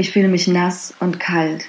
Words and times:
Ich 0.00 0.12
fühle 0.12 0.28
mich 0.28 0.46
nass 0.46 0.94
und 1.00 1.18
kalt. 1.18 1.64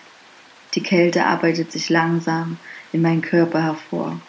Die 0.75 0.83
Kälte 0.83 1.25
arbeitet 1.25 1.71
sich 1.71 1.89
langsam 1.89 2.59
in 2.91 3.01
meinen 3.01 3.23
Körper 3.23 3.63
hervor. 3.63 4.21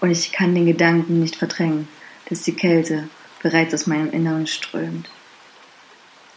Und 0.00 0.10
ich 0.10 0.32
kann 0.32 0.54
den 0.54 0.64
Gedanken 0.64 1.20
nicht 1.20 1.36
verdrängen, 1.36 1.86
dass 2.30 2.40
die 2.40 2.56
Kälte 2.56 3.06
bereits 3.42 3.74
aus 3.74 3.86
meinem 3.86 4.10
Inneren 4.12 4.46
strömt. 4.46 5.10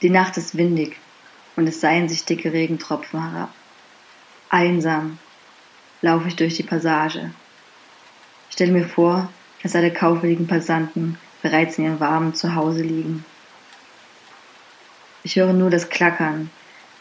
Die 0.01 0.09
Nacht 0.09 0.35
ist 0.35 0.57
windig 0.57 0.97
und 1.55 1.65
es 1.65 1.79
seien 1.79 2.09
sich 2.09 2.25
dicke 2.25 2.51
Regentropfen 2.51 3.31
herab. 3.31 3.53
Einsam 4.49 5.17
laufe 6.01 6.28
ich 6.28 6.35
durch 6.35 6.58
die 6.58 6.63
Passage. 6.63 7.31
Stelle 8.49 8.74
mir 8.74 8.85
vor, 8.85 9.29
dass 9.63 9.78
alle 9.78 9.94
kaufwilligen 9.94 10.47
Passanten 10.47 11.17
bereits 11.42 11.78
in 11.78 11.85
ihrem 11.85 12.01
warmen 12.01 12.33
Zuhause 12.33 12.81
liegen. 12.81 13.24
Ich 15.24 15.37
höre 15.37 15.53
nur 15.53 15.69
das 15.69 15.87
Klackern 15.87 16.49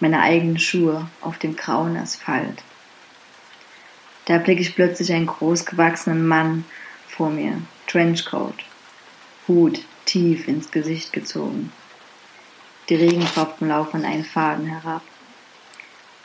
meiner 0.01 0.23
eigenen 0.23 0.59
Schuhe 0.59 1.09
auf 1.21 1.39
dem 1.39 1.57
grauen 1.57 1.97
Asphalt. 1.97 2.63
Da 4.27 4.35
erblicke 4.35 4.61
ich 4.61 4.75
plötzlich 4.75 5.13
einen 5.13 5.27
großgewachsenen 5.27 6.27
Mann 6.27 6.65
vor 7.07 7.31
mir, 7.31 7.63
Trenchcoat, 7.87 8.65
Hut 9.47 9.81
tief 10.05 10.49
ins 10.49 10.71
Gesicht 10.71 11.13
gezogen. 11.13 11.73
Die 12.89 12.95
Regentropfen 12.95 13.69
laufen 13.69 14.05
einen 14.05 14.25
Faden 14.25 14.67
herab. 14.67 15.03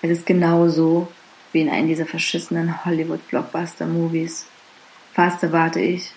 Es 0.02 0.12
ist 0.12 0.26
genau 0.26 0.68
so 0.68 1.12
wie 1.52 1.62
in 1.62 1.70
einem 1.70 1.88
dieser 1.88 2.06
verschissenen 2.06 2.86
Hollywood-Blockbuster-Movies. 2.86 4.46
Fast 5.14 5.44
erwarte 5.44 5.80
ich, 5.80 6.12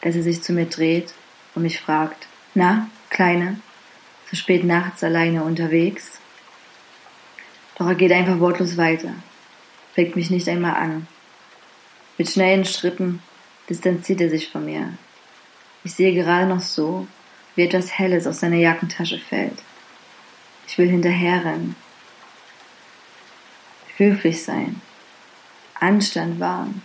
dass 0.00 0.16
er 0.16 0.22
sich 0.22 0.42
zu 0.42 0.52
mir 0.52 0.66
dreht 0.66 1.14
und 1.54 1.62
mich 1.62 1.80
fragt, 1.80 2.26
na, 2.54 2.88
Kleine, 3.10 3.60
so 4.30 4.36
spät 4.36 4.64
nachts 4.64 5.04
alleine 5.04 5.44
unterwegs? 5.44 6.18
Doch 7.76 7.86
er 7.86 7.94
geht 7.94 8.12
einfach 8.12 8.38
wortlos 8.38 8.76
weiter, 8.76 9.14
blickt 9.94 10.16
mich 10.16 10.30
nicht 10.30 10.48
einmal 10.48 10.74
an. 10.74 11.06
Mit 12.16 12.30
schnellen 12.30 12.64
Schritten 12.64 13.20
distanziert 13.68 14.20
er 14.20 14.30
sich 14.30 14.48
von 14.50 14.64
mir. 14.64 14.96
Ich 15.82 15.94
sehe 15.94 16.14
gerade 16.14 16.46
noch 16.46 16.60
so, 16.60 17.06
wie 17.56 17.62
etwas 17.62 17.98
Helles 17.98 18.26
aus 18.26 18.40
seiner 18.40 18.56
Jackentasche 18.56 19.18
fällt. 19.18 19.58
Ich 20.66 20.78
will 20.78 20.88
hinterherrennen. 20.88 21.76
Höflich 23.96 24.42
sein. 24.42 24.80
Anstand 25.78 26.40
wahren. 26.40 26.82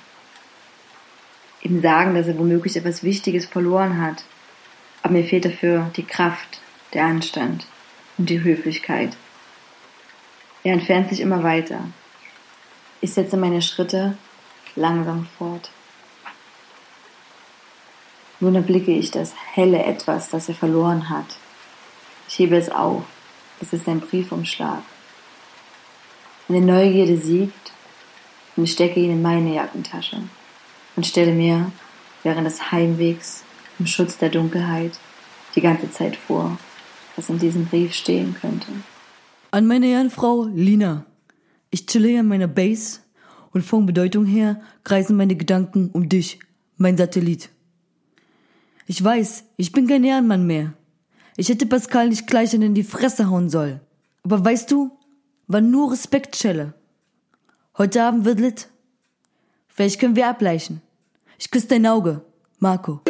Ihm 1.62 1.82
sagen, 1.82 2.16
dass 2.16 2.28
er 2.28 2.38
womöglich 2.38 2.76
etwas 2.76 3.04
Wichtiges 3.04 3.46
verloren 3.46 4.02
hat. 4.02 4.24
Aber 5.02 5.14
mir 5.14 5.24
fehlt 5.24 5.46
dafür 5.46 5.92
die 5.96 6.06
Kraft, 6.06 6.62
der 6.94 7.06
Anstand 7.06 7.68
und 8.18 8.30
die 8.30 8.44
Höflichkeit. 8.44 9.16
Er 10.64 10.74
entfernt 10.74 11.10
sich 11.10 11.22
immer 11.22 11.44
weiter. 11.44 11.80
Ich 13.02 13.14
setze 13.14 13.38
meine 13.38 13.62
Schritte 13.62 14.18
langsam 14.76 15.26
fort. 15.38 15.72
Nun 18.42 18.56
erblicke 18.56 18.92
ich 18.92 19.12
das 19.12 19.34
helle 19.54 19.84
Etwas, 19.84 20.30
das 20.30 20.50
er 20.50 20.56
verloren 20.56 21.10
hat. 21.10 21.38
Ich 22.28 22.40
hebe 22.40 22.58
es 22.58 22.70
auf. 22.70 23.04
Es 23.62 23.74
ist 23.74 23.88
ein 23.88 24.00
Briefumschlag. 24.00 24.82
Meine 26.48 26.66
Neugierde 26.66 27.18
siegt 27.18 27.72
und 28.56 28.64
ich 28.64 28.72
stecke 28.72 29.00
ihn 29.00 29.12
in 29.12 29.22
meine 29.22 29.54
Jackentasche 29.54 30.22
und 30.96 31.06
stelle 31.06 31.32
mir 31.32 31.72
während 32.24 32.48
des 32.48 32.72
Heimwegs 32.72 33.44
im 33.78 33.88
Schutz 33.88 34.18
der 34.18 34.30
Dunkelheit 34.30 34.94
die 35.56 35.62
ganze 35.62 35.92
Zeit 35.92 36.16
vor, 36.16 36.58
was 37.16 37.30
in 37.30 37.40
diesem 37.40 37.66
Brief 37.66 37.94
stehen 37.94 38.36
könnte. 38.40 38.68
An 39.52 39.66
meine 39.66 39.88
Herren 39.88 40.12
Frau 40.12 40.44
Lina. 40.46 41.08
Ich 41.72 41.88
chille 41.88 42.10
hier 42.10 42.20
in 42.20 42.28
meiner 42.28 42.48
Base 42.48 43.00
und 43.52 43.66
von 43.66 43.88
Bedeutung 43.88 44.26
her 44.26 44.62
kreisen 44.84 45.18
meine 45.18 45.36
Gedanken 45.36 45.90
um 45.92 46.08
dich, 46.08 46.40
mein 46.78 46.98
Satellit. 46.98 47.50
Ich 48.86 49.04
weiß, 49.04 49.46
ich 49.58 49.72
bin 49.72 49.88
kein 49.88 50.04
Ehrenmann 50.04 50.46
mehr. 50.46 50.74
Ich 51.36 51.50
hätte 51.50 51.66
Pascal 51.66 52.10
nicht 52.10 52.28
gleich 52.28 52.54
in 52.54 52.76
die 52.76 52.84
Fresse 52.84 53.32
hauen 53.32 53.50
soll. 53.50 53.80
Aber 54.22 54.46
weißt 54.46 54.70
du, 54.70 54.92
war 55.48 55.62
nur 55.62 55.92
Respektschelle. 55.94 56.76
Heute 57.76 58.04
Abend 58.04 58.26
wird 58.26 58.40
lit. 58.40 58.68
Vielleicht 59.68 60.00
können 60.00 60.16
wir 60.16 60.28
ableichen. 60.28 60.82
Ich 61.40 61.50
küsse 61.50 61.70
dein 61.70 61.88
Auge, 61.88 62.22
Marco. 62.60 63.02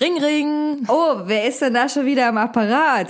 Ring, 0.00 0.18
ring. 0.22 0.84
Oh, 0.88 1.22
wer 1.26 1.48
ist 1.48 1.60
denn 1.60 1.74
da 1.74 1.88
schon 1.88 2.06
wieder 2.06 2.28
am 2.28 2.38
Apparat? 2.38 3.08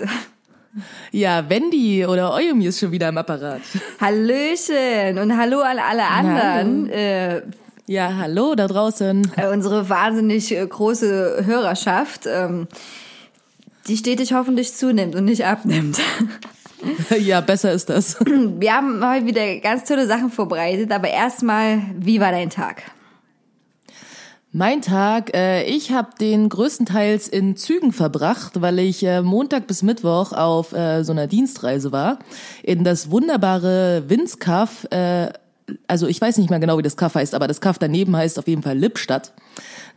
Ja, 1.12 1.48
Wendy 1.48 2.04
oder 2.06 2.34
Oyumi 2.34 2.66
ist 2.66 2.81
schon 2.81 2.91
wieder 2.93 3.09
am 3.09 3.19
Apparat. 3.19 3.60
Hallöchen 4.00 5.19
und 5.19 5.37
hallo 5.37 5.60
an 5.60 5.78
alle 5.78 6.04
anderen. 6.04 6.88
Äh, 6.91 7.43
Ja, 7.87 8.16
hallo 8.16 8.54
da 8.54 8.66
draußen. 8.69 9.31
äh, 9.37 9.48
unsere 9.48 9.88
wahnsinnig 9.88 10.50
äh, 10.56 10.66
große 10.66 11.43
Hörerschaft, 11.44 12.22
ähm, 12.26 12.66
die 13.87 13.97
stetig 13.97 14.32
hoffentlich 14.32 14.75
zunimmt 14.75 15.14
und 15.14 15.25
nicht 15.26 15.44
abnimmt. 15.47 15.99
Ja, 17.16 17.41
besser 17.41 17.70
ist 17.70 17.91
das. 17.91 18.16
Wir 18.26 18.75
haben 18.75 19.09
heute 19.09 19.25
wieder 19.25 19.56
ganz 19.60 19.84
tolle 19.84 20.04
Sachen 20.09 20.31
vorbereitet, 20.32 20.91
aber 20.91 21.09
erstmal, 21.10 21.81
wie 21.97 22.19
war 22.19 22.32
dein 22.32 22.50
Tag? 22.50 22.82
Mein 24.55 24.83
Tag, 24.83 25.35
äh, 25.35 25.65
ich 25.65 25.93
habe 25.93 26.11
den 26.21 26.51
größtenteils 26.51 27.27
in 27.27 27.57
Zügen 27.57 27.91
verbracht, 27.91 28.61
weil 28.61 28.81
ich 28.81 29.03
äh, 29.03 29.23
Montag 29.23 29.67
bis 29.67 29.83
Mittwoch 29.83 30.33
auf 30.33 30.75
äh, 30.75 31.05
so 31.05 31.13
einer 31.13 31.27
Dienstreise 31.27 31.91
war 31.91 32.19
in 32.62 32.85
das 32.85 33.11
wunderbare 33.11 34.05
Winzkaff. 34.09 34.87
Äh, 34.91 35.33
also 35.87 36.06
ich 36.06 36.21
weiß 36.21 36.39
nicht 36.39 36.50
mehr 36.50 36.61
genau, 36.61 36.78
wie 36.78 36.83
das 36.83 36.97
Kaff 36.97 37.15
heißt, 37.15 37.34
aber 37.34 37.49
das 37.49 37.61
Kaff 37.61 37.78
daneben 37.78 38.17
heißt 38.17 38.39
auf 38.39 38.49
jeden 38.49 38.62
Fall 38.62 38.78
Lippstadt. 38.78 39.33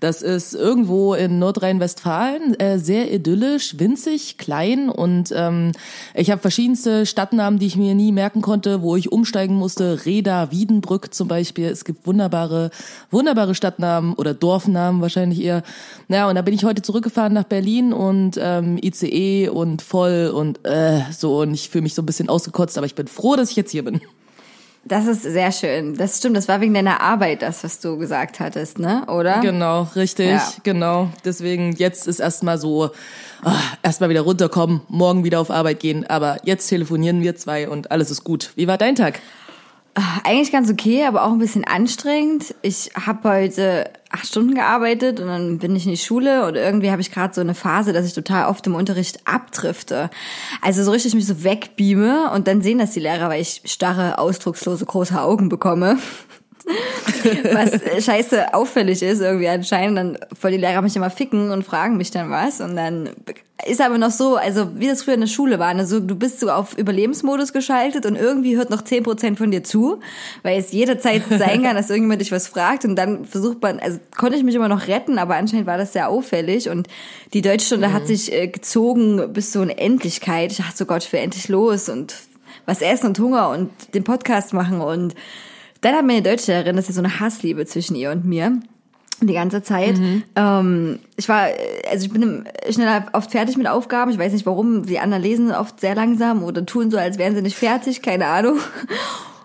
Das 0.01 0.21
ist 0.21 0.53
irgendwo 0.53 1.13
in 1.13 1.39
Nordrhein-Westfalen, 1.39 2.59
äh, 2.59 2.79
sehr 2.79 3.13
idyllisch, 3.13 3.79
winzig, 3.79 4.37
klein 4.37 4.89
und 4.89 5.33
ähm, 5.35 5.71
ich 6.13 6.31
habe 6.31 6.41
verschiedenste 6.41 7.05
Stadtnamen, 7.05 7.59
die 7.59 7.67
ich 7.67 7.77
mir 7.77 7.95
nie 7.95 8.11
merken 8.11 8.41
konnte, 8.41 8.81
wo 8.81 8.97
ich 8.97 9.11
umsteigen 9.11 9.55
musste. 9.55 10.05
Reda, 10.05 10.51
Wiedenbrück 10.51 11.13
zum 11.13 11.29
Beispiel. 11.29 11.67
Es 11.67 11.85
gibt 11.85 12.05
wunderbare, 12.05 12.71
wunderbare 13.09 13.55
Stadtnamen 13.55 14.13
oder 14.13 14.33
Dorfnamen 14.33 15.01
wahrscheinlich 15.01 15.41
eher. 15.41 15.63
Ja, 16.09 16.27
und 16.27 16.35
da 16.35 16.41
bin 16.41 16.53
ich 16.53 16.65
heute 16.65 16.81
zurückgefahren 16.81 17.33
nach 17.33 17.45
Berlin 17.45 17.93
und 17.93 18.37
ähm, 18.39 18.77
ICE 18.81 19.49
und 19.49 19.81
voll 19.81 20.31
und 20.35 20.65
äh, 20.65 21.01
so 21.11 21.39
und 21.39 21.53
ich 21.53 21.69
fühle 21.69 21.83
mich 21.83 21.95
so 21.95 22.01
ein 22.01 22.05
bisschen 22.05 22.27
ausgekotzt, 22.27 22.77
aber 22.77 22.85
ich 22.85 22.95
bin 22.95 23.07
froh, 23.07 23.37
dass 23.37 23.49
ich 23.49 23.55
jetzt 23.55 23.71
hier 23.71 23.85
bin. 23.85 24.01
Das 24.87 25.07
ist 25.07 25.23
sehr 25.23 25.51
schön. 25.51 25.95
Das 25.97 26.17
stimmt, 26.19 26.37
das 26.37 26.47
war 26.47 26.61
wegen 26.61 26.75
deiner 26.75 27.01
Arbeit, 27.01 27.41
das, 27.41 27.63
was 27.63 27.79
du 27.79 27.97
gesagt 27.97 28.39
hattest, 28.39 28.77
ne? 28.77 29.03
Oder? 29.07 29.39
Genau, 29.41 29.87
richtig, 29.95 30.29
Ja. 30.29 30.47
genau. 30.61 31.09
Deswegen 31.25 31.71
jetzt 31.73 32.07
ist 32.07 32.19
erstmal 32.19 32.59
so, 32.59 32.91
ah, 33.43 33.55
erstmal 33.81 34.09
wieder 34.11 34.21
runterkommen, 34.21 34.81
morgen 34.87 35.23
wieder 35.23 35.39
auf 35.39 35.49
Arbeit 35.49 35.79
gehen, 35.79 36.05
aber 36.05 36.37
jetzt 36.43 36.67
telefonieren 36.67 37.21
wir 37.23 37.35
zwei 37.35 37.67
und 37.67 37.89
alles 37.89 38.11
ist 38.11 38.23
gut. 38.23 38.51
Wie 38.55 38.67
war 38.67 38.77
dein 38.77 38.95
Tag? 38.95 39.21
Eigentlich 40.25 40.51
ganz 40.51 40.69
okay, 40.69 41.05
aber 41.05 41.23
auch 41.23 41.31
ein 41.31 41.39
bisschen 41.39 41.63
anstrengend. 41.63 42.53
Ich 42.61 42.91
habe 43.05 43.29
heute 43.29 43.89
acht 44.11 44.27
Stunden 44.27 44.53
gearbeitet 44.53 45.21
und 45.21 45.27
dann 45.27 45.57
bin 45.57 45.73
ich 45.73 45.85
in 45.85 45.91
die 45.91 45.97
Schule 45.97 46.45
und 46.45 46.55
irgendwie 46.55 46.91
habe 46.91 47.01
ich 47.01 47.11
gerade 47.11 47.33
so 47.33 47.39
eine 47.39 47.55
Phase, 47.55 47.93
dass 47.93 48.05
ich 48.05 48.13
total 48.13 48.49
oft 48.49 48.67
im 48.67 48.75
Unterricht 48.75 49.19
abdrifte. 49.25 50.09
Also 50.61 50.83
so 50.83 50.91
richtig 50.91 51.15
mich 51.15 51.25
so 51.25 51.45
wegbeame 51.45 52.29
und 52.33 52.47
dann 52.47 52.61
sehen 52.61 52.77
das 52.77 52.91
die 52.91 52.99
Lehrer, 52.99 53.29
weil 53.29 53.41
ich 53.41 53.61
starre, 53.63 54.17
ausdruckslose, 54.17 54.85
große 54.85 55.19
Augen 55.21 55.47
bekomme. 55.47 55.97
Was 56.65 57.73
äh, 57.73 58.01
scheiße 58.01 58.53
auffällig 58.53 59.01
ist 59.01 59.21
irgendwie 59.21 59.47
anscheinend. 59.47 59.97
Dann 59.97 60.17
voll 60.37 60.51
die 60.51 60.57
Lehrer 60.57 60.81
mich 60.81 60.95
immer 60.95 61.09
ficken 61.09 61.51
und 61.51 61.63
fragen 61.63 61.97
mich 61.97 62.11
dann 62.11 62.29
was. 62.29 62.61
Und 62.61 62.75
dann 62.75 63.09
ist 63.65 63.81
aber 63.81 63.97
noch 63.97 64.11
so, 64.11 64.35
also 64.35 64.77
wie 64.77 64.87
das 64.87 65.03
früher 65.03 65.13
in 65.13 65.21
der 65.21 65.27
Schule 65.27 65.59
war, 65.59 65.73
ne? 65.73 65.85
so, 65.85 65.99
du 65.99 66.15
bist 66.15 66.39
so 66.39 66.49
auf 66.49 66.77
Überlebensmodus 66.77 67.53
geschaltet 67.53 68.05
und 68.05 68.15
irgendwie 68.15 68.57
hört 68.57 68.69
noch 68.69 68.81
10% 68.81 69.37
von 69.37 69.49
dir 69.49 69.63
zu, 69.63 69.99
weil 70.43 70.59
es 70.59 70.71
jederzeit 70.71 71.23
sein 71.29 71.63
kann, 71.63 71.75
dass 71.75 71.89
irgendjemand 71.89 72.21
dich 72.21 72.31
was 72.31 72.47
fragt 72.47 72.83
und 72.83 72.95
dann 72.95 73.25
versucht 73.25 73.61
man, 73.61 73.79
also 73.79 73.99
konnte 74.15 74.37
ich 74.37 74.43
mich 74.43 74.55
immer 74.55 74.67
noch 74.67 74.87
retten, 74.87 75.17
aber 75.17 75.35
anscheinend 75.35 75.67
war 75.67 75.77
das 75.77 75.93
sehr 75.93 76.09
auffällig 76.09 76.69
und 76.69 76.87
die 77.33 77.41
Deutschstunde 77.41 77.93
hat 77.93 78.07
sich 78.07 78.33
äh, 78.33 78.47
gezogen 78.47 79.33
bis 79.33 79.51
zur 79.51 79.63
Unendlichkeit. 79.63 80.51
Ich 80.51 80.57
dachte 80.57 80.77
so, 80.77 80.85
Gott, 80.85 81.03
ich 81.03 81.13
will 81.13 81.21
endlich 81.21 81.47
los 81.47 81.87
und 81.87 82.13
was 82.65 82.81
essen 82.81 83.07
und 83.07 83.19
Hunger 83.19 83.49
und 83.49 83.69
den 83.93 84.03
Podcast 84.03 84.53
machen 84.53 84.81
und 84.81 85.15
dann 85.81 85.95
hat 85.95 86.05
meine 86.05 86.21
Deutschlehrerin, 86.21 86.75
das 86.75 86.85
ist 86.89 86.95
ja 86.95 87.01
so 87.01 87.07
eine 87.07 87.19
Hassliebe 87.19 87.65
zwischen 87.65 87.95
ihr 87.95 88.11
und 88.11 88.25
mir, 88.25 88.59
die 89.21 89.33
ganze 89.33 89.61
Zeit. 89.61 89.95
Ähm, 90.35 90.99
ich 91.15 91.29
war, 91.29 91.47
also 91.89 92.05
ich 92.05 92.11
bin 92.11 92.45
schneller 92.69 93.05
oft 93.13 93.31
fertig 93.31 93.55
mit 93.57 93.67
Aufgaben. 93.67 94.11
Ich 94.11 94.17
weiß 94.17 94.33
nicht 94.33 94.45
warum. 94.45 94.85
Die 94.85 94.99
anderen 94.99 95.23
lesen 95.23 95.51
oft 95.51 95.79
sehr 95.79 95.95
langsam 95.95 96.43
oder 96.43 96.65
tun 96.65 96.91
so, 96.91 96.97
als 96.97 97.17
wären 97.17 97.35
sie 97.35 97.41
nicht 97.41 97.55
fertig. 97.55 98.01
Keine 98.01 98.27
Ahnung. 98.27 98.59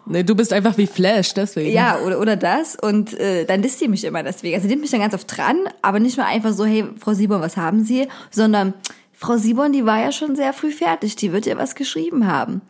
Nee, 0.06 0.24
du 0.24 0.34
bist 0.34 0.52
einfach 0.52 0.76
wie 0.76 0.88
Flash, 0.88 1.34
deswegen. 1.34 1.72
Ja, 1.72 2.00
oder, 2.04 2.18
oder 2.18 2.34
das. 2.34 2.74
Und 2.74 3.14
äh, 3.20 3.44
dann 3.44 3.62
disst 3.62 3.80
die 3.80 3.86
mich 3.86 4.02
immer 4.02 4.24
deswegen. 4.24 4.56
Also 4.56 4.66
die 4.66 4.72
nimmt 4.72 4.82
mich 4.82 4.90
dann 4.90 5.00
ganz 5.00 5.14
oft 5.14 5.36
dran, 5.36 5.56
aber 5.82 6.00
nicht 6.00 6.16
nur 6.16 6.26
einfach 6.26 6.52
so, 6.52 6.64
hey, 6.64 6.84
Frau 6.98 7.14
Siebon, 7.14 7.40
was 7.40 7.56
haben 7.56 7.84
Sie? 7.84 8.08
Sondern 8.30 8.74
Frau 9.12 9.36
Siebon, 9.36 9.70
die 9.72 9.86
war 9.86 10.00
ja 10.00 10.10
schon 10.10 10.34
sehr 10.34 10.52
früh 10.52 10.72
fertig. 10.72 11.14
Die 11.14 11.32
wird 11.32 11.46
ja 11.46 11.56
was 11.56 11.76
geschrieben 11.76 12.26
haben. 12.26 12.60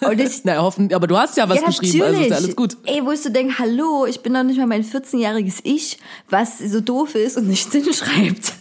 Und 0.00 0.20
ich, 0.20 0.44
Na, 0.44 0.58
hoffen, 0.58 0.92
aber 0.92 1.06
du 1.06 1.16
hast 1.16 1.36
ja 1.36 1.48
was 1.48 1.62
geschrieben, 1.64 2.02
also 2.02 2.20
ist 2.20 2.30
ja 2.30 2.36
alles 2.36 2.56
gut. 2.56 2.76
Ey, 2.84 3.04
wo 3.04 3.12
ich 3.12 3.22
so 3.22 3.30
denke, 3.30 3.58
hallo, 3.58 4.06
ich 4.06 4.20
bin 4.20 4.34
doch 4.34 4.42
nicht 4.42 4.58
mal 4.58 4.66
mein 4.66 4.84
14-jähriges 4.84 5.60
Ich, 5.64 5.98
was 6.28 6.58
so 6.58 6.80
doof 6.80 7.14
ist 7.14 7.36
und 7.36 7.48
nichts 7.48 7.72
hinschreibt. 7.72 8.52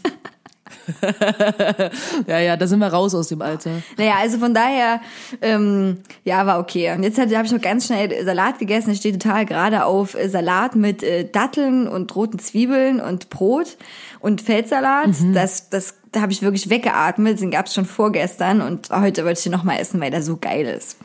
Ja, 2.28 2.40
ja, 2.40 2.58
da 2.58 2.68
sind 2.68 2.80
wir 2.80 2.88
raus 2.88 3.14
aus 3.16 3.28
dem 3.28 3.42
Alter. 3.42 3.72
Naja, 3.98 4.16
also 4.20 4.38
von 4.38 4.54
daher, 4.54 5.02
ähm, 5.42 5.98
ja, 6.24 6.46
war 6.46 6.60
okay. 6.60 6.94
Und 6.94 7.04
jetzt 7.04 7.20
habe 7.20 7.46
ich 7.46 7.52
noch 7.52 7.62
ganz 7.62 7.88
schnell 7.88 8.24
Salat 8.26 8.60
gegessen. 8.60 8.92
Ich 8.92 9.00
stehe 9.00 9.18
total 9.18 9.46
gerade 9.46 9.86
auf 9.86 10.16
äh, 10.16 10.30
Salat 10.30 10.76
mit 10.76 11.04
äh, 11.04 11.30
Datteln 11.30 11.88
und 11.88 12.16
roten 12.16 12.40
Zwiebeln 12.40 13.00
und 13.00 13.30
Brot 13.30 13.78
und 14.20 14.42
Feldsalat. 14.42 15.10
Das, 15.34 15.70
das, 15.70 15.70
da 15.70 15.96
habe 16.22 16.32
ich 16.32 16.42
wirklich 16.42 16.70
weggeatmet. 16.70 17.40
Den 17.40 17.52
gab's 17.52 17.74
schon 17.74 17.86
vorgestern 17.86 18.62
und 18.62 18.90
heute 18.90 19.24
wollte 19.26 19.40
ich 19.40 19.44
den 19.44 19.52
noch 19.52 19.64
mal 19.64 19.78
essen, 19.78 20.00
weil 20.00 20.12
der 20.12 20.24
so 20.24 20.38
geil 20.38 20.66
ist. 20.66 20.98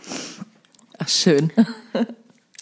Ach, 0.98 1.08
schön. 1.08 1.52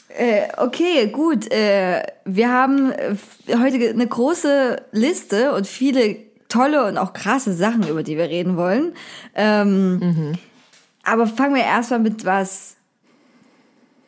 Äh, 0.08 0.48
okay, 0.56 1.06
gut. 1.08 1.50
Äh, 1.52 2.02
wir 2.24 2.50
haben 2.50 2.90
äh, 2.90 3.14
heute 3.56 3.90
eine 3.90 4.06
große 4.06 4.82
Liste 4.92 5.54
und 5.54 5.66
viele 5.66 6.16
tolle 6.48 6.84
und 6.86 6.98
auch 6.98 7.12
krasse 7.12 7.54
Sachen, 7.54 7.86
über 7.86 8.02
die 8.02 8.16
wir 8.16 8.28
reden 8.28 8.56
wollen. 8.56 8.92
Ähm, 9.34 10.36
Aber 11.04 11.26
fangen 11.26 11.54
wir 11.54 11.62
erstmal 11.62 12.00
mit 12.00 12.24
was 12.24 12.76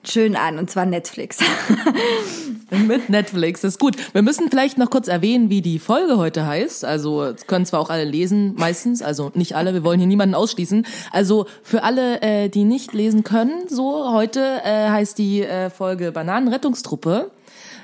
schön 0.05 0.37
an, 0.37 0.59
und 0.59 0.71
zwar 0.71 0.87
Netflix. 0.87 1.39
Mit 2.73 3.11
Netflix, 3.11 3.61
das 3.61 3.75
ist 3.75 3.79
gut. 3.79 3.97
Wir 4.15 4.23
müssen 4.23 4.49
vielleicht 4.51 4.79
noch 4.79 4.89
kurz 4.89 5.09
erwähnen, 5.09 5.51
wie 5.51 5.61
die 5.61 5.79
Folge 5.79 6.17
heute 6.17 6.47
heißt. 6.47 6.85
Also, 6.85 7.35
können 7.47 7.67
zwar 7.67 7.81
auch 7.81 7.91
alle 7.91 8.05
lesen, 8.05 8.55
meistens, 8.57 9.03
also 9.03 9.31
nicht 9.35 9.55
alle, 9.55 9.75
wir 9.75 9.85
wollen 9.85 9.99
hier 9.99 10.09
niemanden 10.09 10.35
ausschließen. 10.35 10.87
Also, 11.11 11.47
für 11.63 11.83
alle, 11.83 12.23
äh, 12.23 12.49
die 12.49 12.65
nicht 12.65 12.95
lesen 12.95 13.25
können, 13.25 13.69
so, 13.69 14.11
heute 14.13 14.41
äh, 14.65 14.89
heißt 14.89 15.19
die 15.19 15.43
äh, 15.43 15.69
Folge 15.71 16.13
Bananenrettungstruppe. 16.13 17.31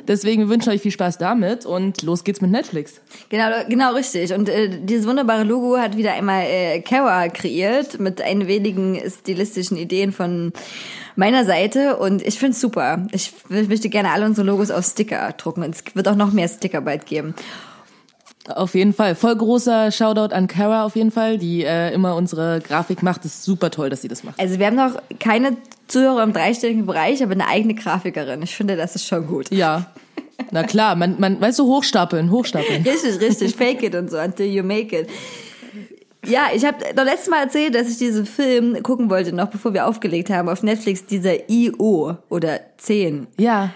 Deswegen 0.06 0.44
wir 0.44 0.49
wünschen 0.49 0.70
euch 0.70 0.81
viel 0.81 0.90
Spaß 0.90 1.19
damit 1.19 1.67
und 1.67 2.02
los 2.02 2.25
geht's 2.25 2.40
mit 2.40 2.50
Netflix. 2.50 3.00
genau, 3.29 3.50
genau 3.69 3.93
richtig. 3.93 4.32
Und 4.32 4.49
äh, 4.49 4.70
dieses 4.82 5.06
wunderbare 5.06 5.44
Logo 5.44 5.76
hat 5.76 5.99
wieder 5.99 6.14
einmal 6.14 6.44
äh, 6.44 6.81
Kara 6.81 7.29
kreiert 7.29 8.00
mit 8.00 8.23
ein 8.23 8.46
wenigen 8.49 8.99
stilistischen 9.06 9.76
Ideen 9.76 10.12
von 10.12 10.52
meiner 11.18 11.44
Seite 11.44 11.96
und 11.96 12.22
ich 12.22 12.38
find's 12.38 12.60
super. 12.60 13.06
Ich 13.12 13.32
w- 13.48 13.62
möchte 13.64 13.88
gerne 13.88 14.10
alle 14.12 14.24
unsere 14.26 14.46
Logos 14.46 14.70
auf 14.70 14.84
Sticker 14.84 15.32
drucken 15.36 15.62
und 15.62 15.74
es 15.74 15.82
wird 15.94 16.08
auch 16.08 16.14
noch 16.16 16.32
mehr 16.32 16.48
Sticker 16.48 16.80
bald 16.80 17.06
geben. 17.06 17.34
Auf 18.48 18.74
jeden 18.74 18.94
Fall. 18.94 19.14
Voll 19.14 19.36
großer 19.36 19.90
Shoutout 19.92 20.34
an 20.34 20.46
Kara 20.46 20.84
auf 20.86 20.96
jeden 20.96 21.10
Fall, 21.10 21.36
die 21.36 21.64
äh, 21.64 21.92
immer 21.92 22.16
unsere 22.16 22.60
Grafik 22.60 23.02
macht. 23.02 23.24
Das 23.26 23.34
ist 23.34 23.44
super 23.44 23.70
toll, 23.70 23.90
dass 23.90 24.00
sie 24.00 24.08
das 24.08 24.24
macht. 24.24 24.40
Also 24.40 24.58
wir 24.58 24.66
haben 24.66 24.76
noch 24.76 24.92
keine 25.20 25.58
Zuhörer 25.86 26.22
im 26.22 26.32
dreistelligen 26.32 26.86
Bereich, 26.86 27.22
aber 27.22 27.32
eine 27.32 27.46
eigene 27.46 27.74
Grafikerin. 27.74 28.40
Ich 28.42 28.54
finde, 28.56 28.76
das 28.76 28.94
ist 28.94 29.06
schon 29.06 29.26
gut. 29.26 29.50
Ja. 29.50 29.90
Na 30.50 30.62
klar, 30.62 30.94
man, 30.96 31.16
man, 31.18 31.38
weißt 31.40 31.58
du, 31.58 31.66
hochstapeln, 31.66 32.30
hochstapeln. 32.30 32.82
Richtig, 32.86 33.20
richtig. 33.20 33.54
Fake 33.56 33.82
it 33.82 33.94
und 33.94 34.10
so, 34.10 34.16
until 34.18 34.46
you 34.46 34.62
make 34.62 34.96
it. 34.98 35.08
Ja, 36.26 36.48
ich 36.54 36.64
habe 36.64 36.78
doch 36.94 37.04
letztes 37.04 37.28
Mal 37.28 37.42
erzählt, 37.42 37.74
dass 37.74 37.88
ich 37.88 37.96
diesen 37.98 38.26
Film 38.26 38.82
gucken 38.82 39.08
wollte, 39.08 39.32
noch 39.32 39.48
bevor 39.48 39.72
wir 39.72 39.86
aufgelegt 39.86 40.30
haben, 40.30 40.48
auf 40.48 40.62
Netflix, 40.62 41.06
dieser 41.06 41.48
I.O. 41.48 42.14
oder 42.28 42.60
10. 42.78 43.28
Ja, 43.38 43.70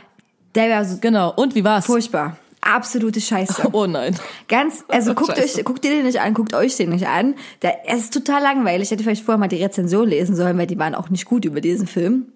Der 0.55 0.69
war 0.71 0.85
so 0.85 0.99
genau. 1.01 1.33
Und 1.35 1.55
wie 1.55 1.65
war's? 1.65 1.87
furchtbar. 1.87 2.37
Absolute 2.61 3.21
Scheiße. 3.21 3.69
Oh 3.73 3.87
nein. 3.87 4.17
Ganz, 4.49 4.85
also 4.89 5.15
guckt 5.17 5.37
Scheiße. 5.37 5.59
euch, 5.61 5.65
guckt 5.65 5.85
ihr 5.85 5.91
den 5.93 6.05
nicht 6.05 6.21
an, 6.21 6.35
guckt 6.35 6.55
euch 6.55 6.77
den 6.77 6.91
nicht 6.91 7.07
an. 7.07 7.35
Der, 7.63 7.89
es 7.89 8.01
ist 8.05 8.13
total 8.15 8.43
langweilig. 8.43 8.83
Ich 8.89 8.91
hätte 8.91 9.03
vielleicht 9.05 9.25
vorher 9.25 9.39
mal 9.39 9.49
die 9.49 9.63
Rezension 9.63 10.09
lesen 10.09 10.37
sollen, 10.37 10.59
weil 10.59 10.67
die 10.67 10.79
waren 10.79 10.95
auch 10.95 11.11
nicht 11.11 11.25
gut 11.25 11.45
über 11.45 11.61
diesen 11.61 11.87
Film. 11.87 12.27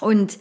Und 0.00 0.38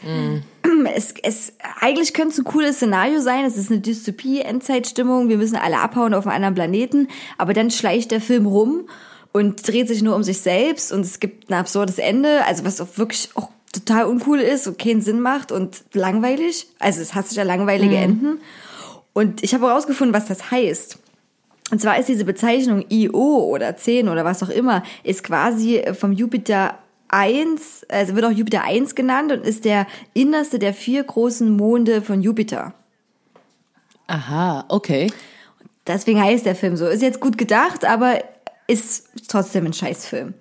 es, 0.95 1.13
es, 1.24 1.53
eigentlich 1.80 2.13
könnte 2.13 2.33
es 2.33 2.39
ein 2.39 2.45
cooles 2.45 2.77
Szenario 2.77 3.19
sein. 3.19 3.45
Es 3.45 3.57
ist 3.57 3.71
eine 3.71 3.80
Dystopie, 3.80 4.42
Endzeitstimmung. 4.42 5.30
Wir 5.30 5.38
müssen 5.38 5.56
alle 5.56 5.80
abhauen 5.80 6.13
auf 6.13 6.25
einem 6.25 6.36
anderen 6.36 6.56
Planeten. 6.56 7.07
Aber 7.38 7.53
dann 7.53 7.71
schleicht 7.71 8.12
der 8.12 8.21
Film 8.21 8.45
rum 8.45 8.88
und 9.31 9.68
dreht 9.68 9.88
sich 9.88 10.01
nur 10.01 10.15
um 10.15 10.24
sich 10.24 10.42
selbst. 10.42 10.92
Und 10.92 11.01
es 11.01 11.19
gibt 11.19 11.50
ein 11.50 11.53
absurdes 11.53 12.00
Ende. 12.00 12.45
Also 12.45 12.65
was 12.65 12.81
auch 12.81 12.98
wirklich 12.98 13.30
auch 13.36 13.50
total 13.71 14.06
uncool 14.06 14.39
ist 14.39 14.68
und 14.68 14.77
keinen 14.77 15.01
Sinn 15.01 15.21
macht 15.21 15.51
und 15.51 15.83
langweilig. 15.94 16.68
Also 16.80 17.01
es 17.01 17.13
hat 17.13 17.27
sich 17.27 17.38
ja 17.38 17.44
langweilige 17.44 17.95
Enden. 17.95 18.39
Und 19.13 19.44
ich 19.44 19.54
habe 19.54 19.68
herausgefunden, 19.68 20.13
was 20.13 20.25
das 20.25 20.51
heißt. 20.51 20.97
Und 21.71 21.81
zwar 21.81 21.97
ist 21.97 22.09
diese 22.09 22.25
Bezeichnung 22.25 22.83
IO 22.89 23.45
oder 23.45 23.77
10 23.77 24.09
oder 24.09 24.25
was 24.25 24.44
auch 24.44 24.50
immer, 24.50 24.83
ist 25.04 25.24
quasi 25.24 25.81
vom 25.97 26.12
Jupiter 26.12 26.77
1, 27.11 27.85
also 27.89 28.15
wird 28.15 28.25
auch 28.25 28.31
Jupiter 28.31 28.63
1 28.63 28.95
genannt 28.95 29.31
und 29.31 29.45
ist 29.45 29.65
der 29.65 29.85
innerste 30.13 30.59
der 30.59 30.73
vier 30.73 31.03
großen 31.03 31.55
Monde 31.55 32.01
von 32.01 32.21
Jupiter. 32.21 32.73
Aha, 34.07 34.65
okay. 34.69 35.11
Deswegen 35.87 36.21
heißt 36.21 36.45
der 36.45 36.55
Film 36.55 36.75
so. 36.75 36.87
Ist 36.87 37.01
jetzt 37.01 37.19
gut 37.19 37.37
gedacht, 37.37 37.85
aber 37.85 38.23
ist 38.67 39.09
trotzdem 39.27 39.65
ein 39.65 39.73
Scheißfilm. 39.73 40.33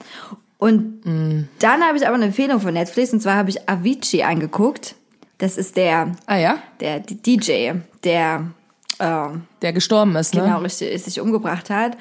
Und 0.59 1.47
dann 1.59 1.83
habe 1.83 1.97
ich 1.97 2.07
aber 2.07 2.17
eine 2.17 2.27
Empfehlung 2.27 2.61
von 2.61 2.75
Netflix 2.75 3.13
und 3.13 3.21
zwar 3.21 3.37
habe 3.37 3.51
ich 3.51 3.69
Avicii 3.69 4.23
angeguckt. 4.23 4.95
Das 5.39 5.57
ist 5.57 5.77
der, 5.77 6.13
Ah 6.27 6.37
ja, 6.37 6.59
der 6.81 7.01
DJ, 7.01 7.73
der 8.05 8.51
ähm, 9.01 9.43
der 9.63 9.73
gestorben 9.73 10.15
ist, 10.17 10.35
ne? 10.35 10.43
genau 10.43 10.59
richtig 10.59 11.03
sich 11.03 11.21
umgebracht 11.21 11.71
hat. 11.71 11.97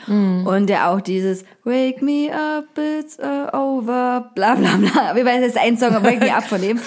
Und 0.45 0.67
der 0.67 0.89
auch 0.89 1.01
dieses 1.01 1.45
Wake 1.63 2.01
me 2.01 2.29
up 2.31 2.77
it's 2.77 3.17
uh, 3.17 3.55
over 3.55 4.29
bla 4.35 4.55
bla 4.55 4.75
bla. 4.77 5.15
Wie 5.15 5.25
weiß 5.25 5.41
das 5.41 5.55
ist 5.55 5.57
ein 5.57 5.77
Song 5.77 5.95
aber 5.95 6.09
Wake 6.09 6.19
me 6.19 6.35
up 6.35 6.43
von 6.43 6.61
dem. 6.61 6.79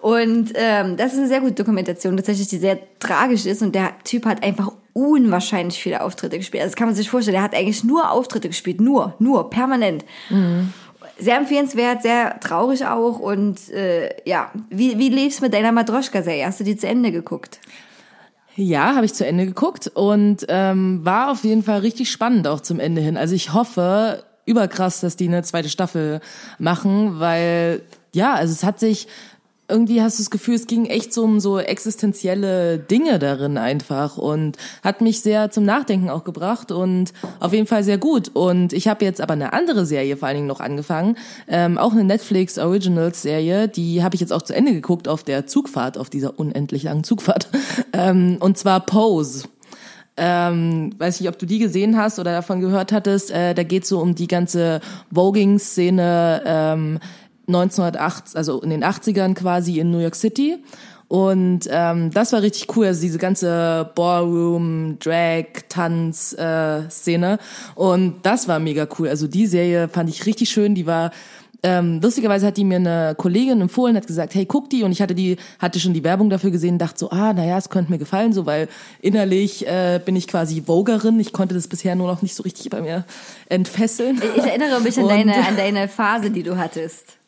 Und 0.00 0.52
ähm, 0.56 0.96
das 0.96 1.12
ist 1.12 1.18
eine 1.20 1.28
sehr 1.28 1.40
gute 1.40 1.52
Dokumentation 1.52 2.16
tatsächlich 2.16 2.48
die 2.48 2.58
sehr 2.58 2.78
tragisch 2.98 3.46
ist. 3.46 3.62
Und 3.62 3.74
der 3.74 3.92
Typ 4.02 4.26
hat 4.26 4.42
einfach 4.42 4.72
unwahrscheinlich 4.94 5.80
viele 5.80 6.02
Auftritte 6.02 6.38
gespielt. 6.38 6.62
Also 6.62 6.72
das 6.72 6.76
kann 6.76 6.88
man 6.88 6.96
sich 6.96 7.08
vorstellen 7.08 7.36
der 7.36 7.42
hat 7.42 7.54
eigentlich 7.54 7.84
nur 7.84 8.10
Auftritte 8.10 8.48
gespielt 8.48 8.80
nur 8.80 9.14
nur 9.20 9.48
permanent. 9.48 10.04
Sehr 11.18 11.36
empfehlenswert, 11.36 12.02
sehr 12.02 12.40
traurig 12.40 12.84
auch. 12.86 13.20
Und 13.20 13.70
äh, 13.70 14.10
ja, 14.24 14.50
wie, 14.70 14.98
wie 14.98 15.08
lief's 15.08 15.40
mit 15.40 15.54
deiner 15.54 15.70
Matroschka-Serie? 15.70 16.46
Hast 16.46 16.58
du 16.58 16.64
die 16.64 16.76
zu 16.76 16.88
Ende 16.88 17.12
geguckt? 17.12 17.60
Ja, 18.56 18.94
habe 18.94 19.06
ich 19.06 19.14
zu 19.14 19.26
Ende 19.26 19.46
geguckt 19.46 19.90
und 19.94 20.44
ähm, 20.48 21.04
war 21.04 21.30
auf 21.30 21.44
jeden 21.44 21.62
Fall 21.62 21.80
richtig 21.80 22.10
spannend 22.10 22.46
auch 22.46 22.60
zum 22.60 22.80
Ende 22.80 23.00
hin. 23.00 23.16
Also 23.16 23.34
ich 23.34 23.52
hoffe 23.54 24.24
überkrass, 24.44 25.00
dass 25.00 25.16
die 25.16 25.28
eine 25.28 25.42
zweite 25.42 25.68
Staffel 25.68 26.20
machen, 26.58 27.18
weil 27.20 27.82
ja, 28.14 28.34
also 28.34 28.52
es 28.52 28.62
hat 28.64 28.78
sich 28.78 29.08
irgendwie 29.72 30.02
hast 30.02 30.18
du 30.18 30.22
das 30.22 30.30
Gefühl, 30.30 30.54
es 30.54 30.66
ging 30.66 30.86
echt 30.86 31.12
so 31.12 31.24
um 31.24 31.40
so 31.40 31.58
existenzielle 31.58 32.78
Dinge 32.78 33.18
darin 33.18 33.56
einfach 33.56 34.18
und 34.18 34.56
hat 34.84 35.00
mich 35.00 35.20
sehr 35.20 35.50
zum 35.50 35.64
Nachdenken 35.64 36.10
auch 36.10 36.24
gebracht 36.24 36.70
und 36.70 37.12
auf 37.40 37.52
jeden 37.52 37.66
Fall 37.66 37.82
sehr 37.82 37.98
gut. 37.98 38.30
Und 38.34 38.72
ich 38.72 38.86
habe 38.86 39.04
jetzt 39.04 39.20
aber 39.20 39.32
eine 39.32 39.52
andere 39.52 39.86
Serie 39.86 40.16
vor 40.16 40.28
allen 40.28 40.36
Dingen 40.36 40.46
noch 40.46 40.60
angefangen, 40.60 41.16
ähm, 41.48 41.78
auch 41.78 41.92
eine 41.92 42.04
Netflix 42.04 42.58
Originals 42.58 43.22
Serie, 43.22 43.66
die 43.66 44.02
habe 44.02 44.14
ich 44.14 44.20
jetzt 44.20 44.32
auch 44.32 44.42
zu 44.42 44.54
Ende 44.54 44.72
geguckt 44.72 45.08
auf 45.08 45.22
der 45.22 45.46
Zugfahrt, 45.46 45.96
auf 45.96 46.10
dieser 46.10 46.38
unendlich 46.38 46.82
langen 46.82 47.04
Zugfahrt, 47.04 47.48
ähm, 47.92 48.36
und 48.40 48.58
zwar 48.58 48.80
Pose. 48.80 49.44
Ähm, 50.14 50.92
weiß 50.98 51.20
nicht, 51.20 51.28
ob 51.30 51.38
du 51.38 51.46
die 51.46 51.58
gesehen 51.58 51.96
hast 51.96 52.18
oder 52.18 52.32
davon 52.32 52.60
gehört 52.60 52.92
hattest. 52.92 53.30
Äh, 53.30 53.54
da 53.54 53.62
geht 53.62 53.86
so 53.86 53.98
um 53.98 54.14
die 54.14 54.26
ganze 54.26 54.80
Voging-Szene 55.10 56.42
ähm, 56.44 56.98
1908, 57.46 58.36
also 58.36 58.60
in 58.60 58.70
den 58.70 58.84
80ern 58.84 59.34
quasi 59.34 59.78
in 59.80 59.90
New 59.90 59.98
York 59.98 60.14
City. 60.14 60.58
Und 61.08 61.68
ähm, 61.70 62.10
das 62.10 62.32
war 62.32 62.40
richtig 62.40 62.74
cool, 62.74 62.86
also 62.86 63.02
diese 63.02 63.18
ganze 63.18 63.90
Ballroom, 63.94 64.96
Drag, 64.98 65.44
Tanz 65.68 66.32
äh, 66.32 66.88
Szene. 66.88 67.38
Und 67.74 68.20
das 68.22 68.48
war 68.48 68.58
mega 68.58 68.86
cool. 68.98 69.08
Also 69.08 69.26
die 69.26 69.46
Serie 69.46 69.88
fand 69.88 70.08
ich 70.08 70.24
richtig 70.24 70.48
schön. 70.48 70.74
Die 70.74 70.86
war 70.86 71.10
ähm, 71.64 72.00
lustigerweise 72.02 72.46
hat 72.46 72.56
die 72.56 72.64
mir 72.64 72.76
eine 72.76 73.14
Kollegin 73.16 73.60
empfohlen, 73.60 73.94
hat 73.96 74.06
gesagt, 74.06 74.34
hey, 74.34 74.46
guck 74.46 74.68
die. 74.70 74.82
Und 74.82 74.90
ich 74.92 75.00
hatte 75.00 75.14
die, 75.14 75.36
hatte 75.58 75.78
schon 75.78 75.92
die 75.92 76.02
Werbung 76.02 76.28
dafür 76.28 76.50
gesehen, 76.50 76.78
dachte 76.78 76.98
so, 76.98 77.10
ah, 77.10 77.32
naja, 77.32 77.56
es 77.58 77.68
könnte 77.68 77.92
mir 77.92 77.98
gefallen, 77.98 78.32
so, 78.32 78.46
weil 78.46 78.68
innerlich 79.00 79.66
äh, 79.66 80.00
bin 80.04 80.16
ich 80.16 80.26
quasi 80.26 80.64
Vogerin. 80.66 81.20
Ich 81.20 81.32
konnte 81.32 81.54
das 81.54 81.68
bisher 81.68 81.94
nur 81.94 82.08
noch 82.08 82.22
nicht 82.22 82.34
so 82.34 82.42
richtig 82.42 82.68
bei 82.70 82.80
mir 82.80 83.04
entfesseln. 83.48 84.20
Ich 84.36 84.42
erinnere 84.44 84.80
mich 84.80 84.96
an 84.98 85.04
Und- 85.04 85.10
deine, 85.10 85.34
an 85.46 85.56
deine 85.56 85.88
Phase, 85.88 86.30
die 86.30 86.42
du 86.42 86.56
hattest. 86.56 87.18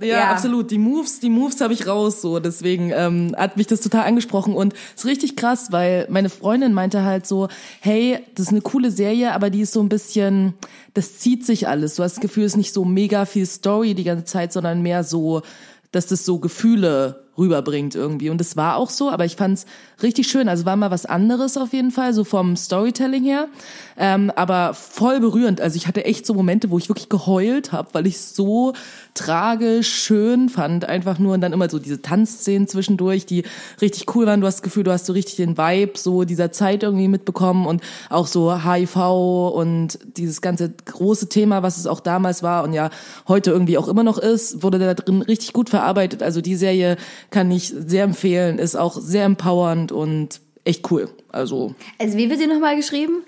Ja, 0.00 0.06
Ja. 0.06 0.30
absolut. 0.30 0.70
Die 0.70 0.78
Moves, 0.78 1.20
die 1.20 1.30
Moves 1.30 1.60
habe 1.60 1.72
ich 1.74 1.86
raus, 1.86 2.20
so. 2.22 2.40
Deswegen 2.40 2.90
ähm, 2.94 3.34
hat 3.36 3.56
mich 3.56 3.66
das 3.68 3.80
total 3.80 4.04
angesprochen 4.06 4.54
und 4.54 4.74
ist 4.96 5.04
richtig 5.06 5.36
krass, 5.36 5.68
weil 5.70 6.06
meine 6.10 6.28
Freundin 6.28 6.72
meinte 6.72 7.02
halt 7.04 7.26
so, 7.26 7.48
hey, 7.80 8.18
das 8.34 8.46
ist 8.46 8.52
eine 8.52 8.62
coole 8.62 8.90
Serie, 8.90 9.32
aber 9.32 9.50
die 9.50 9.60
ist 9.60 9.72
so 9.72 9.80
ein 9.80 9.88
bisschen, 9.88 10.54
das 10.94 11.18
zieht 11.18 11.46
sich 11.46 11.68
alles. 11.68 11.94
Du 11.96 12.02
hast 12.02 12.14
das 12.16 12.20
Gefühl, 12.20 12.44
es 12.44 12.52
ist 12.52 12.56
nicht 12.58 12.74
so 12.74 12.84
mega 12.84 13.24
viel 13.26 13.46
Story 13.46 13.94
die 13.94 14.04
ganze 14.04 14.24
Zeit, 14.24 14.52
sondern 14.52 14.82
mehr 14.82 15.04
so, 15.04 15.42
dass 15.92 16.06
das 16.06 16.24
so 16.24 16.38
Gefühle 16.38 17.22
rüberbringt 17.38 17.94
irgendwie. 17.94 18.30
Und 18.30 18.38
das 18.38 18.56
war 18.56 18.76
auch 18.76 18.90
so, 18.90 19.10
aber 19.10 19.24
ich 19.24 19.36
fand's 19.36 19.64
richtig 20.02 20.28
schön. 20.28 20.48
Also 20.48 20.66
war 20.66 20.76
mal 20.76 20.90
was 20.90 21.06
anderes 21.06 21.56
auf 21.56 21.72
jeden 21.72 21.90
Fall, 21.90 22.12
so 22.12 22.24
vom 22.24 22.56
Storytelling 22.56 23.24
her. 23.24 23.48
Ähm, 23.96 24.30
aber 24.36 24.74
voll 24.74 25.20
berührend. 25.20 25.60
Also 25.60 25.76
ich 25.76 25.86
hatte 25.86 26.04
echt 26.04 26.26
so 26.26 26.34
Momente, 26.34 26.70
wo 26.70 26.78
ich 26.78 26.88
wirklich 26.88 27.08
geheult 27.08 27.72
habe, 27.72 27.88
weil 27.92 28.06
ich 28.06 28.20
so 28.20 28.74
tragisch 29.14 29.92
schön 29.92 30.48
fand. 30.48 30.84
Einfach 30.84 31.18
nur 31.18 31.34
und 31.34 31.40
dann 31.40 31.52
immer 31.52 31.70
so 31.70 31.78
diese 31.78 32.02
Tanzszenen 32.02 32.68
zwischendurch, 32.68 33.24
die 33.24 33.44
richtig 33.80 34.14
cool 34.14 34.26
waren. 34.26 34.40
Du 34.40 34.46
hast 34.46 34.56
das 34.56 34.62
Gefühl, 34.62 34.84
du 34.84 34.92
hast 34.92 35.06
so 35.06 35.12
richtig 35.12 35.36
den 35.36 35.56
Vibe 35.56 35.92
so 35.98 36.24
dieser 36.24 36.52
Zeit 36.52 36.82
irgendwie 36.82 37.08
mitbekommen 37.08 37.66
und 37.66 37.82
auch 38.10 38.26
so 38.26 38.62
HIV 38.62 38.96
und 39.54 39.98
dieses 40.16 40.40
ganze 40.42 40.72
große 40.84 41.28
Thema, 41.28 41.62
was 41.62 41.78
es 41.78 41.86
auch 41.86 42.00
damals 42.00 42.42
war 42.42 42.64
und 42.64 42.72
ja 42.72 42.90
heute 43.28 43.50
irgendwie 43.50 43.78
auch 43.78 43.88
immer 43.88 44.02
noch 44.02 44.18
ist, 44.18 44.62
wurde 44.62 44.78
da 44.78 44.94
drin 44.94 45.22
richtig 45.22 45.52
gut 45.52 45.70
verarbeitet. 45.70 46.22
Also 46.22 46.40
die 46.40 46.56
Serie 46.56 46.96
kann 47.32 47.50
ich 47.50 47.68
sehr 47.68 48.04
empfehlen, 48.04 48.58
ist 48.58 48.76
auch 48.76 48.96
sehr 49.00 49.24
empowernd 49.24 49.90
und 49.90 50.40
echt 50.64 50.88
cool. 50.92 51.08
Also 51.30 51.74
Also 51.98 52.16
wie 52.16 52.30
wird 52.30 52.40
die 52.40 52.46
nochmal 52.46 52.76
geschrieben? 52.76 53.24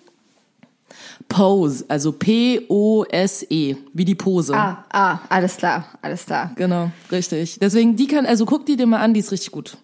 Pose, 1.29 1.85
also 1.89 2.13
P-O-S-E, 2.13 3.77
wie 3.93 4.05
die 4.05 4.15
Pose. 4.15 4.55
Ah, 4.55 4.85
ah, 4.93 5.19
alles 5.29 5.57
klar, 5.57 5.87
alles 6.03 6.27
klar. 6.27 6.53
Genau, 6.55 6.91
richtig. 7.11 7.59
Deswegen, 7.61 7.97
die 7.97 8.07
kann, 8.07 8.27
also 8.27 8.45
guck 8.45 8.67
die 8.67 8.77
dir 8.77 8.87
mal 8.87 9.01
an, 9.01 9.15
die 9.15 9.21
ist 9.21 9.33
richtig 9.33 9.51
gut. 9.51 9.79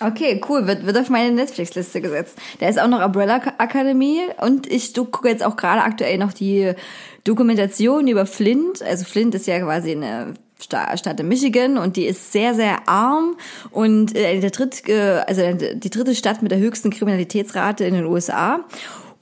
Okay, 0.00 0.40
cool, 0.48 0.66
wird, 0.66 0.84
wird 0.84 0.98
auf 0.98 1.10
meine 1.10 1.32
Netflix-Liste 1.32 2.00
gesetzt. 2.00 2.36
Da 2.58 2.68
ist 2.68 2.80
auch 2.80 2.88
noch 2.88 3.04
Umbrella 3.04 3.40
Academy 3.58 4.20
und 4.40 4.66
ich 4.66 4.94
gucke 4.94 5.28
jetzt 5.28 5.44
auch 5.44 5.56
gerade 5.56 5.82
aktuell 5.82 6.18
noch 6.18 6.32
die 6.32 6.72
Dokumentation 7.24 8.08
über 8.08 8.26
Flint. 8.26 8.82
Also 8.82 9.04
Flint 9.04 9.34
ist 9.34 9.46
ja 9.46 9.60
quasi 9.60 9.92
eine 9.92 10.34
Stadt 10.64 11.20
in 11.20 11.28
Michigan 11.28 11.78
und 11.78 11.96
die 11.96 12.06
ist 12.06 12.32
sehr, 12.32 12.54
sehr 12.54 12.88
arm 12.88 13.36
und 13.70 14.16
äh, 14.16 14.40
der 14.40 14.50
dritt, 14.50 14.88
äh, 14.88 15.22
also 15.26 15.42
die 15.74 15.90
dritte 15.90 16.14
Stadt 16.14 16.42
mit 16.42 16.52
der 16.52 16.58
höchsten 16.58 16.90
Kriminalitätsrate 16.90 17.84
in 17.84 17.94
den 17.94 18.06
USA. 18.06 18.60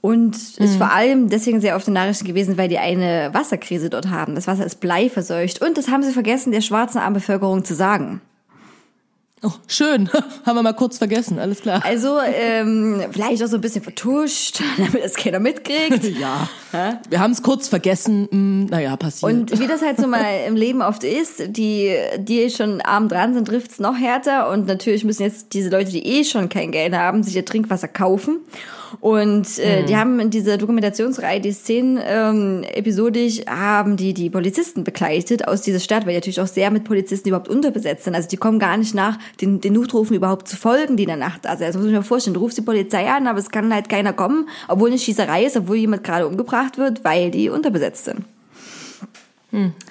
Und 0.01 0.35
ist 0.57 0.77
vor 0.77 0.91
allem 0.91 1.29
deswegen 1.29 1.61
sehr 1.61 1.75
oft 1.75 1.87
in 1.87 1.93
Nachrichten 1.93 2.25
gewesen, 2.25 2.57
weil 2.57 2.67
die 2.67 2.79
eine 2.79 3.29
Wasserkrise 3.33 3.91
dort 3.91 4.09
haben. 4.09 4.33
Das 4.33 4.47
Wasser 4.47 4.65
ist 4.65 4.79
bleiverseucht. 4.79 5.61
Und 5.61 5.77
das 5.77 5.89
haben 5.89 6.01
sie 6.01 6.11
vergessen, 6.11 6.51
der 6.51 6.61
schwarzen 6.61 6.97
Armbevölkerung 6.97 7.63
zu 7.63 7.75
sagen. 7.75 8.19
Oh, 9.43 9.51
schön. 9.67 10.07
Haben 10.45 10.55
wir 10.55 10.61
mal 10.61 10.73
kurz 10.73 10.99
vergessen, 10.99 11.39
alles 11.39 11.61
klar. 11.61 11.81
Also, 11.83 12.19
ähm, 12.19 13.01
vielleicht 13.11 13.43
auch 13.43 13.47
so 13.47 13.55
ein 13.55 13.61
bisschen 13.61 13.81
vertuscht, 13.81 14.61
damit 14.77 15.03
es 15.03 15.15
keiner 15.15 15.39
mitkriegt. 15.39 16.01
Ja. 16.21 16.47
Wir 17.09 17.19
haben 17.19 17.31
es 17.31 17.41
kurz 17.41 17.67
vergessen. 17.67 18.27
Hm, 18.31 18.65
naja, 18.67 18.95
passiert. 18.95 19.31
Und 19.31 19.59
wie 19.59 19.67
das 19.67 19.81
halt 19.81 19.99
so 19.99 20.07
mal 20.07 20.45
im 20.47 20.55
Leben 20.55 20.81
oft 20.81 21.03
ist, 21.03 21.43
die, 21.47 21.93
die 22.17 22.49
schon 22.49 22.79
arm 22.81 23.09
dran 23.09 23.33
sind, 23.33 23.47
trifft's 23.47 23.79
noch 23.79 23.97
härter. 23.97 24.49
Und 24.49 24.67
natürlich 24.67 25.03
müssen 25.03 25.23
jetzt 25.23 25.53
diese 25.53 25.69
Leute, 25.69 25.91
die 25.91 26.05
eh 26.05 26.23
schon 26.23 26.47
kein 26.49 26.71
Geld 26.71 26.93
haben, 26.93 27.23
sich 27.23 27.35
ihr 27.35 27.45
Trinkwasser 27.45 27.87
kaufen. 27.87 28.41
Und 28.99 29.59
äh, 29.59 29.85
die 29.85 29.95
haben 29.95 30.19
in 30.19 30.29
dieser 30.29 30.57
Dokumentationsreihe, 30.57 31.39
die 31.39 31.51
zehn 31.51 31.99
ähm, 32.03 32.63
episodisch, 32.63 33.41
haben 33.47 33.97
die 33.97 34.13
die 34.13 34.29
Polizisten 34.29 34.83
begleitet 34.83 35.47
aus 35.47 35.61
dieser 35.61 35.79
Stadt, 35.79 36.05
weil 36.05 36.13
die 36.13 36.17
natürlich 36.17 36.41
auch 36.41 36.47
sehr 36.47 36.71
mit 36.71 36.83
Polizisten 36.83 37.29
überhaupt 37.29 37.47
unterbesetzt 37.47 38.03
sind. 38.03 38.15
Also 38.15 38.27
die 38.27 38.37
kommen 38.37 38.59
gar 38.59 38.77
nicht 38.77 38.93
nach, 38.93 39.17
den, 39.39 39.61
den 39.61 39.73
Notrufen 39.73 40.15
überhaupt 40.15 40.47
zu 40.47 40.57
folgen, 40.57 40.97
die 40.97 41.03
in 41.03 41.09
der 41.09 41.17
Nacht. 41.17 41.47
Also 41.47 41.63
muss 41.77 41.87
ich 41.87 41.93
mir 41.93 42.03
vorstellen, 42.03 42.33
du 42.33 42.41
rufst 42.41 42.57
die 42.57 42.63
Polizei 42.63 43.09
an, 43.09 43.27
aber 43.27 43.39
es 43.39 43.49
kann 43.49 43.73
halt 43.73 43.89
keiner 43.89 44.13
kommen, 44.13 44.49
obwohl 44.67 44.89
eine 44.89 44.99
Schießerei 44.99 45.45
ist, 45.45 45.57
obwohl 45.57 45.77
jemand 45.77 46.03
gerade 46.03 46.27
umgebracht 46.27 46.77
wird, 46.77 47.03
weil 47.03 47.31
die 47.31 47.49
unterbesetzt 47.49 48.05
sind. 48.05 48.25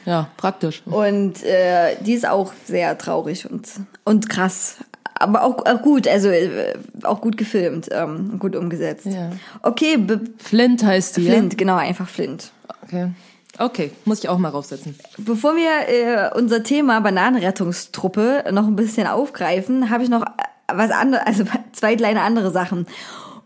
ja, 0.06 0.28
praktisch. 0.36 0.82
Und 0.86 1.42
äh, 1.44 1.96
die 2.00 2.14
ist 2.14 2.26
auch 2.26 2.52
sehr 2.64 2.96
traurig 2.96 3.50
und, 3.50 3.68
und 4.04 4.28
krass. 4.28 4.76
Aber 5.20 5.44
auch, 5.44 5.64
auch 5.66 5.82
gut, 5.82 6.08
also 6.08 6.28
äh, 6.28 6.74
auch 7.02 7.20
gut 7.20 7.36
gefilmt, 7.36 7.88
ähm, 7.92 8.38
gut 8.38 8.56
umgesetzt. 8.56 9.06
Ja. 9.06 9.30
Okay, 9.62 9.98
Flint 10.38 10.82
heißt 10.82 11.18
die, 11.18 11.26
Flint, 11.26 11.58
genau, 11.58 11.76
einfach 11.76 12.08
Flint. 12.08 12.50
ja? 12.90 13.04
Okay. 13.04 13.12
Okay, 13.58 13.90
muss 14.06 14.20
ich 14.20 14.28
auch 14.30 14.38
mal 14.38 14.48
raufsetzen. 14.48 14.98
Bevor 15.18 15.54
wir 15.54 15.88
äh, 15.88 16.30
unser 16.34 16.62
Thema 16.62 17.00
Bananenrettungstruppe 17.00 18.44
noch 18.52 18.66
ein 18.66 18.76
bisschen 18.76 19.06
aufgreifen, 19.06 19.90
habe 19.90 20.02
ich 20.02 20.08
noch 20.08 20.22
äh, 20.22 20.26
was 20.72 20.90
anderes, 20.90 21.22
also 21.26 21.44
zwei 21.72 21.94
kleine 21.94 22.22
andere 22.22 22.50
Sachen. 22.50 22.86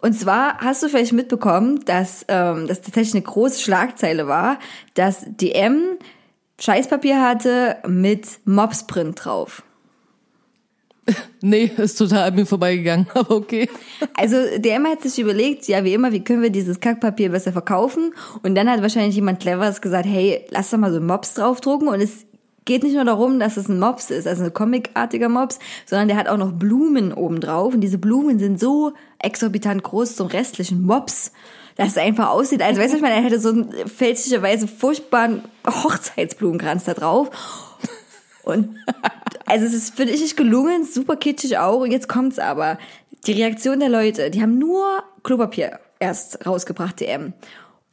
Und 0.01 0.13
zwar 0.13 0.59
hast 0.59 0.83
du 0.83 0.89
vielleicht 0.89 1.15
mitbekommen, 1.15 1.85
dass 1.87 2.25
ähm, 2.29 2.69
das 2.69 2.83
tatsächlich 2.83 3.15
eine 3.15 3.23
große 3.23 3.61
Schlagzeile 3.61 4.29
war, 4.29 4.59
dass 4.95 5.25
DM 5.27 5.99
Scheißpapier 6.61 7.21
hatte 7.21 7.79
mit 7.87 8.27
Mobsprint 8.45 9.25
drauf. 9.25 9.65
Nee, 11.41 11.71
ist 11.77 11.97
total 11.97 12.29
an 12.29 12.35
mir 12.35 12.47
vorbeigegangen, 12.47 13.07
aber 13.15 13.37
okay. 13.37 13.69
Also 14.15 14.37
DM 14.57 14.87
hat 14.87 15.03
sich 15.03 15.19
überlegt, 15.19 15.69
ja 15.69 15.85
wie 15.85 15.93
immer, 15.93 16.11
wie 16.13 16.25
können 16.25 16.41
wir 16.41 16.51
dieses 16.51 16.81
Kackpapier 16.81 17.31
besser 17.31 17.53
verkaufen? 17.53 18.15
Und 18.43 18.55
dann 18.55 18.71
hat 18.71 18.81
wahrscheinlich 18.81 19.15
jemand 19.15 19.41
Cleveres 19.41 19.83
gesagt, 19.83 20.07
hey, 20.07 20.47
lass 20.51 20.71
doch 20.71 20.79
mal 20.79 20.93
so 20.93 21.01
Mobs 21.01 21.35
draufdrucken. 21.35 21.89
Und 21.89 22.01
es 22.01 22.25
geht 22.65 22.83
nicht 22.83 22.95
nur 22.95 23.05
darum, 23.05 23.39
dass 23.39 23.57
es 23.57 23.69
ein 23.69 23.79
Mops 23.79 24.11
ist, 24.11 24.27
also 24.27 24.45
ein 24.45 24.55
comicartiger 24.55 25.29
Mops, 25.29 25.59
sondern 25.87 26.09
der 26.09 26.17
hat 26.17 26.29
auch 26.29 26.39
noch 26.39 26.53
Blumen 26.53 27.13
oben 27.13 27.41
drauf. 27.41 27.75
Und 27.75 27.83
diese 27.83 27.99
Blumen 27.99 28.39
sind 28.39 28.59
so 28.59 28.93
exorbitant 29.19 29.83
groß 29.83 30.17
zum 30.17 30.29
restlichen 30.29 30.83
Mops, 30.83 31.33
dass 31.77 31.89
es 31.89 31.99
einfach 31.99 32.31
aussieht, 32.31 32.63
als 32.63 32.79
weißt 32.79 32.93
du, 32.93 32.97
ich 32.97 33.03
meine, 33.03 33.17
er 33.17 33.23
hätte 33.23 33.41
so 33.41 33.51
einen 33.51 33.71
fälschlicherweise 33.89 34.69
furchtbaren 34.69 35.43
Hochzeitsblumenkranz 35.67 36.85
da 36.85 36.95
drauf. 36.95 37.31
Und 38.45 38.77
also 39.47 39.67
es 39.67 39.75
ist, 39.75 39.97
finde 39.97 40.13
ich, 40.13 40.21
nicht 40.21 40.37
gelungen, 40.37 40.85
super 40.85 41.17
kitschig 41.17 41.59
auch. 41.59 41.81
Und 41.81 41.91
jetzt 41.91 42.09
kommt's 42.09 42.39
aber. 42.39 42.79
Die 43.27 43.33
Reaktion 43.33 43.81
der 43.81 43.89
Leute, 43.89 44.31
die 44.31 44.43
haben 44.43 44.59
nur 44.59 45.03
Klopapier 45.23 45.81
erst 45.99 46.47
rausgebracht, 46.47 47.01
DM. 47.01 47.33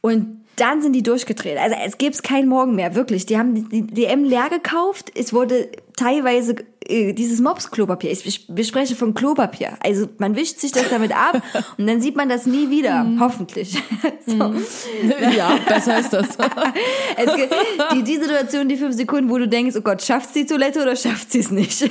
Und 0.02 0.41
dann 0.56 0.82
sind 0.82 0.92
die 0.92 1.02
durchgedreht. 1.02 1.58
Also 1.58 1.76
es 1.84 1.98
gibt's 1.98 2.22
keinen 2.22 2.48
Morgen 2.48 2.74
mehr, 2.74 2.94
wirklich. 2.94 3.26
Die 3.26 3.38
haben 3.38 3.68
die, 3.70 3.82
DM 3.86 4.24
leer 4.24 4.48
gekauft. 4.50 5.10
Es 5.14 5.32
wurde 5.32 5.68
teilweise 5.96 6.56
äh, 6.86 7.12
dieses 7.12 7.40
Mops-Klopapier. 7.40 8.10
Ich, 8.10 8.26
ich, 8.26 8.46
wir 8.48 8.64
sprechen 8.64 8.96
von 8.96 9.14
Klopapier. 9.14 9.78
Also 9.80 10.08
man 10.18 10.36
wischt 10.36 10.58
sich 10.58 10.72
das 10.72 10.90
damit 10.90 11.12
ab 11.12 11.42
und 11.78 11.86
dann 11.86 12.00
sieht 12.00 12.16
man 12.16 12.28
das 12.28 12.46
nie 12.46 12.70
wieder. 12.70 13.06
Hoffentlich. 13.18 13.76
so. 14.26 14.54
Ja, 15.36 15.58
besser 15.66 15.98
ist 15.98 16.12
das. 16.12 16.28
Es 17.16 17.36
gibt 17.36 17.54
die, 17.94 18.02
die 18.02 18.16
Situation, 18.16 18.68
die 18.68 18.76
fünf 18.76 18.94
Sekunden, 18.94 19.30
wo 19.30 19.38
du 19.38 19.48
denkst, 19.48 19.74
oh 19.78 19.80
Gott, 19.80 20.02
schafft 20.02 20.34
sie 20.34 20.42
die 20.42 20.46
Toilette 20.46 20.82
oder 20.82 20.96
schafft 20.96 21.32
sie 21.32 21.38
es 21.38 21.50
nicht? 21.50 21.88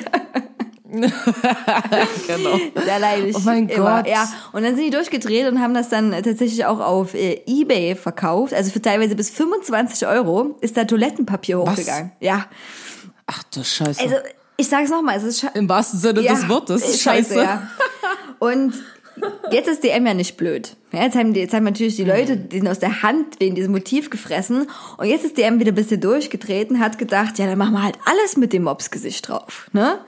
genau. 2.27 2.60
Da 2.86 2.98
leide 2.98 3.27
ich 3.27 3.36
Oh 3.36 3.41
mein 3.43 3.69
immer. 3.69 3.98
Gott. 4.03 4.07
Ja, 4.12 4.27
und 4.51 4.63
dann 4.63 4.75
sind 4.75 4.86
die 4.86 4.89
durchgedreht 4.91 5.48
und 5.48 5.62
haben 5.62 5.74
das 5.74 5.89
dann 5.89 6.12
tatsächlich 6.12 6.65
auch 6.65 6.79
auf 6.79 7.13
äh, 7.13 7.41
Ebay 7.45 7.95
verkauft. 7.95 8.53
Also 8.53 8.71
für 8.71 8.81
teilweise 8.81 9.15
bis 9.15 9.29
25 9.29 10.07
Euro 10.07 10.57
ist 10.62 10.75
da 10.77 10.83
Toilettenpapier 10.86 11.60
hochgegangen. 11.60 12.12
Ja, 12.19 12.45
Ach 13.27 13.43
du 13.53 13.63
Scheiße. 13.63 14.01
also 14.01 14.15
ich 14.57 14.67
sag's 14.67 14.89
nochmal, 14.89 15.17
es 15.17 15.24
ist 15.24 15.45
Im 15.53 15.69
wahrsten 15.69 16.00
Sinne 16.00 16.21
ja, 16.21 16.33
des 16.33 16.50
Wortes. 16.50 16.88
ist 16.88 17.01
Scheiße. 17.01 17.36
ja. 17.41 17.67
Und 18.39 18.74
jetzt 19.51 19.69
ist 19.69 19.83
DM 19.83 20.05
ja 20.05 20.13
nicht 20.13 20.36
blöd. 20.38 20.75
Ja, 20.91 21.03
jetzt, 21.03 21.15
haben 21.15 21.33
die, 21.33 21.39
jetzt 21.39 21.53
haben 21.53 21.63
natürlich 21.63 21.95
die 21.95 22.03
Leute 22.03 22.36
den 22.38 22.67
aus 22.67 22.79
der 22.79 23.01
Hand 23.03 23.39
wegen 23.39 23.55
diesem 23.55 23.71
Motiv 23.71 24.10
gefressen. 24.10 24.67
Und 24.98 25.07
jetzt 25.07 25.24
ist 25.24 25.38
DM 25.38 25.60
wieder 25.60 25.71
ein 25.71 25.75
bisschen 25.75 26.01
durchgedreht 26.01 26.69
und 26.69 26.79
hat 26.79 26.98
gedacht, 26.98 27.39
ja, 27.39 27.45
dann 27.45 27.57
machen 27.57 27.74
wir 27.74 27.83
halt 27.83 27.98
alles 28.05 28.36
mit 28.38 28.51
dem 28.53 28.63
Mobsgesicht 28.63 29.27
drauf. 29.29 29.69
Ne? 29.74 30.00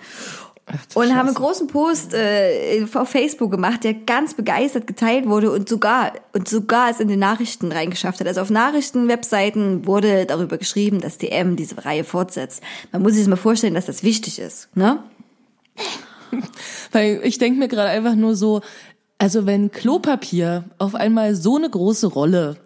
Und 0.93 1.13
haben 1.13 1.27
einen 1.27 1.35
großen 1.35 1.67
Post 1.67 2.13
äh, 2.13 2.85
auf 2.93 3.09
Facebook 3.09 3.51
gemacht, 3.51 3.83
der 3.83 3.93
ganz 3.93 4.33
begeistert 4.33 4.87
geteilt 4.87 5.27
wurde 5.27 5.51
und 5.51 5.67
sogar 5.67 6.13
und 6.31 6.47
sogar 6.47 6.89
es 6.89 7.01
in 7.01 7.09
den 7.09 7.19
Nachrichten 7.19 7.71
reingeschafft 7.71 8.21
hat. 8.21 8.27
Also 8.27 8.41
auf 8.41 8.49
Nachrichtenwebseiten 8.49 9.85
wurde 9.85 10.25
darüber 10.25 10.57
geschrieben, 10.57 11.01
dass 11.01 11.17
DM 11.17 11.57
diese 11.57 11.83
Reihe 11.83 12.05
fortsetzt. 12.05 12.63
Man 12.93 13.01
muss 13.01 13.13
sich 13.13 13.23
das 13.23 13.29
mal 13.29 13.35
vorstellen, 13.35 13.73
dass 13.73 13.87
das 13.87 14.03
wichtig 14.03 14.39
ist, 14.39 14.69
ne? 14.75 15.03
Weil 16.91 17.19
ich 17.23 17.37
denke 17.37 17.59
mir 17.59 17.67
gerade 17.67 17.89
einfach 17.89 18.15
nur 18.15 18.35
so, 18.35 18.61
also 19.17 19.45
wenn 19.45 19.69
Klopapier 19.69 20.65
auf 20.77 20.95
einmal 20.95 21.35
so 21.35 21.57
eine 21.57 21.69
große 21.69 22.07
Rolle 22.07 22.57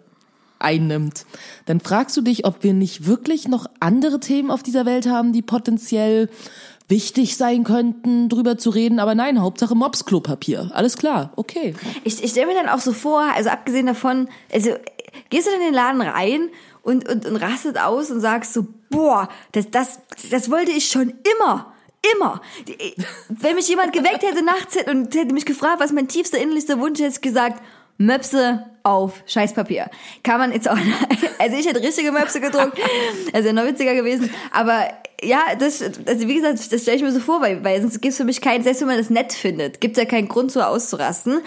einnimmt, 0.58 1.26
dann 1.66 1.80
fragst 1.80 2.16
du 2.16 2.20
dich, 2.20 2.44
ob 2.44 2.62
wir 2.62 2.74
nicht 2.74 3.06
wirklich 3.06 3.48
noch 3.48 3.66
andere 3.80 4.20
Themen 4.20 4.50
auf 4.50 4.62
dieser 4.62 4.86
Welt 4.86 5.06
haben, 5.06 5.32
die 5.32 5.42
potenziell 5.42 6.28
wichtig 6.88 7.36
sein 7.36 7.64
könnten, 7.64 8.28
drüber 8.28 8.56
zu 8.56 8.70
reden, 8.70 8.98
aber 8.98 9.14
nein, 9.14 9.40
Hauptsache 9.40 9.74
Mops-Klopapier. 9.74 10.70
Alles 10.72 10.96
klar, 10.96 11.32
okay. 11.36 11.74
Ich, 12.02 12.22
ich 12.22 12.30
stelle 12.30 12.46
mir 12.46 12.54
dann 12.54 12.68
auch 12.68 12.80
so 12.80 12.92
vor, 12.92 13.20
also 13.34 13.50
abgesehen 13.50 13.86
davon, 13.86 14.28
also 14.52 14.70
gehst 15.28 15.46
du 15.46 15.50
dann 15.50 15.60
in 15.60 15.66
den 15.66 15.74
Laden 15.74 16.00
rein 16.00 16.48
und, 16.82 17.08
und, 17.08 17.26
und 17.26 17.36
rastet 17.36 17.78
aus 17.78 18.10
und 18.10 18.20
sagst 18.20 18.54
so, 18.54 18.66
boah, 18.88 19.28
das, 19.52 19.70
das, 19.70 20.00
das 20.30 20.50
wollte 20.50 20.72
ich 20.72 20.88
schon 20.88 21.12
immer. 21.34 21.74
Immer. 22.14 22.40
Wenn 23.28 23.56
mich 23.56 23.68
jemand 23.68 23.92
geweckt 23.92 24.22
hätte 24.22 24.42
nachts 24.42 24.76
und 24.90 25.14
hätte 25.14 25.34
mich 25.34 25.44
gefragt, 25.44 25.80
was 25.80 25.92
mein 25.92 26.08
tiefster 26.08 26.38
innerlichster 26.38 26.80
Wunsch 26.80 27.00
ist, 27.00 27.06
hätte 27.06 27.14
ich 27.16 27.20
gesagt, 27.20 27.62
Möpse 27.98 28.64
auf 28.84 29.22
Scheißpapier. 29.26 29.90
Kann 30.22 30.38
man 30.38 30.52
jetzt 30.52 30.70
auch, 30.70 30.78
also 31.38 31.56
ich 31.56 31.66
hätte 31.66 31.82
richtige 31.82 32.12
Möpse 32.12 32.40
gedruckt, 32.40 32.78
also 33.32 33.52
noch 33.52 33.64
witziger 33.64 33.94
gewesen, 33.94 34.30
aber 34.52 34.88
ja, 35.22 35.40
das, 35.58 35.82
also 35.82 36.28
wie 36.28 36.34
gesagt, 36.34 36.72
das 36.72 36.82
stelle 36.82 36.96
ich 36.96 37.02
mir 37.02 37.10
so 37.10 37.18
vor, 37.18 37.40
weil, 37.40 37.64
weil 37.64 37.80
sonst 37.80 38.00
gibt 38.00 38.12
es 38.12 38.16
für 38.16 38.24
mich 38.24 38.40
keinen, 38.40 38.62
selbst 38.62 38.80
wenn 38.80 38.88
man 38.88 38.98
das 38.98 39.10
nett 39.10 39.32
findet, 39.32 39.80
gibt 39.80 39.96
es 39.96 40.02
ja 40.02 40.08
keinen 40.08 40.28
Grund 40.28 40.52
so 40.52 40.60
auszurasten. 40.60 41.40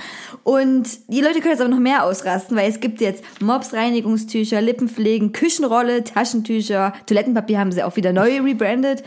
Und 0.44 0.90
die 1.08 1.22
Leute 1.22 1.40
können 1.40 1.52
jetzt 1.52 1.62
aber 1.62 1.70
noch 1.70 1.80
mehr 1.80 2.04
ausrasten, 2.04 2.58
weil 2.58 2.70
es 2.70 2.82
gibt 2.82 3.00
jetzt 3.00 3.24
Mops, 3.42 3.74
Reinigungstücher, 3.74 4.62
Lippenpflegen, 4.62 5.32
Küchenrolle, 5.32 6.04
Taschentücher, 6.04 6.94
Toilettenpapier 7.06 7.60
haben 7.60 7.72
sie 7.72 7.84
auch 7.84 7.96
wieder 7.96 8.12
neu 8.12 8.42
rebrandet. 8.42 9.04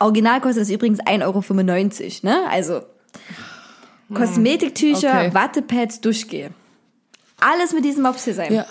Original 0.00 0.40
kostet 0.40 0.62
das 0.62 0.70
übrigens 0.70 1.00
1,95 1.00 1.22
Euro, 1.24 2.34
ne? 2.34 2.50
Also 2.50 2.80
Kosmetiktücher, 4.12 5.26
Okay. 5.26 5.34
Wattepads, 5.34 6.00
Duschgel. 6.00 6.50
Alles 7.40 7.72
mit 7.72 7.84
diesem 7.84 8.02
Mops 8.02 8.24
hier 8.24 8.34
sein. 8.34 8.52
Ja. 8.52 8.66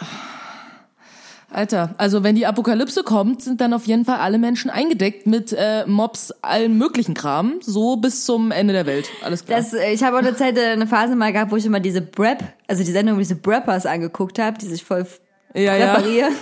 Alter, 1.49 1.95
also 1.97 2.23
wenn 2.23 2.35
die 2.35 2.45
Apokalypse 2.45 3.03
kommt, 3.03 3.41
sind 3.41 3.61
dann 3.61 3.73
auf 3.73 3.85
jeden 3.85 4.03
Fall 4.03 4.17
alle 4.17 4.37
Menschen 4.37 4.69
eingedeckt 4.69 5.27
mit 5.27 5.53
äh, 5.57 5.85
Mops, 5.85 6.33
allen 6.41 6.77
möglichen 6.77 7.13
Kram, 7.13 7.59
so 7.61 7.95
bis 7.95 8.25
zum 8.25 8.51
Ende 8.51 8.73
der 8.73 8.85
Welt. 8.85 9.09
Alles 9.23 9.45
klar. 9.45 9.59
Das, 9.59 9.73
äh, 9.73 9.91
ich 9.93 10.03
habe 10.03 10.17
auch 10.17 10.21
eine 10.21 10.35
Zeit, 10.35 10.57
äh, 10.57 10.65
eine 10.71 10.87
Phase 10.87 11.15
mal 11.15 11.31
gehabt, 11.31 11.51
wo 11.51 11.55
ich 11.55 11.65
immer 11.65 11.79
diese 11.79 12.01
Brep, 12.01 12.43
also 12.67 12.83
die 12.83 12.91
Sendung, 12.91 13.15
wo 13.15 13.19
diese 13.19 13.35
Breppers 13.35 13.85
angeguckt 13.85 14.39
habe, 14.39 14.57
die 14.57 14.67
sich 14.67 14.83
voll 14.83 15.07
Ja, 15.53 15.75
ja. 15.77 15.93
reparieren 15.93 16.33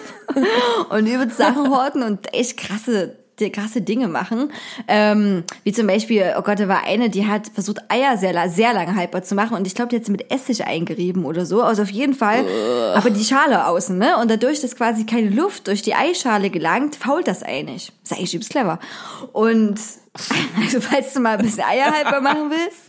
und 0.89 1.05
übelst 1.05 1.37
Sachen 1.37 1.69
horten 1.69 2.01
und 2.01 2.33
echt 2.33 2.57
krasse, 2.57 3.15
krasse 3.51 3.81
Dinge 3.81 4.07
machen. 4.07 4.51
Ähm, 4.87 5.43
wie 5.63 5.71
zum 5.71 5.87
Beispiel, 5.87 6.33
oh 6.37 6.41
Gott, 6.41 6.59
da 6.59 6.67
war 6.67 6.83
eine, 6.85 7.09
die 7.09 7.27
hat 7.27 7.47
versucht, 7.53 7.79
Eier 7.89 8.17
sehr, 8.17 8.49
sehr 8.49 8.73
lange 8.73 8.95
haltbar 8.95 9.23
zu 9.23 9.35
machen 9.35 9.55
und 9.55 9.67
ich 9.67 9.75
glaube, 9.75 9.89
die 9.89 9.97
hat 9.97 10.05
sie 10.05 10.11
mit 10.11 10.31
Essig 10.31 10.65
eingerieben 10.65 11.25
oder 11.25 11.45
so. 11.45 11.61
Also 11.61 11.83
auf 11.83 11.89
jeden 11.89 12.13
Fall. 12.13 12.45
Aber 12.95 13.09
die 13.09 13.23
Schale 13.23 13.67
außen, 13.67 13.97
ne? 13.97 14.17
Und 14.17 14.31
dadurch, 14.31 14.61
dass 14.61 14.75
quasi 14.75 15.05
keine 15.05 15.29
Luft 15.29 15.67
durch 15.67 15.81
die 15.81 15.95
Eischale 15.95 16.49
gelangt, 16.49 16.95
fault 16.95 17.27
das 17.27 17.43
Ei 17.43 17.61
nicht. 17.61 17.91
Ist 18.03 18.13
eigentlich 18.13 18.33
übelst 18.33 18.51
clever. 18.51 18.79
Und 19.33 19.79
also, 20.61 20.79
falls 20.79 21.13
du 21.13 21.19
mal 21.19 21.37
ein 21.37 21.45
bisschen 21.45 21.63
Eier 21.63 21.91
haltbar 21.91 22.21
machen 22.21 22.49
willst, 22.49 22.79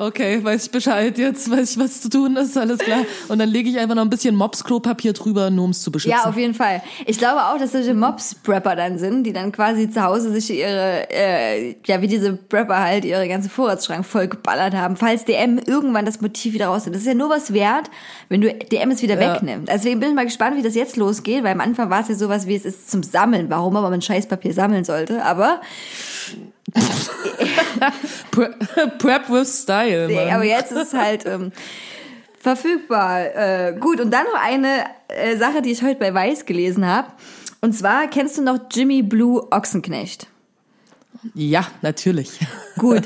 Okay, 0.00 0.42
weiß 0.42 0.64
ich 0.64 0.70
Bescheid 0.70 1.18
jetzt, 1.18 1.50
weiß 1.50 1.72
ich, 1.72 1.78
was 1.78 2.00
zu 2.00 2.08
tun 2.08 2.34
ist, 2.36 2.56
alles 2.56 2.78
klar. 2.78 3.04
Und 3.28 3.38
dann 3.38 3.50
lege 3.50 3.68
ich 3.68 3.78
einfach 3.78 3.94
noch 3.94 4.02
ein 4.02 4.08
bisschen 4.08 4.34
Mops-Klopapier 4.34 5.12
drüber, 5.12 5.50
nur 5.50 5.66
um 5.66 5.70
es 5.72 5.82
zu 5.82 5.92
beschützen. 5.92 6.16
Ja, 6.22 6.26
auf 6.26 6.38
jeden 6.38 6.54
Fall. 6.54 6.82
Ich 7.04 7.18
glaube 7.18 7.42
auch, 7.42 7.58
dass 7.58 7.72
solche 7.72 7.92
Mops-Prepper 7.92 8.76
dann 8.76 8.98
sind, 8.98 9.24
die 9.24 9.34
dann 9.34 9.52
quasi 9.52 9.90
zu 9.90 10.02
Hause 10.02 10.32
sich 10.32 10.50
ihre, 10.50 11.06
äh, 11.10 11.74
ja, 11.84 12.00
wie 12.00 12.06
diese 12.08 12.32
Prepper 12.32 12.78
halt, 12.80 13.04
ihre 13.04 13.28
ganze 13.28 13.50
Vorratsschrank 13.50 14.06
voll 14.06 14.28
geballert 14.28 14.72
haben, 14.74 14.96
falls 14.96 15.26
DM 15.26 15.58
irgendwann 15.58 16.06
das 16.06 16.22
Motiv 16.22 16.54
wieder 16.54 16.68
rausnimmt. 16.68 16.96
Das 16.96 17.02
ist 17.02 17.08
ja 17.08 17.14
nur 17.14 17.28
was 17.28 17.52
wert, 17.52 17.90
wenn 18.30 18.40
du 18.40 18.54
DM 18.54 18.90
es 18.92 19.02
wieder 19.02 19.20
Ja. 19.20 19.34
wegnimmst. 19.34 19.70
Deswegen 19.70 20.00
bin 20.00 20.08
ich 20.08 20.14
mal 20.14 20.24
gespannt, 20.24 20.56
wie 20.56 20.62
das 20.62 20.74
jetzt 20.74 20.96
losgeht, 20.96 21.44
weil 21.44 21.52
am 21.52 21.60
Anfang 21.60 21.90
war 21.90 22.00
es 22.00 22.08
ja 22.08 22.14
sowas 22.14 22.46
wie, 22.46 22.56
es 22.56 22.64
ist 22.64 22.90
zum 22.90 23.02
Sammeln. 23.02 23.50
Warum 23.50 23.76
aber 23.76 23.90
man 23.90 24.00
Scheißpapier 24.00 24.54
sammeln 24.54 24.84
sollte, 24.84 25.22
aber, 25.26 25.60
Prep 28.98 29.30
with 29.30 29.62
Style, 29.62 30.06
nee, 30.06 30.14
Mann. 30.14 30.34
aber 30.34 30.44
jetzt 30.44 30.72
ist 30.72 30.78
es 30.78 30.94
halt, 30.94 31.26
ähm, 31.26 31.52
verfügbar. 32.40 33.36
Äh, 33.36 33.76
gut, 33.78 34.00
und 34.00 34.10
dann 34.10 34.24
noch 34.24 34.40
eine 34.40 34.86
äh, 35.08 35.36
Sache, 35.36 35.62
die 35.62 35.70
ich 35.70 35.82
heute 35.82 36.00
bei 36.00 36.12
Weiß 36.12 36.46
gelesen 36.46 36.86
habe. 36.86 37.08
Und 37.60 37.74
zwar 37.74 38.08
kennst 38.08 38.38
du 38.38 38.42
noch 38.42 38.58
Jimmy 38.72 39.02
Blue 39.02 39.46
Ochsenknecht? 39.52 40.26
Ja, 41.34 41.66
natürlich. 41.82 42.40
Gut. 42.78 43.02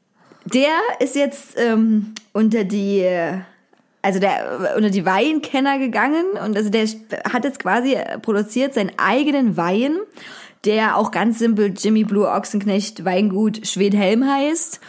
Der 0.46 0.70
ist 0.98 1.14
jetzt 1.14 1.58
ähm, 1.58 2.14
unter 2.32 2.64
die, 2.64 3.00
äh, 3.00 3.40
also 4.00 4.18
der 4.18 4.72
unter 4.76 4.88
die 4.88 5.04
Weinkenner 5.04 5.78
gegangen 5.78 6.24
und 6.42 6.56
also 6.56 6.70
der 6.70 6.88
hat 7.30 7.44
jetzt 7.44 7.58
quasi 7.58 7.92
äh, 7.92 8.18
produziert 8.18 8.72
seinen 8.72 8.92
eigenen 8.96 9.58
Wein, 9.58 9.98
der 10.64 10.96
auch 10.96 11.10
ganz 11.10 11.38
simpel 11.38 11.74
Jimmy 11.76 12.04
Blue 12.04 12.26
Ochsenknecht 12.28 13.04
Weingut 13.04 13.66
Schwedhelm 13.66 14.24
heißt. 14.28 14.80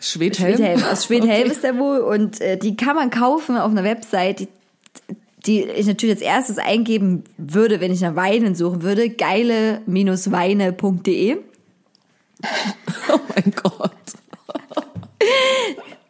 Schwedhelm? 0.00 0.56
Schwedhelm. 0.56 0.82
Aus 0.84 1.04
Schwedhelm 1.06 1.42
Okay. 1.42 1.50
ist 1.50 1.62
der 1.64 1.78
wohl 1.78 1.98
und 2.00 2.40
äh, 2.40 2.56
die 2.58 2.76
kann 2.76 2.96
man 2.96 3.10
kaufen 3.10 3.56
auf 3.56 3.70
einer 3.70 3.84
Website, 3.84 4.40
die, 4.40 4.48
die 5.46 5.62
ich 5.62 5.86
natürlich 5.86 6.16
als 6.16 6.22
erstes 6.22 6.58
eingeben 6.58 7.24
würde, 7.38 7.80
wenn 7.80 7.92
ich 7.92 8.00
nach 8.02 8.14
Weinen 8.16 8.54
suchen 8.54 8.82
würde, 8.82 9.08
geile-weine.de. 9.10 11.36
Oh 13.08 13.18
mein 13.34 13.52
Gott. 13.62 13.90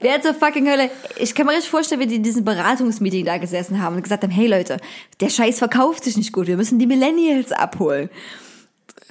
Wer 0.00 0.20
zur 0.20 0.34
fucking 0.34 0.68
Hölle? 0.68 0.90
Ich 1.18 1.34
kann 1.34 1.46
mir 1.46 1.52
richtig 1.52 1.70
vorstellen, 1.70 2.00
wie 2.00 2.06
die 2.06 2.16
in 2.16 2.22
diesem 2.22 2.44
Beratungsmeeting 2.44 3.24
da 3.24 3.38
gesessen 3.38 3.82
haben 3.82 3.96
und 3.96 4.02
gesagt 4.02 4.22
haben, 4.22 4.30
hey 4.32 4.46
Leute, 4.46 4.76
der 5.20 5.30
Scheiß 5.30 5.58
verkauft 5.58 6.04
sich 6.04 6.16
nicht 6.16 6.32
gut, 6.32 6.46
wir 6.46 6.56
müssen 6.56 6.78
die 6.78 6.86
Millennials 6.86 7.52
abholen. 7.52 8.10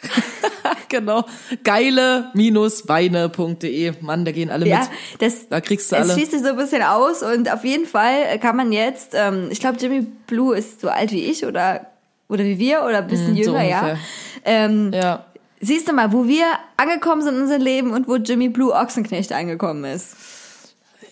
genau. 0.89 1.25
Geile-weine.de. 1.63 3.93
Mann, 4.01 4.25
da 4.25 4.31
gehen 4.31 4.49
alle 4.49 4.67
Ja, 4.67 4.79
mit. 4.79 4.89
das, 5.21 5.47
Da 5.49 5.61
kriegst 5.61 5.91
du 5.91 5.95
es 5.95 6.01
alle. 6.03 6.13
schließt 6.13 6.31
sich 6.31 6.41
so 6.41 6.49
ein 6.49 6.57
bisschen 6.57 6.81
aus 6.83 7.23
und 7.23 7.51
auf 7.51 7.63
jeden 7.63 7.85
Fall 7.85 8.37
kann 8.39 8.55
man 8.55 8.71
jetzt, 8.71 9.09
ähm, 9.13 9.47
ich 9.51 9.59
glaube 9.59 9.77
Jimmy 9.79 10.01
Blue 10.27 10.55
ist 10.55 10.81
so 10.81 10.89
alt 10.89 11.11
wie 11.11 11.25
ich 11.25 11.45
oder, 11.45 11.87
oder 12.29 12.43
wie 12.43 12.59
wir 12.59 12.83
oder 12.83 12.99
ein 12.99 13.07
bisschen 13.07 13.33
Mm, 13.33 13.37
so 13.37 13.41
jünger, 13.51 13.63
ja. 13.63 13.79
ungefähr. 13.79 13.97
Ähm, 14.45 14.91
Ja. 14.93 15.25
Siehst 15.61 15.87
du 15.87 15.93
mal, 15.93 16.11
wo 16.11 16.27
wir 16.27 16.45
angekommen 16.77 17.21
sind 17.23 17.35
in 17.37 17.41
unserem 17.43 17.61
Leben 17.61 17.91
und 17.93 18.07
wo 18.07 18.17
Jimmy 18.17 18.49
Blue 18.49 18.73
Ochsenknecht 18.73 19.31
angekommen 19.31 19.85
ist. 19.85 20.15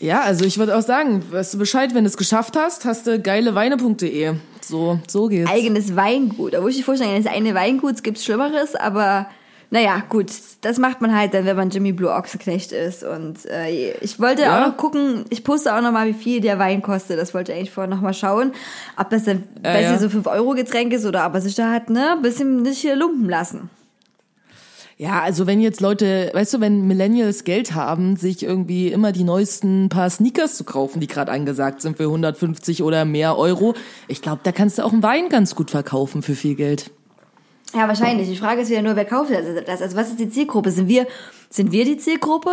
Ja, 0.04 0.22
also 0.22 0.44
ich 0.44 0.58
würde 0.58 0.78
auch 0.78 0.82
sagen, 0.82 1.24
weißt 1.32 1.54
du 1.54 1.58
Bescheid, 1.58 1.96
wenn 1.96 2.04
du 2.04 2.10
es 2.10 2.18
geschafft 2.18 2.58
hast, 2.58 2.84
hast 2.84 3.08
du 3.08 3.20
geileweine.de. 3.22 4.34
So, 4.62 5.00
so 5.08 5.28
geht's. 5.28 5.50
Eigenes 5.50 5.96
Weingut. 5.96 6.54
Da 6.54 6.60
muss 6.62 6.72
ich 6.72 6.78
dir 6.80 6.84
vorstellen, 6.84 7.12
eines 7.16 7.26
eine 7.28 7.54
Weinguts 7.56 8.04
gibt's 8.04 8.26
Schlimmeres, 8.26 8.76
aber 8.76 9.28
naja, 9.72 10.04
gut, 10.10 10.28
das 10.62 10.78
macht 10.78 11.00
man 11.02 11.18
halt 11.18 11.34
dann, 11.34 11.46
wenn 11.46 11.56
man 11.56 11.70
Jimmy 11.70 11.94
Blue 11.94 12.12
Ochsenknecht 12.12 12.74
ist. 12.74 13.04
Und 13.04 13.46
äh, 13.46 13.94
ich 14.02 14.20
wollte 14.20 14.42
Ja. 14.44 14.62
auch 14.62 14.68
noch 14.68 14.78
gucken, 14.78 15.24
ich 15.30 15.44
poste 15.46 15.74
auch 15.74 15.82
noch 15.82 15.92
mal, 15.94 16.06
wie 16.06 16.13
viel 16.13 16.42
der 16.42 16.60
Wein 16.60 16.82
kostet. 16.82 17.18
Das 17.18 17.34
wollte 17.34 17.54
ich 17.54 17.58
eigentlich 17.58 17.72
vorher 17.72 17.89
noch 17.89 18.02
mal 18.02 18.13
schauen. 18.13 18.52
Ob 18.98 19.10
das 19.10 19.24
dann, 19.24 19.44
Ja, 19.63 19.74
weiß 19.74 19.84
ja. 19.86 19.94
ich, 19.96 20.00
so 20.02 20.10
5 20.10 20.28
Euro 20.28 20.52
Getränk 20.52 20.92
ist 20.94 21.06
oder 21.06 21.26
ob 21.26 21.34
er 21.36 21.42
sich 21.42 21.56
da 21.56 21.72
hat, 21.72 21.89
ne, 21.89 22.12
ein 22.12 22.22
bisschen 22.22 22.62
nicht 22.62 22.80
hier 22.80 22.96
lumpen 22.98 23.30
lassen. 23.30 23.70
Ja, 24.97 25.21
also 25.21 25.47
wenn 25.47 25.60
jetzt 25.60 25.82
Leute, 25.82 26.29
weißt 26.34 26.53
du, 26.53 26.62
wenn 26.62 26.86
Millennials 26.88 27.43
Geld 27.43 27.73
haben, 27.73 28.15
sich 28.15 28.43
irgendwie 28.43 28.89
immer 28.89 29.12
die 29.12 29.23
neuesten 29.23 29.89
paar 29.89 30.10
Sneakers 30.10 30.56
zu 30.56 30.63
kaufen, 30.63 30.99
die 30.99 31.08
gerade 31.08 31.32
angesagt 31.32 31.82
sind 31.82 31.97
für 31.97 32.03
150 32.03 32.84
oder 32.84 33.03
mehr 33.03 33.38
Euro, 33.38 33.73
ich 34.08 34.21
glaube, 34.21 34.41
da 34.43 34.51
kannst 34.51 34.77
du 34.77 34.84
auch 34.84 34.93
einen 34.93 35.03
Wein 35.03 35.29
ganz 35.29 35.56
gut 35.56 35.71
verkaufen 35.71 36.21
für 36.21 36.36
viel 36.36 36.56
Geld. 36.56 36.91
Ja, 37.73 37.88
wahrscheinlich. 37.88 38.29
Die 38.29 38.38
Frage 38.38 38.62
ist 38.62 38.69
wieder 38.69 38.84
nur, 38.84 38.95
wer 38.95 39.06
kauft 39.06 39.32
das? 39.32 39.82
Also 39.82 39.97
was 39.97 40.10
ist 40.10 40.19
die 40.19 40.29
Zielgruppe? 40.29 40.69
Sind 40.69 40.88
wir, 40.88 41.08
sind 41.49 41.71
wir 41.71 41.86
die 41.86 41.97
Zielgruppe? 41.97 42.51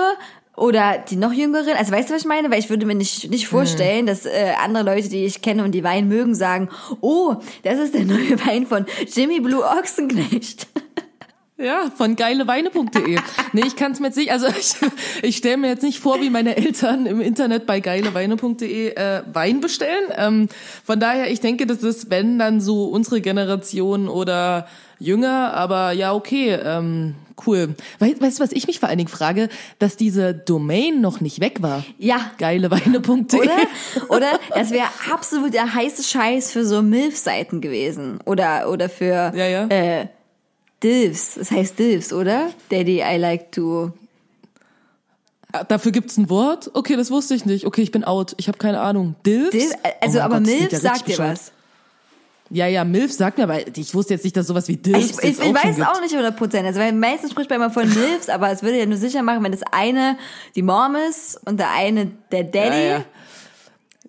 Oder 0.57 0.99
die 0.99 1.17
noch 1.17 1.33
jüngeren? 1.33 1.75
Also 1.77 1.93
weißt 1.93 2.11
du, 2.11 2.15
was 2.15 2.23
ich 2.23 2.29
meine? 2.29 2.51
Weil 2.51 2.59
ich 2.59 2.71
würde 2.71 2.85
mir 2.85 2.95
nicht, 2.95 3.31
nicht 3.31 3.49
vorstellen, 3.49 4.07
dass 4.07 4.27
äh, 4.27 4.53
andere 4.63 4.85
Leute, 4.85 5.09
die 5.09 5.25
ich 5.25 5.43
kenne 5.43 5.65
und 5.65 5.73
die 5.73 5.85
Wein 5.85 6.09
mögen, 6.09 6.35
sagen, 6.35 6.69
oh, 7.01 7.37
das 7.63 7.79
ist 7.79 7.95
der 7.95 8.05
neue 8.05 8.39
Wein 8.47 8.67
von 8.67 8.87
Jimmy 9.15 9.41
Blue 9.41 9.65
Ochsenknecht. 9.65 10.67
Ja, 11.63 11.91
von 11.95 12.17
geileweine.de. 12.17 13.19
nee, 13.53 13.63
ich 13.67 13.77
kann 13.77 13.93
es 13.93 14.01
mir 14.01 14.07
jetzt 14.07 14.17
nicht, 14.17 14.33
also 14.33 14.47
ich, 14.59 14.75
ich 15.23 15.37
stelle 15.37 15.59
mir 15.59 15.69
jetzt 15.69 15.83
nicht 15.83 15.99
vor, 16.01 16.21
wie 16.21 16.31
meine 16.31 16.57
Eltern 16.57 17.07
im 17.07 17.21
Internet 17.21 17.67
bei 17.67 17.81
geileweine.de 17.81 18.95
äh, 18.95 19.23
Wein 19.33 19.61
bestellen. 19.61 20.11
Ähm, 20.17 20.49
von 20.85 21.01
daher, 21.01 21.31
ich 21.31 21.41
denke, 21.41 21.67
das 21.67 21.83
ist, 21.83 22.11
wenn, 22.11 22.39
dann 22.39 22.61
so 22.61 22.85
unsere 22.85 23.21
Generation 23.21 24.09
oder 24.09 24.67
jünger, 24.99 25.55
aber 25.55 25.93
ja, 25.93 26.15
okay, 26.15 26.53
ähm, 26.53 27.15
cool. 27.47 27.75
Weißt, 27.99 28.39
du, 28.39 28.43
was 28.43 28.53
ich 28.53 28.67
mich 28.67 28.81
vor 28.81 28.89
allen 28.89 28.99
Dingen 28.99 29.09
frage? 29.09 29.49
Dass 29.79 29.97
diese 29.97 30.35
Domain 30.35 31.01
noch 31.01 31.21
nicht 31.21 31.41
weg 31.41 31.63
war. 31.63 31.85
Ja. 31.99 32.31
Geileweine.de. 32.39 33.41
Oder? 33.41 33.57
Oder? 34.09 34.41
Das 34.55 34.71
wäre 34.71 34.89
absolut 35.13 35.55
der 35.55 35.75
heiße 35.75 36.03
Scheiß 36.03 36.53
für 36.53 36.65
so 36.65 36.83
MILF-Seiten 36.83 37.61
gewesen. 37.61 38.19
Oder, 38.25 38.71
oder 38.71 38.89
für 38.89 39.33
Ja, 39.35 39.47
ja. 39.47 39.67
Äh, 39.69 40.09
Dilfs. 40.83 41.35
Das 41.35 41.51
heißt 41.51 41.79
Dilfs, 41.79 42.13
oder? 42.13 42.51
Daddy, 42.71 43.03
I 43.03 43.17
like 43.17 43.53
to 43.53 43.93
Dafür 45.69 45.91
gibt's 45.91 46.17
ein 46.17 46.31
Wort? 46.31 46.71
Okay, 46.75 46.97
das 46.97 47.11
wusste 47.11 47.35
ich 47.35 47.45
nicht. 47.45 47.67
Okay, 47.67 47.83
ich 47.83 47.91
bin 47.91 48.05
out. 48.05 48.35
Ich 48.37 48.47
habe 48.47 48.57
keine 48.59 48.81
Ahnung. 48.81 49.17
Dilfs? 49.27 49.51
Dilf, 49.51 49.73
also 50.01 50.19
Oh 50.19 50.23
aber 50.23 50.37
Gott, 50.37 50.47
Milf 50.47 50.73
ja 50.73 50.79
sagt 50.79 51.09
dir 51.09 51.19
was. 51.19 51.53
Ja, 52.53 52.67
ja, 52.67 52.85
Milf 52.85 53.13
sagt 53.13 53.39
mir, 53.39 53.45
aber 53.45 53.67
ich 53.77 53.95
wusste 53.95 54.15
jetzt 54.15 54.25
nicht, 54.25 54.37
dass 54.37 54.47
sowas 54.49 54.67
wie 54.69 54.77
Dilfs 54.77 55.19
Ich, 55.19 55.25
ich, 55.25 55.39
ich 55.39 55.45
auch 55.45 55.55
weiß 55.55 55.77
gibt. 55.77 55.87
auch 55.89 56.01
nicht 56.01 56.13
100 56.13 56.37
Prozent. 56.37 56.67
Also, 56.67 56.81
weil 56.81 56.93
meistens 56.93 57.31
spricht 57.33 57.49
man 57.51 57.61
immer 57.61 57.71
von 57.71 57.89
Milfs, 57.89 58.29
aber 58.29 58.51
es 58.51 58.63
würde 58.63 58.79
ja 58.79 58.87
nur 58.87 58.99
sicher 58.99 59.23
machen, 59.23 59.43
wenn 59.43 59.53
das 59.53 59.63
eine 59.73 60.17
die 60.55 60.63
Mom 60.63 60.97
ist 61.09 61.41
und 61.47 61.59
der 61.59 61.71
eine 61.73 62.13
der 62.31 62.45
Daddy. 62.45 62.77
Ja, 62.77 62.99
ja. 62.99 63.05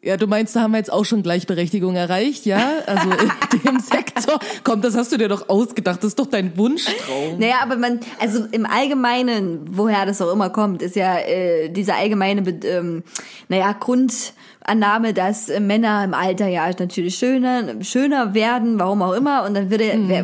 Ja, 0.03 0.17
du 0.17 0.25
meinst, 0.25 0.55
da 0.55 0.61
haben 0.61 0.71
wir 0.71 0.79
jetzt 0.79 0.91
auch 0.91 1.05
schon 1.05 1.21
Gleichberechtigung 1.21 1.95
erreicht, 1.95 2.47
ja? 2.47 2.79
Also 2.87 3.07
in 3.11 3.59
dem 3.65 3.79
Sektor. 3.79 4.39
Komm, 4.63 4.81
das 4.81 4.95
hast 4.95 5.11
du 5.11 5.17
dir 5.17 5.29
doch 5.29 5.47
ausgedacht. 5.47 5.99
Das 5.99 6.09
ist 6.09 6.19
doch 6.19 6.25
dein 6.25 6.57
Wunschtraum. 6.57 7.37
Naja, 7.37 7.57
aber 7.61 7.77
man, 7.77 7.99
also 8.19 8.45
im 8.51 8.65
Allgemeinen, 8.65 9.59
woher 9.69 10.07
das 10.07 10.19
auch 10.19 10.33
immer 10.33 10.49
kommt, 10.49 10.81
ist 10.81 10.95
ja 10.95 11.19
äh, 11.19 11.69
diese 11.69 11.93
allgemeine, 11.93 12.41
ähm, 12.63 13.03
naja, 13.47 13.75
Grundannahme, 14.71 15.13
dass 15.13 15.49
äh, 15.49 15.59
Männer 15.59 16.03
im 16.03 16.13
Alter 16.13 16.47
ja 16.47 16.67
natürlich 16.67 17.15
schöner, 17.15 17.83
schöner 17.83 18.33
werden, 18.33 18.79
warum 18.79 19.01
auch 19.01 19.13
immer. 19.13 19.43
Und 19.43 19.53
dann 19.53 19.69
würde, 19.69 19.91
wer- 20.07 20.23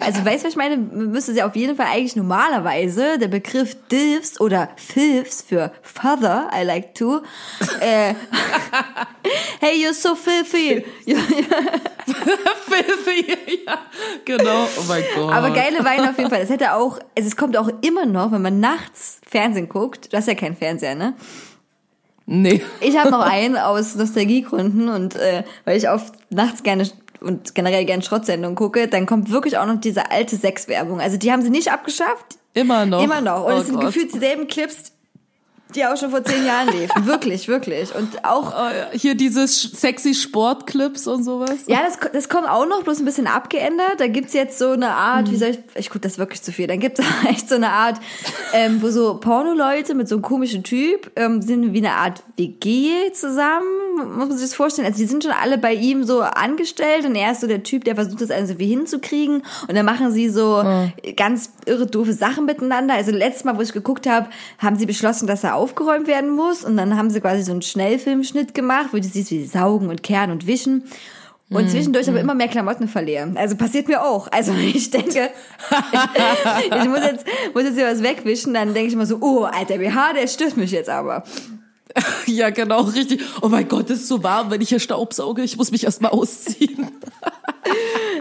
also 0.00 0.24
weißt 0.24 0.42
du, 0.44 0.46
was 0.46 0.52
ich 0.52 0.56
meine? 0.56 0.76
Müsste 0.78 1.32
es 1.32 1.38
ja 1.38 1.46
auf 1.46 1.54
jeden 1.56 1.76
Fall 1.76 1.86
eigentlich 1.92 2.16
normalerweise 2.16 3.18
der 3.18 3.28
Begriff 3.28 3.76
Dilfs 3.90 4.40
oder 4.40 4.70
Filfs 4.76 5.42
für 5.42 5.70
Father, 5.82 6.50
I 6.58 6.64
like 6.64 6.94
to, 6.94 7.20
äh, 7.80 8.14
hey, 9.60 9.74
you're 9.84 9.92
so 9.92 10.14
filthy. 10.14 10.84
Filthy, 12.66 13.36
ja, 13.66 13.78
genau. 14.24 14.64
Oh 14.78 14.84
mein 14.88 15.02
Gott. 15.14 15.32
Aber 15.32 15.50
geile 15.50 15.84
Weine 15.84 16.10
auf 16.10 16.18
jeden 16.18 16.30
Fall. 16.30 16.40
Das 16.40 16.50
hätte 16.50 16.74
auch, 16.74 16.98
also 17.16 17.28
es 17.28 17.36
kommt 17.36 17.56
auch 17.56 17.68
immer 17.82 18.06
noch, 18.06 18.32
wenn 18.32 18.42
man 18.42 18.60
nachts 18.60 19.20
Fernsehen 19.28 19.68
guckt. 19.68 20.12
Du 20.12 20.16
hast 20.16 20.26
ja 20.28 20.34
keinen 20.34 20.56
Fernseher, 20.56 20.94
ne? 20.94 21.14
Nee. 22.26 22.62
Ich 22.80 22.98
habe 22.98 23.10
noch 23.10 23.20
einen 23.26 23.56
aus 23.56 23.94
Nostalgiegründen 23.94 24.88
und 24.88 25.16
äh, 25.16 25.44
weil 25.64 25.76
ich 25.76 25.88
oft 25.88 26.14
nachts 26.30 26.62
gerne 26.62 26.88
und 27.20 27.54
generell 27.54 27.84
gerne 27.84 28.02
Schrottsendungen 28.02 28.54
gucke, 28.54 28.86
dann 28.86 29.06
kommt 29.06 29.30
wirklich 29.30 29.58
auch 29.58 29.66
noch 29.66 29.80
diese 29.80 30.10
alte 30.10 30.36
Sexwerbung. 30.36 31.00
Also 31.00 31.16
die 31.16 31.32
haben 31.32 31.42
sie 31.42 31.50
nicht 31.50 31.72
abgeschafft. 31.72 32.38
Immer 32.52 32.86
noch. 32.86 33.02
Immer 33.02 33.20
noch. 33.20 33.46
Und 33.46 33.54
oh 33.54 33.56
es 33.56 33.66
sind 33.66 33.76
Gott. 33.76 33.86
gefühlt 33.86 34.14
dieselben 34.14 34.46
Clips, 34.46 34.92
die 35.74 35.84
auch 35.86 35.96
schon 35.96 36.10
vor 36.10 36.22
zehn 36.24 36.44
Jahren 36.46 36.68
liefen. 36.68 36.90
wirklich, 37.06 37.48
wirklich. 37.48 37.94
Und 37.94 38.24
auch 38.24 38.52
Oh, 38.54 38.66
ja. 38.66 38.86
Hier 38.92 39.14
diese 39.14 39.42
sch- 39.44 39.74
sexy 39.76 40.14
Sportclips 40.14 41.06
und 41.06 41.24
sowas. 41.24 41.50
Ja, 41.66 41.78
das, 41.84 41.98
das 42.12 42.28
kommt 42.28 42.48
auch 42.48 42.66
noch, 42.66 42.82
bloß 42.82 42.98
ein 43.00 43.04
bisschen 43.04 43.26
abgeändert. 43.26 43.98
Da 43.98 44.06
gibt's 44.06 44.32
jetzt 44.32 44.58
so 44.58 44.70
eine 44.70 44.90
Art, 44.90 45.26
Mhm. 45.28 45.32
wie 45.32 45.36
soll 45.36 45.48
ich, 45.48 45.58
ich 45.74 45.88
gucke 45.88 46.00
das 46.00 46.18
wirklich 46.18 46.42
zu 46.42 46.52
viel, 46.52 46.66
dann 46.66 46.78
gibt's 46.80 47.00
echt 47.28 47.48
so 47.48 47.54
eine 47.56 47.70
Art, 47.70 47.98
ähm, 48.52 48.80
wo 48.82 48.90
so 48.90 49.18
Porno-Leute 49.18 49.94
mit 49.94 50.08
so 50.08 50.16
einem 50.16 50.22
komischen 50.22 50.62
Typ 50.62 51.10
ähm, 51.16 51.42
sind 51.42 51.72
wie 51.72 51.78
eine 51.78 51.92
Art 51.94 52.22
WG 52.36 53.12
zusammen, 53.12 53.66
muss 54.16 54.28
man 54.28 54.32
sich 54.38 54.46
das 54.48 54.54
vorstellen. 54.54 54.86
Also 54.86 54.98
die 54.98 55.06
sind 55.06 55.22
schon 55.24 55.32
alle 55.32 55.58
bei 55.58 55.74
ihm 55.74 56.04
so 56.04 56.20
angestellt 56.22 57.04
und 57.06 57.14
er 57.16 57.32
ist 57.32 57.40
so 57.40 57.46
der 57.46 57.62
Typ, 57.62 57.84
der 57.84 57.94
versucht 57.94 58.20
das 58.20 58.30
irgendwie 58.30 58.66
hinzukriegen 58.66 59.42
und 59.68 59.74
dann 59.74 59.84
machen 59.86 60.10
sie 60.12 60.28
so 60.28 60.62
ganz 61.16 61.50
irre 61.66 61.86
doofe 61.86 62.12
Sachen 62.12 62.44
miteinander. 62.44 62.94
Also 62.94 63.10
letztes 63.12 63.44
Mal, 63.44 63.56
wo 63.56 63.62
ich 63.62 63.72
geguckt 63.72 64.06
habe, 64.06 64.28
haben 64.58 64.76
sie 64.76 64.86
beschlossen, 64.86 65.26
dass 65.26 65.44
er 65.44 65.56
aufgeräumt 65.64 66.06
werden 66.06 66.30
muss 66.30 66.62
und 66.62 66.76
dann 66.76 66.96
haben 66.96 67.08
sie 67.08 67.20
quasi 67.20 67.42
so 67.42 67.52
einen 67.52 67.62
Schnellfilmschnitt 67.62 68.52
gemacht, 68.52 68.88
wo 68.92 68.98
du 68.98 69.02
siehst, 69.02 69.30
wie 69.30 69.40
sie 69.40 69.46
saugen 69.46 69.88
und 69.88 70.02
kehren 70.02 70.30
und 70.30 70.46
wischen. 70.46 70.84
Und 71.50 71.70
zwischendurch 71.70 72.08
aber 72.08 72.20
immer 72.20 72.34
mehr 72.34 72.48
Klamotten 72.48 72.88
verlieren. 72.88 73.36
Also 73.36 73.56
passiert 73.56 73.86
mir 73.86 74.02
auch. 74.02 74.28
Also 74.32 74.52
ich 74.74 74.90
denke, 74.90 75.30
ich 76.58 76.88
muss 76.88 77.00
jetzt, 77.00 77.26
muss 77.54 77.62
jetzt 77.62 77.76
hier 77.76 77.86
was 77.86 78.02
wegwischen, 78.02 78.54
dann 78.54 78.74
denke 78.74 78.88
ich 78.88 78.94
immer 78.94 79.06
so, 79.06 79.18
oh, 79.20 79.44
alter 79.44 79.78
BH, 79.78 80.14
der 80.14 80.26
stört 80.26 80.56
mich 80.56 80.72
jetzt 80.72 80.90
aber. 80.90 81.24
Ja, 82.26 82.50
genau, 82.50 82.80
richtig. 82.82 83.20
Oh 83.42 83.48
mein 83.48 83.68
Gott, 83.68 83.90
es 83.90 84.00
ist 84.00 84.08
so 84.08 84.22
warm, 84.22 84.50
wenn 84.50 84.60
ich 84.60 84.70
hier 84.70 84.80
staubsauge. 84.80 85.42
Ich 85.42 85.56
muss 85.56 85.70
mich 85.70 85.84
erstmal 85.84 86.10
ausziehen. 86.12 86.88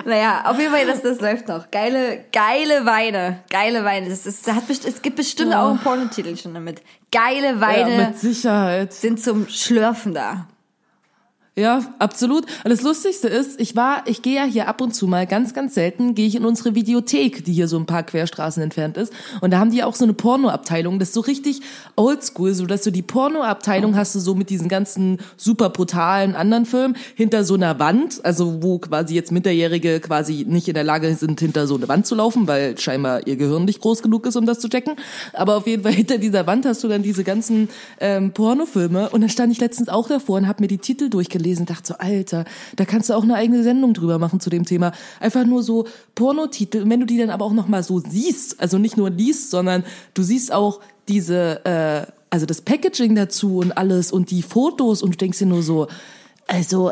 Naja, 0.05 0.43
auf 0.45 0.59
jeden 0.59 0.71
Fall, 0.71 0.85
das, 0.85 1.01
das 1.01 1.19
läuft 1.21 1.47
noch. 1.47 1.69
Geile, 1.71 2.25
geile 2.33 2.85
Weine. 2.85 3.39
Geile 3.49 3.85
Weine. 3.85 4.09
Das 4.09 4.25
ist, 4.25 4.45
da 4.47 4.55
hat, 4.55 4.67
best- 4.67 4.85
es 4.85 5.01
gibt 5.01 5.15
bestimmt 5.15 5.53
auch 5.53 5.69
einen 5.69 5.79
Pornotitel 5.79 6.35
schon 6.35 6.53
damit. 6.53 6.81
Geile 7.11 7.47
Ja, 7.53 7.61
Weine 7.61 8.07
mit 8.09 8.19
Sicherheit. 8.19 8.91
sind 8.93 9.21
zum 9.23 9.47
Schlürfen 9.47 10.13
da. 10.13 10.47
Ja, 11.55 11.83
absolut. 11.99 12.45
Und 12.63 12.71
das 12.71 12.81
Lustigste 12.81 13.27
ist, 13.27 13.61
ich 13.61 13.75
war, 13.75 14.07
ich 14.07 14.23
gehe 14.23 14.37
ja 14.37 14.43
hier 14.43 14.67
ab 14.67 14.81
und 14.81 14.95
zu 14.95 15.05
mal 15.05 15.27
ganz, 15.27 15.53
ganz 15.53 15.75
selten, 15.75 16.15
gehe 16.15 16.25
ich 16.25 16.33
in 16.33 16.45
unsere 16.45 16.73
Videothek, 16.73 17.45
die 17.45 17.53
hier 17.53 17.67
so 17.67 17.77
ein 17.77 17.85
paar 17.85 18.01
Querstraßen 18.01 18.63
entfernt 18.63 18.97
ist. 18.97 19.13
Und 19.39 19.51
da 19.51 19.59
haben 19.59 19.69
die 19.69 19.83
auch 19.83 19.93
so 19.93 20.03
eine 20.03 20.13
Pornoabteilung. 20.13 20.97
Das 20.97 21.09
ist 21.09 21.13
so 21.13 21.21
richtig 21.21 21.61
oldschool, 21.95 22.55
so 22.55 22.65
dass 22.65 22.81
du 22.81 22.89
die 22.89 23.03
Pornoabteilung 23.03 23.95
hast 23.95 24.15
du 24.15 24.19
so 24.19 24.33
mit 24.33 24.49
diesen 24.49 24.67
ganzen 24.67 25.19
super 25.37 25.69
brutalen 25.69 26.33
anderen 26.33 26.65
Filmen 26.65 26.97
hinter 27.13 27.43
so 27.43 27.53
einer 27.53 27.77
Wand, 27.77 28.25
also 28.25 28.63
wo 28.63 28.79
quasi 28.79 29.13
jetzt 29.13 29.31
Minderjährige 29.31 29.99
quasi 29.99 30.47
nicht 30.49 30.67
in 30.67 30.73
der 30.73 30.83
Lage 30.83 31.13
sind, 31.13 31.39
hinter 31.39 31.67
so 31.67 31.75
eine 31.75 31.87
Wand 31.87 32.07
zu 32.07 32.15
laufen, 32.15 32.47
weil 32.47 32.79
scheinbar 32.79 33.27
ihr 33.27 33.35
Gehirn 33.35 33.65
nicht 33.65 33.79
groß 33.79 34.01
genug 34.01 34.25
ist, 34.25 34.35
um 34.37 34.47
das 34.47 34.59
zu 34.59 34.69
checken. 34.69 34.95
Aber 35.33 35.57
auf 35.57 35.67
jeden 35.67 35.83
Fall 35.83 35.91
hinter 35.93 36.17
dieser 36.17 36.47
Wand 36.47 36.65
hast 36.65 36.83
du 36.83 36.87
dann 36.87 37.03
diese 37.03 37.23
ganzen 37.23 37.69
ähm, 37.99 38.31
Pornofilme. 38.31 39.11
Und 39.11 39.21
dann 39.21 39.29
stand 39.29 39.51
ich 39.51 39.59
letztens 39.59 39.87
auch 39.87 40.07
davor 40.07 40.37
und 40.37 40.47
habe 40.47 40.63
mir 40.63 40.67
die 40.67 40.79
Titel 40.79 41.11
durchgelesen 41.11 41.42
und 41.59 41.69
dachte 41.69 41.87
so, 41.87 41.95
Alter, 41.97 42.45
da 42.75 42.85
kannst 42.85 43.09
du 43.09 43.13
auch 43.13 43.23
eine 43.23 43.35
eigene 43.35 43.63
Sendung 43.63 43.93
drüber 43.93 44.19
machen 44.19 44.39
zu 44.39 44.49
dem 44.49 44.65
Thema. 44.65 44.91
Einfach 45.19 45.45
nur 45.45 45.63
so 45.63 45.87
Pornotitel. 46.15 46.81
Und 46.83 46.89
wenn 46.89 46.99
du 46.99 47.05
die 47.05 47.17
dann 47.17 47.29
aber 47.29 47.45
auch 47.45 47.53
nochmal 47.53 47.83
so 47.83 47.99
siehst, 47.99 48.59
also 48.59 48.77
nicht 48.77 48.97
nur 48.97 49.09
liest, 49.09 49.51
sondern 49.51 49.83
du 50.13 50.23
siehst 50.23 50.51
auch 50.53 50.79
diese, 51.07 51.65
äh, 51.65 52.11
also 52.29 52.45
das 52.45 52.61
Packaging 52.61 53.15
dazu 53.15 53.57
und 53.57 53.77
alles 53.77 54.11
und 54.11 54.31
die 54.31 54.41
Fotos 54.41 55.03
und 55.03 55.13
du 55.13 55.17
denkst 55.17 55.39
dir 55.39 55.45
nur 55.45 55.63
so, 55.63 55.87
also, 56.47 56.91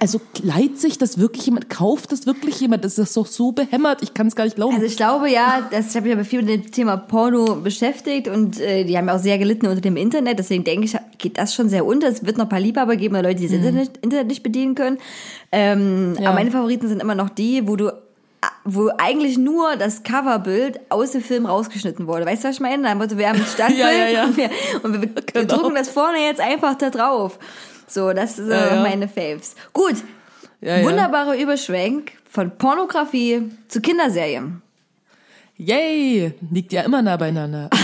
also 0.00 0.20
leiht 0.42 0.78
sich 0.78 0.96
das 0.96 1.18
wirklich 1.18 1.44
jemand, 1.46 1.68
kauft 1.68 2.12
das 2.12 2.24
wirklich 2.26 2.60
jemand? 2.60 2.84
Das 2.84 2.98
ist 2.98 3.16
doch 3.16 3.26
so 3.26 3.52
behämmert, 3.52 4.02
ich 4.02 4.14
kann 4.14 4.28
es 4.28 4.36
gar 4.36 4.44
nicht 4.44 4.54
glauben. 4.56 4.74
Also 4.74 4.86
ich 4.86 4.96
glaube 4.96 5.28
ja, 5.28 5.68
dass 5.70 5.90
ich 5.90 5.96
habe 5.96 6.06
mich 6.06 6.14
aber 6.14 6.24
viel 6.24 6.42
mit 6.42 6.48
dem 6.66 6.70
Thema 6.70 6.96
Porno 6.96 7.56
beschäftigt 7.56 8.28
und 8.28 8.60
äh, 8.60 8.84
die 8.84 8.96
haben 8.96 9.08
ja 9.08 9.16
auch 9.16 9.20
sehr 9.20 9.38
gelitten 9.38 9.66
unter 9.66 9.80
dem 9.80 9.96
Internet, 9.96 10.38
deswegen 10.38 10.64
denke 10.64 10.84
ich, 10.86 10.96
geht 11.18 11.36
das 11.36 11.54
schon 11.54 11.68
sehr 11.68 11.84
unter. 11.84 12.08
Es 12.08 12.24
wird 12.24 12.38
noch 12.38 12.46
ein 12.46 12.48
paar 12.48 12.60
Liebhaber 12.60 12.96
geben 12.96 13.14
oder 13.16 13.24
Leute, 13.28 13.40
die 13.40 13.46
das 13.48 13.56
Internet, 13.56 13.96
Internet 14.02 14.28
nicht 14.28 14.42
bedienen 14.42 14.74
können. 14.74 14.98
Ähm, 15.50 16.14
Ja. 16.18 16.28
Aber 16.28 16.34
meine 16.38 16.50
Favoriten 16.50 16.88
sind 16.88 17.02
immer 17.02 17.14
noch 17.14 17.28
die, 17.28 17.66
wo 17.66 17.76
du 17.76 17.92
wo 18.64 18.90
eigentlich 18.98 19.38
nur 19.38 19.76
das 19.76 20.02
Coverbild 20.02 20.80
aus 20.88 21.12
dem 21.12 21.22
Film 21.22 21.46
rausgeschnitten 21.46 22.06
wurde. 22.08 22.26
Weißt 22.26 22.42
du, 22.42 22.48
was 22.48 22.56
ich 22.56 22.60
meine? 22.60 22.82
Dann 22.84 22.98
wurde, 22.98 23.16
wir 23.18 23.28
haben 23.28 23.38
ein 23.38 23.46
Standbild 23.46 23.78
Ja, 23.80 23.92
ja, 23.92 24.08
ja. 24.08 24.24
und, 24.24 24.36
wir, 24.36 24.50
und 24.82 24.92
wir, 24.94 25.02
wir 25.02 25.22
Genau. 25.32 25.56
drucken 25.56 25.74
das 25.76 25.88
vorne 25.88 26.18
jetzt 26.18 26.40
einfach 26.40 26.74
da 26.76 26.90
drauf. 26.90 27.38
So, 27.92 28.12
das 28.12 28.36
sind 28.36 28.50
Ja, 28.50 28.76
ja. 28.76 28.82
meine 28.82 29.08
Faves. 29.08 29.54
Gut, 29.72 29.96
Ja, 30.60 30.82
wunderbarer 30.84 31.36
Überschwenk 31.36 32.12
von 32.30 32.56
Pornografie 32.56 33.50
zu 33.68 33.80
Kinderserien. 33.80 34.62
Yay, 35.56 36.32
liegt 36.50 36.72
ja 36.72 36.82
immer 36.82 37.02
nah 37.02 37.16
beieinander. 37.16 37.68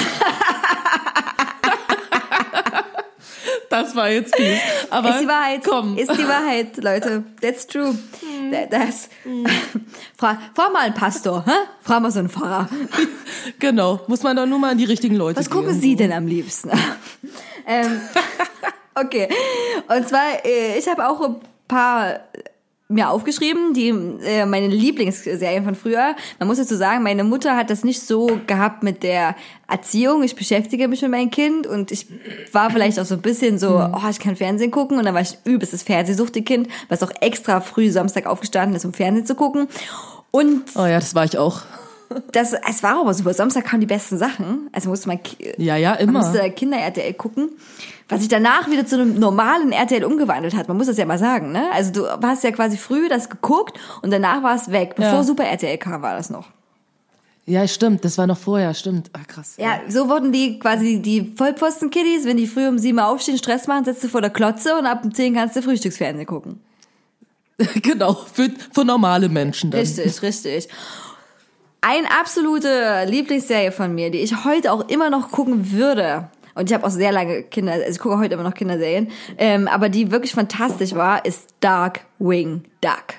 das 3.71 3.95
war 3.95 4.09
jetzt 4.11 4.35
fies. 4.35 4.59
Aber 4.91 5.11
ist 5.11 5.21
die 5.23 5.29
Wahrheit. 5.29 5.61
komm. 5.65 5.97
Ist 5.99 6.11
die 6.13 6.27
Wahrheit, 6.27 6.77
Leute. 6.79 7.25
That's 7.41 7.67
true. 7.67 7.95
Da- 8.51 8.67
Das. 8.67 9.11
Frag, 10.17 10.39
frag 10.55 10.73
mal 10.73 10.81
einen 10.87 10.95
Pastor, 10.95 11.45
hä? 11.47 11.53
Frag 11.83 12.01
mal 12.03 12.11
so 12.11 12.21
einen 12.21 12.31
Pfarrer. 12.31 12.69
genau, 13.59 14.01
muss 14.07 14.23
man 14.23 14.37
doch 14.37 14.47
nur 14.47 14.59
mal 14.59 14.71
an 14.71 14.79
die 14.79 14.85
richtigen 14.87 15.17
Leute 15.17 15.39
Was 15.41 15.51
gehen. 15.51 15.59
gucken 15.61 15.79
Sie 15.81 15.97
denn 15.97 16.13
am 16.13 16.27
liebsten? 16.27 16.71
ähm, 17.67 18.01
okay. 19.05 19.29
Und 19.89 20.09
zwar, 20.09 20.45
äh, 20.45 20.79
ich 20.79 20.89
habe 20.89 21.09
auch 21.09 21.21
ein 21.21 21.37
paar 21.67 22.21
mir 22.91 23.11
aufgeschrieben, 23.11 23.75
die 23.75 23.89
äh, 23.91 24.47
meine 24.47 24.69
Lieblingsserien 24.69 25.63
von 25.63 25.75
früher. 25.75 26.17
Man 26.39 26.49
muss 26.49 26.57
dazu 26.57 26.75
sagen, 26.75 27.03
meine 27.03 27.23
Mutter 27.23 27.55
hat 27.55 27.69
das 27.69 27.85
nicht 27.85 28.01
so 28.01 28.41
gehabt 28.47 28.83
mit 28.83 29.03
der 29.03 29.35
Erziehung. 29.69 30.23
Ich 30.23 30.35
beschäftige 30.35 30.89
mich 30.89 31.03
mit 31.03 31.11
meinem 31.11 31.31
Kind 31.31 31.67
und 31.67 31.91
ich 31.91 32.07
war 32.53 32.71
vielleicht 32.71 32.99
auch 32.99 33.05
so 33.05 33.17
ein 33.17 33.21
bisschen 33.21 33.59
so, 33.59 33.73
Mhm. 33.79 33.95
oh, 33.95 34.09
ich 34.09 34.19
kann 34.19 34.37
Fernsehen 34.37 34.71
gucken 34.71 34.99
und 34.99 35.05
dann 35.05 35.13
war 35.15 35.21
ich 35.21 35.37
übelstes 35.45 35.83
Fernsehsuchti-Kind, 35.83 36.69
was 36.89 37.03
auch 37.03 37.13
extra 37.21 37.61
früh 37.61 37.91
Samstag 37.91 38.25
aufgestanden 38.25 38.75
ist, 38.75 38.87
um 38.87 38.95
Fernsehen 38.95 39.27
zu 39.27 39.35
gucken. 39.35 39.69
Und 40.31 40.63
Oh 40.75 40.87
ja, 40.87 40.99
das 40.99 41.15
war 41.15 41.27
ich 41.27 41.37
auch. 41.37 41.63
Das, 42.33 42.55
es 42.69 42.83
war 42.83 43.01
aber 43.01 43.15
super. 43.15 43.35
Samstag 43.35 43.65
kamen 43.65 43.81
die 43.81 43.87
besten 43.87 44.19
Sachen. 44.19 44.69
Also 44.73 44.89
musste 44.89 45.09
man, 45.09 45.21
Ja, 45.57 45.77
ja, 45.77 45.95
immer. 45.95 46.21
musste 46.21 46.51
Kinder 46.51 46.79
RTL 46.79 47.15
gucken, 47.15 47.51
was 48.09 48.21
sich 48.21 48.29
danach 48.29 48.71
wieder 48.71 48.87
zu 48.87 48.97
einem 48.97 49.19
normalen 49.19 49.73
RTL 49.73 50.05
umgewandelt 50.05 50.55
hat. 50.57 50.69
Man 50.69 50.77
muss 50.77 50.87
das 50.87 50.97
ja 50.97 51.05
mal 51.07 51.19
sagen, 51.19 51.53
ne? 51.53 51.71
Also 51.73 51.93
du 51.93 52.07
hast 52.27 52.45
ja 52.45 52.51
quasi 52.51 52.77
früh 52.77 53.09
das 53.09 53.29
geguckt 53.29 53.79
und 54.03 54.11
danach 54.11 54.43
war 54.43 54.55
es 54.57 54.71
weg. 54.71 54.95
Bevor 54.97 55.13
Ja. 55.13 55.23
Super 55.23 55.45
RTL 55.45 55.79
kam, 55.79 56.03
war 56.03 56.17
das 56.17 56.31
noch. 56.31 56.47
Ja, 57.47 57.67
stimmt, 57.67 58.05
das 58.05 58.19
war 58.19 58.27
noch 58.27 58.37
vorher, 58.37 58.75
stimmt. 58.75 59.11
Ah, 59.15 59.25
krass. 59.27 59.55
Ja, 59.57 59.81
so 59.89 60.11
wurden 60.11 60.33
die 60.33 60.59
quasi 60.59 61.01
die 61.01 61.33
Vollpfosten-Kiddies, 61.35 62.27
wenn 62.27 62.37
die 62.37 62.47
früh 62.47 62.69
um 62.69 62.79
sieben 62.79 62.99
aufstehen, 62.99 63.39
Stress 63.39 63.67
machen, 63.67 63.87
setzt 63.87 64.05
du 64.05 64.09
vor 64.09 64.21
der 64.21 64.29
Klotze 64.29 64.77
und 64.77 64.85
ab 64.85 65.01
um 65.03 65.15
zehn 65.15 65.35
kannst 65.35 65.57
du 65.57 65.63
Frühstücksfernsehen 65.63 66.27
gucken. 66.27 66.61
genau, 67.83 68.13
für, 68.13 68.51
für 68.73 68.85
normale 68.85 69.31
Menschen 69.31 69.71
dann. 69.71 69.81
Richtig, 69.81 70.21
richtig. 70.21 70.69
Eine 71.81 72.11
absolute 72.11 73.05
Lieblingsserie 73.07 73.73
von 73.73 73.95
mir, 73.95 74.11
die 74.11 74.19
ich 74.19 74.45
heute 74.45 74.73
auch 74.73 74.89
immer 74.89 75.11
noch 75.11 75.31
gucken 75.31 75.71
würde. 75.73 76.29
Und 76.55 76.69
ich 76.69 76.75
habe 76.75 76.85
auch 76.85 76.91
sehr 76.91 77.13
lange 77.13 77.45
Kinder, 77.45 77.73
also 77.75 77.87
ich 77.89 77.99
gucke 78.01 78.19
heute 78.19 78.35
immer 78.35 78.43
noch 78.43 78.55
Kinderserien, 78.55 79.13
ähm, 79.37 79.69
aber 79.69 79.89
die 79.89 80.11
wirklich 80.11 80.33
fantastisch 80.33 80.95
war, 80.95 81.25
ist 81.25 81.55
Darkwing 81.61 82.65
Duck. 82.81 83.15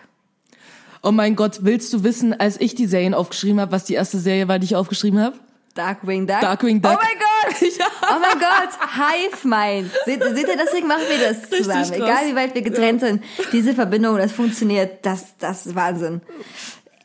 Oh 1.01 1.11
mein 1.11 1.37
Gott, 1.37 1.59
willst 1.61 1.93
du 1.93 2.03
wissen, 2.03 2.37
als 2.37 2.59
ich 2.59 2.75
die 2.75 2.85
Serien 2.85 3.13
aufgeschrieben 3.13 3.61
habe, 3.61 3.71
was 3.71 3.85
die 3.85 3.93
erste 3.93 4.19
Serie 4.19 4.49
war, 4.49 4.59
die 4.59 4.65
ich 4.65 4.75
aufgeschrieben 4.75 5.21
habe? 5.21 5.37
Darkwing 5.73 6.27
Duck. 6.27 6.41
Darkwing 6.41 6.81
Duck. 6.81 6.91
Oh 6.91 6.97
mein 7.01 7.17
Gott! 7.17 7.25
Ja. 7.79 7.85
Oh 8.01 8.19
mein 8.19 8.37
Gott! 8.39 8.69
Hive 8.97 9.47
Mind. 9.47 9.91
Seht, 10.05 10.21
seht 10.21 10.47
ihr, 10.47 10.57
deswegen 10.57 10.87
machen 10.87 11.03
wir 11.09 11.29
das 11.29 11.49
zusammen. 11.49 11.83
krass. 11.83 11.91
Egal 11.91 12.27
wie 12.27 12.35
weit 12.35 12.53
wir 12.53 12.61
getrennt 12.61 12.99
sind. 12.99 13.23
Diese 13.53 13.73
Verbindung, 13.73 14.17
das 14.17 14.33
funktioniert, 14.33 15.05
das, 15.05 15.37
das 15.37 15.65
ist 15.65 15.75
Wahnsinn. 15.75 16.21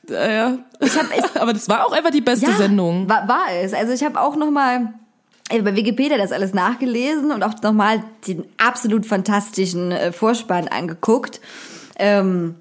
Ja, 0.09 0.31
ja. 0.31 0.59
Aber 1.41 1.53
das 1.53 1.69
war 1.69 1.87
auch 1.87 1.93
einfach 1.93 2.11
die 2.11 2.21
beste 2.21 2.53
Sendung. 2.53 3.09
War, 3.09 3.27
war 3.29 3.47
es. 3.53 3.73
Also 3.73 3.93
ich 3.93 4.05
habe 4.05 4.21
auch 4.21 4.37
noch 4.37 4.51
mal 4.51 4.95
äh, 5.51 5.61
bei 5.63 5.75
Wikipedia 5.77 6.17
das 6.17 6.33
alles 6.33 6.55
nachgelesen 6.55 7.31
und 7.31 7.43
auch 7.43 7.61
noch 7.63 7.73
mal 7.73 8.03
den 8.27 8.45
absolut 8.59 9.07
fantastischen 9.07 9.93
äh, 9.93 10.13
Vorspann 10.13 10.69
angeguckt. 10.69 11.41
Ähm, 11.99 12.57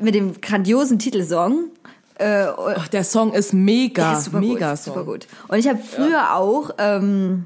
mit 0.00 0.14
dem 0.14 0.40
grandiosen 0.40 0.98
Titelsong. 0.98 1.70
Äh, 2.14 2.46
Ach, 2.56 2.88
der 2.88 3.04
Song 3.04 3.32
ist 3.32 3.52
mega, 3.52 4.10
der 4.10 4.18
ist 4.18 4.24
super 4.26 4.40
mega 4.40 4.70
gut, 4.70 4.78
Song. 4.78 4.94
super 4.94 5.04
gut. 5.04 5.26
Und 5.48 5.58
ich 5.58 5.68
habe 5.68 5.78
früher 5.78 6.34
auch 6.34 6.70
ähm, 6.78 7.44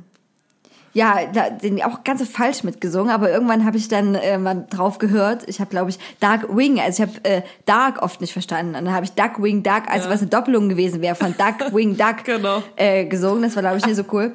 ja, 0.94 1.20
da, 1.32 1.48
den 1.50 1.82
auch 1.82 2.04
ganz 2.04 2.26
falsch 2.28 2.64
mitgesungen, 2.64 3.10
aber 3.10 3.30
irgendwann 3.30 3.64
habe 3.64 3.76
ich 3.76 3.88
dann 3.88 4.14
äh, 4.14 4.36
mal 4.38 4.66
drauf 4.68 4.98
gehört. 4.98 5.44
Ich 5.48 5.58
habe, 5.60 5.70
glaube 5.70 5.90
ich, 5.90 5.98
Dark 6.20 6.54
Wing, 6.54 6.78
also 6.80 7.02
ich 7.02 7.08
habe 7.08 7.24
äh, 7.24 7.42
Dark 7.64 8.02
oft 8.02 8.20
nicht 8.20 8.32
verstanden. 8.32 8.74
Und 8.74 8.84
dann 8.84 8.94
habe 8.94 9.04
ich 9.04 9.12
Duck 9.12 9.42
Wing 9.42 9.62
Duck, 9.62 9.84
also 9.88 10.10
was 10.10 10.20
eine 10.20 10.28
Doppelung 10.28 10.68
gewesen 10.68 11.00
wäre 11.00 11.14
von 11.14 11.34
Duck 11.36 11.72
Wing 11.74 11.96
Duck 11.96 12.24
Genau. 12.24 12.62
äh, 12.76 13.06
gesungen. 13.06 13.42
Das 13.42 13.56
war, 13.56 13.62
glaube 13.62 13.78
ich, 13.78 13.86
nicht 13.86 13.96
so 13.96 14.04
cool. 14.12 14.34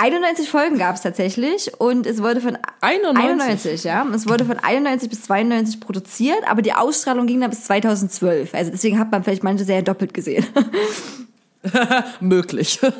91 0.00 0.48
Folgen 0.48 0.78
gab 0.78 0.94
es 0.94 1.02
tatsächlich 1.02 1.72
und 1.80 2.06
es 2.06 2.22
wurde 2.22 2.40
von 2.40 2.56
91? 2.80 3.30
91, 3.32 3.82
ja. 3.84 4.02
Und 4.02 4.14
Es 4.14 4.28
wurde 4.28 4.44
von 4.44 4.56
91 4.60 5.10
bis 5.10 5.22
92 5.22 5.80
produziert, 5.80 6.38
aber 6.48 6.62
die 6.62 6.72
Ausstrahlung 6.72 7.26
ging 7.26 7.40
dann 7.40 7.50
bis 7.50 7.64
2012. 7.64 8.54
Also 8.54 8.70
deswegen 8.70 9.00
hat 9.00 9.10
man 9.10 9.24
vielleicht 9.24 9.42
manche 9.42 9.64
Serien 9.64 9.84
doppelt 9.84 10.14
gesehen. 10.14 10.46
Möglich. 12.20 12.78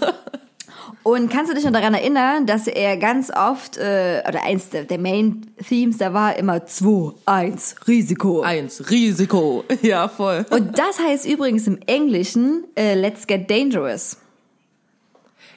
Und 1.03 1.31
kannst 1.31 1.51
du 1.51 1.55
dich 1.55 1.65
noch 1.65 1.73
daran 1.73 1.95
erinnern, 1.95 2.45
dass 2.47 2.67
er 2.67 2.97
ganz 2.97 3.31
oft, 3.31 3.77
äh, 3.79 4.23
oder 4.29 4.43
eins 4.45 4.71
der, 4.71 4.85
der 4.85 4.99
Main-Themes, 4.99 5.97
da 5.99 6.13
war 6.13 6.37
immer 6.37 6.67
2, 6.67 7.13
1, 7.25 7.77
Risiko. 7.87 8.43
Eins, 8.43 8.91
Risiko. 8.91 9.65
Ja, 9.83 10.09
voll. 10.09 10.45
Und 10.51 10.79
das 10.79 10.99
heißt 10.99 11.25
übrigens 11.27 11.67
im 11.67 11.79
Englischen 11.87 12.65
äh, 12.75 12.95
Let's 12.95 13.27
Get 13.27 13.51
Dangerous. 13.51 14.19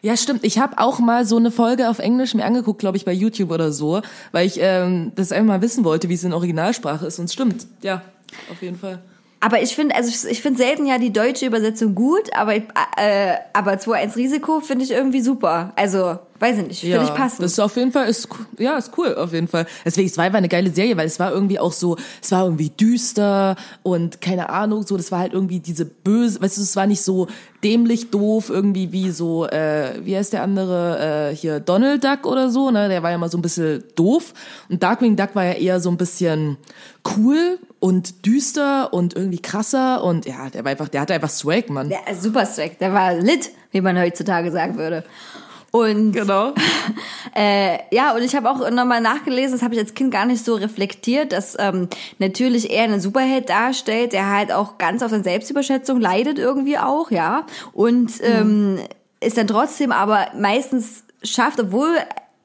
Ja, 0.02 0.18
stimmt. 0.18 0.44
Ich 0.44 0.58
habe 0.58 0.78
auch 0.78 1.00
mal 1.00 1.26
so 1.26 1.38
eine 1.38 1.52
Folge 1.52 1.90
auf 1.90 2.00
Englisch 2.00 2.34
mir 2.34 2.46
angeguckt, 2.46 2.80
glaube 2.80 2.98
ich, 2.98 3.06
bei 3.06 3.14
YouTube 3.14 3.52
oder 3.52 3.72
so, 3.72 4.02
weil 4.32 4.48
ich 4.48 4.58
ähm, 4.60 5.12
das 5.16 5.32
einfach 5.32 5.48
mal 5.48 5.62
wissen 5.62 5.84
wollte, 5.84 6.10
wie 6.10 6.16
es 6.16 6.24
in 6.24 6.34
Originalsprache 6.34 7.06
ist. 7.06 7.20
Und 7.20 7.26
es 7.26 7.34
stimmt. 7.34 7.68
Ja, 7.82 8.02
auf 8.52 8.62
jeden 8.62 8.78
Fall. 8.78 9.00
Aber 9.42 9.62
ich 9.62 9.76
finde, 9.76 9.96
also 9.96 10.30
ich, 10.30 10.42
finde 10.42 10.60
selten 10.60 10.86
ja 10.86 11.00
die 11.00 11.12
deutsche 11.12 11.48
Übersetzung 11.48 11.96
gut, 11.96 12.32
aber 12.34 12.56
äh, 12.56 12.64
aber 13.54 13.74
2-1 13.74 14.16
Risiko 14.16 14.60
finde 14.60 14.86
ich 14.86 14.92
irgendwie 14.92 15.22
super. 15.22 15.74
Also, 15.76 16.20
weiß 16.42 16.58
ich 16.58 16.68
nicht, 16.68 16.80
finde 16.82 16.96
Ja, 16.98 17.04
ich 17.04 17.14
passend. 17.14 17.44
das 17.44 17.54
ist 17.54 17.60
auf 17.60 17.76
jeden 17.76 17.92
Fall, 17.92 18.08
ist, 18.08 18.28
ja, 18.58 18.78
ist 18.78 18.92
cool, 18.98 19.16
auf 19.16 19.32
jeden 19.34 19.48
Fall. 19.48 19.66
Deswegen, 19.86 20.08
es 20.10 20.18
war 20.18 20.26
einfach 20.26 20.40
eine 20.40 20.50
geile 20.50 20.72
Serie, 20.72 20.98
weil 20.98 21.06
es 21.08 21.20
war 21.20 21.32
irgendwie 21.32 21.60
auch 21.60 21.72
so, 21.72 21.98
es 22.22 22.32
war 22.32 22.44
irgendwie 22.46 22.70
düster 22.70 23.56
und 23.84 24.20
keine 24.22 24.50
Ahnung, 24.50 24.86
so, 24.86 24.98
das 24.98 25.12
war 25.12 25.20
halt 25.20 25.34
irgendwie 25.34 25.60
diese 25.60 25.86
böse, 25.86 26.42
weißt 26.42 26.58
du, 26.58 26.62
es 26.62 26.76
war 26.76 26.88
nicht 26.88 27.02
so 27.04 27.28
dämlich 27.64 28.10
doof, 28.10 28.50
irgendwie 28.50 28.92
wie 28.92 29.12
so, 29.12 29.46
äh, 29.48 30.00
wie 30.04 30.18
heißt 30.18 30.34
der 30.34 30.42
andere, 30.44 31.30
äh, 31.32 31.36
hier, 31.36 31.60
Donald 31.60 32.04
Duck 32.04 32.26
oder 32.26 32.50
so, 32.50 32.72
ne, 32.72 32.90
der 32.90 33.04
war 33.04 33.12
ja 33.12 33.18
mal 33.20 33.30
so 33.30 33.38
ein 33.38 33.44
bisschen 33.44 33.84
doof. 33.96 34.34
Und 34.70 34.82
Darkwing 34.82 35.16
Duck 35.16 35.36
war 35.36 35.46
ja 35.46 35.54
eher 35.54 35.80
so 35.80 35.90
ein 35.92 35.98
bisschen 35.98 36.58
cool 37.18 37.60
und 37.80 38.26
düster 38.26 38.94
und 38.94 39.16
irgendwie 39.16 39.40
krasser 39.42 40.04
und 40.04 40.26
ja, 40.26 40.50
der 40.50 40.64
war 40.64 40.72
einfach, 40.72 40.88
der 40.90 41.02
hatte 41.02 41.14
einfach 41.14 41.30
Swag, 41.30 41.70
Mann. 41.70 41.90
der 41.90 42.08
ist 42.12 42.24
super 42.24 42.46
strikt, 42.46 42.82
der 42.82 42.94
war 42.94 43.14
lit, 43.16 43.52
wie 43.72 43.82
man 43.82 43.98
heutzutage 44.00 44.52
sagen 44.52 44.78
würde. 44.78 45.04
Und 45.72 46.12
Genau. 46.12 46.54
Äh, 47.34 47.80
ja, 47.92 48.14
und 48.14 48.24
ich 48.24 48.36
habe 48.36 48.50
auch 48.50 48.70
nochmal 48.72 49.00
nachgelesen, 49.00 49.54
das 49.54 49.62
habe 49.62 49.74
ich 49.74 49.80
als 49.80 49.94
Kind 49.94 50.12
gar 50.12 50.26
nicht 50.26 50.44
so 50.44 50.56
reflektiert, 50.56 51.32
dass 51.32 51.56
ähm, 51.58 51.88
natürlich 52.20 52.72
er 52.72 52.84
einen 52.84 53.00
Superheld 53.00 53.48
darstellt, 53.48 54.12
der 54.12 54.30
halt 54.30 54.52
auch 54.52 54.78
ganz 54.78 55.02
auf 55.02 55.12
seine 55.12 55.24
Selbstüberschätzung 55.24 56.02
leidet 56.02 56.40
irgendwie 56.40 56.78
auch, 56.78 57.10
ja. 57.10 57.46
Und 57.72 58.12
ähm, 58.22 58.80
ist 59.22 59.38
dann 59.38 59.48
trotzdem 59.48 59.94
aber 59.94 60.28
meistens 60.38 61.06
schafft, 61.24 61.62
obwohl 61.62 61.96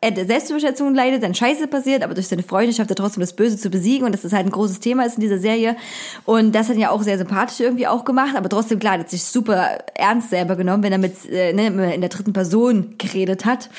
er 0.01 0.11
der 0.11 0.27
Selbstüberschätzung 0.27 0.95
leidet, 0.95 1.23
dann 1.23 1.35
Scheiße 1.35 1.67
passiert, 1.69 2.03
aber 2.03 2.15
durch 2.15 2.29
seine 2.29 2.43
Freunde 2.43 2.75
schafft 2.75 2.91
er 2.91 2.97
trotzdem 2.97 3.23
das 3.23 3.35
Böse 3.35 3.57
zu 3.57 3.71
besiegen 3.71 4.07
und 4.07 4.13
dass 4.13 4.23
das 4.23 4.33
halt 4.33 4.47
ein 4.47 4.51
großes 4.51 4.81
Thema 4.81 5.05
ist 5.07 5.17
in 5.17 5.23
dieser 5.23 5.39
Serie. 5.39 5.77
Und 6.25 6.55
das 6.55 6.69
hat 6.69 6.77
ihn 6.77 6.83
ja 6.83 6.91
auch 6.91 7.03
sehr 7.03 7.19
sympathisch 7.19 7.61
irgendwie 7.61 7.87
auch 7.87 8.05
gemacht, 8.05 8.37
aber 8.37 8.49
trotzdem, 8.49 8.79
klar, 8.79 8.95
er 8.95 9.01
hat 9.01 9.11
sich 9.11 9.25
super 9.25 9.79
ernst 9.95 10.31
selber 10.31 10.57
genommen, 10.57 10.83
wenn 10.83 10.93
er 10.93 10.99
mit 10.99 11.29
äh, 11.31 11.53
ne, 11.53 11.95
in 11.95 12.01
der 12.01 12.11
dritten 12.11 12.33
Person 12.33 12.95
geredet 12.99 13.45
hat. 13.45 13.71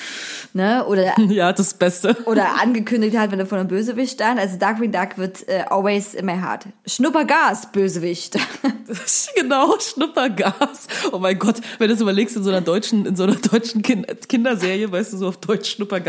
Ne? 0.54 0.86
Oder 0.88 1.14
Ja, 1.30 1.54
das 1.54 1.76
Beste. 1.76 2.18
oder 2.26 2.62
angekündigt 2.62 3.18
hat, 3.18 3.32
wenn 3.32 3.40
er 3.40 3.46
vor 3.46 3.58
einem 3.58 3.68
Bösewicht 3.68 4.14
stand. 4.14 4.40
Also 4.40 4.58
Darkwing 4.58 4.92
Duck 4.92 5.18
wird 5.18 5.48
äh, 5.48 5.64
always 5.70 6.14
in 6.14 6.26
my 6.26 6.40
heart. 6.40 6.66
Schnuppergas, 6.86 7.72
Bösewicht. 7.72 8.38
Genau, 9.36 9.78
Schnuppergas. 9.80 10.88
Oh 11.12 11.20
mein 11.20 11.38
Gott, 11.38 11.58
wenn 11.78 11.88
du 11.88 11.94
das 11.94 12.02
überlegst 12.02 12.36
in 12.36 12.44
so 12.44 12.50
einer 12.50 12.62
deutschen, 12.62 13.06
in 13.06 13.16
so 13.16 13.24
einer 13.24 13.36
deutschen 13.36 13.82
kind 13.82 14.08
Kinderserie, 14.28 14.92
weißt 14.92 15.14
du, 15.14 15.18
so 15.18 15.28
auf 15.28 15.38
Deutsch 15.38 15.72
Schnuppergas, 15.72 16.07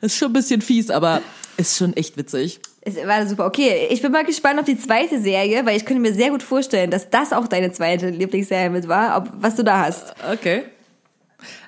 ist 0.00 0.16
schon 0.16 0.30
ein 0.30 0.34
bisschen 0.34 0.60
fies, 0.60 0.90
aber 0.90 1.22
ist 1.56 1.76
schon 1.76 1.96
echt 1.96 2.16
witzig. 2.16 2.60
Es 2.80 2.96
war 2.96 3.26
super. 3.26 3.46
Okay, 3.46 3.88
ich 3.90 4.00
bin 4.00 4.12
mal 4.12 4.24
gespannt 4.24 4.58
auf 4.60 4.64
die 4.64 4.78
zweite 4.78 5.20
Serie, 5.20 5.66
weil 5.66 5.76
ich 5.76 5.84
könnte 5.84 6.00
mir 6.00 6.14
sehr 6.14 6.30
gut 6.30 6.42
vorstellen, 6.42 6.90
dass 6.90 7.10
das 7.10 7.32
auch 7.32 7.48
deine 7.48 7.72
zweite 7.72 8.10
Lieblingsserie 8.10 8.70
mit 8.70 8.88
war, 8.88 9.18
ob, 9.18 9.28
was 9.42 9.56
du 9.56 9.64
da 9.64 9.84
hast. 9.84 10.14
Okay. 10.32 10.62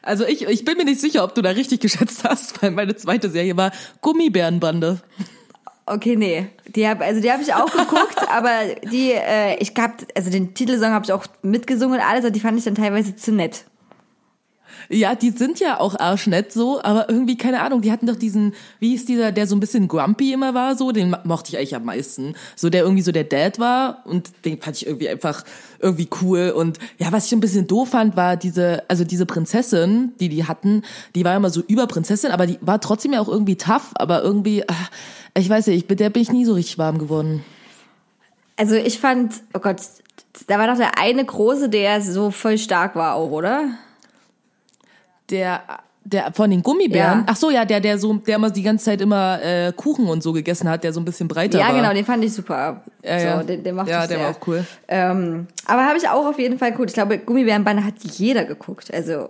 Also 0.03 0.25
ich, 0.27 0.47
ich 0.47 0.65
bin 0.65 0.79
mir 0.79 0.85
nicht 0.85 1.01
sicher, 1.01 1.25
ob 1.25 1.35
du 1.35 1.43
da 1.43 1.51
richtig 1.51 1.81
geschätzt 1.81 2.25
hast, 2.25 2.63
weil 2.63 2.71
meine 2.71 2.97
zweite 2.97 3.29
Serie 3.29 3.57
war 3.57 3.73
Gummibärenbande. 4.01 5.01
Okay, 5.87 6.15
nee. 6.15 6.47
Die 6.67 6.87
hab, 6.87 7.01
also 7.01 7.21
die 7.21 7.33
habe 7.33 7.43
ich 7.43 7.53
auch 7.53 7.71
geguckt, 7.71 8.17
aber 8.31 8.51
die, 8.91 9.11
äh, 9.13 9.57
ich 9.59 9.75
gab, 9.75 10.05
also 10.15 10.31
den 10.31 10.55
Titelsong 10.55 10.93
habe 10.93 11.05
ich 11.05 11.13
auch 11.13 11.27
mitgesungen 11.43 11.99
und 11.99 12.07
alles, 12.07 12.25
aber 12.25 12.31
die 12.31 12.41
fand 12.41 12.57
ich 12.59 12.65
dann 12.65 12.77
teilweise 12.77 13.17
zu 13.17 13.33
nett. 13.33 13.65
Ja, 14.93 15.15
die 15.15 15.31
sind 15.31 15.61
ja 15.61 15.79
auch 15.79 15.99
arschnett 16.01 16.53
so, 16.53 16.83
aber 16.83 17.09
irgendwie, 17.09 17.37
keine 17.37 17.61
Ahnung, 17.61 17.81
die 17.81 17.93
hatten 17.93 18.09
doch 18.09 18.17
diesen, 18.17 18.55
wie 18.81 18.91
hieß 18.91 19.05
dieser, 19.05 19.31
der 19.31 19.47
so 19.47 19.55
ein 19.55 19.61
bisschen 19.61 19.87
grumpy 19.87 20.33
immer 20.33 20.53
war, 20.53 20.77
so, 20.77 20.91
den 20.91 21.17
mochte 21.23 21.51
ich 21.51 21.59
eigentlich 21.59 21.77
am 21.77 21.85
meisten. 21.85 22.35
So, 22.57 22.71
der 22.71 22.83
irgendwie 22.83 23.03
so 23.03 23.13
der 23.13 23.23
Dad 23.23 23.61
war 23.61 24.03
und 24.05 24.33
den 24.45 24.61
fand 24.61 24.77
ich 24.77 24.87
irgendwie 24.87 25.09
einfach 25.09 25.45
irgendwie 25.79 26.09
cool. 26.21 26.53
Und 26.57 26.81
ja, 26.99 27.13
was 27.13 27.27
ich 27.27 27.33
ein 27.33 27.39
bisschen 27.39 27.69
doof 27.69 27.91
fand, 27.91 28.17
war 28.17 28.37
diese, 28.37 28.83
also 28.89 29.05
diese 29.05 29.27
Prinzessin, 29.27 30.13
die 30.19 30.29
die 30.29 30.49
hatten, 30.49 30.83
die 31.15 31.25
war 31.25 31.37
immer 31.37 31.51
so 31.51 31.61
Überprinzessin, 31.61 32.33
aber 32.33 32.49
die 32.49 32.59
war 32.61 32.81
trotzdem 32.81 33.13
ja 33.13 33.21
auch 33.21 33.29
irgendwie 33.29 33.57
tough, 33.57 33.93
aber 33.95 34.25
irgendwie, 34.25 34.65
ach, 34.69 34.91
ich 35.39 35.49
weiß 35.49 35.69
nicht, 35.69 35.89
mit 35.89 36.01
der 36.01 36.11
bin 36.11 36.23
ich 36.23 36.33
nie 36.33 36.45
so 36.45 36.55
richtig 36.55 36.79
warm 36.79 36.99
geworden. 36.99 37.45
Also 38.57 38.75
ich 38.75 38.99
fand, 38.99 39.35
oh 39.55 39.61
Gott, 39.61 39.81
da 40.49 40.59
war 40.59 40.67
doch 40.67 40.77
der 40.77 40.99
eine 40.99 41.25
große, 41.25 41.69
der 41.69 42.03
so 42.03 42.33
voll 42.33 42.59
stark 42.59 42.97
war 42.97 43.15
auch, 43.15 43.31
oder? 43.31 43.69
Der, 45.31 45.63
der 46.05 46.33
von 46.33 46.51
den 46.51 46.63
Gummibären, 46.63 47.21
Ja. 47.21 47.25
ach 47.29 47.37
so, 47.37 47.51
ja, 47.51 47.65
der, 47.65 47.79
der 47.81 47.99
so, 47.99 48.15
der 48.15 48.37
immer 48.37 48.51
die 48.51 48.63
ganze 48.63 48.87
Zeit 48.87 49.01
immer 49.01 49.41
äh, 49.43 49.73
Kuchen 49.77 50.07
und 50.09 50.23
so 50.23 50.33
gegessen 50.33 50.69
hat, 50.69 50.83
der 50.83 50.93
so 50.93 51.01
ein 51.01 51.05
bisschen 51.05 51.29
breiter 51.29 51.59
Ja, 51.59 51.69
war. 51.69 51.75
genau, 51.77 51.93
den 51.93 52.05
fand 52.05 52.25
ich 52.25 52.33
super. 52.33 52.83
Ja, 53.05 53.19
so, 53.21 53.27
ja. 53.27 53.43
Den, 53.43 53.63
den 53.63 53.75
mochte 53.77 53.91
Ja, 53.91 54.01
der 54.07 54.09
sehr. 54.09 54.21
war 54.21 54.31
auch 54.31 54.47
cool. 54.47 54.65
Ähm, 54.89 55.47
aber 55.67 55.85
habe 55.87 55.99
ich 55.99 56.09
auch 56.09 56.27
auf 56.27 56.39
jeden 56.39 56.59
Fall 56.59 56.73
gut. 56.73 56.89
Ich 56.89 56.95
glaube, 56.95 57.19
Gummibärenbande 57.19 57.85
hat 57.85 57.95
jeder 58.03 58.45
geguckt. 58.45 58.93
Also 58.93 59.29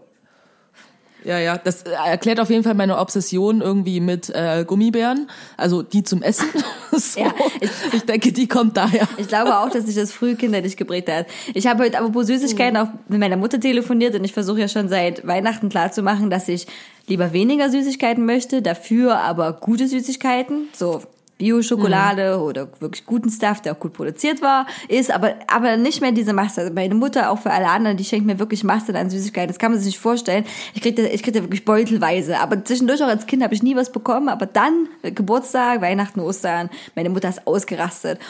Ja, 1.24 1.38
ja, 1.38 1.58
das 1.58 1.82
äh, 1.82 1.90
erklärt 1.90 2.40
auf 2.40 2.50
jeden 2.50 2.64
Fall 2.64 2.74
meine 2.74 2.98
Obsession 2.98 3.60
irgendwie 3.60 4.00
mit 4.00 4.30
äh, 4.30 4.64
Gummibären, 4.66 5.28
also 5.56 5.82
die 5.82 6.02
zum 6.02 6.22
Essen. 6.22 6.48
so. 6.92 7.20
Ja, 7.20 7.34
ich, 7.60 7.70
ich 7.92 8.02
denke, 8.04 8.32
die 8.32 8.48
kommt 8.48 8.76
daher. 8.76 9.08
ich 9.18 9.28
glaube 9.28 9.58
auch, 9.58 9.70
dass 9.70 9.86
sich 9.86 9.96
das 9.96 10.12
früh 10.12 10.34
kinderlich 10.34 10.76
geprägt 10.76 11.10
hat. 11.10 11.26
Ich 11.54 11.66
habe 11.66 11.84
heute 11.84 11.98
apropos 11.98 12.26
Süßigkeiten 12.26 12.76
auch 12.76 12.88
mit 13.08 13.20
meiner 13.20 13.36
Mutter 13.36 13.60
telefoniert 13.60 14.14
und 14.14 14.24
ich 14.24 14.32
versuche 14.32 14.60
ja 14.60 14.68
schon 14.68 14.88
seit 14.88 15.26
Weihnachten 15.26 15.68
klarzumachen, 15.68 16.30
dass 16.30 16.48
ich 16.48 16.66
lieber 17.06 17.32
weniger 17.32 17.70
Süßigkeiten 17.70 18.24
möchte, 18.24 18.62
dafür 18.62 19.18
aber 19.18 19.52
gute 19.52 19.88
Süßigkeiten, 19.88 20.68
so 20.72 21.02
Bio-Schokolade 21.40 22.38
oder 22.38 22.68
wirklich 22.80 23.06
guten 23.06 23.30
Stuff, 23.30 23.62
der 23.62 23.72
auch 23.72 23.80
gut 23.80 23.94
produziert 23.94 24.42
war, 24.42 24.66
ist, 24.88 25.10
aber, 25.10 25.34
aber 25.46 25.78
nicht 25.78 26.02
mehr 26.02 26.12
diese 26.12 26.34
Masse. 26.34 26.60
Also 26.60 26.74
meine 26.74 26.94
Mutter, 26.94 27.30
auch 27.30 27.38
für 27.38 27.50
alle 27.50 27.68
anderen, 27.68 27.96
die 27.96 28.04
schenkt 28.04 28.26
mir 28.26 28.38
wirklich 28.38 28.62
Masse 28.62 28.94
an 28.94 29.08
Süßigkeiten. 29.08 29.48
Das 29.48 29.58
kann 29.58 29.72
man 29.72 29.80
sich 29.80 29.94
nicht 29.94 29.98
vorstellen. 29.98 30.44
Ich 30.74 30.82
krieg 30.82 30.96
da, 30.96 31.02
ich 31.02 31.22
krieg 31.22 31.32
da 31.32 31.40
wirklich 31.40 31.64
beutelweise. 31.64 32.38
Aber 32.40 32.62
zwischendurch 32.62 33.02
auch 33.02 33.08
als 33.08 33.26
Kind 33.26 33.42
habe 33.42 33.54
ich 33.54 33.62
nie 33.62 33.74
was 33.74 33.90
bekommen, 33.90 34.28
aber 34.28 34.44
dann, 34.44 34.88
äh, 35.02 35.12
Geburtstag, 35.12 35.80
Weihnachten, 35.80 36.20
Ostern, 36.20 36.68
meine 36.94 37.08
Mutter 37.08 37.30
ist 37.30 37.46
ausgerastet. 37.46 38.20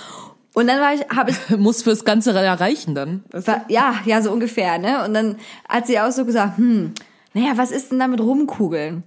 Und 0.55 0.69
dann 0.69 0.81
war 0.81 0.95
ich, 0.95 1.01
habe 1.15 1.33
ich 1.33 1.51
Muss 1.59 1.83
fürs 1.83 2.05
Ganze 2.05 2.31
erreichen 2.31 2.95
dann. 2.95 3.25
war, 3.33 3.65
ja, 3.69 3.97
ja, 4.05 4.23
so 4.23 4.31
ungefähr, 4.31 4.79
ne? 4.79 5.05
Und 5.05 5.15
dann 5.15 5.37
hat 5.69 5.89
sie 5.89 5.99
auch 5.99 6.13
so 6.13 6.25
gesagt, 6.25 6.59
hm, 6.59 6.93
naja, 7.35 7.53
was 7.57 7.73
ist 7.73 7.91
denn 7.91 7.99
da 7.99 8.07
mit 8.07 8.21
Rumkugeln? 8.21 9.03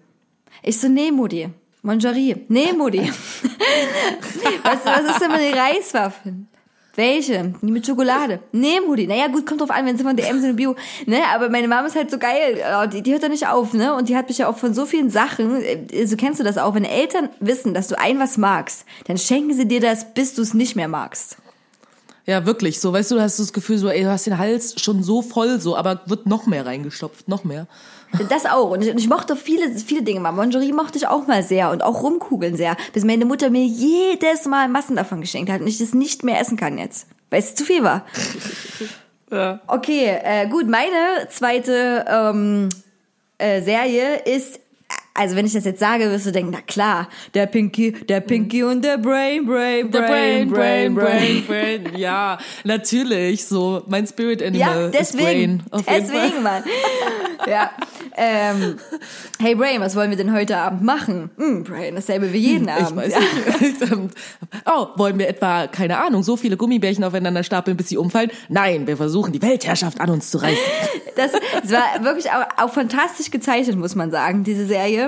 Ich 0.61 0.79
so, 0.79 0.89
nee, 0.89 1.09
Mutti. 1.11 1.49
Mangerie. 1.83 2.45
Nee, 2.47 2.73
Mutti. 2.73 3.01
was, 4.63 4.79
was 4.85 5.11
ist 5.11 5.21
denn 5.21 5.31
mit 5.31 5.41
den 5.41 5.53
Reiswaffeln? 5.53 6.47
Welche? 6.95 7.53
Die 7.61 7.71
mit 7.71 7.85
Schokolade. 7.85 8.39
Nee, 8.51 8.79
Mutti. 8.79 9.05
Naja, 9.05 9.27
gut, 9.27 9.45
kommt 9.45 9.59
drauf 9.61 9.71
an, 9.71 9.85
wenn 9.85 9.97
sie 9.97 10.03
von 10.03 10.15
DM 10.15 10.39
sind 10.39 10.51
und 10.51 10.55
Bio. 10.55 10.75
Ne, 11.07 11.19
aber 11.33 11.49
meine 11.49 11.67
Mama 11.67 11.87
ist 11.87 11.95
halt 11.95 12.09
so 12.09 12.17
geil. 12.17 12.63
Oh, 12.77 12.85
Die, 12.85 13.01
die 13.01 13.11
hört 13.11 13.23
da 13.23 13.29
nicht 13.29 13.47
auf, 13.47 13.73
ne? 13.73 13.95
Und 13.95 14.09
die 14.09 14.15
hat 14.15 14.29
mich 14.29 14.37
ja 14.37 14.47
auch 14.47 14.57
von 14.57 14.73
so 14.73 14.85
vielen 14.85 15.09
Sachen, 15.09 15.61
äh, 15.61 16.05
so 16.05 16.15
kennst 16.15 16.39
du 16.39 16.43
das 16.43 16.57
auch, 16.57 16.75
wenn 16.75 16.85
Eltern 16.85 17.29
wissen, 17.39 17.73
dass 17.73 17.87
du 17.89 17.99
ein 17.99 18.19
was 18.19 18.37
magst, 18.37 18.85
dann 19.07 19.17
schenken 19.17 19.53
sie 19.53 19.67
dir 19.67 19.81
das, 19.81 20.13
bis 20.13 20.35
du 20.35 20.41
es 20.41 20.53
nicht 20.53 20.75
mehr 20.75 20.87
magst. 20.87 21.37
Ja, 22.25 22.45
wirklich. 22.45 22.79
So, 22.79 22.93
weißt 22.93 23.11
du, 23.11 23.15
du 23.15 23.21
hast 23.21 23.39
das 23.39 23.51
Gefühl, 23.51 23.77
so, 23.77 23.89
ey, 23.89 24.03
du 24.03 24.09
hast 24.09 24.27
den 24.27 24.37
Hals 24.37 24.79
schon 24.79 25.03
so 25.03 25.21
voll, 25.21 25.59
so, 25.59 25.75
aber 25.75 26.01
wird 26.05 26.27
noch 26.27 26.45
mehr 26.45 26.65
reingestopft, 26.65 27.27
noch 27.27 27.43
mehr. 27.43 27.67
Das 28.29 28.45
auch. 28.45 28.71
Und 28.71 28.83
ich, 28.83 28.91
und 28.91 28.97
ich 28.97 29.07
mochte 29.07 29.35
viele, 29.35 29.69
viele 29.71 30.03
Dinge 30.03 30.19
mal. 30.19 30.35
Lingerie 30.39 30.73
mochte 30.73 30.97
ich 30.97 31.07
auch 31.07 31.27
mal 31.27 31.43
sehr 31.43 31.71
und 31.71 31.83
auch 31.83 32.03
Rumkugeln 32.03 32.55
sehr. 32.55 32.75
Bis 32.93 33.03
meine 33.03 33.25
Mutter 33.25 33.49
mir 33.49 33.65
jedes 33.65 34.45
Mal 34.45 34.69
Massen 34.69 34.95
davon 34.95 35.21
geschenkt 35.21 35.51
hat 35.51 35.61
und 35.61 35.67
ich 35.67 35.77
das 35.79 35.93
nicht 35.93 36.23
mehr 36.23 36.39
essen 36.39 36.57
kann 36.57 36.77
jetzt. 36.77 37.07
Weil 37.29 37.39
es 37.39 37.55
zu 37.55 37.65
viel 37.65 37.83
war. 37.83 38.05
Okay, 39.65 40.19
äh, 40.23 40.47
gut. 40.47 40.67
Meine 40.67 41.27
zweite 41.29 42.05
ähm, 42.07 42.69
äh, 43.39 43.63
Serie 43.63 44.17
ist 44.25 44.59
also 45.15 45.35
wenn 45.35 45.45
ich 45.45 45.53
das 45.53 45.63
jetzt 45.65 45.79
sage, 45.79 46.09
wirst 46.09 46.25
du 46.25 46.31
denken, 46.31 46.51
na 46.51 46.61
klar, 46.61 47.07
der 47.35 47.45
Pinky, 47.45 47.91
der 47.91 48.19
Pinky 48.21 48.63
und 48.63 48.83
der 48.83 48.97
Brain, 48.97 49.45
Brain, 49.45 49.89
Brain, 49.89 49.91
Der 49.91 49.99
Brain, 49.99 50.49
Brain, 50.49 50.95
Brain, 50.95 51.45
Brain. 51.45 51.83
Brain. 51.83 51.99
Ja, 51.99 52.39
natürlich. 52.63 53.45
So, 53.45 53.83
mein 53.87 54.07
Spirit 54.07 54.41
Ja, 54.41 54.47
Animal 54.47 54.85
ist 54.85 54.93
deswegen, 54.99 55.57
Brain. 55.59 55.63
Auf 55.71 55.85
deswegen, 55.85 56.43
Mann. 56.43 56.63
ja. 57.47 57.71
Ähm, 58.15 58.77
hey 59.39 59.55
Brain, 59.55 59.81
was 59.81 59.95
wollen 59.95 60.09
wir 60.11 60.17
denn 60.17 60.33
heute 60.33 60.57
Abend 60.57 60.83
machen? 60.83 61.31
Hm, 61.37 61.63
Brain, 61.63 61.95
dasselbe 61.95 62.31
wie 62.31 62.37
jeden 62.37 62.67
Ich 62.67 62.73
Abend. 62.73 62.95
weiß 62.95 63.13
ja. 63.13 63.19
nicht. 63.19 63.81
oh, 64.65 64.87
wollen 64.95 65.17
wir 65.17 65.27
etwa, 65.27 65.67
keine 65.67 65.97
Ahnung, 65.97 66.23
so 66.23 66.37
viele 66.37 66.57
Gummibärchen 66.57 67.03
aufeinander 67.03 67.43
stapeln, 67.43 67.75
bis 67.77 67.89
sie 67.89 67.97
umfallen? 67.97 68.29
Nein, 68.49 68.85
wir 68.87 68.97
versuchen, 68.97 69.31
die 69.31 69.41
Weltherrschaft 69.41 69.99
an 69.99 70.09
uns 70.09 70.29
zu 70.31 70.37
reißen. 70.39 70.57
Das, 71.15 71.31
das 71.31 71.71
war 71.71 72.03
wirklich 72.03 72.29
auch, 72.31 72.45
auch 72.63 72.73
fantastisch 72.73 73.31
gezeichnet, 73.31 73.77
muss 73.77 73.95
man 73.95 74.11
sagen, 74.11 74.43
diese 74.43 74.65
Serie. 74.65 75.02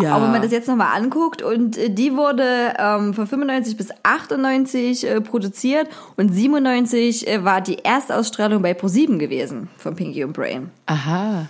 Ja. 0.00 0.16
Auch 0.16 0.22
wenn 0.22 0.32
man 0.32 0.42
das 0.42 0.52
jetzt 0.52 0.68
nochmal 0.68 0.96
anguckt. 0.96 1.42
Und 1.42 1.76
äh, 1.76 1.90
die 1.90 2.16
wurde 2.16 2.74
ähm, 2.78 3.14
von 3.14 3.26
95 3.26 3.76
bis 3.76 3.88
98 4.02 5.06
äh, 5.06 5.20
produziert 5.20 5.88
und 6.16 6.32
97 6.32 7.28
äh, 7.28 7.44
war 7.44 7.60
die 7.60 7.84
Erstausstrahlung 7.84 8.62
bei 8.62 8.74
ProSieben 8.74 9.18
gewesen 9.18 9.68
von 9.76 9.94
Pinky 9.94 10.24
und 10.24 10.32
Brain. 10.32 10.70
Aha. 10.86 11.48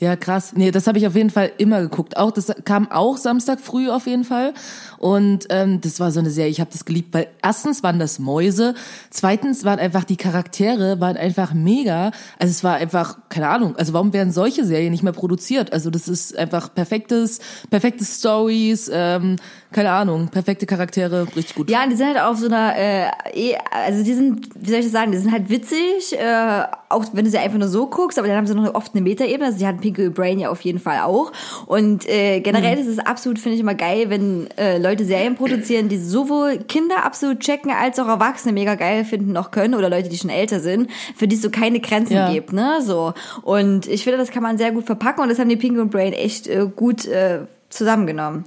Ja, 0.00 0.14
krass. 0.14 0.52
Nee, 0.54 0.70
das 0.70 0.86
habe 0.86 0.98
ich 0.98 1.08
auf 1.08 1.16
jeden 1.16 1.30
Fall 1.30 1.50
immer 1.58 1.80
geguckt. 1.80 2.16
Auch 2.16 2.30
das 2.30 2.52
kam 2.64 2.88
auch 2.90 3.16
Samstag 3.16 3.58
früh 3.58 3.90
auf 3.90 4.06
jeden 4.06 4.22
Fall. 4.22 4.54
Und 4.98 5.46
ähm, 5.50 5.80
das 5.80 5.98
war 5.98 6.12
so 6.12 6.20
eine 6.20 6.30
Serie, 6.30 6.50
ich 6.50 6.60
habe 6.60 6.70
das 6.72 6.84
geliebt, 6.84 7.12
weil 7.12 7.26
erstens 7.42 7.82
waren 7.82 7.98
das 7.98 8.20
Mäuse, 8.20 8.74
zweitens 9.10 9.64
waren 9.64 9.80
einfach 9.80 10.04
die 10.04 10.16
Charaktere 10.16 11.00
waren 11.00 11.16
einfach 11.16 11.52
mega. 11.52 12.12
Also 12.38 12.50
es 12.52 12.62
war 12.62 12.76
einfach 12.76 13.18
keine 13.28 13.48
Ahnung. 13.48 13.74
Also 13.76 13.92
warum 13.92 14.12
werden 14.12 14.32
solche 14.32 14.64
Serien 14.64 14.92
nicht 14.92 15.02
mehr 15.02 15.12
produziert? 15.12 15.72
Also 15.72 15.90
das 15.90 16.06
ist 16.06 16.36
einfach 16.36 16.72
perfektes, 16.72 17.40
perfekte 17.68 18.04
Stories, 18.04 18.88
ähm, 18.92 19.36
keine 19.72 19.90
Ahnung, 19.90 20.28
perfekte 20.28 20.64
Charaktere, 20.66 21.26
richtig 21.36 21.54
gut. 21.54 21.70
Ja, 21.70 21.82
und 21.84 21.90
die 21.90 21.96
sind 21.96 22.06
halt 22.06 22.18
auf 22.20 22.38
so 22.38 22.46
einer, 22.46 22.74
äh, 22.76 23.06
eh- 23.34 23.56
also 23.70 24.02
die 24.02 24.14
sind, 24.14 24.48
wie 24.58 24.70
soll 24.70 24.78
ich 24.78 24.86
das 24.86 24.92
sagen, 24.92 25.12
die 25.12 25.18
sind 25.18 25.30
halt 25.30 25.50
witzig, 25.50 26.18
äh, 26.18 26.62
auch 26.88 27.04
wenn 27.12 27.24
du 27.26 27.30
sie 27.30 27.36
einfach 27.38 27.58
nur 27.58 27.68
so 27.68 27.86
guckst, 27.86 28.18
aber 28.18 28.28
dann 28.28 28.36
haben 28.38 28.46
sie 28.46 28.54
noch 28.54 28.74
oft 28.74 28.94
eine 28.94 29.02
Metaebene, 29.02 29.44
also 29.46 29.58
die 29.58 29.66
hatten 29.66 29.80
Pinky 29.80 30.06
und 30.06 30.14
Brain 30.14 30.38
ja 30.38 30.48
auf 30.48 30.62
jeden 30.62 30.78
Fall 30.78 31.00
auch. 31.00 31.32
Und 31.66 32.08
äh, 32.08 32.40
generell 32.40 32.78
ist 32.78 32.86
es 32.86 32.98
absolut, 32.98 33.38
finde 33.38 33.56
ich 33.56 33.60
immer 33.60 33.74
geil, 33.74 34.06
wenn 34.08 34.48
äh, 34.56 34.78
Leute 34.78 35.04
Serien 35.04 35.34
produzieren, 35.36 35.90
die 35.90 35.98
sowohl 35.98 36.58
Kinder 36.58 37.04
absolut 37.04 37.40
checken, 37.40 37.70
als 37.70 37.98
auch 37.98 38.08
Erwachsene 38.08 38.54
mega 38.54 38.74
geil 38.74 39.04
finden 39.04 39.32
noch 39.32 39.50
können 39.50 39.74
oder 39.74 39.90
Leute, 39.90 40.08
die 40.08 40.16
schon 40.16 40.30
älter 40.30 40.60
sind, 40.60 40.90
für 41.14 41.28
die 41.28 41.36
es 41.36 41.42
so 41.42 41.50
keine 41.50 41.80
Grenzen 41.80 42.14
Ja. 42.14 42.32
gibt, 42.32 42.54
ne, 42.54 42.78
so. 42.82 43.12
Und 43.42 43.86
ich 43.86 44.04
finde, 44.04 44.18
das 44.18 44.30
kann 44.30 44.42
man 44.42 44.56
sehr 44.56 44.72
gut 44.72 44.86
verpacken 44.86 45.20
und 45.22 45.28
das 45.28 45.38
haben 45.38 45.50
die 45.50 45.56
Pinky 45.56 45.78
und 45.78 45.90
Brain 45.90 46.14
echt 46.14 46.46
äh, 46.46 46.66
gut 46.74 47.04
äh, 47.06 47.40
zusammengenommen. 47.68 48.44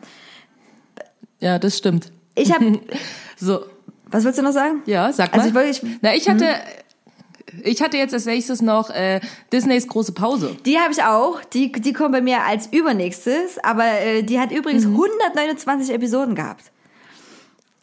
Ja, 1.41 1.59
das 1.59 1.77
stimmt. 1.77 2.11
Ich 2.35 2.53
habe, 2.53 2.79
So, 3.37 3.65
was 4.05 4.23
willst 4.23 4.39
du 4.39 4.43
noch 4.43 4.53
sagen? 4.53 4.83
ja, 4.85 5.11
sag 5.11 5.35
mal. 5.35 5.39
Also 5.39 5.49
ich 5.49 5.55
wollte, 5.55 5.69
ich, 5.69 5.99
Na, 6.01 6.15
ich 6.15 6.29
hatte 6.29 6.45
ich 7.63 7.81
hatte 7.81 7.97
jetzt 7.97 8.13
als 8.13 8.25
nächstes 8.25 8.61
noch 8.61 8.89
äh, 8.89 9.19
Disneys 9.51 9.87
große 9.87 10.13
Pause. 10.13 10.55
Die 10.65 10.79
habe 10.79 10.93
ich 10.93 11.03
auch. 11.03 11.43
Die, 11.53 11.71
die 11.71 11.93
kommt 11.93 12.13
bei 12.13 12.21
mir 12.21 12.43
als 12.43 12.67
übernächstes. 12.67 13.59
Aber 13.61 13.85
äh, 13.85 14.23
die 14.23 14.39
hat 14.39 14.51
übrigens 14.51 14.85
129 14.85 15.93
Episoden 15.93 16.35
gehabt. 16.35 16.71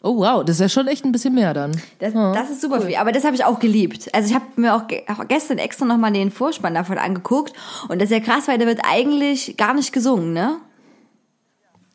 Oh 0.01 0.17
wow, 0.17 0.45
das 0.45 0.55
ist 0.55 0.61
ja 0.61 0.69
schon 0.69 0.87
echt 0.87 1.03
ein 1.03 1.11
bisschen 1.11 1.35
mehr 1.35 1.53
dann. 1.53 1.71
Das, 1.99 2.13
das 2.13 2.49
ist 2.49 2.61
super 2.61 2.81
viel. 2.81 2.95
Aber 2.95 3.11
das 3.11 3.25
habe 3.25 3.35
ich 3.35 3.43
auch 3.43 3.59
geliebt. 3.59 4.09
Also 4.13 4.29
ich 4.29 4.35
habe 4.35 4.45
mir 4.55 4.73
auch, 4.73 4.87
ge 4.87 5.03
auch 5.07 5.27
gestern 5.27 5.57
extra 5.57 5.85
nochmal 5.85 6.13
den 6.13 6.31
Vorspann 6.31 6.73
davon 6.73 6.97
angeguckt. 6.97 7.53
Und 7.89 8.01
das 8.01 8.09
ist 8.09 8.17
ja 8.17 8.21
krass, 8.21 8.47
weil 8.47 8.57
der 8.57 8.67
wird 8.67 8.79
eigentlich 8.89 9.57
gar 9.57 9.73
nicht 9.73 9.91
gesungen, 9.91 10.31
ne? 10.33 10.57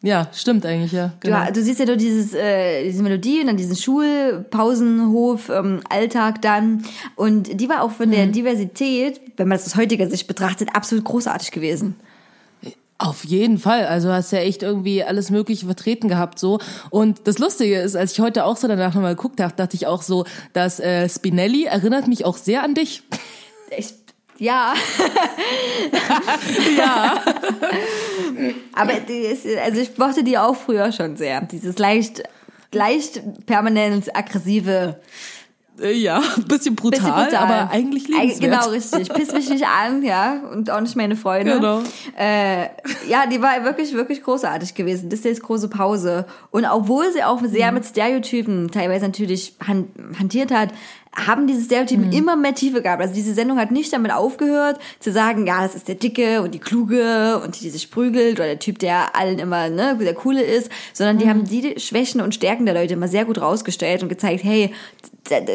Ja, 0.04 0.28
stimmt 0.34 0.66
eigentlich, 0.66 0.92
ja. 0.92 1.14
Genau. 1.20 1.46
Du, 1.46 1.54
du 1.54 1.62
siehst 1.62 1.80
ja 1.80 1.86
nur 1.86 1.96
dieses, 1.96 2.34
äh, 2.34 2.84
diese 2.84 3.02
Melodie 3.02 3.40
und 3.40 3.46
dann 3.46 3.56
diesen 3.56 3.74
Schulpausenhof, 3.74 5.48
ähm, 5.48 5.80
Alltag 5.88 6.42
dann. 6.42 6.84
Und 7.16 7.58
die 7.58 7.68
war 7.70 7.82
auch 7.82 7.90
von 7.90 8.10
der 8.10 8.26
Diversität, 8.26 9.18
wenn 9.38 9.48
man 9.48 9.56
das 9.56 9.66
aus 9.66 9.76
heutiger 9.76 10.06
Sicht 10.10 10.26
betrachtet, 10.26 10.68
absolut 10.74 11.04
großartig 11.06 11.52
gewesen. 11.52 11.96
Auf 12.98 13.24
jeden 13.24 13.56
Fall. 13.56 13.86
Also 13.86 14.12
hast 14.12 14.30
ja 14.30 14.40
echt 14.40 14.62
irgendwie 14.62 15.02
alles 15.02 15.30
Mögliche 15.30 15.64
vertreten 15.64 16.08
gehabt 16.08 16.38
so. 16.38 16.58
Und 16.90 17.26
das 17.26 17.38
Lustige 17.38 17.80
ist, 17.80 17.96
als 17.96 18.12
ich 18.12 18.20
heute 18.20 18.44
auch 18.44 18.58
so 18.58 18.68
danach 18.68 18.94
nochmal 18.94 19.16
geguckt 19.16 19.40
habe, 19.40 19.54
dachte 19.56 19.74
ich 19.74 19.86
auch 19.86 20.02
so, 20.02 20.26
dass 20.52 20.80
äh, 20.80 21.08
Spinelli 21.08 21.64
erinnert 21.64 22.08
mich 22.08 22.26
auch 22.26 22.36
sehr 22.36 22.62
an 22.62 22.74
dich. 22.74 23.02
Ich, 23.76 23.94
ja. 24.38 24.74
Ja. 26.76 27.22
Aber 28.72 28.92
die 29.00 29.12
ist, 29.12 29.46
also 29.64 29.80
ich 29.80 29.96
mochte 29.98 30.24
die 30.24 30.38
auch 30.38 30.56
früher 30.56 30.92
schon 30.92 31.16
sehr. 31.16 31.40
Dieses 31.42 31.78
leicht, 31.78 32.22
leicht 32.72 33.22
permanent 33.46 34.14
aggressive. 34.16 35.00
Äh, 35.80 35.92
ja, 35.92 36.22
ein 36.36 36.44
bisschen 36.48 36.76
brutal, 36.76 37.00
Bisschen 37.00 37.14
brutal. 37.14 37.36
aber 37.62 37.70
eigentlich 37.72 38.06
liebenswert. 38.06 38.40
Genau, 38.40 38.68
richtig. 38.70 39.08
Piss 39.12 39.32
mich 39.32 39.48
nicht 39.50 39.66
an, 39.66 40.02
ja. 40.02 40.40
Und 40.52 40.70
auch 40.70 40.80
nicht 40.80 40.94
meine 40.96 41.16
Freunde. 41.16 41.54
Genau. 41.54 41.82
Äh, 42.16 42.66
ja, 43.08 43.26
die 43.26 43.42
war 43.42 43.64
wirklich, 43.64 43.92
wirklich 43.92 44.22
großartig 44.22 44.74
gewesen. 44.74 45.08
Disneys 45.10 45.40
große 45.40 45.68
Pause. 45.68 46.26
Und 46.50 46.64
obwohl 46.64 47.12
sie 47.12 47.24
auch 47.24 47.40
sehr 47.44 47.68
Mhm. 47.68 47.74
mit 47.74 47.86
Stereotypen 47.86 48.70
teilweise 48.70 49.06
natürlich 49.06 49.56
han 49.66 49.88
hantiert 50.18 50.52
hat, 50.52 50.68
haben 51.16 51.46
diese 51.46 51.62
Stereotypen 51.62 52.06
Mhm. 52.06 52.12
immer 52.12 52.36
mehr 52.36 52.54
Tiefe 52.54 52.82
gehabt. 52.82 53.00
Also 53.00 53.14
diese 53.14 53.34
Sendung 53.34 53.58
hat 53.58 53.70
nicht 53.70 53.92
damit 53.92 54.12
aufgehört, 54.12 54.78
zu 55.00 55.12
sagen, 55.12 55.46
ja, 55.46 55.62
das 55.62 55.74
ist 55.74 55.86
der 55.88 55.94
Dicke 55.94 56.42
und 56.42 56.52
die 56.54 56.58
Kluge 56.58 57.40
und 57.44 57.56
die, 57.56 57.64
die 57.64 57.70
sich 57.70 57.90
prügelt 57.90 58.38
oder 58.38 58.46
der 58.46 58.58
Typ, 58.58 58.78
der 58.78 59.14
allen 59.16 59.38
immer, 59.38 59.68
ne, 59.68 59.96
der 60.00 60.14
Coole 60.14 60.42
ist, 60.42 60.70
sondern 60.92 61.16
Mhm. 61.16 61.20
die 61.20 61.28
haben 61.28 61.44
die 61.44 61.80
Schwächen 61.80 62.20
und 62.20 62.34
Stärken 62.34 62.64
der 62.66 62.74
Leute 62.74 62.94
immer 62.94 63.08
sehr 63.08 63.24
gut 63.24 63.40
rausgestellt 63.40 64.02
und 64.02 64.08
gezeigt, 64.08 64.42
hey, 64.44 64.72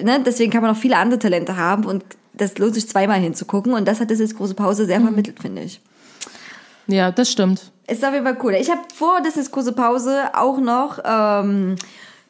ne, 0.04 0.22
deswegen 0.26 0.52
kann 0.52 0.62
man 0.62 0.72
noch 0.72 0.80
viele 0.80 0.98
andere 0.98 1.20
Talente 1.20 1.58
haben 1.58 1.86
und 1.86 2.04
das 2.34 2.58
lohnt 2.58 2.74
sich 2.76 2.88
zweimal 2.88 3.20
hinzugucken 3.20 3.74
und 3.74 3.88
das 3.88 4.00
hat 4.00 4.12
das 4.12 4.20
jetzt 4.20 4.38
große 4.38 4.54
Pause 4.54 4.84
Mhm. 4.84 4.88
sehr 4.88 5.02
vermittelt, 5.02 5.40
finde 5.42 5.64
ich. 5.64 5.82
Ja, 6.88 7.12
das 7.12 7.32
stimmt. 7.32 7.72
Ist 7.88 8.04
auf 8.06 8.14
jeden 8.14 8.26
Fall 8.26 8.38
cool. 8.44 8.54
Ich 8.54 8.70
habe 8.70 8.82
vor 8.96 9.20
das 9.24 9.36
ist 9.38 9.52
große 9.52 9.74
Pause 9.74 10.30
auch 10.34 10.60
noch 10.60 11.00
ähm, 11.04 11.76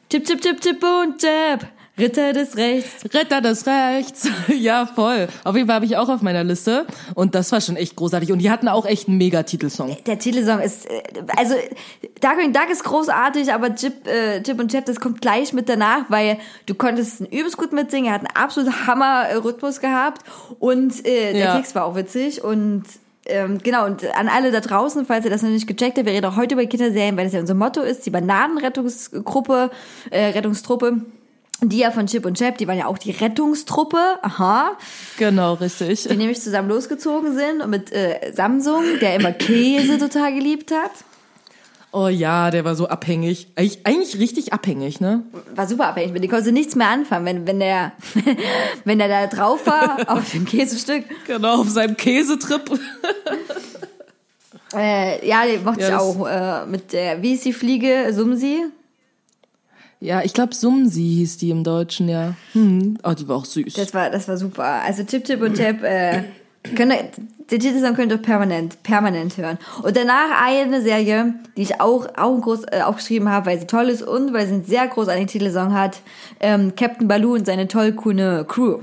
Tipp, 0.10 0.26
Tipp, 0.26 0.42
Tipp, 0.42 0.60
Tipp 0.62 0.84
und 0.84 1.20
Tipp. 1.20 1.68
Ritter 2.00 2.34
des 2.34 2.56
Rechts. 2.58 3.04
Ritter 3.14 3.42
des 3.42 3.66
Rechts. 3.66 4.28
Ja, 4.60 4.86
voll. 4.88 5.28
Auf 5.44 5.56
jeden 5.56 5.68
Fall 5.68 5.76
habe 5.76 5.86
ich 5.86 5.96
auch 5.98 6.10
auf 6.10 6.22
meiner 6.22 6.44
Liste. 6.44 6.86
Und 7.16 7.36
das 7.36 7.52
war 7.52 7.62
schon 7.62 7.76
echt 7.76 7.96
großartig. 7.96 8.32
Und 8.32 8.40
die 8.40 8.50
hatten 8.52 8.68
auch 8.68 8.86
echt 8.86 9.08
einen 9.08 9.18
Mega-Titelsong. 9.18 9.98
Der 10.06 10.20
Titelsong 10.20 10.60
ist, 10.60 10.86
äh, 10.90 11.02
also 11.38 11.56
Darkwing 12.22 12.52
Duck 12.54 12.70
ist 12.72 12.84
großartig, 12.84 13.54
aber 13.54 13.76
Chip, 13.76 14.08
äh, 14.08 14.42
Chip 14.44 14.60
und 14.60 14.72
Chap, 14.72 14.86
das 14.86 15.00
kommt 15.00 15.22
gleich 15.22 15.54
mit 15.54 15.70
danach, 15.70 16.06
weil 16.10 16.38
du 16.66 16.74
konntest 16.76 17.22
übelst 17.22 17.58
gut 17.58 17.72
mitsingen, 17.74 18.08
er 18.08 18.14
hat 18.16 18.22
einen 18.22 18.36
absolut 18.36 18.88
Hammer-Rhythmus 18.88 19.80
gehabt 19.80 20.22
und 20.60 21.06
äh, 21.06 21.34
der 21.34 21.42
Ja. 21.42 21.56
Text 21.56 21.76
war 21.76 21.86
auch 21.86 21.96
witzig 21.96 22.44
und 22.44 22.84
ähm, 23.26 23.60
genau, 23.62 23.86
und 23.86 24.04
an 24.18 24.28
alle 24.28 24.52
da 24.52 24.60
draußen, 24.60 25.06
falls 25.06 25.24
ihr 25.24 25.32
das 25.32 25.44
noch 25.44 25.50
nicht 25.50 25.68
gecheckt 25.68 25.98
habt, 25.98 26.08
wir 26.08 26.14
reden 26.14 26.26
auch 26.26 26.36
heute 26.36 26.56
über 26.56 26.66
Kinderserien, 26.66 27.16
weil 27.16 27.26
das 27.26 27.34
ja 27.34 27.40
unser 27.40 27.54
Motto 27.54 27.82
ist, 27.82 28.06
die 28.06 28.10
Bananenrettungsgruppe, 28.10 29.70
äh, 30.10 30.26
Rettungstruppe, 30.32 31.02
die 31.62 31.80
ja 31.80 31.92
von 31.92 32.08
Chip 32.08 32.26
und 32.26 32.38
Chap, 32.38 32.58
die 32.58 32.68
waren 32.68 32.78
ja 32.78 32.86
auch 32.86 32.98
die 32.98 33.12
Rettungstruppe, 33.12 33.98
aha, 34.22 34.78
Genau, 35.18 35.56
richtig. 35.56 36.08
die 36.08 36.16
nämlich 36.16 36.42
zusammen 36.42 36.70
losgezogen 36.70 37.36
sind 37.36 37.62
und 37.62 37.70
mit 37.70 37.92
äh, 37.92 38.32
Samsung, 38.34 38.84
der 39.02 39.16
immer 39.16 39.32
Käse 39.32 39.98
total 39.98 40.34
geliebt 40.34 40.72
hat. 40.72 40.92
Oh 41.92 42.08
ja, 42.08 42.52
der 42.52 42.64
war 42.66 42.76
so 42.76 42.88
abhängig. 42.88 43.48
Eigentlich, 43.56 43.84
eigentlich 43.84 44.20
richtig 44.20 44.54
abhängig, 44.54 45.02
ne? 45.02 45.24
War 45.56 45.68
super 45.68 45.88
abhängig, 45.88 46.14
mit 46.14 46.24
dem 46.24 46.30
konnte 46.30 46.52
nichts 46.52 46.76
mehr 46.76 46.88
anfangen, 46.90 47.26
wenn, 47.26 47.48
wenn 47.48 47.60
der, 47.60 47.94
wenn 48.86 49.00
der 49.00 49.08
da 49.08 49.26
drauf 49.28 49.66
war, 49.66 49.98
auf 50.08 50.32
dem 50.32 50.46
Käsestück. 50.46 51.04
Genau, 51.26 51.62
auf 51.62 51.70
seinem 51.70 51.98
Käsetrip. 51.98 52.80
Äh, 54.76 55.28
ja, 55.28 55.46
den 55.46 55.64
mochte 55.64 55.82
Ja, 55.82 55.88
ich 55.88 55.94
auch, 55.96 56.28
äh, 56.28 56.66
mit 56.68 56.94
der, 56.94 57.24
wie 57.24 57.34
ist 57.34 57.44
die 57.46 57.54
Fliege, 57.54 58.10
Sumsi? 58.14 58.66
Ja, 60.02 60.22
ich 60.24 60.34
glaube 60.34 60.56
Sumsi 60.56 61.02
hieß 61.02 61.38
die 61.38 61.50
im 61.50 61.64
Deutschen, 61.64 62.08
ja. 62.08 62.36
Hm. 62.54 62.98
Oh, 63.04 63.12
die 63.14 63.28
war 63.28 63.36
auch 63.36 63.46
süß. 63.46 63.74
Das 63.74 63.94
war, 63.94 64.10
das 64.10 64.28
war 64.28 64.38
super. 64.38 64.64
Also 64.64 65.04
Chip 65.04 65.26
Chip 65.26 65.42
und 65.42 65.56
Tap, 65.56 65.84
äh, 65.84 66.24
könnt 66.76 66.94
ihr, 66.94 67.10
den 67.52 67.60
Titelsong 67.60 67.96
könnt 67.96 68.12
ihr 68.12 68.18
permanent, 68.18 68.82
permanent 68.84 69.36
hören. 69.38 69.58
Und 69.84 69.98
danach 69.98 70.42
eine 70.42 70.82
Serie, 70.82 71.34
die 71.58 71.64
ich 71.64 71.82
auch, 71.82 72.08
auch 72.16 72.40
groß 72.40 72.64
äh, 72.72 72.82
aufgeschrieben 72.82 73.28
habe, 73.30 73.48
weil 73.48 73.60
sie 73.60 73.68
toll 73.68 73.90
ist 73.90 74.02
und 74.04 74.32
weil 74.32 74.48
sie 74.48 74.54
einen 74.54 74.66
sehr 74.66 74.88
großartigen 74.88 75.28
Titelsong 75.28 75.74
hat. 75.74 76.00
Ähm, 76.40 76.76
Captain 76.78 77.08
Baloo 77.08 77.34
und 77.34 77.46
seine 77.46 77.68
tollkühne 77.68 78.46
Crew. 78.48 78.80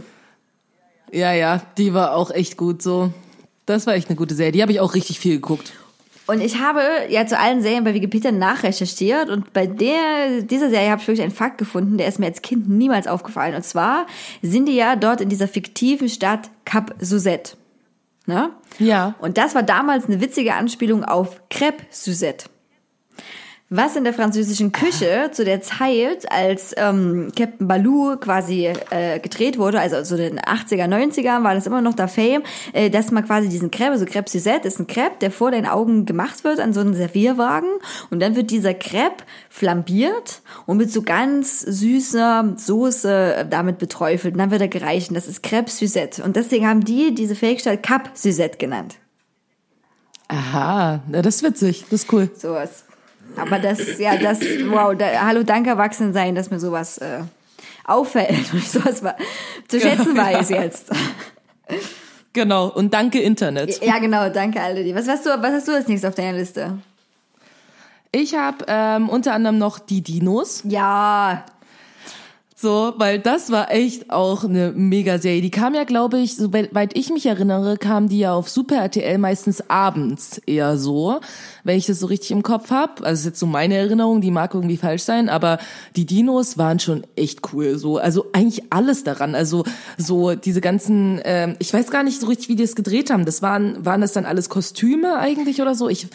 ja, 1.12 1.32
ja, 1.32 1.62
die 1.78 1.94
war 1.94 2.14
auch 2.14 2.30
echt 2.30 2.58
gut 2.58 2.82
so. 2.82 3.10
Das 3.64 3.86
war 3.86 3.94
echt 3.94 4.08
eine 4.08 4.16
gute 4.16 4.34
Serie. 4.34 4.52
Die 4.52 4.62
habe 4.62 4.72
ich 4.72 4.80
auch 4.80 4.94
richtig 4.94 5.18
viel 5.18 5.36
geguckt. 5.36 5.72
Und 6.26 6.40
ich 6.40 6.60
habe 6.60 6.82
ja 7.08 7.26
zu 7.26 7.38
allen 7.38 7.62
Serien 7.62 7.84
bei 7.84 7.94
Wikipedia 7.94 8.32
nachrecherchiert 8.32 9.30
und 9.30 9.52
bei 9.52 9.66
der, 9.66 10.42
dieser 10.42 10.70
Serie 10.70 10.90
habe 10.90 11.00
ich 11.00 11.06
wirklich 11.06 11.22
einen 11.22 11.34
Fakt 11.34 11.58
gefunden, 11.58 11.98
der 11.98 12.08
ist 12.08 12.18
mir 12.18 12.26
als 12.26 12.42
Kind 12.42 12.68
niemals 12.68 13.06
aufgefallen. 13.06 13.54
Und 13.54 13.64
zwar 13.64 14.06
sind 14.42 14.66
die 14.66 14.74
ja 14.74 14.96
dort 14.96 15.20
in 15.20 15.28
dieser 15.28 15.46
fiktiven 15.46 16.08
Stadt 16.08 16.50
Cap 16.64 16.94
Suzette. 16.98 17.56
Ne? 18.26 18.50
Ja. 18.80 19.14
Und 19.20 19.38
das 19.38 19.54
war 19.54 19.62
damals 19.62 20.06
eine 20.06 20.20
witzige 20.20 20.54
Anspielung 20.54 21.04
auf 21.04 21.40
Crêpe 21.48 21.82
Suzette. 21.90 22.46
Was 23.68 23.96
in 23.96 24.04
der 24.04 24.14
französischen 24.14 24.70
Küche 24.70 25.30
zu 25.32 25.44
der 25.44 25.60
Zeit, 25.60 26.30
als 26.30 26.72
ähm, 26.76 27.32
Captain 27.34 27.66
Baloo 27.66 28.16
quasi 28.16 28.72
äh, 28.90 29.18
gedreht 29.18 29.58
wurde, 29.58 29.80
also 29.80 30.04
so 30.04 30.14
in 30.14 30.36
den 30.36 30.38
80er, 30.38 30.86
90er, 30.86 31.42
war 31.42 31.52
das 31.52 31.66
immer 31.66 31.80
noch 31.80 31.94
der 31.94 32.06
Fame, 32.06 32.44
äh, 32.72 32.90
dass 32.90 33.10
man 33.10 33.26
quasi 33.26 33.48
diesen 33.48 33.72
Crepe, 33.72 33.90
also 33.90 34.04
Crepe 34.04 34.30
Suzette 34.30 34.68
ist 34.68 34.78
ein 34.78 34.86
Crepe, 34.86 35.16
der 35.20 35.32
vor 35.32 35.50
deinen 35.50 35.66
Augen 35.66 36.06
gemacht 36.06 36.44
wird 36.44 36.60
an 36.60 36.72
so 36.72 36.78
einem 36.78 36.94
Servierwagen 36.94 37.68
und 38.10 38.20
dann 38.20 38.36
wird 38.36 38.52
dieser 38.52 38.72
Crepe 38.72 39.24
flambiert 39.48 40.42
und 40.66 40.76
mit 40.76 40.92
so 40.92 41.02
ganz 41.02 41.58
süßer 41.58 42.54
Soße 42.56 43.48
damit 43.50 43.78
beträufelt 43.78 44.34
und 44.34 44.38
dann 44.38 44.52
wird 44.52 44.60
er 44.60 44.68
gereicht 44.68 45.08
und 45.08 45.16
das 45.16 45.26
ist 45.26 45.42
Crepe 45.42 45.72
Suzette 45.72 46.22
und 46.22 46.36
deswegen 46.36 46.68
haben 46.68 46.84
die 46.84 47.16
diese 47.16 47.34
Fähigkeit 47.34 47.82
Cap 47.82 48.10
Suzette 48.14 48.58
genannt. 48.58 48.94
Aha, 50.28 51.02
das 51.10 51.36
ist 51.36 51.42
witzig. 51.42 51.84
Das 51.90 52.04
ist 52.04 52.12
cool. 52.12 52.30
Sowas. 52.36 52.84
Aber 53.36 53.58
das, 53.58 53.98
ja, 53.98 54.16
das, 54.16 54.40
wow, 54.40 54.94
da, 54.96 55.06
hallo, 55.26 55.42
danke 55.42 55.70
Erwachsenen 55.70 56.12
sein, 56.12 56.34
dass 56.34 56.50
mir 56.50 56.58
sowas 56.60 56.98
äh, 56.98 57.20
auffällt 57.84 58.30
und 58.52 58.58
ich 58.58 58.70
sowas 58.70 59.02
wa- 59.02 59.16
zu 59.68 59.80
schätzen 59.80 60.16
weiß 60.16 60.48
jetzt. 60.50 60.90
Genau. 62.32 62.68
Und 62.68 62.92
danke 62.94 63.20
Internet. 63.20 63.82
Ja, 63.84 63.98
genau, 63.98 64.28
danke 64.28 64.60
alle 64.60 64.84
die. 64.84 64.94
Was 64.94 65.08
hast 65.08 65.24
du, 65.26 65.30
was 65.30 65.52
hast 65.52 65.68
du 65.68 65.72
als 65.72 65.88
nächstes 65.88 66.08
auf 66.08 66.14
deiner 66.14 66.36
Liste? 66.36 66.78
Ich 68.12 68.34
habe 68.34 68.64
ähm, 68.68 69.08
unter 69.08 69.32
anderem 69.32 69.58
noch 69.58 69.78
die 69.78 70.00
Dinos. 70.02 70.62
Ja, 70.64 71.44
So, 72.58 72.94
weil 72.96 73.18
das 73.18 73.50
war 73.50 73.70
echt 73.70 74.10
auch 74.10 74.42
eine 74.42 74.72
Mega-Serie. 74.72 75.42
Die 75.42 75.50
kam 75.50 75.74
ja, 75.74 75.84
glaube 75.84 76.16
ich, 76.16 76.36
soweit 76.36 76.96
ich 76.96 77.10
mich 77.10 77.26
erinnere, 77.26 77.76
kam 77.76 78.08
die 78.08 78.20
ja 78.20 78.32
auf 78.32 78.48
Super 78.48 78.76
RTL 78.76 79.18
meistens 79.18 79.68
abends 79.68 80.38
eher 80.46 80.78
so, 80.78 81.20
wenn 81.64 81.76
ich 81.76 81.84
das 81.84 82.00
so 82.00 82.06
richtig 82.06 82.30
im 82.30 82.42
Kopf 82.42 82.70
habe. 82.70 83.04
Also 83.04 83.20
ist 83.20 83.26
jetzt 83.26 83.40
so 83.40 83.46
meine 83.46 83.74
Erinnerung, 83.74 84.22
die 84.22 84.30
mag 84.30 84.54
irgendwie 84.54 84.78
falsch 84.78 85.02
sein, 85.02 85.28
aber 85.28 85.58
die 85.96 86.06
Dinos 86.06 86.56
waren 86.56 86.78
schon 86.78 87.06
echt 87.14 87.40
cool. 87.52 87.76
So, 87.76 87.98
also 87.98 88.24
eigentlich 88.32 88.72
alles 88.72 89.04
daran. 89.04 89.34
Also 89.34 89.64
so 89.98 90.34
diese 90.34 90.62
ganzen, 90.62 91.20
ähm, 91.24 91.56
ich 91.58 91.74
weiß 91.74 91.90
gar 91.90 92.04
nicht 92.04 92.22
so 92.22 92.26
richtig, 92.26 92.48
wie 92.48 92.56
die 92.56 92.64
das 92.64 92.74
gedreht 92.74 93.10
haben. 93.10 93.26
Das 93.26 93.42
waren, 93.42 93.84
waren 93.84 94.00
das 94.00 94.14
dann 94.14 94.24
alles 94.24 94.48
Kostüme 94.48 95.18
eigentlich 95.18 95.60
oder 95.60 95.74
so? 95.74 95.90
Ich, 95.90 96.06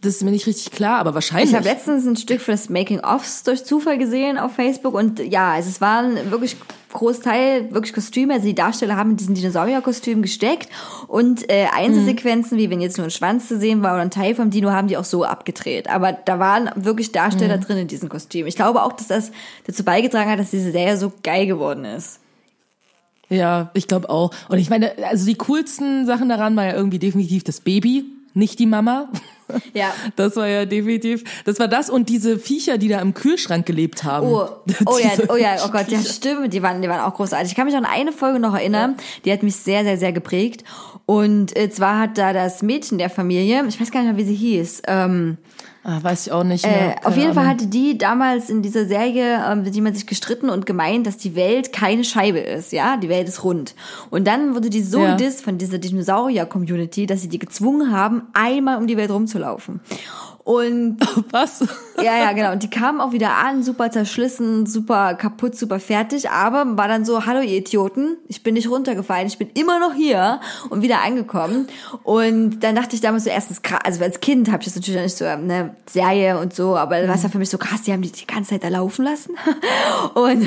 das 0.00 0.14
ist 0.14 0.22
mir 0.22 0.30
nicht 0.30 0.46
richtig 0.46 0.70
klar, 0.70 1.00
aber 1.00 1.14
wahrscheinlich. 1.14 1.50
ich 1.50 1.56
habe 1.56 1.64
letztens 1.64 2.06
ein 2.06 2.16
Stück 2.16 2.40
für 2.40 2.52
das 2.52 2.68
Making-ofs 2.68 3.42
durch 3.42 3.64
Zufall 3.64 3.98
gesehen 3.98 4.38
auf 4.38 4.52
Facebook 4.52 4.94
und 4.94 5.18
ja, 5.18 5.52
also 5.52 5.68
es 5.68 5.80
waren 5.80 6.30
wirklich 6.30 6.56
Großteil 6.92 7.74
wirklich 7.74 7.92
Kostüme, 7.92 8.34
also 8.34 8.46
die 8.46 8.54
Darsteller 8.54 8.96
haben 8.96 9.10
in 9.10 9.16
diesen 9.16 9.34
Dinosaurierkostümen 9.34 10.22
gesteckt 10.22 10.68
und 11.08 11.50
äh, 11.50 11.66
Einzelsequenzen, 11.74 12.58
wie 12.58 12.70
wenn 12.70 12.80
jetzt 12.80 12.96
nur 12.96 13.08
ein 13.08 13.10
Schwanz 13.10 13.48
zu 13.48 13.58
sehen 13.58 13.82
war 13.82 13.94
oder 13.94 14.02
ein 14.02 14.10
Teil 14.10 14.36
vom 14.36 14.50
Dino, 14.50 14.70
haben 14.70 14.86
die 14.86 14.96
auch 14.96 15.04
so 15.04 15.24
abgedreht. 15.24 15.90
Aber 15.90 16.12
da 16.12 16.38
waren 16.38 16.70
wirklich 16.76 17.10
Darsteller 17.10 17.58
drin 17.58 17.78
in 17.78 17.88
diesen 17.88 18.08
Kostümen. 18.08 18.46
Ich 18.46 18.56
glaube 18.56 18.82
auch, 18.82 18.92
dass 18.92 19.08
das 19.08 19.32
dazu 19.66 19.84
beigetragen 19.84 20.30
hat, 20.30 20.38
dass 20.38 20.50
diese 20.50 20.70
Serie 20.70 20.96
so 20.96 21.12
geil 21.22 21.46
geworden 21.46 21.84
ist. 21.84 22.20
Ja, 23.28 23.70
ich 23.74 23.88
glaube 23.88 24.08
auch. 24.08 24.30
Und 24.48 24.58
ich 24.58 24.70
meine, 24.70 24.92
also 25.08 25.26
die 25.26 25.34
coolsten 25.34 26.06
Sachen 26.06 26.28
daran 26.28 26.56
war 26.56 26.64
ja 26.64 26.74
irgendwie 26.74 26.98
definitiv 26.98 27.44
das 27.44 27.60
Baby, 27.60 28.04
nicht 28.32 28.58
die 28.58 28.66
Mama. 28.66 29.08
Ja. 29.74 29.92
Das 30.16 30.36
war 30.36 30.46
ja 30.46 30.64
definitiv, 30.64 31.24
das 31.44 31.58
war 31.58 31.68
das 31.68 31.90
und 31.90 32.08
diese 32.08 32.38
Viecher, 32.38 32.78
die 32.78 32.88
da 32.88 33.00
im 33.00 33.14
Kühlschrank 33.14 33.66
gelebt 33.66 34.04
haben. 34.04 34.26
Oh, 34.26 34.48
oh 34.86 34.98
ja, 34.98 35.10
oh 35.28 35.36
ja, 35.36 35.56
oh 35.64 35.70
Gott, 35.70 35.88
ja, 35.88 36.00
stimmt, 36.00 36.52
die 36.52 36.62
waren, 36.62 36.82
die 36.82 36.88
waren 36.88 37.00
auch 37.00 37.14
großartig. 37.14 37.50
Ich 37.50 37.56
kann 37.56 37.66
mich 37.66 37.76
an 37.76 37.84
eine 37.84 38.12
Folge 38.12 38.38
noch 38.38 38.54
erinnern, 38.54 38.96
die 39.24 39.32
hat 39.32 39.42
mich 39.42 39.56
sehr, 39.56 39.84
sehr, 39.84 39.98
sehr 39.98 40.12
geprägt. 40.12 40.64
Und 41.06 41.56
äh, 41.56 41.70
zwar 41.70 42.00
hat 42.00 42.18
da 42.18 42.32
das 42.32 42.62
Mädchen 42.62 42.98
der 42.98 43.10
Familie, 43.10 43.64
ich 43.66 43.80
weiß 43.80 43.90
gar 43.90 44.02
nicht 44.02 44.10
mehr, 44.10 44.18
wie 44.18 44.28
sie 44.28 44.34
hieß, 44.34 44.82
ähm, 44.86 45.38
Ah, 45.90 46.02
weiß 46.02 46.26
ich 46.26 46.32
auch 46.32 46.44
nicht 46.44 46.66
äh, 46.66 46.68
mehr. 46.68 46.96
auf 46.98 47.04
Keine 47.04 47.16
jeden 47.16 47.32
Fall 47.32 47.46
hatte 47.46 47.66
die 47.66 47.96
damals 47.96 48.50
in 48.50 48.60
dieser 48.60 48.84
Serie, 48.84 49.42
ähm, 49.50 49.62
mit 49.62 49.74
die 49.74 49.80
man 49.80 49.94
sich 49.94 50.06
gestritten 50.06 50.50
und 50.50 50.66
gemeint, 50.66 51.06
dass 51.06 51.16
die 51.16 51.34
Welt 51.34 51.72
keine 51.72 52.04
Scheibe 52.04 52.40
ist, 52.40 52.72
ja, 52.72 52.98
die 52.98 53.08
Welt 53.08 53.26
ist 53.26 53.42
rund. 53.42 53.74
Und 54.10 54.26
dann 54.26 54.54
wurde 54.54 54.68
die 54.68 54.82
so 54.82 55.00
Ja. 55.00 55.12
gedisst 55.16 55.40
von 55.42 55.56
dieser 55.56 55.78
Dinosaurier-Community, 55.78 57.06
dass 57.06 57.22
sie 57.22 57.28
die 57.30 57.38
gezwungen 57.38 57.90
haben, 57.90 58.24
einmal 58.34 58.76
um 58.76 58.86
die 58.86 58.98
Welt 58.98 59.10
rumzulaufen. 59.10 59.80
Und 60.48 60.96
Was? 61.30 61.62
ja, 61.98 62.16
ja, 62.16 62.32
genau. 62.32 62.52
Und 62.52 62.62
die 62.62 62.70
kamen 62.70 63.02
auch 63.02 63.12
wieder 63.12 63.32
an, 63.34 63.62
super 63.62 63.90
zerschlissen, 63.90 64.64
super 64.64 65.12
kaputt, 65.12 65.58
super 65.58 65.78
fertig, 65.78 66.30
aber 66.30 66.78
war 66.78 66.88
dann 66.88 67.04
so, 67.04 67.26
hallo 67.26 67.42
ihr 67.42 67.58
Idioten, 67.58 68.16
ich 68.28 68.42
bin 68.42 68.54
nicht 68.54 68.70
runtergefallen, 68.70 69.26
ich 69.26 69.36
bin 69.36 69.50
immer 69.52 69.78
noch 69.78 69.92
hier 69.92 70.40
und 70.70 70.80
wieder 70.80 71.02
angekommen. 71.02 71.68
Und 72.02 72.60
dann 72.60 72.74
dachte 72.74 72.96
ich 72.96 73.02
damals 73.02 73.24
so 73.24 73.30
erstens 73.30 73.60
also 73.84 74.02
als 74.02 74.20
Kind 74.20 74.50
habe 74.50 74.60
ich 74.60 74.64
das 74.64 74.76
natürlich 74.76 75.02
nicht 75.02 75.18
so, 75.18 75.26
eine 75.26 75.76
Serie 75.84 76.38
und 76.38 76.54
so, 76.54 76.78
aber 76.78 77.02
das 77.02 77.08
war 77.08 77.16
ja 77.24 77.28
für 77.28 77.38
mich 77.38 77.50
so 77.50 77.58
krass, 77.58 77.82
die 77.82 77.92
haben 77.92 78.00
die 78.00 78.10
die 78.10 78.26
ganze 78.26 78.52
Zeit 78.52 78.64
da 78.64 78.68
laufen 78.68 79.04
lassen. 79.04 79.34
Und 80.14 80.46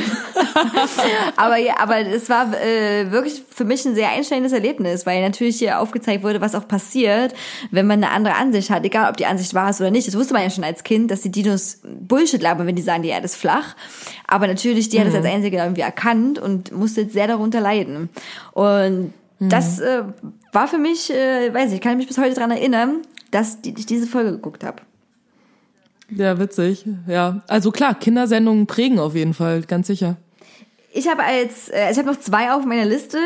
aber 1.35 1.57
ja, 1.57 1.75
aber 1.77 1.99
es 1.99 2.27
war 2.27 2.51
äh, 2.59 3.11
wirklich 3.11 3.43
für 3.47 3.65
mich 3.65 3.85
ein 3.85 3.93
sehr 3.93 4.09
einschneidendes 4.09 4.53
Erlebnis, 4.53 5.05
weil 5.05 5.21
natürlich 5.21 5.57
hier 5.57 5.79
aufgezeigt 5.79 6.23
wurde, 6.23 6.41
was 6.41 6.55
auch 6.55 6.67
passiert, 6.67 7.35
wenn 7.69 7.85
man 7.85 8.03
eine 8.03 8.13
andere 8.13 8.35
Ansicht 8.35 8.71
hat, 8.71 8.83
egal 8.83 9.09
ob 9.09 9.17
die 9.17 9.27
Ansicht 9.27 9.53
wahr 9.53 9.69
ist 9.69 9.79
oder 9.79 9.90
nicht. 9.91 10.07
Das 10.07 10.15
wusste 10.17 10.33
man 10.33 10.43
ja 10.43 10.49
schon 10.49 10.63
als 10.63 10.83
Kind, 10.83 11.11
dass 11.11 11.21
die 11.21 11.31
Dinos 11.31 11.81
Bullshit 11.83 12.41
labern, 12.41 12.67
wenn 12.67 12.75
die 12.75 12.81
sagen, 12.81 13.03
die 13.03 13.09
Erde 13.09 13.25
ist 13.25 13.35
flach. 13.35 13.75
Aber 14.27 14.47
natürlich, 14.47 14.89
die 14.89 14.99
hat 14.99 15.07
das 15.07 15.15
als 15.15 15.25
einzige 15.25 15.57
irgendwie 15.57 15.81
erkannt 15.81 16.39
und 16.39 16.71
musste 16.71 17.07
sehr 17.09 17.27
darunter 17.27 17.61
leiden. 17.61 18.09
Und 18.53 19.13
das 19.39 19.79
äh, 19.79 20.03
war 20.51 20.67
für 20.67 20.77
mich, 20.77 21.11
äh, 21.11 21.53
weiß 21.53 21.71
ich, 21.71 21.81
kann 21.81 21.93
ich 21.93 21.97
mich 21.97 22.07
bis 22.07 22.17
heute 22.17 22.35
daran 22.35 22.51
erinnern, 22.51 23.01
dass 23.31 23.61
die, 23.61 23.73
ich 23.75 23.85
diese 23.85 24.05
Folge 24.05 24.31
geguckt 24.31 24.63
habe. 24.63 24.83
Ja, 26.09 26.37
witzig. 26.37 26.85
Ja, 27.07 27.41
also 27.47 27.71
klar, 27.71 27.95
Kindersendungen 27.95 28.67
prägen 28.67 28.99
auf 28.99 29.15
jeden 29.15 29.33
Fall, 29.33 29.61
ganz 29.61 29.87
sicher. 29.87 30.17
Ich 30.93 31.07
habe 31.07 31.23
als, 31.23 31.69
äh, 31.69 31.89
ich 31.91 31.97
habe 31.97 32.09
noch 32.09 32.19
zwei 32.19 32.51
auf 32.51 32.65
meiner 32.65 32.83
Liste 32.83 33.17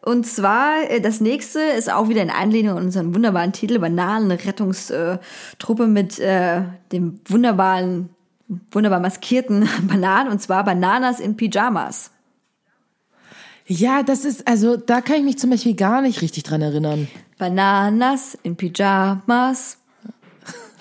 und 0.00 0.26
zwar 0.26 0.90
äh, 0.90 1.00
das 1.00 1.20
nächste 1.20 1.60
ist 1.60 1.88
auch 1.90 2.08
wieder 2.08 2.20
in 2.20 2.30
Anlehnung 2.30 2.78
an 2.78 2.84
unseren 2.84 3.14
wunderbaren 3.14 3.52
Titel 3.52 3.78
Bananenrettungstruppe 3.78 5.86
mit 5.86 6.18
äh, 6.18 6.62
dem 6.90 7.20
wunderbaren, 7.26 8.08
wunderbar 8.72 8.98
maskierten 8.98 9.68
Bananen 9.82 10.32
und 10.32 10.42
zwar 10.42 10.64
Bananas 10.64 11.20
in 11.20 11.36
Pyjamas. 11.36 12.10
Ja, 13.66 14.02
das 14.02 14.24
ist, 14.24 14.48
also 14.48 14.76
da 14.76 15.00
kann 15.00 15.14
ich 15.16 15.22
mich 15.22 15.38
zum 15.38 15.50
Beispiel 15.50 15.76
gar 15.76 16.02
nicht 16.02 16.22
richtig 16.22 16.42
dran 16.42 16.60
erinnern. 16.60 17.06
Bananas 17.38 18.36
in 18.42 18.56
Pyjamas. 18.56 19.78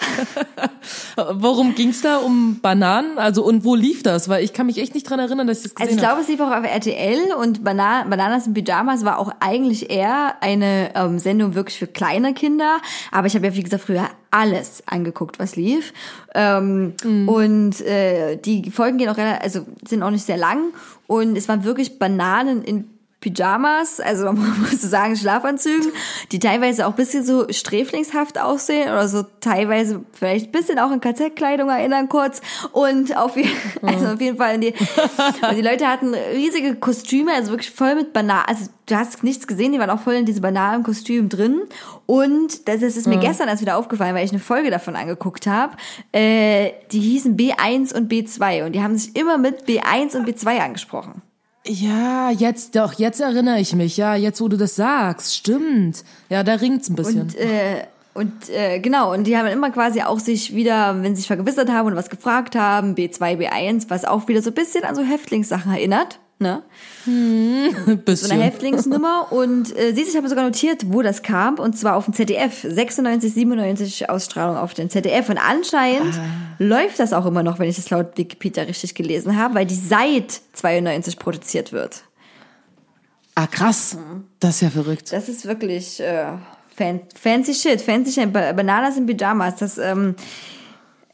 Worum 1.33 1.75
ging's 1.75 2.01
da 2.01 2.17
um 2.17 2.59
Bananen? 2.61 3.17
Also 3.17 3.43
und 3.43 3.63
wo 3.63 3.75
lief 3.75 4.03
das? 4.03 4.29
Weil 4.29 4.43
ich 4.43 4.53
kann 4.53 4.65
mich 4.65 4.77
echt 4.79 4.93
nicht 4.93 5.09
dran 5.09 5.19
erinnern, 5.19 5.47
dass 5.47 5.59
ich 5.59 5.63
das 5.63 5.71
Also 5.77 5.85
gesehen 5.87 5.97
ich 5.99 6.05
habe. 6.05 6.15
glaube, 6.15 6.21
es 6.23 6.27
lief 6.29 6.39
auch 6.39 6.57
auf 6.57 6.65
RTL 6.65 7.33
und 7.39 7.63
Bana 7.63 8.03
Bananas 8.05 8.47
in 8.47 8.53
Pyjamas 8.53 9.05
war 9.05 9.19
auch 9.19 9.31
eigentlich 9.39 9.89
eher 9.89 10.35
eine 10.41 10.91
ähm, 10.95 11.19
Sendung 11.19 11.55
wirklich 11.55 11.77
für 11.77 11.87
kleine 11.87 12.33
Kinder. 12.33 12.77
Aber 13.11 13.27
ich 13.27 13.35
habe 13.35 13.45
ja, 13.47 13.55
wie 13.55 13.63
gesagt, 13.63 13.83
früher 13.83 14.09
alles 14.31 14.83
angeguckt, 14.85 15.39
was 15.39 15.55
lief. 15.55 15.93
Ähm, 16.33 16.93
Und 17.03 17.81
äh, 17.81 18.37
die 18.37 18.71
Folgen 18.71 18.97
gehen 18.97 19.09
auch 19.09 19.17
relativ, 19.17 19.43
also 19.43 19.65
sind 19.87 20.03
auch 20.03 20.11
nicht 20.11 20.25
sehr 20.25 20.37
lang. 20.37 20.73
Und 21.07 21.35
es 21.37 21.49
waren 21.49 21.63
wirklich 21.65 21.99
Bananen 21.99 22.63
in 22.63 22.85
Pyjamas, 23.21 23.99
also 23.99 24.25
man 24.25 24.59
muss 24.61 24.81
sagen 24.81 25.15
Schlafanzügen, 25.15 25.91
die 26.31 26.39
teilweise 26.39 26.85
auch 26.87 26.89
ein 26.91 26.95
bisschen 26.95 27.23
so 27.23 27.45
sträflingshaft 27.49 28.39
aussehen 28.39 28.89
oder 28.89 29.07
so 29.07 29.23
teilweise 29.39 30.03
vielleicht 30.11 30.47
ein 30.47 30.51
bisschen 30.51 30.79
auch 30.79 30.91
in 30.91 30.99
KZ-Kleidung 30.99 31.69
erinnern 31.69 32.09
kurz. 32.09 32.41
Und 32.71 33.15
auf, 33.15 33.37
je- 33.37 33.45
also 33.83 34.07
auf 34.07 34.19
jeden 34.21 34.37
Fall 34.37 34.59
die, 34.59 34.73
und 35.49 35.55
die 35.55 35.61
Leute 35.61 35.87
hatten 35.87 36.13
riesige 36.33 36.75
Kostüme, 36.75 37.31
also 37.33 37.51
wirklich 37.51 37.71
voll 37.71 37.95
mit 37.95 38.11
Bananen, 38.11 38.45
also 38.47 38.65
du 38.87 38.95
hast 38.95 39.23
nichts 39.23 39.47
gesehen, 39.47 39.71
die 39.71 39.79
waren 39.79 39.91
auch 39.91 40.01
voll 40.01 40.15
in 40.15 40.25
diese 40.25 40.41
banalen 40.41 40.83
Kostümen 40.83 41.29
drin. 41.29 41.61
Und 42.07 42.67
das, 42.67 42.81
das 42.81 42.97
ist 42.97 43.07
mir 43.07 43.17
gestern 43.19 43.47
erst 43.47 43.61
wieder 43.61 43.77
aufgefallen, 43.77 44.15
weil 44.15 44.25
ich 44.25 44.31
eine 44.31 44.39
Folge 44.41 44.69
davon 44.71 44.95
angeguckt 44.95 45.45
habe, 45.47 45.77
äh, 46.11 46.71
die 46.91 46.99
hießen 46.99 47.37
B1 47.37 47.93
und 47.95 48.11
B2 48.11 48.65
und 48.65 48.73
die 48.73 48.81
haben 48.83 48.97
sich 48.97 49.15
immer 49.15 49.37
mit 49.37 49.65
B1 49.65 50.17
und 50.17 50.27
B2 50.27 50.57
angesprochen. 50.59 51.21
Ja, 51.65 52.31
jetzt 52.31 52.75
doch, 52.75 52.93
jetzt 52.93 53.19
erinnere 53.19 53.59
ich 53.59 53.75
mich. 53.75 53.97
Ja, 53.97 54.15
jetzt 54.15 54.41
wo 54.41 54.47
du 54.47 54.57
das 54.57 54.75
sagst, 54.75 55.35
stimmt. 55.35 56.03
Ja, 56.29 56.43
da 56.43 56.55
ringt's 56.55 56.89
ein 56.89 56.95
bisschen. 56.95 57.21
Und, 57.21 57.35
äh, 57.35 57.83
und 58.13 58.49
äh, 58.49 58.79
genau, 58.79 59.13
und 59.13 59.25
die 59.25 59.37
haben 59.37 59.47
immer 59.47 59.69
quasi 59.69 60.01
auch 60.01 60.19
sich 60.19 60.55
wieder, 60.55 61.01
wenn 61.01 61.15
sie 61.15 61.21
sich 61.21 61.27
vergewissert 61.27 61.69
haben 61.69 61.87
und 61.87 61.95
was 61.95 62.09
gefragt 62.09 62.55
haben, 62.55 62.95
B2, 62.95 63.37
B1, 63.37 63.89
was 63.89 64.05
auch 64.05 64.27
wieder 64.27 64.41
so 64.41 64.49
ein 64.49 64.55
bisschen 64.55 64.83
an 64.83 64.95
so 64.95 65.03
Häftlingssachen 65.03 65.71
erinnert. 65.71 66.19
Ne? 66.41 66.63
So 67.85 67.95
bisschen. 67.95 68.31
eine 68.31 68.43
Häftlingsnummer. 68.43 69.31
Und 69.31 69.75
äh, 69.77 69.93
siehst 69.93 70.07
du, 70.07 70.11
ich 70.11 70.17
habe 70.17 70.27
sogar 70.29 70.43
notiert, 70.43 70.91
wo 70.91 71.01
das 71.01 71.21
kam. 71.23 71.55
Und 71.59 71.77
zwar 71.77 71.95
auf 71.95 72.05
dem 72.05 72.13
ZDF. 72.13 72.65
96, 72.67 73.33
97 73.33 74.09
Ausstrahlung 74.09 74.57
auf 74.57 74.73
dem 74.73 74.89
ZDF. 74.89 75.29
Und 75.29 75.37
anscheinend 75.37 76.19
läuft 76.59 76.99
das 76.99 77.13
auch 77.13 77.25
immer 77.25 77.43
noch, 77.43 77.59
wenn 77.59 77.69
ich 77.69 77.75
das 77.77 77.89
laut 77.89 78.17
Wikipedia 78.17 78.63
richtig 78.63 78.93
gelesen 78.95 79.37
habe, 79.37 79.55
weil 79.55 79.65
die 79.65 79.75
seit 79.75 80.41
92 80.53 81.17
produziert 81.17 81.71
wird. 81.71 82.03
ah, 83.35 83.47
krass. 83.47 83.97
Das 84.39 84.55
ist 84.55 84.61
ja 84.61 84.69
verrückt. 84.69 85.11
Das 85.13 85.29
ist 85.29 85.45
wirklich 85.47 85.99
äh, 86.01 86.25
fan 86.75 87.01
fancy 87.19 87.53
shit, 87.53 87.81
fancy 87.81 88.11
shit. 88.11 88.31
Ba- 88.33 88.53
Bananas 88.53 88.97
in 88.97 89.05
Pyjamas. 89.05 89.55
Das, 89.57 89.77
ähm, 89.77 90.15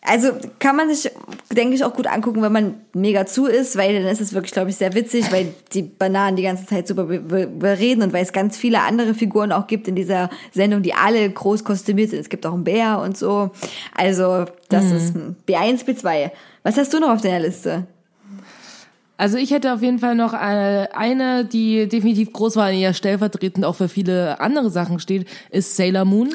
also 0.02 0.30
kann 0.60 0.76
man 0.78 0.94
sich, 0.94 1.12
denke 1.52 1.76
ich, 1.76 1.84
auch 1.84 1.94
gut 1.94 2.08
angucken, 2.08 2.42
wenn 2.42 2.52
man 2.52 2.76
mega 2.94 3.26
zu 3.26 3.46
ist, 3.48 3.76
weil 3.76 3.94
dann 4.02 4.10
ist 4.12 4.22
es 4.22 4.34
wirklich, 4.34 4.54
glaube 4.54 4.70
ich, 4.70 4.76
sehr 4.78 4.94
witzig, 4.94 5.32
weil 5.32 5.54
die 5.74 5.82
Bananen 5.82 6.38
die 6.38 6.44
ganze 6.44 6.66
Zeit 6.66 6.88
super 6.88 7.04
be- 7.06 7.20
be- 7.20 7.48
bereden 7.48 8.04
und 8.04 8.14
weil 8.14 8.24
es 8.24 8.32
ganz 8.32 8.56
viele 8.58 8.82
andere 8.82 9.14
Figuren 9.14 9.52
auch 9.52 9.68
gibt 9.68 9.88
in 9.88 9.96
dieser 9.96 10.30
Sendung, 10.54 10.82
die 10.82 10.94
alle 10.94 11.30
groß 11.30 11.64
kostümiert 11.64 12.12
sind. 12.12 12.20
Es 12.20 12.30
gibt 12.30 12.46
auch 12.46 12.54
einen 12.54 12.64
Bär 12.64 13.00
und 13.00 13.18
so. 13.18 13.52
Also 13.96 14.46
das 14.70 14.92
ist 14.92 15.14
hm, 15.16 15.36
B1, 15.48 15.84
B2. 15.86 16.32
Was 16.64 16.78
hast 16.78 16.94
du 16.94 17.00
noch 17.00 17.10
auf 17.10 17.22
deiner 17.22 17.40
Liste? 17.42 17.86
Also 19.20 19.38
ich 19.40 19.50
hätte 19.52 19.74
auf 19.74 19.82
jeden 19.82 19.98
Fall 19.98 20.14
noch 20.14 20.34
eine, 20.34 20.90
eine, 20.94 21.44
die 21.44 21.88
definitiv 21.88 22.32
groß 22.32 22.56
war, 22.56 22.72
die 22.72 22.82
ja 22.82 22.94
stellvertretend 22.94 23.66
auch 23.66 23.76
für 23.76 23.90
viele 23.90 24.40
andere 24.40 24.70
Sachen 24.70 25.00
steht, 25.00 25.28
ist 25.50 25.76
Sailor 25.76 26.06
Moon. 26.06 26.30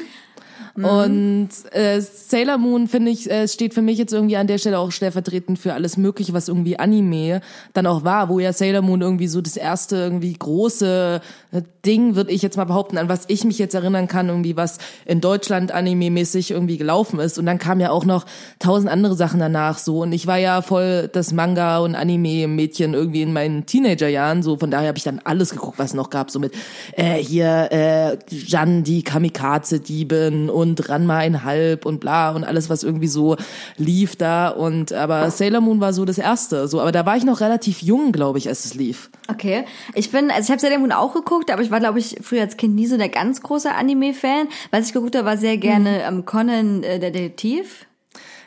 Und 0.75 1.49
äh, 1.71 2.01
Sailor 2.01 2.57
Moon, 2.57 2.87
finde 2.87 3.11
ich, 3.11 3.29
äh, 3.29 3.47
steht 3.47 3.75
für 3.75 3.83
mich 3.83 3.99
jetzt 3.99 4.11
irgendwie 4.11 4.37
an 4.37 4.47
der 4.47 4.57
Stelle 4.57 4.79
auch 4.79 4.91
stellvertretend 4.91 5.59
für 5.59 5.73
alles 5.73 5.97
Mögliche, 5.97 6.33
was 6.33 6.47
irgendwie 6.47 6.79
Anime 6.79 7.41
dann 7.73 7.85
auch 7.85 8.03
war, 8.03 8.27
wo 8.27 8.39
ja 8.39 8.53
Sailor 8.53 8.81
Moon 8.81 9.01
irgendwie 9.01 9.27
so 9.27 9.39
das 9.39 9.55
erste 9.55 9.97
irgendwie 9.97 10.33
große 10.33 11.21
äh, 11.51 11.61
Ding, 11.85 12.15
würde 12.15 12.31
ich 12.31 12.41
jetzt 12.41 12.57
mal 12.57 12.63
behaupten, 12.63 12.97
an 12.97 13.07
was 13.07 13.25
ich 13.27 13.43
mich 13.43 13.59
jetzt 13.59 13.75
erinnern 13.75 14.07
kann, 14.07 14.29
irgendwie 14.29 14.57
was 14.57 14.79
in 15.05 15.21
Deutschland 15.21 15.71
anime-mäßig 15.71 16.49
irgendwie 16.49 16.77
gelaufen 16.77 17.19
ist. 17.19 17.37
Und 17.37 17.45
dann 17.45 17.59
kam 17.59 17.79
ja 17.79 17.91
auch 17.91 18.05
noch 18.05 18.25
tausend 18.57 18.89
andere 18.89 19.15
Sachen 19.15 19.39
danach 19.39 19.77
so. 19.77 20.01
Und 20.01 20.11
ich 20.11 20.25
war 20.25 20.37
ja 20.37 20.63
voll 20.63 21.07
das 21.11 21.33
Manga- 21.33 21.79
und 21.79 21.93
Anime-Mädchen 21.93 22.95
irgendwie 22.95 23.21
in 23.21 23.33
meinen 23.33 23.67
Teenagerjahren. 23.67 24.41
So, 24.41 24.57
von 24.57 24.71
daher 24.71 24.87
habe 24.87 24.97
ich 24.97 25.03
dann 25.03 25.19
alles 25.23 25.51
geguckt, 25.51 25.77
was 25.77 25.91
es 25.91 25.93
noch 25.93 26.09
gab. 26.09 26.31
So 26.31 26.39
mit 26.39 26.53
äh, 26.93 27.15
hier 27.15 27.67
äh, 27.71 28.17
Jan, 28.29 28.83
die 28.83 29.03
Kamikaze-Diebin 29.03 30.49
und 30.49 30.62
Ranma 30.89 31.17
ein 31.17 31.43
Halb 31.43 31.85
und 31.85 31.99
bla 31.99 32.31
und 32.31 32.43
alles, 32.43 32.69
was 32.69 32.83
irgendwie 32.83 33.07
so 33.07 33.35
lief 33.77 34.15
da. 34.15 34.49
Und 34.49 34.93
aber 34.93 35.29
Sailor 35.31 35.61
Moon 35.61 35.79
war 35.81 35.93
so 35.93 36.05
das 36.05 36.17
erste. 36.17 36.67
So, 36.67 36.79
aber 36.81 36.91
da 36.91 37.05
war 37.05 37.17
ich 37.17 37.23
noch 37.23 37.41
relativ 37.41 37.81
jung, 37.81 38.11
glaube 38.11 38.37
ich, 38.39 38.47
als 38.47 38.65
es 38.65 38.73
lief. 38.73 39.09
Okay, 39.29 39.65
ich 39.93 40.11
bin, 40.11 40.31
also 40.31 40.41
ich 40.43 40.49
habe 40.51 40.59
Sailor 40.61 40.79
Moon 40.79 40.91
auch 40.91 41.13
geguckt, 41.13 41.51
aber 41.51 41.61
ich 41.61 41.71
war, 41.71 41.79
glaube 41.79 41.99
ich, 41.99 42.17
früher 42.21 42.41
als 42.41 42.57
Kind 42.57 42.75
nie 42.75 42.87
so 42.87 42.97
der 42.97 43.09
ganz 43.09 43.41
große 43.41 43.71
Anime-Fan. 43.73 44.47
Was 44.71 44.87
ich 44.87 44.93
geguckt 44.93 45.15
habe, 45.15 45.25
war 45.25 45.37
sehr 45.37 45.57
gerne 45.57 46.03
ähm, 46.03 46.25
Conan 46.25 46.83
äh, 46.83 46.99
der 46.99 47.11
Detektiv. 47.11 47.85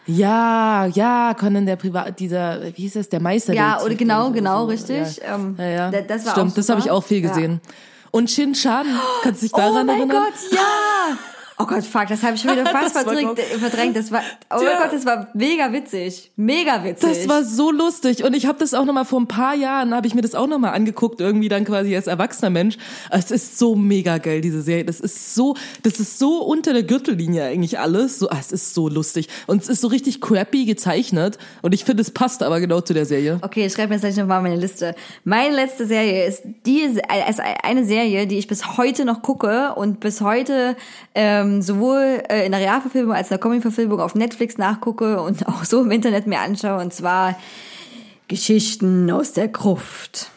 Ja, 0.08 0.86
ja, 0.86 1.34
Conan 1.34 1.66
der 1.66 1.74
Privat, 1.76 2.20
dieser, 2.20 2.62
wie 2.62 2.82
hieß 2.82 2.92
das, 2.92 3.08
der 3.08 3.20
Meister. 3.20 3.52
Ja, 3.54 3.80
oder 3.82 3.96
genau, 3.96 4.30
genau, 4.30 4.60
so, 4.62 4.66
richtig. 4.66 5.16
Ja, 5.16 5.34
Ähm, 5.34 5.56
ja, 5.58 5.64
ja. 5.68 5.90
da- 5.90 6.00
das 6.02 6.24
war 6.24 6.32
Stimmt, 6.32 6.56
das 6.56 6.68
habe 6.68 6.80
ich 6.80 6.90
auch 6.92 7.02
viel 7.02 7.22
Ja. 7.22 7.28
gesehen. 7.28 7.60
Und 8.12 8.30
Shin 8.30 8.52
Chan, 8.52 8.86
kannst 9.22 9.42
du 9.42 9.46
dich 9.46 9.54
Oh 9.54 9.58
daran 9.58 9.86
mein 9.86 9.98
erinnern? 9.98 10.16
Gott, 10.24 10.52
ja! 10.52 10.58
Oh 11.58 11.64
Gott, 11.64 11.84
fuck, 11.84 12.06
das 12.08 12.22
habe 12.22 12.34
ich 12.34 12.42
schon 12.42 12.52
wieder 12.52 12.66
fast 12.70 12.92
verdrängt, 12.92 13.40
verdrängt. 13.40 13.96
Das 13.96 14.12
war, 14.12 14.20
oh 14.50 14.56
mein 14.56 14.64
Ja. 14.64 14.82
Gott, 14.82 14.92
das 14.92 15.06
war 15.06 15.28
mega 15.32 15.72
witzig. 15.72 16.30
Mega 16.36 16.84
witzig. 16.84 17.08
Das 17.08 17.28
war 17.28 17.44
so 17.44 17.70
lustig 17.70 18.24
und 18.24 18.34
ich 18.34 18.44
habe 18.46 18.58
das 18.58 18.74
auch 18.74 18.84
noch 18.84 18.92
mal 18.92 19.04
vor 19.04 19.20
ein 19.20 19.26
paar 19.26 19.54
Jahren 19.54 19.94
habe 19.94 20.06
ich 20.06 20.14
mir 20.14 20.20
das 20.20 20.34
auch 20.34 20.46
noch 20.46 20.58
mal 20.58 20.72
angeguckt 20.72 21.20
irgendwie 21.20 21.48
dann 21.48 21.64
quasi 21.64 21.96
als 21.96 22.08
erwachsener 22.08 22.50
Mensch. 22.50 22.76
Es 23.10 23.30
ist 23.30 23.58
so 23.58 23.74
mega 23.74 24.18
geil 24.18 24.42
diese 24.42 24.60
Serie. 24.60 24.84
Das 24.84 25.00
ist 25.00 25.34
so 25.34 25.56
das 25.82 25.98
ist 25.98 26.18
so 26.18 26.42
unter 26.42 26.74
der 26.74 26.82
Gürtellinie 26.82 27.44
eigentlich 27.44 27.78
alles. 27.78 28.18
So 28.18 28.28
ah, 28.28 28.36
es 28.38 28.52
ist 28.52 28.74
so 28.74 28.88
lustig 28.90 29.28
und 29.46 29.62
es 29.62 29.70
ist 29.70 29.80
so 29.80 29.88
richtig 29.88 30.20
crappy 30.20 30.66
gezeichnet 30.66 31.38
und 31.62 31.72
ich 31.72 31.86
finde 31.86 32.02
es 32.02 32.10
passt 32.10 32.42
aber 32.42 32.60
genau 32.60 32.82
zu 32.82 32.92
der 32.92 33.06
Serie. 33.06 33.38
Okay, 33.40 33.64
ich 33.64 33.72
schreibe 33.72 33.88
mir 33.88 33.94
jetzt 33.94 34.02
gleich 34.02 34.16
nochmal 34.16 34.42
meine 34.42 34.56
Liste. 34.56 34.94
Meine 35.24 35.54
letzte 35.54 35.86
Serie 35.86 36.26
ist 36.26 36.42
die 36.66 36.80
ist 36.80 37.00
eine 37.62 37.86
Serie, 37.86 38.26
die 38.26 38.36
ich 38.36 38.46
bis 38.46 38.76
heute 38.76 39.06
noch 39.06 39.22
gucke 39.22 39.74
und 39.74 40.00
bis 40.00 40.20
heute 40.20 40.76
ähm, 41.14 41.45
sowohl 41.62 42.22
äh, 42.28 42.46
in 42.46 42.52
der 42.52 42.60
Realverfilmung 42.60 43.14
als 43.14 43.28
in 43.28 43.34
der 43.34 43.38
Comic-Verfilmung 43.38 44.00
auf 44.00 44.14
Netflix 44.14 44.58
nachgucke 44.58 45.20
und 45.20 45.46
auch 45.48 45.64
so 45.64 45.82
im 45.82 45.90
Internet 45.90 46.26
mir 46.26 46.40
anschaue. 46.40 46.80
Und 46.80 46.92
zwar 46.92 47.38
Geschichten 48.28 49.10
aus 49.10 49.32
der 49.32 49.48
Gruft. 49.48 50.30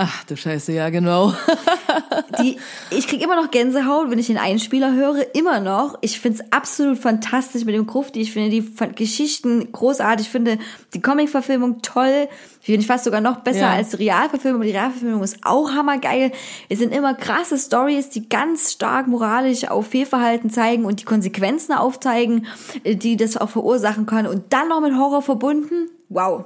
Ach 0.00 0.22
du 0.22 0.36
Scheiße, 0.36 0.72
ja 0.72 0.90
genau. 0.90 1.34
Die, 2.40 2.56
ich 2.90 3.08
krieg 3.08 3.20
immer 3.20 3.34
noch 3.34 3.50
Gänsehaut, 3.50 4.10
wenn 4.12 4.18
ich 4.20 4.28
den 4.28 4.38
Einspieler 4.38 4.92
höre, 4.92 5.34
immer 5.34 5.58
noch. 5.58 5.98
Ich 6.02 6.20
find's 6.20 6.40
absolut 6.52 6.98
fantastisch 6.98 7.64
mit 7.64 7.74
dem 7.74 7.84
Grufti. 7.84 8.20
Ich 8.20 8.32
finde 8.32 8.50
die 8.50 8.64
Geschichten 8.94 9.72
großartig. 9.72 10.26
Ich 10.26 10.30
finde 10.30 10.58
die 10.94 11.00
Comic-Verfilmung 11.00 11.82
toll. 11.82 12.28
Ich 12.60 12.66
finde 12.66 12.86
fast 12.86 13.06
sogar 13.06 13.20
noch 13.20 13.40
besser 13.40 13.58
Ja. 13.60 13.72
als 13.72 13.90
die 13.90 13.96
Realverfilmung. 13.96 14.62
Die 14.62 14.70
Realverfilmung 14.70 15.24
ist 15.24 15.38
auch 15.42 15.72
hammergeil. 15.72 16.30
Es 16.68 16.78
sind 16.78 16.94
immer 16.94 17.14
krasse 17.14 17.58
Stories, 17.58 18.08
die 18.08 18.28
ganz 18.28 18.70
stark 18.74 19.08
moralisch 19.08 19.68
auf 19.68 19.88
Fehlverhalten 19.88 20.48
zeigen 20.50 20.84
und 20.84 21.00
die 21.00 21.06
Konsequenzen 21.06 21.72
aufzeigen, 21.72 22.46
äh, 22.84 22.94
die 22.94 23.16
das 23.16 23.36
auch 23.36 23.50
verursachen 23.50 24.06
können. 24.06 24.28
Und 24.28 24.52
dann 24.52 24.68
noch 24.68 24.80
mit 24.80 24.94
Horror 24.94 25.22
verbunden. 25.22 25.88
Wow. 26.08 26.44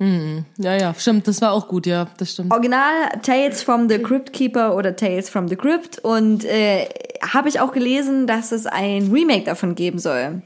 Ja, 0.00 0.76
ja, 0.76 0.94
stimmt, 0.96 1.26
das 1.26 1.42
war 1.42 1.52
auch 1.52 1.66
gut, 1.66 1.84
ja, 1.86 2.06
das 2.18 2.32
stimmt. 2.32 2.52
Original 2.52 3.08
Tales 3.22 3.62
from 3.62 3.88
the 3.88 3.98
Crypt 3.98 4.32
Keeper 4.32 4.76
oder 4.76 4.94
Tales 4.94 5.28
from 5.28 5.48
the 5.48 5.56
Crypt 5.56 5.98
und 5.98 6.44
äh, 6.44 6.88
habe 7.20 7.48
ich 7.48 7.58
auch 7.58 7.72
gelesen, 7.72 8.28
dass 8.28 8.52
es 8.52 8.66
ein 8.66 9.10
Remake 9.12 9.44
davon 9.44 9.74
geben 9.74 9.98
soll 9.98 10.42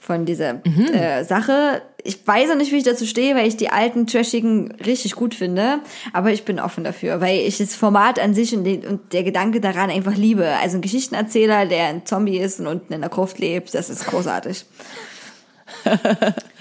von 0.00 0.24
dieser 0.24 0.64
äh, 0.64 1.24
Sache. 1.24 1.82
Ich 2.04 2.26
weiß 2.26 2.50
auch 2.50 2.56
nicht, 2.56 2.72
wie 2.72 2.76
ich 2.76 2.84
dazu 2.84 3.04
stehe, 3.04 3.34
weil 3.34 3.48
ich 3.48 3.56
die 3.56 3.70
alten 3.70 4.06
trashigen 4.06 4.72
richtig 4.86 5.16
gut 5.16 5.34
finde, 5.34 5.80
aber 6.12 6.30
ich 6.30 6.44
bin 6.44 6.60
offen 6.60 6.84
dafür, 6.84 7.20
weil 7.20 7.40
ich 7.40 7.58
das 7.58 7.74
Format 7.74 8.18
an 8.20 8.32
sich 8.32 8.56
und, 8.56 8.64
den, 8.64 8.86
und 8.86 9.12
der 9.12 9.24
Gedanke 9.24 9.60
daran 9.60 9.90
einfach 9.90 10.14
liebe. 10.14 10.46
Also 10.62 10.78
ein 10.78 10.82
Geschichtenerzähler, 10.82 11.66
der 11.66 11.86
ein 11.86 12.06
Zombie 12.06 12.38
ist 12.38 12.60
und 12.60 12.68
unten 12.68 12.92
in 12.92 13.00
der 13.00 13.10
Gruft 13.10 13.40
lebt, 13.40 13.74
das 13.74 13.90
ist 13.90 14.06
großartig. 14.06 14.64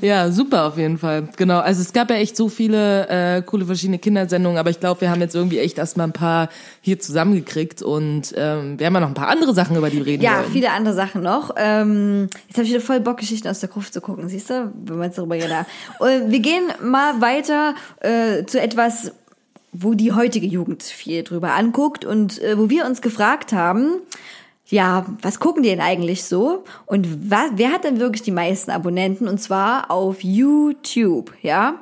Ja, 0.00 0.30
super 0.30 0.64
auf 0.66 0.78
jeden 0.78 0.98
Fall. 0.98 1.28
Genau. 1.36 1.58
Also 1.60 1.82
es 1.82 1.92
gab 1.92 2.10
ja 2.10 2.16
echt 2.16 2.36
so 2.36 2.48
viele 2.48 3.08
äh, 3.08 3.42
coole 3.42 3.66
verschiedene 3.66 3.98
Kindersendungen, 3.98 4.58
aber 4.58 4.70
ich 4.70 4.80
glaube, 4.80 5.00
wir 5.02 5.10
haben 5.10 5.20
jetzt 5.20 5.34
irgendwie 5.34 5.58
echt 5.58 5.78
erstmal 5.78 6.06
ein 6.06 6.12
paar 6.12 6.48
hier 6.80 6.98
zusammengekriegt 6.98 7.82
und 7.82 8.32
ähm, 8.36 8.78
wir 8.78 8.86
haben 8.86 8.94
ja 8.94 9.00
noch 9.00 9.08
ein 9.08 9.14
paar 9.14 9.28
andere 9.28 9.54
Sachen, 9.54 9.76
über 9.76 9.90
die 9.90 9.98
wir 9.98 10.06
reden 10.06 10.22
Ja, 10.22 10.38
wollen. 10.38 10.52
viele 10.52 10.70
andere 10.70 10.94
Sachen 10.94 11.22
noch. 11.22 11.54
Ähm, 11.56 12.28
jetzt 12.48 12.56
habe 12.56 12.64
ich 12.64 12.70
wieder 12.70 12.80
voll 12.80 13.00
Bock, 13.00 13.18
Geschichten 13.18 13.48
aus 13.48 13.60
der 13.60 13.68
Gruft 13.68 13.92
zu 13.92 14.00
gucken, 14.00 14.28
siehst 14.28 14.50
du, 14.50 14.72
wenn 14.84 14.98
wir 14.98 15.04
jetzt 15.06 15.18
darüber 15.18 15.34
reden. 15.34 15.66
Und 15.98 16.30
wir 16.30 16.40
gehen 16.40 16.64
mal 16.82 17.20
weiter 17.20 17.74
äh, 18.00 18.44
zu 18.46 18.60
etwas, 18.60 19.12
wo 19.72 19.94
die 19.94 20.12
heutige 20.12 20.46
Jugend 20.46 20.82
viel 20.82 21.22
drüber 21.22 21.52
anguckt 21.54 22.04
und 22.04 22.42
äh, 22.42 22.58
wo 22.58 22.68
wir 22.70 22.84
uns 22.86 23.02
gefragt 23.02 23.52
haben, 23.52 23.92
ja, 24.70 25.04
was 25.20 25.40
gucken 25.40 25.62
die 25.62 25.70
denn 25.70 25.80
eigentlich 25.80 26.24
so? 26.24 26.64
Und 26.86 27.30
wa 27.30 27.46
wer 27.54 27.72
hat 27.72 27.84
denn 27.84 27.98
wirklich 27.98 28.22
die 28.22 28.30
meisten 28.30 28.70
Abonnenten? 28.70 29.28
Und 29.28 29.38
zwar 29.38 29.90
auf 29.90 30.22
YouTube, 30.22 31.32
ja? 31.42 31.74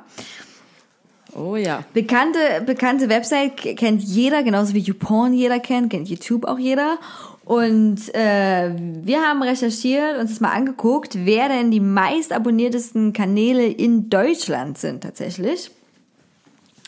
Oh 1.35 1.55
ja. 1.55 1.83
Bekannte, 1.93 2.39
bekannte 2.65 3.09
Website 3.09 3.55
kennt 3.77 4.01
jeder, 4.01 4.41
genauso 4.43 4.73
wie 4.73 4.79
YouPorn 4.79 5.33
jeder 5.33 5.59
kennt, 5.59 5.91
kennt 5.91 6.09
YouTube 6.09 6.45
auch 6.45 6.57
jeder. 6.57 6.97
Und 7.45 8.13
äh, 8.13 8.71
wir 8.75 9.21
haben 9.21 9.41
recherchiert, 9.43 10.19
uns 10.19 10.31
das 10.31 10.39
mal 10.39 10.51
angeguckt, 10.51 11.25
wer 11.25 11.47
denn 11.47 11.71
die 11.71 11.79
meist 11.79 12.31
abonniertesten 12.31 13.13
Kanäle 13.13 13.65
in 13.65 14.09
Deutschland 14.09 14.77
sind 14.77 15.01
tatsächlich. 15.01 15.71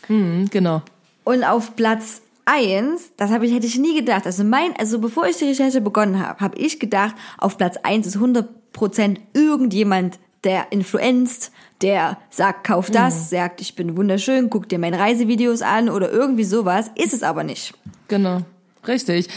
Mhm, 0.07 0.49
genau. 0.49 0.81
Und 1.23 1.43
auf 1.43 1.75
Platz 1.75 2.21
eins, 2.51 3.11
das 3.17 3.31
habe 3.31 3.45
ich, 3.45 3.53
hätte 3.53 3.65
ich 3.65 3.77
nie 3.77 3.95
gedacht. 3.95 4.25
Also 4.25 4.43
mein, 4.43 4.75
also 4.77 4.99
bevor 4.99 5.25
ich 5.27 5.37
die 5.37 5.45
Recherche 5.45 5.81
begonnen 5.81 6.19
habe, 6.19 6.39
habe 6.39 6.57
ich 6.57 6.79
gedacht, 6.79 7.15
auf 7.37 7.57
Platz 7.57 7.77
eins 7.83 8.07
ist 8.07 8.17
100% 8.17 9.17
irgendjemand, 9.33 10.19
der 10.43 10.71
influenzt, 10.71 11.51
der 11.81 12.17
sagt, 12.29 12.65
kauf 12.65 12.89
das, 12.89 13.29
sagt, 13.29 13.61
ich 13.61 13.75
bin 13.75 13.95
wunderschön, 13.95 14.49
guck 14.49 14.67
dir 14.67 14.79
meine 14.79 14.99
Reisevideos 14.99 15.61
an 15.61 15.89
oder 15.89 16.11
irgendwie 16.11 16.43
sowas. 16.43 16.91
Ist 16.95 17.13
es 17.13 17.23
aber 17.23 17.43
nicht. 17.43 17.73
Genau, 18.07 18.41
richtig. 18.87 19.29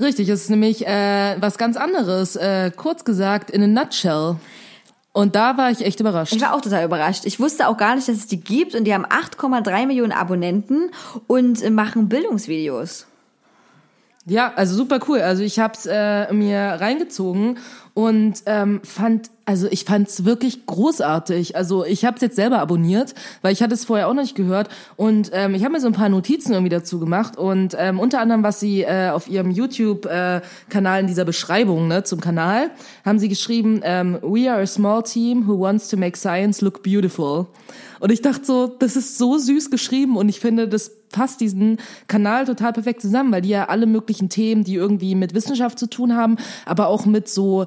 Richtig, 0.00 0.28
es 0.28 0.42
ist 0.42 0.50
nämlich 0.50 0.86
äh, 0.86 1.36
was 1.40 1.58
ganz 1.58 1.76
anderes. 1.76 2.36
Äh, 2.36 2.72
kurz 2.76 3.04
gesagt, 3.04 3.50
in 3.50 3.62
a 3.62 3.66
nutshell. 3.66 4.36
Und 5.12 5.36
da 5.36 5.58
war 5.58 5.70
ich 5.70 5.84
echt 5.84 6.00
überrascht. 6.00 6.32
Ich 6.32 6.40
war 6.40 6.54
auch 6.54 6.62
total 6.62 6.84
überrascht. 6.84 7.26
Ich 7.26 7.38
wusste 7.38 7.68
auch 7.68 7.76
gar 7.76 7.94
nicht, 7.96 8.08
dass 8.08 8.16
es 8.16 8.26
die 8.26 8.40
gibt 8.40 8.74
und 8.74 8.84
die 8.84 8.94
haben 8.94 9.04
8,3 9.04 9.86
Millionen 9.86 10.12
Abonnenten 10.12 10.90
und 11.26 11.62
äh, 11.62 11.70
machen 11.70 12.08
Bildungsvideos. 12.08 13.06
Ja, 14.24 14.52
also 14.54 14.76
super 14.76 15.00
cool. 15.08 15.20
Also 15.20 15.42
ich 15.42 15.58
habe 15.58 15.74
es 15.76 15.84
äh, 15.84 16.32
mir 16.32 16.58
reingezogen 16.58 17.58
und 17.92 18.34
ähm, 18.46 18.80
fand, 18.84 19.30
also 19.46 19.66
ich 19.68 19.84
fand 19.84 20.08
es 20.08 20.24
wirklich 20.24 20.64
großartig. 20.64 21.56
Also 21.56 21.84
ich 21.84 22.04
habe 22.04 22.14
es 22.16 22.22
jetzt 22.22 22.36
selber 22.36 22.60
abonniert, 22.60 23.14
weil 23.42 23.52
ich 23.52 23.64
hatte 23.64 23.74
es 23.74 23.84
vorher 23.84 24.06
auch 24.06 24.14
noch 24.14 24.22
nicht 24.22 24.36
gehört 24.36 24.68
und 24.96 25.30
ähm, 25.32 25.56
ich 25.56 25.64
habe 25.64 25.72
mir 25.72 25.80
so 25.80 25.88
ein 25.88 25.92
paar 25.92 26.08
Notizen 26.08 26.52
irgendwie 26.52 26.70
dazu 26.70 27.00
gemacht 27.00 27.36
und 27.36 27.74
ähm, 27.76 27.98
unter 27.98 28.20
anderem, 28.20 28.44
was 28.44 28.60
sie 28.60 28.82
äh, 28.82 29.10
auf 29.10 29.28
ihrem 29.28 29.50
YouTube-Kanal 29.50 31.00
in 31.00 31.08
dieser 31.08 31.24
Beschreibung 31.24 31.88
ne, 31.88 32.04
zum 32.04 32.20
Kanal 32.20 32.70
haben 33.04 33.18
sie 33.18 33.28
geschrieben: 33.28 33.80
ähm, 33.82 34.18
We 34.22 34.48
are 34.48 34.62
a 34.62 34.66
small 34.66 35.02
team 35.02 35.48
who 35.48 35.58
wants 35.58 35.88
to 35.88 35.96
make 35.96 36.16
science 36.16 36.60
look 36.60 36.84
beautiful. 36.84 37.48
Und 38.02 38.10
ich 38.10 38.20
dachte 38.20 38.44
so, 38.44 38.66
das 38.66 38.96
ist 38.96 39.16
so 39.16 39.38
süß 39.38 39.70
geschrieben 39.70 40.16
und 40.16 40.28
ich 40.28 40.40
finde, 40.40 40.66
das 40.66 40.90
passt 41.10 41.40
diesen 41.40 41.78
Kanal 42.08 42.46
total 42.46 42.72
perfekt 42.72 43.00
zusammen, 43.00 43.30
weil 43.30 43.42
die 43.42 43.50
ja 43.50 43.68
alle 43.68 43.86
möglichen 43.86 44.28
Themen, 44.28 44.64
die 44.64 44.74
irgendwie 44.74 45.14
mit 45.14 45.34
Wissenschaft 45.34 45.78
zu 45.78 45.88
tun 45.88 46.16
haben, 46.16 46.36
aber 46.66 46.88
auch 46.88 47.06
mit 47.06 47.28
so 47.28 47.64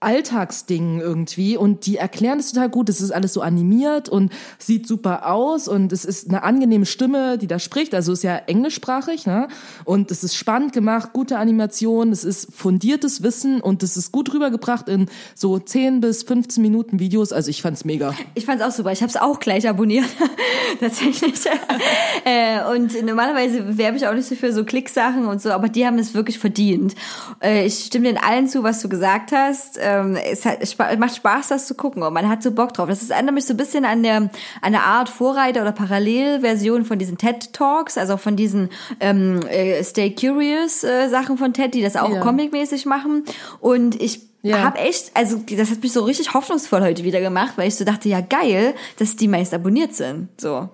Alltagsdingen 0.00 1.00
irgendwie 1.00 1.58
und 1.58 1.84
die 1.84 1.98
erklären 1.98 2.38
das 2.38 2.52
total 2.52 2.70
gut. 2.70 2.88
Es 2.88 3.02
ist 3.02 3.10
alles 3.10 3.34
so 3.34 3.42
animiert 3.42 4.08
und 4.08 4.32
sieht 4.58 4.86
super 4.86 5.30
aus 5.30 5.68
und 5.68 5.92
es 5.92 6.06
ist 6.06 6.28
eine 6.28 6.42
angenehme 6.42 6.86
Stimme, 6.86 7.36
die 7.36 7.46
da 7.46 7.58
spricht. 7.58 7.94
Also 7.94 8.12
ist 8.12 8.22
ja 8.22 8.36
englischsprachig, 8.36 9.26
ne? 9.26 9.48
Und 9.84 10.10
es 10.10 10.24
ist 10.24 10.36
spannend 10.36 10.72
gemacht, 10.72 11.12
gute 11.12 11.36
Animation, 11.36 12.12
es 12.12 12.24
ist 12.24 12.48
fundiertes 12.54 13.22
Wissen 13.22 13.60
und 13.60 13.82
es 13.82 13.98
ist 13.98 14.10
gut 14.10 14.32
rübergebracht 14.32 14.88
in 14.88 15.06
so 15.34 15.58
10 15.58 16.00
bis 16.00 16.22
15 16.22 16.62
Minuten 16.62 16.98
Videos. 16.98 17.32
Also 17.32 17.50
ich 17.50 17.60
fand's 17.60 17.84
mega. 17.84 18.14
Ich 18.34 18.46
fand's 18.46 18.64
auch 18.64 18.70
super. 18.70 18.92
Ich 18.92 19.02
habe 19.02 19.10
es 19.10 19.16
auch 19.16 19.38
gleich 19.38 19.68
abonniert. 19.68 20.06
Tatsächlich. 20.80 21.34
äh, 22.24 22.60
und 22.74 23.04
normalerweise 23.04 23.76
werbe 23.76 23.98
ich 23.98 24.06
auch 24.06 24.14
nicht 24.14 24.28
so 24.28 24.34
für 24.34 24.52
so 24.52 24.64
Klicksachen 24.64 25.26
und 25.26 25.42
so, 25.42 25.50
aber 25.50 25.68
die 25.68 25.86
haben 25.86 25.98
es 25.98 26.14
wirklich 26.14 26.38
verdient. 26.38 26.94
Äh, 27.42 27.66
ich 27.66 27.84
stimme 27.84 28.04
dir 28.04 28.10
in 28.10 28.18
allen 28.18 28.48
zu, 28.48 28.62
was 28.62 28.80
du 28.80 28.88
gesagt 28.88 29.32
hast. 29.32 29.76
Ähm, 29.90 30.16
es, 30.16 30.44
hat, 30.44 30.58
es 30.60 30.76
macht 30.78 31.16
Spaß, 31.16 31.48
das 31.48 31.66
zu 31.66 31.74
gucken 31.74 32.02
und 32.02 32.12
man 32.12 32.28
hat 32.28 32.42
so 32.42 32.50
Bock 32.52 32.72
drauf. 32.74 32.88
Das 32.88 33.02
ist 33.02 33.10
erinnert 33.10 33.34
mich 33.34 33.46
so 33.46 33.54
ein 33.54 33.56
bisschen 33.56 33.84
an 33.84 34.30
eine 34.62 34.82
Art 34.82 35.08
Vorreiter 35.08 35.62
oder 35.62 35.72
Parallelversion 35.72 36.84
von 36.84 36.98
diesen 36.98 37.18
TED 37.18 37.52
Talks, 37.52 37.98
also 37.98 38.16
von 38.16 38.36
diesen 38.36 38.70
ähm, 39.00 39.40
äh, 39.48 39.82
Stay 39.84 40.14
Curious 40.14 40.84
äh, 40.84 41.08
Sachen 41.08 41.38
von 41.38 41.52
TED, 41.52 41.74
die 41.74 41.82
das 41.82 41.96
auch 41.96 42.10
Ja. 42.10 42.20
comicmäßig 42.20 42.86
machen. 42.86 43.24
Und 43.60 44.00
ich 44.00 44.20
Ja. 44.42 44.62
habe 44.62 44.78
echt, 44.78 45.10
also 45.14 45.36
das 45.56 45.70
hat 45.70 45.82
mich 45.82 45.92
so 45.92 46.02
richtig 46.04 46.32
hoffnungsvoll 46.32 46.80
heute 46.80 47.04
wieder 47.04 47.20
gemacht, 47.20 47.52
weil 47.56 47.68
ich 47.68 47.74
so 47.76 47.84
dachte, 47.84 48.08
ja 48.08 48.20
geil, 48.22 48.74
dass 48.98 49.16
die 49.16 49.28
meist 49.28 49.52
abonniert 49.52 49.94
sind. 49.94 50.28
So. 50.40 50.68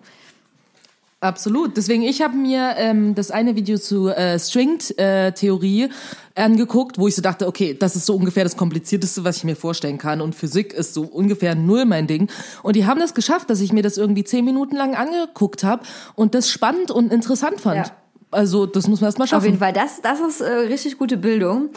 Absolut. 1.27 1.77
Deswegen, 1.77 2.03
ich 2.03 2.22
habe 2.22 2.37
mir 2.37 2.74
ähm, 2.77 3.16
das 3.16 3.33
eine 3.33 3.57
Video 3.57 3.79
zu 3.79 4.09
äh, 4.09 4.39
String-Theorie 4.39 5.89
angeguckt, 6.37 6.99
wo 6.99 7.09
ich 7.09 7.16
so 7.16 7.22
dachte, 7.22 7.49
okay, 7.49 7.74
das 7.79 7.97
ist 7.97 8.07
so 8.07 8.14
ungefähr 8.14 8.45
das 8.45 8.57
Komplizierteste, 8.57 9.24
was 9.24 9.39
ich 9.39 9.45
mir 9.45 9.57
vorstellen 9.57 9.99
kann. 9.99 10.20
Und 10.20 10.37
Physik 10.37 10.72
ist 10.72 10.95
so 10.95 11.03
ungefähr 11.03 11.57
null 11.57 11.85
mein 11.85 12.07
Ding. 12.07 12.29
Und 12.62 12.77
die 12.77 12.87
haben 12.87 13.01
das 13.01 13.14
geschafft, 13.14 13.51
dass 13.51 13.61
ich 13.61 13.72
mir 13.72 13.83
das 13.83 13.97
irgendwie 13.97 14.22
zehn 14.22 14.45
Minuten 14.45 14.77
lang 14.77 14.95
angeguckt 14.95 15.64
habe 15.64 15.83
und 16.14 16.35
das 16.37 16.49
spannend 16.49 16.93
und 16.93 17.12
interessant 17.12 17.61
fand. 17.61 17.89
Ja. 17.89 17.93
Also, 18.31 18.66
das 18.66 18.87
muss 18.87 19.01
man 19.01 19.09
erst 19.09 19.18
mal 19.18 19.24
Auf 19.24 19.31
jeden 19.45 19.59
schaffen. 19.59 19.59
Fall, 19.59 19.72
das, 19.72 20.03
das 20.03 20.20
ist 20.20 20.41
äh, 20.41 20.53
richtig 20.53 20.99
gute 20.99 21.16
Bildung. 21.16 21.70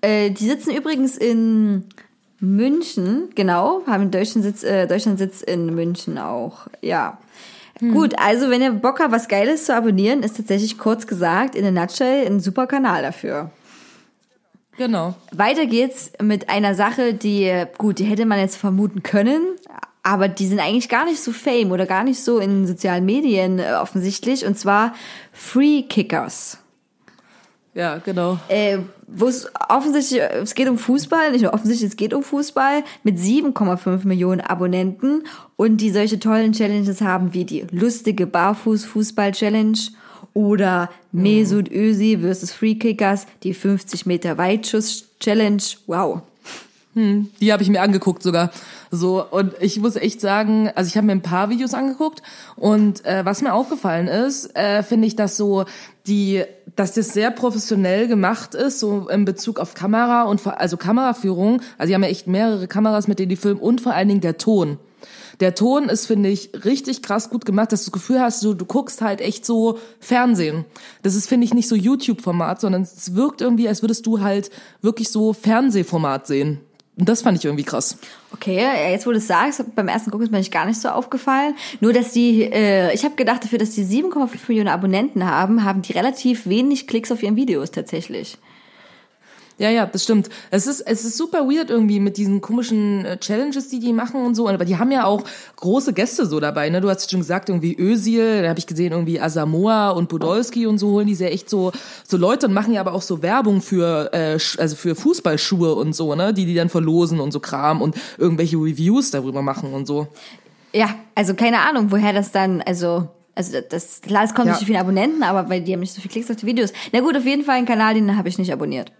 Äh, 0.00 0.30
die 0.30 0.46
sitzen 0.46 0.70
übrigens 0.70 1.16
in 1.16 1.84
München, 2.38 3.30
genau, 3.34 3.82
haben 3.86 4.10
Deutschland 4.10 4.44
Sitz, 4.44 4.62
äh, 4.64 4.86
Deutschland 4.86 5.18
sitzt 5.18 5.42
in 5.42 5.74
München 5.74 6.18
auch, 6.18 6.66
ja. 6.80 7.18
Gut, 7.90 8.14
also 8.18 8.48
wenn 8.48 8.62
ihr 8.62 8.70
Bock 8.70 9.00
habt, 9.00 9.10
was 9.10 9.26
Geiles 9.28 9.64
zu 9.64 9.74
abonnieren, 9.74 10.22
ist 10.22 10.36
tatsächlich 10.36 10.78
kurz 10.78 11.06
gesagt, 11.06 11.56
in 11.56 11.64
a 11.64 11.70
nutshell, 11.70 12.26
ein 12.26 12.38
super 12.38 12.66
Kanal 12.66 13.02
dafür. 13.02 13.50
Genau. 14.76 15.14
Weiter 15.32 15.66
geht's 15.66 16.12
mit 16.22 16.48
einer 16.48 16.74
Sache, 16.74 17.12
die, 17.12 17.64
gut, 17.78 17.98
die 17.98 18.04
hätte 18.04 18.24
man 18.24 18.38
jetzt 18.38 18.56
vermuten 18.56 19.02
können, 19.02 19.42
aber 20.02 20.28
die 20.28 20.46
sind 20.46 20.60
eigentlich 20.60 20.88
gar 20.88 21.04
nicht 21.04 21.20
so 21.20 21.32
fame 21.32 21.72
oder 21.72 21.86
gar 21.86 22.04
nicht 22.04 22.22
so 22.22 22.38
in 22.38 22.66
sozialen 22.66 23.04
Medien 23.04 23.58
äh, 23.58 23.74
offensichtlich, 23.80 24.46
und 24.46 24.58
zwar 24.58 24.94
Free 25.32 25.82
Kickers. 25.82 26.58
Ja, 27.74 27.98
genau. 27.98 28.38
Äh, 28.48 28.78
wo 29.14 29.26
es 29.26 29.48
offensichtlich, 29.68 30.20
es 30.20 30.54
geht 30.54 30.68
um 30.68 30.78
Fußball, 30.78 31.32
nicht 31.32 31.42
nur 31.42 31.54
offensichtlich, 31.54 31.90
es 31.90 31.96
geht 31.96 32.14
um 32.14 32.22
Fußball 32.22 32.84
mit 33.02 33.18
7,5 33.18 34.06
Millionen 34.06 34.40
Abonnenten 34.40 35.24
und 35.56 35.78
die 35.78 35.90
solche 35.90 36.18
tollen 36.18 36.52
Challenges 36.52 37.00
haben 37.00 37.34
wie 37.34 37.44
die 37.44 37.66
lustige 37.70 38.26
Barfuß-Fußball-Challenge 38.26 39.78
oder 40.34 40.90
Mesut 41.12 41.70
Özil 41.70 42.20
versus 42.20 42.52
Free 42.52 42.74
Kickers, 42.74 43.26
die 43.42 43.54
50 43.54 44.06
Meter 44.06 44.38
Weitschuss-Challenge. 44.38 45.62
Wow. 45.86 46.22
Die 46.94 47.52
habe 47.52 47.62
ich 47.62 47.70
mir 47.70 47.80
angeguckt 47.80 48.22
sogar. 48.22 48.50
So 48.90 49.24
und 49.24 49.54
ich 49.60 49.80
muss 49.80 49.96
echt 49.96 50.20
sagen, 50.20 50.70
also 50.74 50.88
ich 50.88 50.96
habe 50.96 51.06
mir 51.06 51.12
ein 51.12 51.22
paar 51.22 51.48
Videos 51.48 51.72
angeguckt 51.72 52.22
und 52.56 53.04
äh, 53.06 53.24
was 53.24 53.40
mir 53.40 53.54
aufgefallen 53.54 54.08
ist, 54.08 54.54
äh, 54.54 54.82
finde 54.82 55.06
ich, 55.06 55.16
dass 55.16 55.38
so 55.38 55.64
die, 56.06 56.44
dass 56.76 56.94
das 56.94 57.08
sehr 57.08 57.30
professionell 57.30 58.08
gemacht 58.08 58.54
ist, 58.54 58.80
so 58.80 59.08
in 59.08 59.24
Bezug 59.24 59.58
auf 59.58 59.74
Kamera 59.74 60.22
und 60.22 60.46
also 60.46 60.76
Kameraführung. 60.76 61.60
Also 61.78 61.88
die 61.88 61.94
haben 61.94 62.02
ja 62.02 62.08
echt 62.08 62.26
mehrere 62.26 62.66
Kameras, 62.66 63.08
mit 63.08 63.18
denen 63.18 63.28
die 63.28 63.36
filmen 63.36 63.60
und 63.60 63.80
vor 63.80 63.92
allen 63.92 64.08
Dingen 64.08 64.20
der 64.20 64.38
Ton. 64.38 64.78
Der 65.40 65.54
Ton 65.54 65.88
ist, 65.88 66.06
finde 66.06 66.28
ich, 66.28 66.50
richtig 66.64 67.02
krass 67.02 67.30
gut 67.30 67.44
gemacht, 67.44 67.72
dass 67.72 67.84
du 67.84 67.90
das 67.90 68.00
Gefühl 68.00 68.20
hast, 68.20 68.44
du, 68.44 68.54
du 68.54 68.64
guckst 68.64 69.00
halt 69.02 69.20
echt 69.20 69.44
so 69.44 69.78
Fernsehen. 69.98 70.64
Das 71.02 71.14
ist, 71.14 71.28
finde 71.28 71.44
ich, 71.44 71.54
nicht 71.54 71.68
so 71.68 71.74
YouTube-Format, 71.74 72.60
sondern 72.60 72.82
es 72.82 73.14
wirkt 73.14 73.40
irgendwie, 73.40 73.68
als 73.68 73.82
würdest 73.82 74.06
du 74.06 74.20
halt 74.20 74.50
wirklich 74.82 75.08
so 75.08 75.32
Fernsehformat 75.32 76.26
sehen. 76.26 76.60
Das 76.96 77.22
fand 77.22 77.38
ich 77.38 77.44
irgendwie 77.44 77.64
krass. 77.64 77.96
Okay, 78.32 78.60
jetzt 78.90 79.06
wo 79.06 79.12
du 79.12 79.16
es 79.16 79.26
sagst, 79.26 79.64
beim 79.74 79.88
ersten 79.88 80.10
Gucken 80.10 80.26
ist 80.26 80.30
mir 80.30 80.38
nicht 80.38 80.52
gar 80.52 80.66
nicht 80.66 80.78
so 80.78 80.90
aufgefallen. 80.90 81.54
Nur, 81.80 81.94
dass 81.94 82.12
die, 82.12 82.42
äh, 82.42 82.92
ich 82.92 83.04
habe 83.04 83.14
gedacht, 83.14 83.44
dafür, 83.44 83.58
dass 83.58 83.70
die 83.70 83.84
7,5 83.84 84.28
Millionen 84.48 84.68
Abonnenten 84.68 85.24
haben, 85.24 85.64
haben 85.64 85.80
die 85.80 85.92
relativ 85.92 86.46
wenig 86.46 86.86
Klicks 86.86 87.10
auf 87.10 87.22
ihren 87.22 87.36
Videos 87.36 87.70
tatsächlich. 87.70 88.36
Ja, 89.58 89.70
ja, 89.70 89.86
das 89.86 90.04
stimmt. 90.04 90.28
Es 90.50 90.66
ist, 90.66 90.80
es 90.80 91.04
ist 91.04 91.16
super 91.16 91.46
weird 91.48 91.70
irgendwie 91.70 92.00
mit 92.00 92.16
diesen 92.16 92.40
komischen 92.40 93.04
äh, 93.04 93.18
Challenges, 93.18 93.68
die 93.68 93.78
die 93.80 93.92
machen 93.92 94.24
und 94.24 94.34
so. 94.34 94.48
Aber 94.48 94.64
die 94.64 94.78
haben 94.78 94.90
ja 94.90 95.04
auch 95.04 95.22
große 95.56 95.92
Gäste 95.92 96.26
so 96.26 96.40
dabei. 96.40 96.68
Ne? 96.70 96.80
Du 96.80 96.88
hast 96.90 97.10
schon 97.10 97.20
gesagt, 97.20 97.48
irgendwie 97.48 97.76
Özil, 97.78 98.42
da 98.42 98.48
habe 98.48 98.58
ich 98.58 98.66
gesehen, 98.66 98.92
irgendwie 98.92 99.20
Asamoah 99.20 99.94
und 99.96 100.08
Podolski 100.08 100.66
und 100.66 100.78
so 100.78 100.92
holen 100.92 101.06
die 101.06 101.14
sehr 101.14 101.32
echt 101.32 101.48
so, 101.50 101.70
so 102.06 102.16
Leute 102.16 102.46
und 102.46 102.54
machen 102.54 102.72
ja 102.74 102.80
aber 102.80 102.94
auch 102.94 103.02
so 103.02 103.22
Werbung 103.22 103.60
für, 103.60 104.10
äh, 104.12 104.38
also 104.58 104.74
für 104.74 104.94
Fußballschuhe 104.94 105.74
und 105.74 105.94
so, 105.94 106.14
ne? 106.14 106.32
Die 106.34 106.46
die 106.46 106.54
dann 106.54 106.68
verlosen 106.70 107.20
und 107.20 107.30
so 107.32 107.40
Kram 107.40 107.82
und 107.82 107.94
irgendwelche 108.18 108.56
Reviews 108.56 109.10
darüber 109.10 109.42
machen 109.42 109.72
und 109.74 109.86
so. 109.86 110.08
Ja, 110.72 110.94
also 111.14 111.34
keine 111.34 111.60
Ahnung, 111.60 111.90
woher 111.90 112.12
das 112.14 112.32
dann, 112.32 112.62
also, 112.62 113.08
also 113.34 113.58
das, 113.68 114.00
klar, 114.00 114.24
es 114.24 114.34
kommt 114.34 114.46
Ja. 114.46 114.52
nicht 114.52 114.60
so 114.60 114.66
viele 114.66 114.80
Abonnenten, 114.80 115.22
aber 115.22 115.48
weil 115.50 115.60
die 115.62 115.72
haben 115.74 115.80
nicht 115.80 115.92
so 115.92 116.00
viele 116.00 116.12
Klicks 116.12 116.30
auf 116.30 116.36
die 116.36 116.46
Videos. 116.46 116.72
Na 116.92 117.00
gut, 117.00 117.16
auf 117.16 117.24
jeden 117.26 117.44
Fall 117.44 117.56
ein 117.56 117.66
Kanal, 117.66 117.94
den 117.94 118.16
habe 118.16 118.28
ich 118.28 118.38
nicht 118.38 118.52
abonniert. 118.52 118.90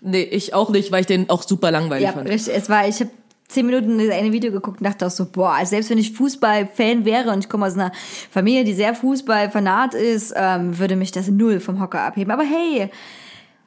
Nee, 0.00 0.22
ich 0.22 0.54
auch 0.54 0.70
nicht, 0.70 0.92
weil 0.92 1.00
ich 1.00 1.06
den 1.06 1.30
auch 1.30 1.42
super 1.42 1.70
langweilig 1.70 2.04
Ja, 2.06 2.12
fand. 2.12 2.28
richtig. 2.28 2.54
Es 2.54 2.68
war, 2.68 2.86
ich 2.86 3.00
habe 3.00 3.10
zehn 3.48 3.66
Minuten 3.66 3.98
das 3.98 4.10
eine 4.10 4.32
Video 4.32 4.52
geguckt 4.52 4.80
und 4.80 4.84
dachte 4.86 5.06
auch 5.06 5.10
so, 5.10 5.26
boah, 5.26 5.52
also 5.52 5.70
selbst 5.70 5.90
wenn 5.90 5.98
ich 5.98 6.12
Fußballfan 6.12 7.04
wäre 7.04 7.30
und 7.30 7.40
ich 7.40 7.48
komme 7.48 7.66
aus 7.66 7.74
einer 7.74 7.92
Familie, 8.30 8.64
die 8.64 8.74
sehr 8.74 8.94
Fußballfanat 8.94 9.94
ist, 9.94 10.34
ähm, 10.36 10.78
würde 10.78 10.96
mich 10.96 11.12
das 11.12 11.28
null 11.28 11.60
vom 11.60 11.80
Hocker 11.80 12.00
abheben. 12.00 12.32
Aber 12.32 12.42
hey, 12.42 12.90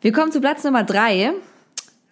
wir 0.01 0.11
kommen 0.11 0.31
zu 0.31 0.41
Platz 0.41 0.63
Nummer 0.63 0.83
drei. 0.83 1.31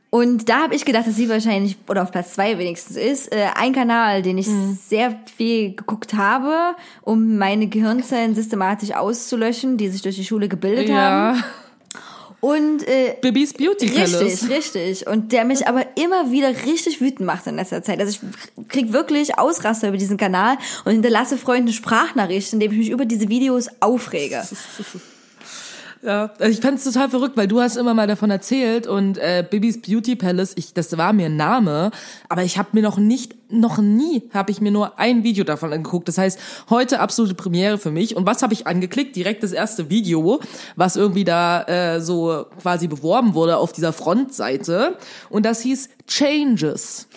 Und 0.09 0.47
da 0.47 0.63
habe 0.63 0.73
ich 0.73 0.85
gedacht, 0.85 1.05
dass 1.05 1.17
sie 1.17 1.27
wahrscheinlich, 1.27 1.75
oder 1.89 2.01
auf 2.03 2.11
Platz 2.11 2.33
zwei 2.33 2.57
wenigstens 2.57 2.95
ist, 2.95 3.29
äh, 3.33 3.47
ein 3.55 3.73
Kanal, 3.73 4.21
den 4.21 4.37
ich 4.37 4.47
sehr 4.47 5.19
viel 5.35 5.75
geguckt 5.75 6.13
habe, 6.13 6.77
um 7.01 7.37
meine 7.37 7.67
Gehirnzellen 7.67 8.33
systematisch 8.33 8.91
auszulöschen, 8.93 9.75
die 9.77 9.89
sich 9.89 10.01
durch 10.01 10.15
die 10.15 10.23
Schule 10.23 10.47
gebildet 10.47 10.89
haben. 10.89 11.43
Und 12.39 12.87
äh, 12.87 13.15
Bibis 13.21 13.53
Beauty 13.53 13.87
Palace. 13.87 14.21
Richtig, 14.21 14.49
richtig. 14.49 15.07
Und 15.07 15.31
der 15.31 15.43
mich 15.43 15.67
aber 15.67 15.85
immer 15.97 16.31
wieder 16.31 16.49
richtig 16.65 17.01
wütend 17.01 17.21
macht 17.21 17.47
in 17.47 17.55
letzter 17.55 17.81
Zeit. 17.81 17.99
Also 17.99 18.19
ich 18.19 18.67
krieg 18.69 18.93
wirklich 18.93 19.39
Ausraster 19.39 19.87
über 19.87 19.97
diesen 19.97 20.17
Kanal 20.17 20.57
und 20.85 20.91
hinterlasse 20.91 21.37
Freunden 21.37 21.73
Sprachnachrichten, 21.73 22.61
indem 22.61 22.73
ich 22.73 22.77
mich 22.77 22.89
über 22.89 23.05
diese 23.05 23.29
Videos 23.29 23.69
aufrege. 23.79 24.43
Ja, 26.03 26.31
also 26.39 26.51
ich 26.51 26.61
fand 26.61 26.77
es 26.77 26.83
total 26.83 27.09
verrückt, 27.09 27.37
weil 27.37 27.47
du 27.47 27.59
hast 27.59 27.75
immer 27.75 27.93
mal 27.93 28.07
davon 28.07 28.29
erzählt 28.29 28.85
und 28.87 29.17
äh, 29.17 29.43
Bibis 29.49 29.81
Beauty 29.81 30.15
Palace, 30.15 30.53
ich, 30.55 30.73
das 30.73 30.95
war 30.97 31.11
mir 31.11 31.25
ein 31.25 31.35
Name, 31.35 31.91
aber 32.29 32.43
ich 32.43 32.57
habe 32.57 32.69
mir 32.73 32.83
noch 32.83 32.97
nicht, 32.97 33.35
noch 33.51 33.79
nie 33.79 34.29
habe 34.33 34.51
ich 34.51 34.61
mir 34.61 34.71
nur 34.71 34.99
ein 34.99 35.23
Video 35.23 35.43
davon 35.43 35.73
angeguckt. 35.73 36.07
Das 36.07 36.17
heißt, 36.17 36.39
heute 36.69 36.99
absolute 36.99 37.35
Premiere 37.35 37.77
für 37.77 37.91
mich. 37.91 38.15
Und 38.15 38.25
was 38.25 38.43
habe 38.43 38.53
ich 38.53 38.67
angeklickt? 38.67 39.15
Direkt 39.15 39.41
das 39.41 39.53
erste 39.53 39.89
Video, 39.89 40.39
was 40.75 40.95
irgendwie 40.95 41.23
da 41.23 41.63
äh, 41.63 42.01
so 42.01 42.45
quasi 42.61 42.87
beworben 42.87 43.33
wurde 43.33 43.57
auf 43.57 43.71
dieser 43.71 43.93
Frontseite. 43.93 44.97
Und 45.29 45.45
das 45.45 45.61
hieß 45.61 45.89
Changes. 46.07 47.07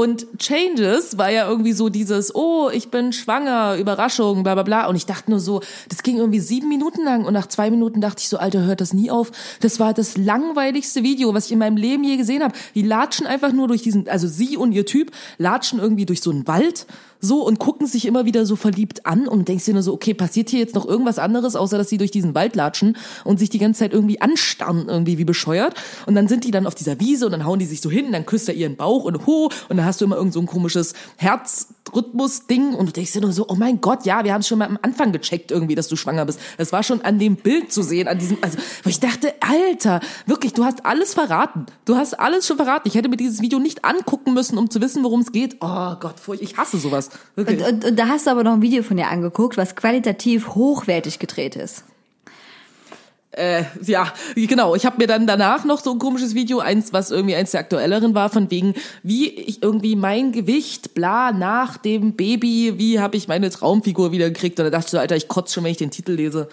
Und 0.00 0.38
Changes 0.38 1.18
war 1.18 1.30
ja 1.30 1.46
irgendwie 1.46 1.74
so 1.74 1.90
dieses, 1.90 2.34
oh, 2.34 2.70
ich 2.72 2.88
bin 2.88 3.12
schwanger, 3.12 3.76
Überraschung, 3.76 4.42
bla 4.42 4.54
bla 4.54 4.62
bla. 4.62 4.86
Und 4.86 4.96
ich 4.96 5.04
dachte 5.04 5.30
nur 5.30 5.40
so, 5.40 5.60
das 5.90 6.02
ging 6.02 6.16
irgendwie 6.16 6.40
sieben 6.40 6.70
Minuten 6.70 7.04
lang. 7.04 7.26
Und 7.26 7.34
nach 7.34 7.48
zwei 7.48 7.70
Minuten 7.70 8.00
dachte 8.00 8.20
ich 8.20 8.30
so, 8.30 8.38
Alter, 8.38 8.64
hört 8.64 8.80
das 8.80 8.94
nie 8.94 9.10
auf. 9.10 9.30
Das 9.60 9.78
war 9.78 9.92
das 9.92 10.16
langweiligste 10.16 11.02
Video, 11.02 11.34
was 11.34 11.44
ich 11.44 11.52
in 11.52 11.58
meinem 11.58 11.76
Leben 11.76 12.02
je 12.02 12.16
gesehen 12.16 12.42
habe. 12.42 12.54
Die 12.74 12.80
latschen 12.80 13.26
einfach 13.26 13.52
nur 13.52 13.68
durch 13.68 13.82
diesen, 13.82 14.08
also 14.08 14.26
sie 14.26 14.56
und 14.56 14.72
ihr 14.72 14.86
Typ 14.86 15.10
latschen 15.36 15.78
irgendwie 15.78 16.06
durch 16.06 16.22
so 16.22 16.30
einen 16.30 16.46
Wald 16.46 16.86
so 17.20 17.46
und 17.46 17.58
gucken 17.58 17.86
sich 17.86 18.06
immer 18.06 18.24
wieder 18.24 18.46
so 18.46 18.56
verliebt 18.56 19.06
an 19.06 19.28
und 19.28 19.48
denkst 19.48 19.64
dir 19.64 19.74
nur 19.74 19.82
so, 19.82 19.92
okay, 19.92 20.14
passiert 20.14 20.50
hier 20.50 20.60
jetzt 20.60 20.74
noch 20.74 20.86
irgendwas 20.86 21.18
anderes, 21.18 21.56
außer 21.56 21.78
dass 21.78 21.88
sie 21.88 21.98
durch 21.98 22.10
diesen 22.10 22.34
Wald 22.34 22.56
latschen 22.56 22.96
und 23.24 23.38
sich 23.38 23.50
die 23.50 23.58
ganze 23.58 23.80
Zeit 23.80 23.92
irgendwie 23.92 24.20
anstarren, 24.20 24.88
irgendwie 24.88 25.18
wie 25.18 25.24
bescheuert. 25.24 25.74
Und 26.06 26.14
dann 26.14 26.28
sind 26.28 26.44
die 26.44 26.50
dann 26.50 26.66
auf 26.66 26.74
dieser 26.74 27.00
Wiese 27.00 27.26
und 27.26 27.32
dann 27.32 27.44
hauen 27.44 27.58
die 27.58 27.66
sich 27.66 27.80
so 27.80 27.90
hin, 27.90 28.12
dann 28.12 28.26
küsst 28.26 28.48
er 28.48 28.54
ihren 28.54 28.76
Bauch 28.76 29.04
und 29.04 29.26
ho, 29.26 29.50
und 29.68 29.76
dann 29.76 29.84
hast 29.84 30.00
du 30.00 30.04
immer 30.04 30.16
irgend 30.16 30.32
so 30.32 30.40
ein 30.40 30.46
komisches 30.46 30.94
Herzrhythmus-Ding 31.16 32.74
und 32.74 32.86
du 32.86 32.92
denkst 32.92 33.12
dir 33.12 33.20
nur 33.20 33.32
so, 33.32 33.46
oh 33.48 33.54
mein 33.54 33.80
Gott, 33.80 34.06
ja, 34.06 34.24
wir 34.24 34.32
haben 34.32 34.40
es 34.40 34.48
schon 34.48 34.58
mal 34.58 34.68
am 34.68 34.78
Anfang 34.82 35.12
gecheckt 35.12 35.50
irgendwie, 35.50 35.74
dass 35.74 35.88
du 35.88 35.96
schwanger 35.96 36.24
bist. 36.24 36.40
Das 36.58 36.72
war 36.72 36.82
schon 36.82 37.02
an 37.02 37.18
dem 37.18 37.36
Bild 37.36 37.72
zu 37.72 37.82
sehen, 37.82 38.08
an 38.08 38.18
diesem, 38.18 38.38
also, 38.40 38.58
wo 38.82 38.90
ich 38.90 39.00
dachte, 39.00 39.34
Alter, 39.40 40.00
wirklich, 40.26 40.54
du 40.54 40.64
hast 40.64 40.86
alles 40.86 41.14
verraten. 41.14 41.66
Du 41.84 41.96
hast 41.96 42.18
alles 42.18 42.46
schon 42.46 42.56
verraten. 42.56 42.88
Ich 42.88 42.94
hätte 42.94 43.08
mir 43.08 43.16
dieses 43.16 43.40
Video 43.42 43.58
nicht 43.58 43.84
angucken 43.84 44.34
müssen, 44.34 44.58
um 44.58 44.70
zu 44.70 44.80
wissen, 44.80 45.02
worum 45.02 45.20
es 45.20 45.32
geht. 45.32 45.56
Oh 45.60 45.94
Gott, 46.00 46.14
ich 46.40 46.56
hasse 46.56 46.78
sowas. 46.78 47.09
Wirklich. 47.34 47.60
Und, 47.60 47.68
und, 47.68 47.84
und 47.84 47.96
da 47.98 48.08
hast 48.08 48.26
du 48.26 48.30
aber 48.30 48.44
noch 48.44 48.52
ein 48.52 48.62
Video 48.62 48.82
von 48.82 48.96
dir 48.96 49.08
angeguckt, 49.08 49.56
was 49.56 49.76
qualitativ 49.76 50.54
hochwertig 50.54 51.18
gedreht 51.18 51.56
ist. 51.56 51.84
Äh, 53.32 53.62
ja, 53.84 54.12
genau. 54.34 54.74
Ich 54.74 54.84
habe 54.84 54.96
mir 54.98 55.06
dann 55.06 55.26
danach 55.26 55.64
noch 55.64 55.80
so 55.80 55.92
ein 55.92 55.98
komisches 56.00 56.34
Video, 56.34 56.58
eins, 56.58 56.92
was 56.92 57.12
irgendwie 57.12 57.36
eins 57.36 57.52
der 57.52 57.60
aktuelleren 57.60 58.14
war, 58.14 58.28
von 58.28 58.50
wegen, 58.50 58.74
wie 59.04 59.28
ich 59.28 59.62
irgendwie 59.62 59.94
mein 59.94 60.32
Gewicht, 60.32 60.94
bla, 60.94 61.30
nach 61.30 61.76
dem 61.76 62.14
Baby, 62.14 62.74
wie 62.76 62.98
habe 62.98 63.16
ich 63.16 63.28
meine 63.28 63.50
Traumfigur 63.50 64.10
wieder 64.10 64.28
gekriegt. 64.28 64.58
Und 64.58 64.64
da 64.64 64.70
dachte 64.70 64.86
ich 64.86 64.90
so, 64.90 64.98
Alter, 64.98 65.16
ich 65.16 65.28
kotze 65.28 65.54
schon, 65.54 65.64
wenn 65.64 65.70
ich 65.70 65.76
den 65.76 65.92
Titel 65.92 66.12
lese. 66.12 66.48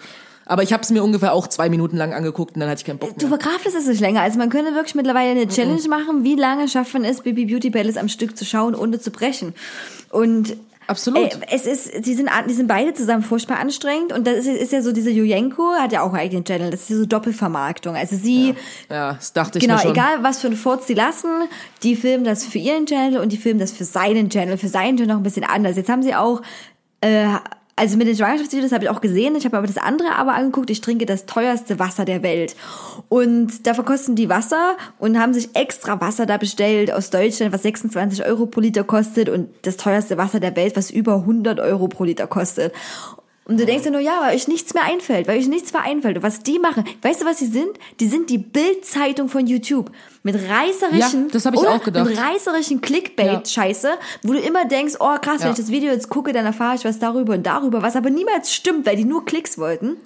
Aber 0.48 0.62
ich 0.62 0.72
habe 0.72 0.82
es 0.82 0.90
mir 0.90 1.04
ungefähr 1.04 1.32
auch 1.34 1.46
zwei 1.46 1.68
Minuten 1.68 1.96
lang 1.96 2.12
angeguckt 2.14 2.54
und 2.56 2.60
dann 2.60 2.68
hatte 2.70 2.80
ich 2.80 2.84
keinen 2.86 2.98
Bock 2.98 3.16
Du 3.18 3.28
mehr. 3.28 3.38
verkraftest 3.38 3.76
es 3.76 3.86
nicht 3.86 4.00
länger. 4.00 4.22
Also 4.22 4.38
man 4.38 4.48
könnte 4.50 4.74
wirklich 4.74 4.94
mittlerweile 4.94 5.30
eine 5.32 5.46
Challenge 5.46 5.86
machen, 5.88 6.24
wie 6.24 6.34
lange 6.34 6.66
schafft 6.68 6.94
man 6.94 7.04
es, 7.04 7.20
Baby 7.20 7.44
Beauty 7.46 7.70
Palace 7.70 7.96
am 7.98 8.08
Stück 8.08 8.36
zu 8.36 8.44
schauen, 8.44 8.74
ohne 8.74 8.98
zu 8.98 9.10
brechen. 9.10 9.54
Und 10.10 10.56
Absolut. 10.86 11.20
Ey, 11.20 11.30
es 11.50 11.66
ist, 11.66 12.06
die 12.06 12.14
sind, 12.14 12.30
die 12.48 12.54
sind 12.54 12.66
beide 12.66 12.94
zusammen 12.94 13.22
furchtbar 13.22 13.58
anstrengend 13.58 14.10
und 14.10 14.26
das 14.26 14.38
ist, 14.38 14.46
ist 14.46 14.72
ja 14.72 14.80
so, 14.80 14.90
diese 14.90 15.10
Jujenko 15.10 15.72
hat 15.78 15.92
ja 15.92 16.00
auch 16.00 16.14
einen 16.14 16.20
eigenen 16.22 16.44
Channel, 16.46 16.70
das 16.70 16.80
ist 16.84 16.88
ja 16.88 16.96
so 16.96 17.04
Doppelvermarktung. 17.04 17.94
Also 17.94 18.16
sie, 18.16 18.54
Ja, 18.88 19.12
das 19.12 19.34
dachte 19.34 19.58
ich 19.58 19.64
genau, 19.64 19.74
mir 19.74 19.82
schon. 19.82 19.90
egal 19.90 20.22
was 20.22 20.40
für 20.40 20.46
einen 20.46 20.56
Furz 20.56 20.86
die 20.86 20.94
lassen, 20.94 21.28
die 21.82 21.94
filmen 21.94 22.24
das 22.24 22.46
für 22.46 22.56
ihren 22.56 22.86
Channel 22.86 23.20
und 23.20 23.32
die 23.32 23.36
filmen 23.36 23.60
das 23.60 23.70
für 23.70 23.84
seinen 23.84 24.30
Channel, 24.30 24.56
für 24.56 24.68
seinen 24.68 24.96
Channel 24.96 25.12
noch 25.12 25.20
ein 25.20 25.24
bisschen 25.24 25.44
anders. 25.44 25.76
Jetzt 25.76 25.90
haben 25.90 26.02
sie 26.02 26.14
auch, 26.14 26.40
äh, 27.02 27.26
also 27.78 27.96
mit 27.96 28.08
den 28.08 28.16
Schwangerschaftsvideos 28.16 28.72
habe 28.72 28.84
ich 28.84 28.90
auch 28.90 29.00
gesehen, 29.00 29.36
ich 29.36 29.44
habe 29.44 29.56
aber 29.56 29.66
das 29.66 29.78
andere 29.78 30.16
aber 30.16 30.34
angeguckt, 30.34 30.70
ich 30.70 30.80
trinke 30.80 31.06
das 31.06 31.26
teuerste 31.26 31.78
Wasser 31.78 32.04
der 32.04 32.22
Welt. 32.22 32.56
Und 33.08 33.66
da 33.66 33.74
verkosten 33.74 34.16
die 34.16 34.28
Wasser 34.28 34.76
und 34.98 35.18
haben 35.18 35.32
sich 35.32 35.54
extra 35.54 36.00
Wasser 36.00 36.26
da 36.26 36.36
bestellt 36.36 36.92
aus 36.92 37.10
Deutschland, 37.10 37.52
was 37.52 37.62
26 37.62 38.24
Euro 38.26 38.46
pro 38.46 38.60
Liter 38.60 38.84
kostet 38.84 39.28
und 39.28 39.48
das 39.62 39.76
teuerste 39.76 40.18
Wasser 40.18 40.40
der 40.40 40.56
Welt, 40.56 40.76
was 40.76 40.90
über 40.90 41.14
100 41.14 41.60
Euro 41.60 41.88
pro 41.88 42.04
Liter 42.04 42.26
kostet. 42.26 42.72
Und 43.48 43.58
du 43.58 43.64
denkst 43.64 43.84
dir 43.84 43.90
nur, 43.90 44.00
ja, 44.02 44.20
weil 44.20 44.36
euch 44.36 44.46
nichts 44.46 44.74
mehr 44.74 44.84
einfällt, 44.84 45.26
weil 45.26 45.38
euch 45.38 45.48
nichts 45.48 45.72
mehr 45.72 45.82
einfällt. 45.82 46.18
Und 46.18 46.22
was 46.22 46.40
die 46.42 46.58
machen, 46.58 46.84
weißt 47.00 47.22
du, 47.22 47.24
was 47.24 47.38
sie 47.38 47.46
sind? 47.46 47.78
Die 47.98 48.06
sind 48.06 48.28
die 48.28 48.36
Bild-Zeitung 48.38 49.30
von 49.30 49.46
YouTube. 49.46 49.90
Mit 50.22 50.34
reißerischen, 50.36 51.30
Ja. 51.64 51.70
Mit 52.04 52.18
reißerischen 52.18 52.80
Clickbait-Scheiße, 52.82 53.88
wo 54.22 54.34
du 54.34 54.38
immer 54.38 54.66
denkst, 54.66 54.96
oh 55.00 55.16
krass, 55.20 55.40
wenn 55.40 55.46
Ja. 55.46 55.50
ich 55.52 55.56
das 55.56 55.70
Video 55.70 55.90
jetzt 55.90 56.10
gucke, 56.10 56.32
dann 56.34 56.44
erfahre 56.44 56.76
ich 56.76 56.84
was 56.84 56.98
darüber 56.98 57.32
und 57.32 57.46
darüber, 57.46 57.80
was 57.82 57.96
aber 57.96 58.10
niemals 58.10 58.52
stimmt, 58.52 58.84
weil 58.86 58.96
die 58.96 59.06
nur 59.06 59.24
Klicks 59.24 59.56
wollten. 59.58 59.96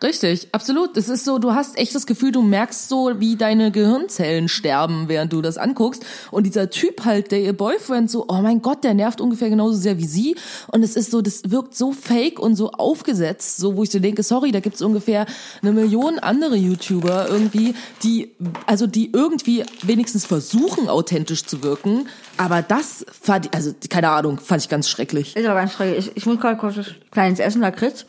Richtig, 0.00 0.48
absolut. 0.52 0.96
Es 0.96 1.08
ist 1.08 1.24
so, 1.24 1.38
du 1.38 1.54
hast 1.54 1.76
echt 1.76 1.92
das 1.92 2.06
Gefühl, 2.06 2.30
du 2.30 2.40
merkst 2.40 2.88
so, 2.88 3.18
wie 3.18 3.34
deine 3.34 3.72
Gehirnzellen 3.72 4.48
sterben, 4.48 5.08
während 5.08 5.32
du 5.32 5.42
das 5.42 5.58
anguckst. 5.58 6.04
Und 6.30 6.44
dieser 6.44 6.70
Typ 6.70 7.04
halt, 7.04 7.32
der 7.32 7.40
ihr 7.40 7.52
Boyfriend, 7.52 8.08
so, 8.08 8.26
oh 8.28 8.40
mein 8.40 8.62
Gott, 8.62 8.84
der 8.84 8.94
nervt 8.94 9.20
ungefähr 9.20 9.50
genauso 9.50 9.76
sehr 9.76 9.98
wie 9.98 10.06
sie. 10.06 10.36
Und 10.68 10.84
es 10.84 10.94
ist 10.94 11.10
so, 11.10 11.20
das 11.20 11.50
wirkt 11.50 11.74
so 11.74 11.90
fake 11.90 12.38
und 12.38 12.54
so 12.54 12.70
aufgesetzt, 12.70 13.56
so 13.56 13.76
wo 13.76 13.82
ich 13.82 13.90
so 13.90 13.98
denke, 13.98 14.22
sorry, 14.22 14.52
da 14.52 14.60
gibt's 14.60 14.82
ungefähr 14.82 15.26
eine 15.62 15.72
Million 15.72 16.20
andere 16.20 16.54
YouTuber 16.54 17.28
irgendwie, 17.28 17.74
die, 18.04 18.30
also 18.66 18.86
die 18.86 19.10
irgendwie 19.12 19.64
wenigstens 19.82 20.26
versuchen, 20.26 20.88
authentisch 20.88 21.44
zu 21.44 21.64
wirken. 21.64 22.08
Aber 22.36 22.62
das 22.62 23.04
fand 23.20 23.52
also 23.52 23.72
keine 23.90 24.10
Ahnung, 24.10 24.38
fand 24.38 24.62
ich 24.62 24.68
ganz 24.68 24.88
schrecklich. 24.88 25.34
Ist 25.34 25.44
aber 25.44 25.58
ganz 25.58 25.72
schrecklich. 25.72 26.06
Ich, 26.06 26.16
ich 26.18 26.26
muss 26.26 26.38
gerade 26.38 26.56
kurz 26.56 26.76
was 26.76 26.86
Kleines 27.10 27.40
essen, 27.40 27.62
Lakritz. 27.62 28.06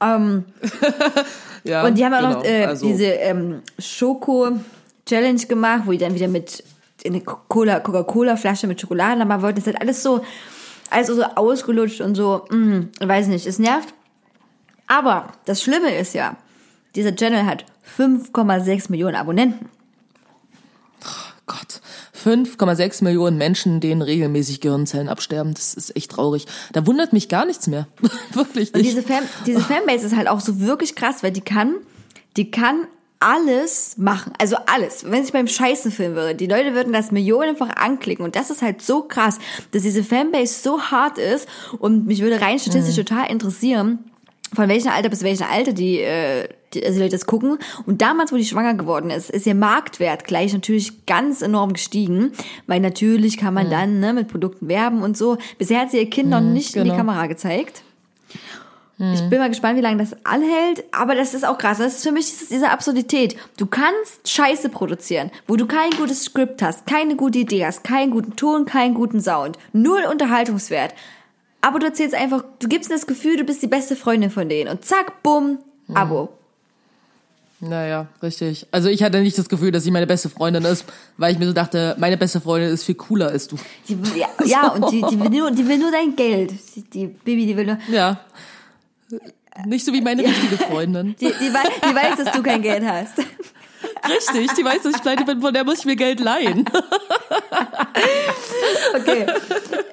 Ähm, 0.00 0.44
Ja, 1.64 1.84
und 1.84 1.98
die 1.98 2.04
haben 2.04 2.12
ja 2.12 2.18
auch 2.20 2.22
genau. 2.28 2.38
noch 2.38 2.44
äh, 2.44 2.64
Also- 2.64 2.86
diese 2.86 3.06
ähm, 3.06 3.62
Schoko-Challenge 3.78 5.40
gemacht, 5.46 5.82
wo 5.86 5.92
die 5.92 5.98
dann 5.98 6.14
wieder 6.14 6.28
mit 6.28 6.62
in 7.02 7.14
eine 7.14 7.22
Cola, 7.22 7.80
Coca-Cola-Flasche 7.80 8.66
mit 8.66 8.80
Schokolade 8.80 9.20
haben 9.20 9.42
wollten. 9.42 9.56
Das 9.56 9.66
ist 9.66 9.72
halt 9.74 9.80
alles 9.82 10.02
so, 10.02 10.20
alles 10.90 11.08
so 11.08 11.22
ausgelutscht 11.22 12.00
und 12.00 12.14
so, 12.14 12.44
mh, 12.50 12.86
ich 13.00 13.08
weiß 13.08 13.26
nicht, 13.28 13.46
es 13.46 13.58
nervt. 13.58 13.92
Aber 14.86 15.28
das 15.44 15.62
Schlimme 15.62 15.94
ist 15.94 16.14
ja, 16.14 16.36
dieser 16.94 17.14
Channel 17.14 17.44
hat 17.44 17.64
5,6 17.98 18.90
Millionen 18.90 19.16
Abonnenten. 19.16 19.68
Gott, 21.48 21.80
5,6 22.24 23.02
Millionen 23.02 23.36
Menschen, 23.38 23.80
denen 23.80 24.02
regelmäßig 24.02 24.60
Gehirnzellen 24.60 25.08
absterben. 25.08 25.54
Das 25.54 25.74
ist 25.74 25.96
echt 25.96 26.12
traurig. 26.12 26.46
Da 26.72 26.86
wundert 26.86 27.12
mich 27.12 27.28
gar 27.28 27.44
nichts 27.44 27.66
mehr. 27.66 27.88
Wirklich 28.32 28.72
Und 28.72 28.82
nicht. 28.82 28.92
diese, 28.92 29.02
Fan, 29.02 29.24
diese 29.46 29.60
Fanbase 29.60 30.06
ist 30.06 30.16
halt 30.16 30.28
auch 30.28 30.40
so 30.40 30.60
wirklich 30.60 30.94
krass, 30.94 31.22
weil 31.22 31.32
die 31.32 31.40
kann, 31.40 31.74
die 32.36 32.50
kann 32.50 32.86
alles 33.20 33.96
machen. 33.98 34.32
Also 34.38 34.56
alles. 34.66 35.04
Wenn 35.10 35.22
sich 35.24 35.32
beim 35.32 35.48
Scheißen 35.48 35.90
filmen 35.90 36.14
würde, 36.14 36.34
die 36.34 36.46
Leute 36.46 36.74
würden 36.74 36.92
das 36.92 37.10
millionenfach 37.10 37.70
anklicken. 37.76 38.24
Und 38.24 38.36
das 38.36 38.50
ist 38.50 38.62
halt 38.62 38.82
so 38.82 39.02
krass, 39.02 39.38
dass 39.72 39.82
diese 39.82 40.04
Fanbase 40.04 40.60
so 40.62 40.80
hart 40.80 41.18
ist. 41.18 41.48
Und 41.78 42.06
mich 42.06 42.20
würde 42.20 42.40
rein 42.40 42.58
statistisch 42.58 42.96
total 42.96 43.30
interessieren, 43.30 43.98
von 44.54 44.68
welchem 44.68 44.90
Alter 44.90 45.08
bis 45.08 45.22
welchem 45.22 45.46
Alter 45.50 45.72
die, 45.72 46.00
äh, 46.00 46.48
die, 46.74 46.82
also 46.84 46.94
die 46.96 47.00
Leute 47.04 47.12
das 47.16 47.26
gucken. 47.26 47.58
Und 47.86 48.00
damals, 48.02 48.32
wo 48.32 48.36
die 48.36 48.44
schwanger 48.44 48.74
geworden 48.74 49.10
ist, 49.10 49.30
ist 49.30 49.46
ihr 49.46 49.54
Marktwert 49.54 50.24
gleich 50.24 50.52
natürlich 50.52 51.06
ganz 51.06 51.42
enorm 51.42 51.72
gestiegen, 51.74 52.32
weil 52.66 52.80
natürlich 52.80 53.36
kann 53.36 53.54
man 53.54 53.70
dann 53.70 54.00
ne, 54.00 54.12
mit 54.12 54.28
Produkten 54.28 54.68
werben 54.68 55.02
und 55.02 55.16
so. 55.16 55.38
Bisher 55.58 55.80
hat 55.80 55.90
sie 55.90 55.98
ihr 55.98 56.10
Kind 56.10 56.30
noch 56.30 56.40
nicht 56.40 56.74
in 56.76 56.84
die 56.84 56.90
genau. 56.90 56.98
Kamera 57.00 57.26
gezeigt. 57.26 57.82
Ich 59.00 59.20
bin 59.30 59.38
mal 59.38 59.48
gespannt, 59.48 59.76
wie 59.78 59.80
lange 59.80 59.98
das 59.98 60.16
anhält, 60.26 60.82
aber 60.90 61.14
das 61.14 61.32
ist 61.32 61.46
auch 61.46 61.56
krass. 61.56 61.78
Das 61.78 61.94
ist 61.98 62.02
für 62.02 62.10
mich 62.10 62.26
dieses- 62.26 62.48
diese 62.48 62.68
Absurdität. 62.68 63.36
Du 63.56 63.66
kannst 63.66 64.28
Scheiße 64.28 64.70
produzieren, 64.70 65.30
wo 65.46 65.54
du 65.54 65.66
kein 65.66 65.90
gutes 65.90 66.24
Skript 66.24 66.62
hast, 66.62 66.84
keine 66.84 67.14
gute 67.14 67.38
Idee 67.38 67.64
hast, 67.64 67.84
keinen 67.84 68.10
guten 68.10 68.34
Ton, 68.34 68.64
keinen 68.64 68.94
guten 68.94 69.20
Sound, 69.20 69.56
null 69.72 70.02
Unterhaltungswert. 70.10 70.94
Aber 71.60 71.78
du 71.78 71.86
erzählst 71.86 72.14
einfach, 72.14 72.44
du 72.58 72.68
gibst 72.68 72.90
das 72.90 73.06
Gefühl, 73.06 73.36
du 73.36 73.44
bist 73.44 73.62
die 73.62 73.66
beste 73.66 73.96
Freundin 73.96 74.30
von 74.30 74.48
denen 74.48 74.70
und 74.70 74.84
zack, 74.84 75.22
bumm, 75.22 75.58
Abo. 75.94 76.28
Naja, 77.60 78.06
richtig. 78.22 78.66
Also 78.70 78.88
ich 78.88 79.02
hatte 79.02 79.20
nicht 79.20 79.36
das 79.36 79.48
Gefühl, 79.48 79.72
dass 79.72 79.82
sie 79.82 79.90
meine 79.90 80.06
beste 80.06 80.28
Freundin 80.28 80.64
ist, 80.64 80.84
weil 81.16 81.32
ich 81.32 81.40
mir 81.40 81.46
so 81.46 81.52
dachte, 81.52 81.96
meine 81.98 82.16
beste 82.16 82.40
Freundin 82.40 82.70
ist 82.70 82.84
viel 82.84 82.94
cooler 82.94 83.28
als 83.30 83.48
du. 83.48 83.56
Die, 83.88 83.98
ja, 84.16 84.28
ja, 84.44 84.68
und 84.68 84.92
die, 84.92 85.02
die, 85.02 85.18
will 85.18 85.30
nur, 85.30 85.50
die 85.50 85.66
will 85.66 85.78
nur 85.78 85.90
dein 85.90 86.14
Geld. 86.14 86.52
Die, 86.76 86.82
die 86.82 87.06
Baby, 87.08 87.46
die 87.46 87.56
will 87.56 87.66
nur, 87.66 87.78
Ja. 87.90 88.20
Nicht 89.66 89.84
so 89.84 89.92
wie 89.92 90.00
meine 90.00 90.22
richtige 90.22 90.56
Freundin. 90.56 91.16
die, 91.20 91.26
die, 91.26 91.52
weiß, 91.52 91.68
die 91.90 91.94
weiß, 91.94 92.16
dass 92.24 92.32
du 92.32 92.42
kein 92.44 92.62
Geld 92.62 92.84
hast. 92.86 93.18
Richtig, 93.18 94.52
die 94.56 94.64
weiß, 94.64 94.82
dass 94.82 94.94
ich 94.94 95.02
pleite 95.02 95.24
bin, 95.24 95.40
von 95.40 95.52
der 95.52 95.64
muss 95.64 95.80
ich 95.80 95.84
mir 95.84 95.96
Geld 95.96 96.20
leihen. 96.20 96.64
Okay. 98.94 99.26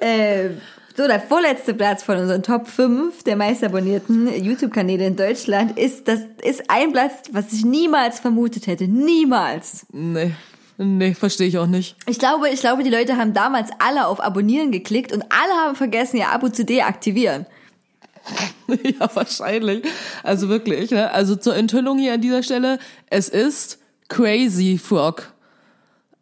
äh, 0.00 0.50
So, 0.96 1.06
der 1.06 1.20
vorletzte 1.20 1.74
Platz 1.74 2.02
von 2.02 2.16
unseren 2.16 2.42
Top 2.42 2.68
5 2.68 3.22
der 3.24 3.36
meistabonnierten 3.36 4.42
YouTube-Kanäle 4.42 5.06
in 5.06 5.16
Deutschland 5.16 5.78
ist, 5.78 6.08
das 6.08 6.20
ist 6.42 6.70
ein 6.70 6.92
Platz, 6.92 7.12
was 7.32 7.52
ich 7.52 7.66
niemals 7.66 8.18
vermutet 8.18 8.66
hätte. 8.66 8.88
Niemals. 8.88 9.84
Nee. 9.92 10.32
Nee, 10.78 11.12
verstehe 11.12 11.48
ich 11.48 11.58
auch 11.58 11.66
nicht. 11.66 11.96
Ich 12.06 12.18
glaube, 12.18 12.48
ich 12.48 12.60
glaube, 12.60 12.82
die 12.82 12.88
Leute 12.88 13.18
haben 13.18 13.34
damals 13.34 13.68
alle 13.78 14.06
auf 14.06 14.22
Abonnieren 14.22 14.72
geklickt 14.72 15.12
und 15.12 15.22
alle 15.24 15.52
haben 15.60 15.76
vergessen, 15.76 16.16
ihr 16.16 16.30
Abo 16.30 16.48
zu 16.48 16.64
deaktivieren. 16.64 17.44
ja, 18.68 19.10
wahrscheinlich. 19.12 19.84
Also 20.22 20.48
wirklich, 20.48 20.90
ne? 20.92 21.10
Also 21.12 21.36
zur 21.36 21.56
Enthüllung 21.56 21.98
hier 21.98 22.14
an 22.14 22.22
dieser 22.22 22.42
Stelle, 22.42 22.78
es 23.10 23.28
ist 23.28 23.78
Crazy 24.08 24.78
Frog. 24.82 25.32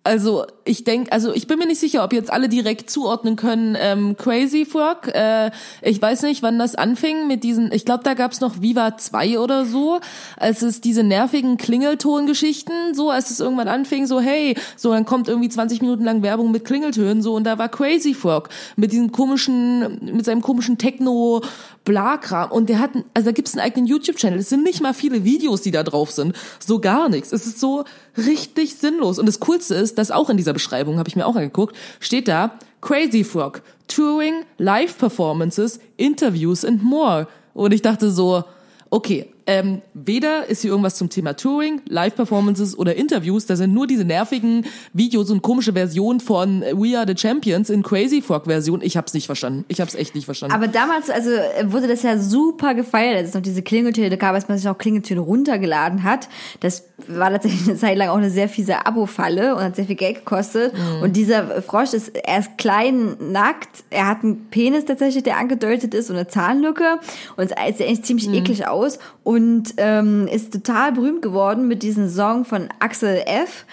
Also 0.06 0.44
ich 0.66 0.84
denke, 0.84 1.10
also 1.12 1.32
ich 1.32 1.46
bin 1.46 1.58
mir 1.58 1.66
nicht 1.66 1.80
sicher, 1.80 2.04
ob 2.04 2.12
jetzt 2.12 2.30
alle 2.30 2.50
direkt 2.50 2.90
zuordnen 2.90 3.36
können. 3.36 3.74
Ähm, 3.80 4.16
Crazy 4.18 4.66
Frog, 4.66 5.08
äh, 5.08 5.50
ich 5.80 6.00
weiß 6.00 6.22
nicht, 6.22 6.42
wann 6.42 6.58
das 6.58 6.74
anfing 6.74 7.26
mit 7.26 7.42
diesen, 7.42 7.72
ich 7.72 7.86
glaube, 7.86 8.04
da 8.04 8.12
gab's 8.12 8.42
noch 8.42 8.60
Viva 8.60 8.98
2 8.98 9.38
oder 9.38 9.64
so, 9.64 10.00
als 10.36 10.60
es 10.60 10.82
diese 10.82 11.02
nervigen 11.02 11.56
Klingeltongeschichten, 11.56 12.94
so 12.94 13.08
als 13.08 13.30
es 13.30 13.40
irgendwann 13.40 13.68
anfing, 13.68 14.06
so 14.06 14.20
hey, 14.20 14.56
so 14.76 14.92
dann 14.92 15.06
kommt 15.06 15.26
irgendwie 15.26 15.48
20 15.48 15.80
Minuten 15.80 16.04
lang 16.04 16.22
Werbung 16.22 16.50
mit 16.50 16.66
Klingeltönen, 16.66 17.22
so 17.22 17.34
und 17.34 17.44
da 17.44 17.56
war 17.56 17.70
Crazy 17.70 18.12
Frog 18.12 18.50
mit 18.76 18.92
diesem 18.92 19.10
komischen, 19.10 20.00
mit 20.02 20.26
seinem 20.26 20.42
komischen 20.42 20.76
Techno 20.76 21.40
Blakram 21.84 22.50
und 22.50 22.68
der 22.68 22.78
hat, 22.78 22.90
also 23.14 23.26
da 23.26 23.32
gibt's 23.32 23.54
einen 23.54 23.64
eigenen 23.64 23.86
YouTube-Channel. 23.86 24.38
Es 24.38 24.48
sind 24.50 24.64
nicht 24.64 24.82
mal 24.82 24.94
viele 24.94 25.24
Videos, 25.24 25.62
die 25.62 25.70
da 25.70 25.82
drauf 25.82 26.10
sind, 26.10 26.34
so 26.58 26.78
gar 26.78 27.08
nichts. 27.08 27.32
Es 27.32 27.46
ist 27.46 27.60
so 27.60 27.84
richtig 28.16 28.76
sinnlos 28.76 29.18
und 29.18 29.26
das 29.26 29.40
Coolste 29.40 29.74
ist, 29.74 29.98
dass 29.98 30.10
auch 30.10 30.30
in 30.30 30.36
dieser 30.36 30.52
Beschreibung, 30.52 30.98
habe 30.98 31.08
ich 31.08 31.16
mir 31.16 31.26
auch 31.26 31.36
angeguckt, 31.36 31.76
steht 32.00 32.28
da 32.28 32.58
Crazy 32.80 33.24
Frog, 33.24 33.62
Touring, 33.88 34.44
Live-Performances, 34.58 35.80
Interviews 35.96 36.64
and 36.64 36.82
more. 36.82 37.26
Und 37.54 37.72
ich 37.72 37.82
dachte 37.82 38.10
so, 38.10 38.44
okay, 38.90 39.33
ähm, 39.46 39.82
weder 39.92 40.46
ist 40.48 40.62
hier 40.62 40.70
irgendwas 40.70 40.96
zum 40.96 41.10
Thema 41.10 41.34
Touring, 41.34 41.82
Live-Performances 41.88 42.78
oder 42.78 42.94
Interviews, 42.96 43.46
da 43.46 43.56
sind 43.56 43.74
nur 43.74 43.86
diese 43.86 44.04
nervigen 44.04 44.64
Videos 44.92 45.30
und 45.30 45.42
komische 45.42 45.72
Versionen 45.72 46.20
von 46.20 46.62
We 46.72 46.96
Are 46.98 47.06
the 47.06 47.14
Champions 47.16 47.68
in 47.68 47.82
Crazy 47.82 48.22
Frog-Version. 48.22 48.80
Ich 48.82 48.96
hab's 48.96 49.12
nicht 49.12 49.26
verstanden. 49.26 49.64
Ich 49.68 49.80
hab's 49.80 49.94
echt 49.94 50.14
nicht 50.14 50.24
verstanden. 50.24 50.54
Aber 50.54 50.68
damals, 50.68 51.10
also 51.10 51.30
wurde 51.64 51.88
das 51.88 52.02
ja 52.02 52.18
super 52.18 52.74
gefeiert, 52.74 53.16
als 53.16 53.28
es 53.30 53.34
noch 53.34 53.42
diese 53.42 53.62
Klingeltöne 53.62 54.16
gab, 54.16 54.34
als 54.34 54.48
man 54.48 54.56
sich 54.56 54.68
auch 54.68 54.78
Klingeltöne 54.78 55.20
runtergeladen 55.20 56.04
hat. 56.04 56.28
Das 56.60 56.84
war 57.08 57.30
tatsächlich 57.30 57.68
eine 57.68 57.76
Zeit 57.76 57.98
lang 57.98 58.08
auch 58.08 58.16
eine 58.16 58.30
sehr 58.30 58.48
fiese 58.48 58.86
Abo-Falle 58.86 59.56
und 59.56 59.62
hat 59.62 59.76
sehr 59.76 59.84
viel 59.84 59.96
Geld 59.96 60.16
gekostet. 60.20 60.72
Mhm. 60.72 61.02
Und 61.02 61.16
dieser 61.16 61.60
Frosch 61.62 61.92
ist, 61.92 62.16
er 62.16 62.38
ist 62.38 62.56
klein, 62.56 63.16
nackt, 63.20 63.84
er 63.90 64.06
hat 64.06 64.22
einen 64.22 64.46
Penis 64.50 64.84
tatsächlich, 64.84 65.22
der 65.22 65.36
angedeutet 65.36 65.92
ist 65.92 66.08
und 66.08 66.16
eine 66.16 66.28
Zahnlücke 66.28 66.98
und 67.36 67.50
es 67.50 67.76
sieht 67.78 67.86
eigentlich 67.86 68.04
ziemlich 68.04 68.28
Mhm. 68.28 68.34
eklig 68.34 68.66
aus 68.66 68.98
und 69.22 69.33
ähm, 69.76 70.26
ist 70.30 70.52
total 70.52 70.92
berühmt 70.92 71.22
geworden 71.22 71.68
mit 71.68 71.82
diesem 71.82 72.08
Song 72.08 72.44
von 72.44 72.68
Axel 72.78 73.22
F. 73.26 73.64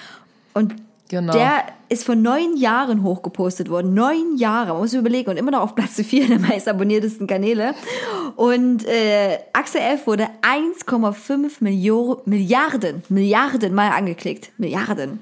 Und 0.53 0.75
Genau. 1.09 1.33
der 1.33 1.63
ist 1.89 2.05
vor 2.05 2.15
neun 2.15 2.55
Jahren 2.55 3.03
hochgepostet 3.03 3.69
worden. 3.69 3.93
Neun 3.93 4.37
Jahre, 4.37 4.71
man 4.71 4.77
muss 4.83 4.93
überlegen. 4.93 5.29
Und 5.29 5.35
immer 5.35 5.51
noch 5.51 5.59
auf 5.59 5.75
Platz 5.75 5.95
4 6.01 6.27
der 6.27 6.39
meist 6.39 6.69
abonniertesten 6.69 7.27
Kanäle. 7.27 7.73
Und 8.37 8.85
äh, 8.87 9.39
Axel 9.51 9.81
F. 9.81 10.07
wurde 10.07 10.29
1,5 10.41 11.61
Millio- 11.61 12.21
Milliarden, 12.25 13.03
Milliarden 13.09 13.73
Mal 13.75 13.89
angeklickt. 13.91 14.51
Milliarden. 14.57 15.19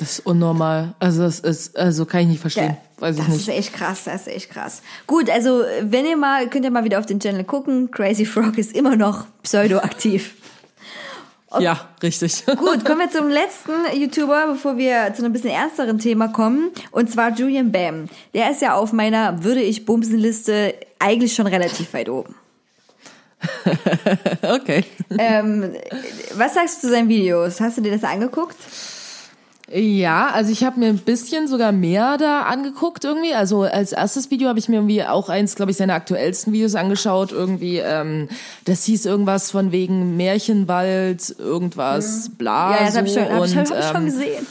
Das 0.00 0.12
ist 0.12 0.26
unnormal. 0.26 0.94
Also 0.98 1.22
das 1.22 1.40
ist, 1.40 1.76
also 1.76 2.06
kann 2.06 2.22
ich 2.22 2.28
nicht 2.28 2.40
verstehen. 2.40 2.78
Weiß 2.98 3.16
ich 3.16 3.22
das 3.22 3.34
nicht. 3.34 3.48
ist 3.48 3.54
echt 3.54 3.74
krass, 3.74 4.04
das 4.04 4.22
ist 4.22 4.28
echt 4.28 4.50
krass. 4.50 4.80
Gut, 5.06 5.28
also 5.28 5.62
wenn 5.82 6.06
ihr 6.06 6.16
mal, 6.16 6.48
könnt 6.48 6.64
ihr 6.64 6.70
mal 6.70 6.84
wieder 6.84 6.98
auf 6.98 7.04
den 7.04 7.20
Channel 7.20 7.44
gucken. 7.44 7.90
Crazy 7.90 8.24
Frog 8.24 8.56
ist 8.56 8.74
immer 8.74 8.96
noch 8.96 9.26
pseudoaktiv. 9.42 10.36
Ja, 11.58 11.88
richtig. 12.02 12.46
Gut, 12.56 12.84
kommen 12.84 13.00
wir 13.00 13.10
zum 13.10 13.28
letzten 13.28 13.72
YouTuber, 13.94 14.52
bevor 14.52 14.78
wir 14.78 15.12
zu 15.14 15.22
einem 15.22 15.34
bisschen 15.34 15.50
ernsteren 15.50 15.98
Thema 15.98 16.28
kommen. 16.28 16.70
Und 16.92 17.10
zwar 17.10 17.32
Julian 17.32 17.72
Bam. 17.72 18.08
Der 18.32 18.52
ist 18.52 18.62
ja 18.62 18.74
auf 18.74 18.92
meiner 18.92 19.44
Würde 19.44 19.60
ich 19.60 19.84
bumsen 19.84 20.16
Liste 20.16 20.74
eigentlich 20.98 21.34
schon 21.34 21.46
relativ 21.46 21.92
weit 21.92 22.08
oben. 22.08 22.36
okay. 24.42 24.84
Ähm, 25.18 25.74
was 26.36 26.54
sagst 26.54 26.78
du 26.78 26.86
zu 26.86 26.90
seinen 26.94 27.08
Videos? 27.08 27.60
Hast 27.60 27.76
du 27.76 27.82
dir 27.82 27.92
das 27.92 28.04
angeguckt? 28.04 28.56
Ja, 29.72 30.30
also 30.34 30.50
ich 30.50 30.64
habe 30.64 30.80
mir 30.80 30.88
ein 30.88 30.98
bisschen 30.98 31.46
sogar 31.46 31.70
mehr 31.70 32.18
da 32.18 32.42
angeguckt 32.42 33.04
irgendwie. 33.04 33.34
Also 33.34 33.62
als 33.62 33.92
erstes 33.92 34.28
Video 34.32 34.48
habe 34.48 34.58
ich 34.58 34.68
mir 34.68 34.76
irgendwie 34.76 35.04
auch 35.04 35.28
eins, 35.28 35.54
glaube 35.54 35.70
ich, 35.70 35.76
seiner 35.76 35.94
aktuellsten 35.94 36.52
Videos 36.52 36.74
angeschaut. 36.74 37.30
Irgendwie, 37.30 37.78
ähm, 37.78 38.28
das 38.64 38.82
hieß 38.84 39.06
irgendwas 39.06 39.52
von 39.52 39.70
wegen 39.70 40.16
Märchenwald, 40.16 41.36
irgendwas, 41.38 42.30
bla. 42.36 42.68
Mhm. 42.70 42.74
ja, 42.74 42.86
das 42.86 42.96
habe 42.96 43.06
ich, 43.06 43.14
so. 43.14 43.20
schon- 43.20 43.30
hab 43.32 43.44
ich, 43.44 43.56
hab 43.56 43.78
ich 43.78 43.84
schon 43.84 43.96
ähm, 43.96 44.04
gesehen. 44.06 44.46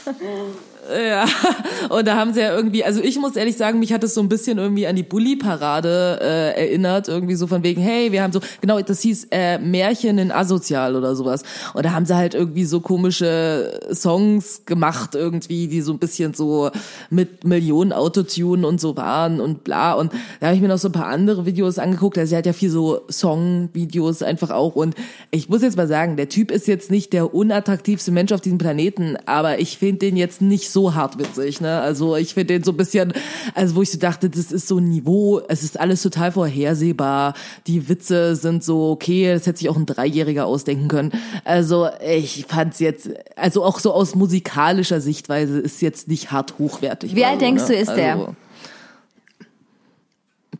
Ja, 0.90 1.26
und 1.88 2.06
da 2.06 2.16
haben 2.16 2.32
sie 2.32 2.40
ja 2.40 2.54
irgendwie, 2.54 2.84
also 2.84 3.00
ich 3.00 3.18
muss 3.18 3.36
ehrlich 3.36 3.56
sagen, 3.56 3.78
mich 3.78 3.92
hat 3.92 4.02
es 4.02 4.14
so 4.14 4.20
ein 4.20 4.28
bisschen 4.28 4.58
irgendwie 4.58 4.86
an 4.86 4.96
die 4.96 5.02
Bully-Parade 5.02 6.18
äh, 6.20 6.60
erinnert, 6.66 7.06
irgendwie 7.08 7.34
so 7.36 7.46
von 7.46 7.62
wegen, 7.62 7.80
hey, 7.80 8.10
wir 8.10 8.22
haben 8.22 8.32
so, 8.32 8.40
genau, 8.60 8.80
das 8.80 9.00
hieß 9.02 9.28
äh, 9.30 9.58
Märchen 9.58 10.18
in 10.18 10.32
Asozial 10.32 10.96
oder 10.96 11.14
sowas. 11.14 11.42
Und 11.74 11.84
da 11.84 11.92
haben 11.92 12.06
sie 12.06 12.16
halt 12.16 12.34
irgendwie 12.34 12.64
so 12.64 12.80
komische 12.80 13.80
Songs 13.92 14.64
gemacht, 14.66 15.14
irgendwie, 15.14 15.68
die 15.68 15.80
so 15.80 15.92
ein 15.92 15.98
bisschen 15.98 16.34
so 16.34 16.70
mit 17.08 17.44
Millionen 17.44 17.92
Autotune 17.92 18.66
und 18.66 18.80
so 18.80 18.96
waren 18.96 19.40
und 19.40 19.62
bla. 19.62 19.92
Und 19.92 20.12
da 20.40 20.46
habe 20.46 20.56
ich 20.56 20.62
mir 20.62 20.68
noch 20.68 20.78
so 20.78 20.88
ein 20.88 20.92
paar 20.92 21.06
andere 21.06 21.46
Videos 21.46 21.78
angeguckt. 21.78 22.18
Also 22.18 22.30
sie 22.30 22.36
hat 22.36 22.46
ja 22.46 22.52
viel 22.52 22.70
so 22.70 23.02
Song-Videos 23.08 24.22
einfach 24.22 24.50
auch. 24.50 24.74
Und 24.74 24.96
ich 25.30 25.48
muss 25.48 25.62
jetzt 25.62 25.76
mal 25.76 25.88
sagen, 25.88 26.16
der 26.16 26.28
Typ 26.28 26.50
ist 26.50 26.66
jetzt 26.66 26.90
nicht 26.90 27.12
der 27.12 27.32
unattraktivste 27.32 28.10
Mensch 28.10 28.32
auf 28.32 28.40
diesem 28.40 28.58
Planeten, 28.58 29.16
aber 29.26 29.60
ich 29.60 29.78
finde 29.78 30.00
den 30.00 30.16
jetzt 30.16 30.42
nicht 30.42 30.70
so 30.70 30.79
hart 30.94 31.18
witzig, 31.18 31.60
ne? 31.60 31.80
Also 31.80 32.16
ich 32.16 32.34
finde 32.34 32.54
den 32.54 32.64
so 32.64 32.72
ein 32.72 32.76
bisschen, 32.76 33.12
also 33.54 33.76
wo 33.76 33.82
ich 33.82 33.90
so 33.90 33.98
dachte, 33.98 34.30
das 34.30 34.50
ist 34.50 34.68
so 34.68 34.78
ein 34.78 34.88
Niveau, 34.88 35.40
es 35.48 35.62
ist 35.62 35.78
alles 35.78 36.02
total 36.02 36.32
vorhersehbar. 36.32 37.34
Die 37.66 37.88
Witze 37.88 38.36
sind 38.36 38.64
so, 38.64 38.90
okay, 38.90 39.32
das 39.32 39.46
hätte 39.46 39.58
sich 39.58 39.68
auch 39.68 39.76
ein 39.76 39.86
Dreijähriger 39.86 40.46
ausdenken 40.46 40.88
können. 40.88 41.12
Also 41.44 41.88
ich 42.04 42.46
fand's 42.48 42.78
jetzt, 42.80 43.10
also 43.36 43.64
auch 43.64 43.78
so 43.78 43.92
aus 43.92 44.14
musikalischer 44.14 45.00
Sichtweise 45.00 45.58
ist 45.58 45.82
jetzt 45.82 46.08
nicht 46.08 46.32
hart 46.32 46.58
hochwertig. 46.58 47.14
Wie 47.14 47.24
alt 47.24 47.40
so, 47.40 47.46
denkst 47.46 47.68
ne? 47.68 47.68
du, 47.68 47.74
ist 47.74 47.92
der? 47.92 48.12
Also, 48.14 48.34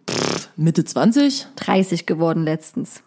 pff, 0.09 0.49
Mitte 0.57 0.85
20? 0.85 1.47
30 1.57 2.07
geworden 2.07 2.45
letztens. 2.45 3.03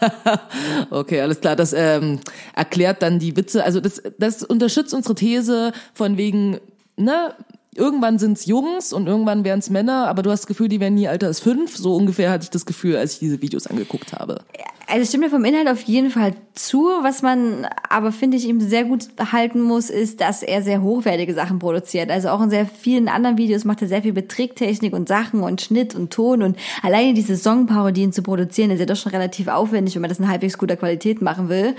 Okay, 0.90 1.20
alles 1.20 1.40
klar. 1.40 1.56
Das 1.56 1.72
ähm, 1.72 2.20
erklärt 2.54 3.02
dann 3.02 3.18
die 3.18 3.36
Witze. 3.36 3.64
Also 3.64 3.80
das, 3.80 4.02
das 4.18 4.42
unterstützt 4.42 4.94
unsere 4.94 5.14
These 5.14 5.72
von 5.94 6.16
wegen, 6.16 6.58
ne, 6.96 7.34
irgendwann 7.78 8.18
sind's 8.18 8.46
Jungs 8.46 8.92
und 8.92 9.06
irgendwann 9.06 9.44
wären's 9.44 9.70
Männer, 9.70 10.08
aber 10.08 10.22
du 10.22 10.30
hast 10.30 10.40
das 10.40 10.46
Gefühl, 10.46 10.68
die 10.68 10.80
werden 10.80 10.94
nie 10.94 11.06
älter 11.06 11.28
als 11.28 11.40
fünf. 11.40 11.76
So 11.76 11.94
ungefähr 11.94 12.30
hatte 12.30 12.44
ich 12.44 12.50
das 12.50 12.66
Gefühl, 12.66 12.96
als 12.96 13.14
ich 13.14 13.18
diese 13.20 13.40
Videos 13.40 13.66
angeguckt 13.66 14.12
habe. 14.12 14.42
Also 14.90 15.06
stimmt 15.06 15.24
mir 15.24 15.30
vom 15.30 15.44
Inhalt 15.44 15.68
auf 15.68 15.82
jeden 15.82 16.10
Fall 16.10 16.32
zu. 16.54 16.88
Was 17.02 17.20
man 17.20 17.66
aber, 17.90 18.10
finde 18.10 18.38
ich, 18.38 18.48
ihm 18.48 18.58
sehr 18.60 18.84
gut 18.84 19.08
halten 19.32 19.60
muss, 19.60 19.90
ist, 19.90 20.22
dass 20.22 20.42
er 20.42 20.62
sehr 20.62 20.82
hochwertige 20.82 21.34
Sachen 21.34 21.58
produziert. 21.58 22.10
Also 22.10 22.30
auch 22.30 22.40
in 22.40 22.48
sehr 22.48 22.64
vielen 22.64 23.08
anderen 23.08 23.36
Videos 23.36 23.66
macht 23.66 23.82
er 23.82 23.88
sehr 23.88 24.00
viel 24.00 24.14
mit 24.14 24.30
Tricktechnik 24.30 24.94
und 24.94 25.06
Sachen 25.06 25.42
und 25.42 25.60
Schnitt 25.60 25.94
und 25.94 26.10
Ton. 26.10 26.42
Und 26.42 26.56
alleine 26.82 27.12
diese 27.12 27.36
Songparodien 27.36 28.14
zu 28.14 28.22
produzieren, 28.22 28.70
ist 28.70 28.80
ja 28.80 28.86
doch 28.86 28.96
schon 28.96 29.12
relativ 29.12 29.48
aufwendig, 29.48 29.94
wenn 29.94 30.02
man 30.02 30.08
das 30.08 30.20
in 30.20 30.28
halbwegs 30.28 30.56
guter 30.56 30.76
Qualität 30.76 31.20
machen 31.20 31.50
will. 31.50 31.74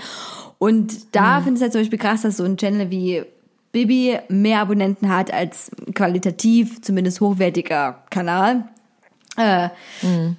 Und 0.58 1.16
da 1.16 1.40
finde 1.40 1.54
ich 1.54 1.56
es 1.56 1.62
halt 1.62 1.72
zum 1.72 1.80
Beispiel 1.80 1.98
krass, 1.98 2.22
dass 2.22 2.36
so 2.36 2.44
ein 2.44 2.58
Channel 2.58 2.90
wie 2.92 3.24
Bibi 3.72 4.18
mehr 4.28 4.60
Abonnenten 4.60 5.08
hat 5.08 5.32
als 5.32 5.70
qualitativ, 5.94 6.82
zumindest 6.82 7.20
hochwertiger 7.20 8.02
Kanal. 8.10 8.64
Äh, 9.36 9.68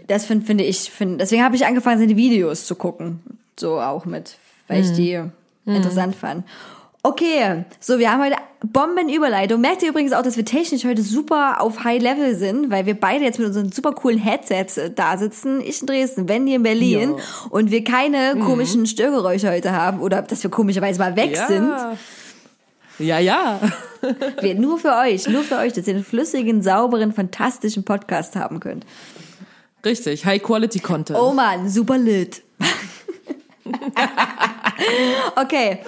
Das 0.07 0.25
finde 0.25 0.45
finde 0.45 0.63
ich, 0.65 0.91
find, 0.91 1.21
deswegen 1.21 1.43
habe 1.43 1.55
ich 1.55 1.65
angefangen, 1.65 1.99
seine 1.99 2.17
Videos 2.17 2.65
zu 2.65 2.75
gucken. 2.75 3.21
So 3.59 3.79
auch 3.79 4.05
mit, 4.05 4.37
weil 4.67 4.81
ich 4.81 4.91
die 4.93 5.21
interessant 5.65 6.15
fand. 6.15 6.45
Okay, 7.03 7.63
so 7.79 7.97
wir 7.97 8.11
haben 8.11 8.23
heute 8.23 8.35
Bombenüberleitung. 8.63 9.59
Merkt 9.59 9.81
ihr 9.81 9.89
übrigens 9.89 10.13
auch, 10.13 10.21
dass 10.21 10.37
wir 10.37 10.45
technisch 10.45 10.85
heute 10.85 11.01
super 11.01 11.59
auf 11.59 11.83
High 11.83 11.99
Level 12.01 12.35
sind, 12.35 12.69
weil 12.69 12.85
wir 12.85 12.93
beide 12.93 13.23
jetzt 13.23 13.39
mit 13.39 13.47
unseren 13.47 13.71
super 13.71 13.91
coolen 13.93 14.19
Headsets 14.19 14.77
äh, 14.77 14.91
da 14.91 15.17
sitzen. 15.17 15.61
Ich 15.61 15.81
in 15.81 15.87
Dresden, 15.87 16.29
Wendy 16.29 16.53
in 16.53 16.61
Berlin 16.63 17.15
und 17.49 17.71
wir 17.71 17.83
keine 17.83 18.35
komischen 18.39 18.85
Störgeräusche 18.85 19.49
heute 19.49 19.71
haben 19.71 19.99
oder 19.99 20.21
dass 20.21 20.43
wir 20.43 20.51
komischerweise 20.51 20.99
mal 20.99 21.15
weg 21.15 21.35
sind. 21.47 21.71
Ja, 22.99 23.19
ja. 23.19 23.59
Wir, 24.41 24.55
nur 24.55 24.79
für 24.79 24.95
euch, 24.95 25.27
nur 25.27 25.43
für 25.43 25.57
euch, 25.57 25.73
dass 25.73 25.87
ihr 25.87 25.95
einen 25.95 26.03
flüssigen, 26.03 26.61
sauberen, 26.61 27.13
fantastischen 27.13 27.83
Podcast 27.83 28.35
haben 28.35 28.59
könnt. 28.59 28.85
Richtig. 29.85 30.25
High 30.25 30.41
Quality 30.41 30.79
Content. 30.79 31.19
Oh 31.19 31.33
man, 31.33 31.69
super 31.69 31.97
lit. 31.97 32.43
okay, 35.35 35.79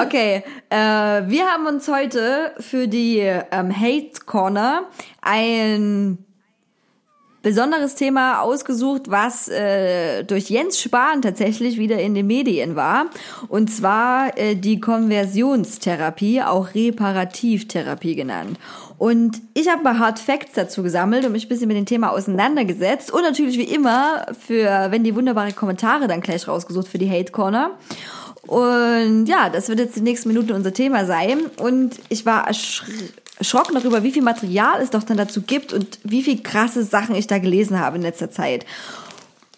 okay. 0.00 0.44
Äh, 0.68 0.76
wir 0.76 1.46
haben 1.46 1.66
uns 1.66 1.88
heute 1.88 2.52
für 2.58 2.86
die 2.86 3.18
ähm, 3.18 3.74
Hate 3.74 4.20
Corner 4.26 4.84
ein 5.20 6.24
besonderes 7.42 7.94
Thema 7.94 8.40
ausgesucht, 8.40 9.10
was 9.10 9.48
äh, 9.48 10.24
durch 10.24 10.50
Jens 10.50 10.80
Spahn 10.80 11.22
tatsächlich 11.22 11.78
wieder 11.78 11.98
in 11.98 12.14
den 12.14 12.26
Medien 12.26 12.76
war. 12.76 13.06
Und 13.48 13.70
zwar 13.70 14.36
äh, 14.36 14.56
die 14.56 14.80
Konversionstherapie, 14.80 16.42
auch 16.42 16.74
Reparativtherapie 16.74 18.14
genannt. 18.14 18.58
Und 18.98 19.40
ich 19.54 19.66
habe 19.70 19.82
mal 19.82 19.98
Hard 19.98 20.18
Facts 20.18 20.52
dazu 20.54 20.82
gesammelt 20.82 21.24
und 21.24 21.32
mich 21.32 21.46
ein 21.46 21.48
bisschen 21.48 21.68
mit 21.68 21.76
dem 21.78 21.86
Thema 21.86 22.10
auseinandergesetzt. 22.10 23.10
Und 23.10 23.22
natürlich 23.22 23.56
wie 23.56 23.74
immer 23.74 24.26
für, 24.38 24.88
wenn 24.90 25.04
die 25.04 25.14
wunderbare 25.14 25.52
Kommentare 25.52 26.06
dann 26.06 26.20
gleich 26.20 26.46
rausgesucht 26.46 26.88
für 26.88 26.98
die 26.98 27.10
Hate 27.10 27.32
Corner. 27.32 27.70
Und 28.46 29.26
ja, 29.26 29.48
das 29.48 29.68
wird 29.68 29.78
jetzt 29.78 29.96
die 29.96 30.02
nächsten 30.02 30.28
Minuten 30.28 30.52
unser 30.52 30.74
Thema 30.74 31.06
sein. 31.06 31.40
Und 31.58 31.98
ich 32.08 32.26
war 32.26 32.46
erschrocken 33.40 33.74
darüber, 33.74 34.04
wie 34.04 34.12
viel 34.12 34.22
Material 34.22 34.80
es 34.80 34.90
doch 34.90 35.02
dann 35.02 35.16
dazu 35.16 35.42
gibt 35.42 35.72
und 35.72 35.98
wie 36.04 36.22
viel 36.22 36.40
krasse 36.42 36.84
Sachen 36.84 37.16
ich 37.16 37.26
da 37.26 37.38
gelesen 37.38 37.80
habe 37.80 37.96
in 37.96 38.02
letzter 38.02 38.30
Zeit. 38.30 38.64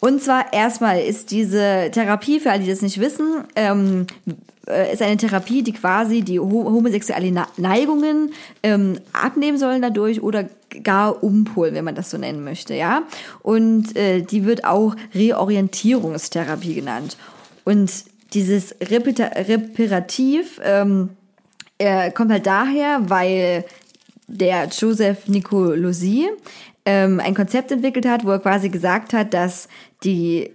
Und 0.00 0.22
zwar 0.22 0.52
erstmal 0.52 1.00
ist 1.00 1.30
diese 1.30 1.90
Therapie, 1.92 2.40
für 2.40 2.50
alle, 2.50 2.62
die 2.62 2.70
das 2.70 2.82
nicht 2.82 2.98
wissen, 2.98 3.44
ähm, 3.54 4.06
äh, 4.66 4.92
ist 4.92 5.02
eine 5.02 5.16
Therapie, 5.16 5.62
die 5.62 5.72
quasi 5.72 6.22
die 6.22 6.40
homosexuelle 6.40 7.32
Neigungen 7.56 8.32
ähm, 8.62 8.98
abnehmen 9.12 9.58
sollen 9.58 9.82
dadurch 9.82 10.22
oder 10.22 10.48
gar 10.82 11.22
umpolen, 11.22 11.74
wenn 11.74 11.84
man 11.84 11.94
das 11.94 12.10
so 12.10 12.18
nennen 12.18 12.42
möchte, 12.42 12.74
ja. 12.74 13.02
Und 13.42 13.96
äh, 13.96 14.22
die 14.22 14.44
wird 14.44 14.64
auch 14.64 14.96
Reorientierungstherapie 15.14 16.74
genannt. 16.74 17.16
Und 17.64 17.90
dieses 18.32 18.74
Reparativ 18.80 20.60
ähm, 20.64 21.10
äh, 21.82 22.10
kommt 22.12 22.30
halt 22.30 22.46
daher, 22.46 23.10
weil 23.10 23.64
der 24.28 24.68
Joseph 24.68 25.28
Nicolosi 25.28 26.28
ähm, 26.84 27.20
ein 27.20 27.34
Konzept 27.34 27.72
entwickelt 27.72 28.06
hat, 28.06 28.24
wo 28.24 28.30
er 28.30 28.38
quasi 28.38 28.68
gesagt 28.68 29.12
hat, 29.12 29.34
dass 29.34 29.68
die 30.04 30.50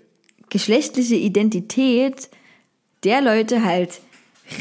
geschlechtliche 0.49 1.15
Identität 1.15 2.29
der 3.03 3.21
Leute 3.21 3.63
halt 3.63 3.99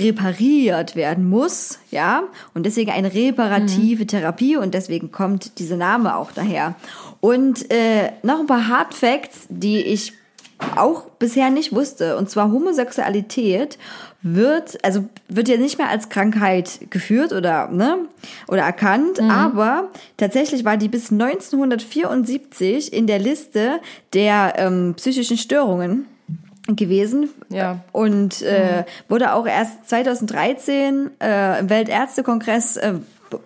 repariert 0.00 0.96
werden 0.96 1.28
muss, 1.28 1.78
ja, 1.92 2.24
und 2.54 2.66
deswegen 2.66 2.90
eine 2.90 3.14
reparative 3.14 4.02
mhm. 4.02 4.08
Therapie 4.08 4.56
und 4.56 4.74
deswegen 4.74 5.12
kommt 5.12 5.60
dieser 5.60 5.76
Name 5.76 6.16
auch 6.16 6.32
daher. 6.32 6.74
Und 7.20 7.70
äh, 7.70 8.10
noch 8.24 8.40
ein 8.40 8.48
paar 8.48 8.66
Hard 8.66 8.94
Facts, 8.94 9.46
die 9.48 9.78
ich 9.78 10.12
auch 10.76 11.02
bisher 11.18 11.50
nicht 11.50 11.74
wusste, 11.74 12.16
und 12.16 12.30
zwar 12.30 12.50
Homosexualität 12.50 13.78
wird, 14.22 14.84
also 14.84 15.04
wird 15.28 15.48
ja 15.48 15.56
nicht 15.56 15.78
mehr 15.78 15.88
als 15.88 16.08
Krankheit 16.08 16.90
geführt 16.90 17.32
oder, 17.32 17.68
ne, 17.68 17.98
oder 18.48 18.62
erkannt, 18.62 19.20
mhm. 19.20 19.30
aber 19.30 19.88
tatsächlich 20.16 20.64
war 20.64 20.76
die 20.76 20.88
bis 20.88 21.12
1974 21.12 22.92
in 22.92 23.06
der 23.06 23.18
Liste 23.18 23.80
der 24.14 24.54
ähm, 24.56 24.94
psychischen 24.96 25.36
Störungen 25.36 26.06
gewesen 26.68 27.28
ja. 27.48 27.78
und 27.92 28.42
äh, 28.42 28.80
mhm. 28.80 28.84
wurde 29.08 29.34
auch 29.34 29.46
erst 29.46 29.88
2013 29.88 31.10
äh, 31.20 31.60
im 31.60 31.70
Weltärztekongress 31.70 32.76
äh, 32.78 32.94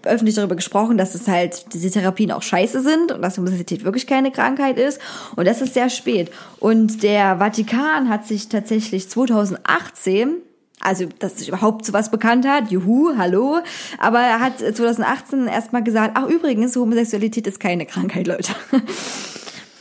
öffentlich 0.03 0.37
darüber 0.37 0.57
gesprochen, 0.57 0.99
dass 0.99 1.15
es 1.15 1.29
halt 1.29 1.73
diese 1.75 1.91
Therapien 1.91 2.33
auch 2.33 2.43
scheiße 2.43 2.81
sind 2.83 3.13
und 3.13 3.23
dass 3.23 3.37
Homosexualität 3.37 3.85
wirklich 3.85 4.07
keine 4.07 4.31
Krankheit 4.31 4.79
ist. 4.79 5.01
Und 5.37 5.47
das 5.47 5.61
ist 5.61 5.75
sehr 5.75 5.91
spät. 5.91 6.31
Und 6.59 7.03
der 7.03 7.39
Vatikan 7.39 8.09
hat 8.09 8.27
sich 8.27 8.49
tatsächlich 8.49 9.09
2018 9.09 10.37
also 10.83 11.05
dass 11.19 11.37
sich 11.37 11.49
überhaupt 11.49 11.85
sowas 11.85 12.11
bekannt 12.11 12.49
hat, 12.49 12.71
juhu, 12.71 13.11
hallo. 13.19 13.59
Aber 13.99 14.21
er 14.21 14.41
hat 14.41 14.61
2018 14.61 15.47
erstmal 15.47 15.85
gesagt, 15.85 16.13
ach 16.15 16.27
übrigens, 16.27 16.75
Homosexualität 16.75 17.47
ist 17.47 17.61
keine 17.61 17.85
Krankheit, 17.85 18.27
Leute. 18.27 18.55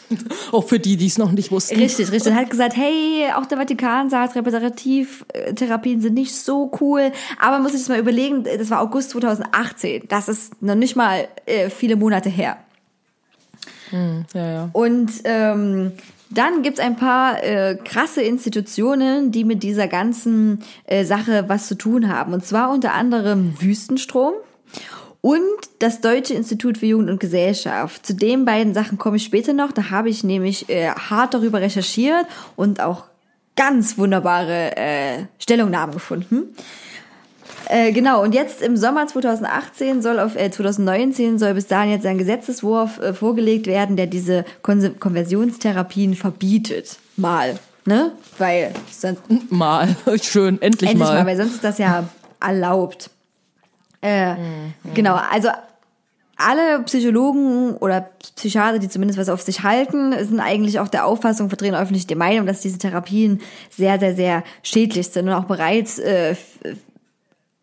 Auch 0.51 0.68
für 0.68 0.80
die, 0.80 0.97
die 0.97 1.07
es 1.07 1.18
noch 1.18 1.32
nicht 1.32 1.51
wussten. 1.51 1.80
Richtig, 1.80 2.12
richtig. 2.12 2.32
Er 2.32 2.39
hat 2.41 2.49
gesagt, 2.49 2.76
hey, 2.76 3.28
auch 3.36 3.45
der 3.45 3.57
Vatikan 3.57 4.10
sagt, 4.10 4.36
Reparativtherapien 4.36 6.01
sind 6.01 6.14
nicht 6.14 6.36
so 6.36 6.72
cool. 6.82 7.12
Aber 7.39 7.53
man 7.53 7.64
muss 7.64 7.72
sich 7.74 7.82
das 7.82 7.89
mal 7.89 7.99
überlegen, 7.99 8.43
das 8.43 8.70
war 8.70 8.82
August 8.82 9.12
2018. 9.12 10.03
Das 10.07 10.30
ist 10.30 10.62
noch 10.62 10.76
nicht 10.76 10.95
mal 10.95 11.28
äh, 11.45 11.70
viele 11.70 11.95
Monate 11.95 12.30
her. 12.30 12.57
Hm, 13.89 14.26
ja, 14.34 14.51
ja. 14.51 14.70
Und 14.74 15.12
ähm, 15.24 15.91
dann 16.30 16.62
gibt's 16.62 16.80
ein 16.80 16.95
paar 16.95 17.43
äh, 17.43 17.76
krasse 17.84 18.22
Institutionen, 18.22 19.32
die 19.32 19.43
mit 19.43 19.64
dieser 19.64 19.88
ganzen 19.88 20.64
äh, 20.86 21.03
Sache 21.03 21.45
was 21.47 21.68
zu 21.68 21.76
tun 21.76 22.07
haben. 22.07 22.34
Und 22.34 22.45
zwar 22.45 22.72
unter 22.72 22.93
anderem 22.93 23.60
Wüstenstrom 23.60 24.34
und 25.22 25.41
das 25.80 26.01
Deutsche 26.01 26.34
Institut 26.34 26.78
für 26.78 26.86
Jugend 26.86 27.09
und 27.09 27.20
Gesellschaft. 27.20 28.05
Zu 28.05 28.13
den 28.13 28.45
beiden 28.45 28.74
Sachen 28.74 28.97
komme 28.97 29.17
ich 29.17 29.24
später 29.24 29.53
noch. 29.53 29.72
Da 29.72 29.89
habe 29.89 30.09
ich 30.09 30.24
nämlich 30.24 30.70
äh, 30.70 30.89
hart 30.89 31.34
darüber 31.34 31.61
recherchiert 31.61 32.26
und 32.55 32.80
auch 32.82 33.03
ganz 33.55 33.97
wunderbare 33.97 34.78
äh, 34.78 35.26
Stellungnahmen 35.38 35.93
gefunden. 35.93 36.55
Äh, 37.67 37.91
genau, 37.91 38.24
und 38.24 38.34
jetzt 38.34 38.61
im 38.61 38.78
Sommer 38.78 39.05
2018 39.07 40.01
soll 40.01 40.20
auf 40.20 40.36
äh, 40.36 40.49
2019 40.49 41.38
soll 41.38 41.53
bis 41.53 41.67
dahin 41.67 41.91
jetzt 41.91 42.05
ein 42.05 42.17
Gesetzeswurf 42.17 42.99
äh, 42.99 43.13
vorgelegt 43.13 43.67
werden, 43.67 43.95
der 43.97 44.07
diese 44.07 44.45
Kon 44.61 44.99
Konversionstherapien 44.99 46.15
verbietet. 46.15 46.97
Mal. 47.17 47.59
Ne? 47.86 48.13
Weil 48.38 48.72
sonst. 48.89 49.22
Mal. 49.49 49.95
Schön, 50.22 50.61
endlich, 50.61 50.91
endlich 50.91 51.07
mal. 51.07 51.15
mal. 51.20 51.26
Weil 51.26 51.38
sonst 51.38 51.55
ist 51.55 51.63
das 51.63 51.78
ja 51.78 52.07
erlaubt. 52.39 53.11
Äh, 54.02 54.36
mhm. 54.36 54.74
Genau, 54.93 55.16
also 55.16 55.50
alle 56.39 56.82
Psychologen 56.84 57.76
oder 57.78 58.10
Psychiater, 58.36 58.80
die 58.80 58.88
zumindest 58.88 59.20
was 59.20 59.28
auf 59.28 59.41
sich 59.41 59.64
halten, 59.64 60.14
sind 60.26 60.39
eigentlich 60.39 60.80
auch 60.80 60.88
der 60.88 61.06
Auffassung, 61.06 61.50
vertreten 61.50 61.76
öffentlich 61.76 62.08
die 62.08 62.16
Meinung, 62.16 62.45
dass 62.45 62.62
diese 62.62 62.78
Therapien 62.80 63.41
sehr, 63.70 64.00
sehr, 64.00 64.16
sehr 64.16 64.43
schädlich 64.64 65.10
sind 65.10 65.28
und 65.28 65.34
auch 65.34 65.43
bereits 65.43 66.00
äh, 66.00 66.36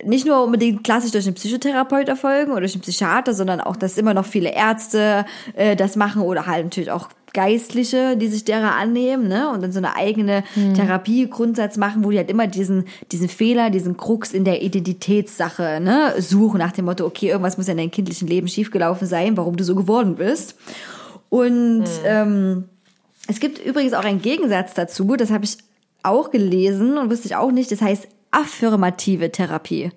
nicht 0.03 0.27
nur 0.27 0.43
unbedingt 0.43 0.83
klassisch 0.83 1.11
durch 1.11 1.25
einen 1.25 1.35
Psychotherapeut 1.35 2.07
erfolgen 2.07 2.51
oder 2.51 2.61
durch 2.61 2.73
einen 2.73 2.81
Psychiater, 2.81 3.33
sondern 3.33 3.61
auch, 3.61 3.75
dass 3.75 3.97
immer 3.97 4.13
noch 4.13 4.25
viele 4.25 4.53
Ärzte 4.53 5.25
äh, 5.55 5.75
das 5.75 5.95
machen 5.95 6.21
oder 6.21 6.45
halt 6.45 6.65
natürlich 6.65 6.91
auch 6.91 7.09
Geistliche, 7.33 8.15
die 8.15 8.27
sich 8.27 8.45
derer 8.45 8.75
annehmen, 8.75 9.27
ne, 9.27 9.51
und 9.51 9.61
dann 9.61 9.71
so 9.71 9.79
eine 9.79 9.95
eigene 9.95 10.43
mhm. 10.55 10.75
Therapiegrundsatz 10.75 11.77
machen, 11.77 12.03
wo 12.03 12.09
die 12.09 12.17
halt 12.17 12.31
immer 12.31 12.47
diesen, 12.47 12.85
diesen 13.11 13.27
Fehler, 13.27 13.69
diesen 13.69 13.97
Krux 13.97 14.33
in 14.33 14.43
der 14.43 14.61
Identitätssache, 14.61 15.79
ne, 15.81 16.13
suchen 16.19 16.59
nach 16.59 16.71
dem 16.71 16.85
Motto, 16.85 17.05
okay, 17.05 17.29
irgendwas 17.29 17.57
muss 17.57 17.67
ja 17.67 17.73
in 17.73 17.77
deinem 17.77 17.91
kindlichen 17.91 18.27
Leben 18.27 18.47
schiefgelaufen 18.47 19.07
sein, 19.07 19.35
warum 19.35 19.57
du 19.57 19.63
so 19.63 19.75
geworden 19.75 20.15
bist. 20.15 20.55
Und 21.29 21.81
mhm. 21.81 21.85
ähm, 22.05 22.63
es 23.27 23.39
gibt 23.39 23.63
übrigens 23.63 23.93
auch 23.93 24.05
einen 24.05 24.21
Gegensatz 24.21 24.73
dazu, 24.73 25.15
das 25.15 25.29
habe 25.29 25.43
ich 25.43 25.57
auch 26.03 26.31
gelesen 26.31 26.97
und 26.97 27.11
wusste 27.11 27.27
ich 27.27 27.35
auch 27.35 27.51
nicht, 27.51 27.71
das 27.71 27.81
heißt 27.81 28.07
affirmative 28.37 29.31
Therapie. 29.31 29.91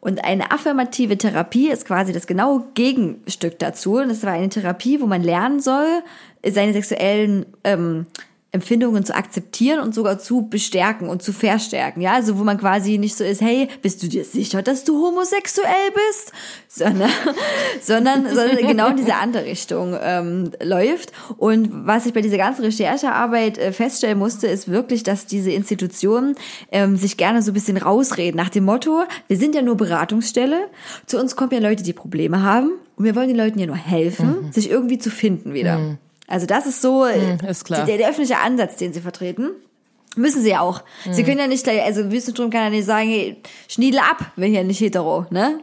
Und 0.00 0.24
eine 0.24 0.52
affirmative 0.52 1.18
Therapie 1.18 1.70
ist 1.70 1.84
quasi 1.84 2.12
das 2.12 2.26
genaue 2.26 2.64
Gegenstück 2.74 3.58
dazu. 3.58 3.96
Und 3.96 4.08
das 4.08 4.22
war 4.22 4.32
eine 4.32 4.48
Therapie, 4.48 5.00
wo 5.00 5.06
man 5.06 5.22
lernen 5.22 5.60
soll, 5.60 6.02
seine 6.46 6.72
sexuellen 6.72 7.46
ähm, 7.64 8.06
Empfindungen 8.50 9.04
zu 9.04 9.14
akzeptieren 9.14 9.80
und 9.80 9.94
sogar 9.94 10.18
zu 10.18 10.48
bestärken 10.48 11.10
und 11.10 11.22
zu 11.22 11.34
verstärken. 11.34 12.00
Ja, 12.00 12.14
also 12.14 12.38
wo 12.38 12.44
man 12.44 12.56
quasi 12.56 12.96
nicht 12.96 13.14
so 13.14 13.22
ist, 13.22 13.42
hey, 13.42 13.68
bist 13.82 14.02
du 14.02 14.08
dir 14.08 14.24
sicher, 14.24 14.62
dass 14.62 14.84
du 14.84 15.04
homosexuell 15.04 15.90
bist? 15.92 16.32
Sondern, 16.66 17.10
sondern, 17.82 18.24
sondern 18.34 18.56
genau 18.56 18.88
in 18.88 18.96
diese 18.96 19.16
andere 19.16 19.44
Richtung 19.44 19.94
ähm, 20.00 20.52
läuft. 20.62 21.12
Und 21.36 21.86
was 21.86 22.06
ich 22.06 22.14
bei 22.14 22.22
dieser 22.22 22.38
ganzen 22.38 22.64
Recherchearbeit 22.64 23.58
äh, 23.58 23.70
feststellen 23.72 24.18
musste, 24.18 24.46
ist 24.46 24.68
wirklich, 24.68 25.02
dass 25.02 25.26
diese 25.26 25.50
Institutionen 25.50 26.34
ähm, 26.72 26.96
sich 26.96 27.18
gerne 27.18 27.42
so 27.42 27.50
ein 27.50 27.54
bisschen 27.54 27.76
rausreden 27.76 28.38
nach 28.38 28.48
dem 28.48 28.64
Motto, 28.64 29.04
wir 29.26 29.36
sind 29.36 29.54
ja 29.54 29.60
nur 29.60 29.76
Beratungsstelle, 29.76 30.68
zu 31.04 31.20
uns 31.20 31.36
kommen 31.36 31.52
ja 31.52 31.60
Leute, 31.60 31.82
die 31.82 31.92
Probleme 31.92 32.42
haben 32.42 32.70
und 32.96 33.04
wir 33.04 33.14
wollen 33.14 33.28
den 33.28 33.36
Leuten 33.36 33.58
ja 33.58 33.66
nur 33.66 33.76
helfen, 33.76 34.46
mhm. 34.46 34.52
sich 34.52 34.70
irgendwie 34.70 34.98
zu 34.98 35.10
finden 35.10 35.52
wieder. 35.52 35.78
Mhm. 35.78 35.98
Also 36.28 36.46
das 36.46 36.66
ist 36.66 36.82
so 36.82 37.06
hm, 37.06 37.38
ist. 37.48 37.68
Der, 37.70 37.84
der 37.86 38.10
öffentliche 38.10 38.38
Ansatz, 38.38 38.76
den 38.76 38.92
sie 38.92 39.00
vertreten. 39.00 39.50
Müssen 40.14 40.42
sie 40.42 40.56
auch. 40.56 40.82
Mhm. 41.04 41.12
Sie 41.12 41.24
können 41.24 41.38
ja 41.38 41.46
nicht, 41.46 41.66
also 41.68 42.10
Wüstenstrom 42.10 42.50
kann 42.50 42.64
ja 42.64 42.70
nicht 42.70 42.84
sagen, 42.84 43.08
hey, 43.08 43.36
Schniedel 43.68 44.00
ab, 44.00 44.32
wenn 44.36 44.52
hier 44.52 44.64
nicht 44.64 44.80
hetero, 44.80 45.26
ne? 45.30 45.60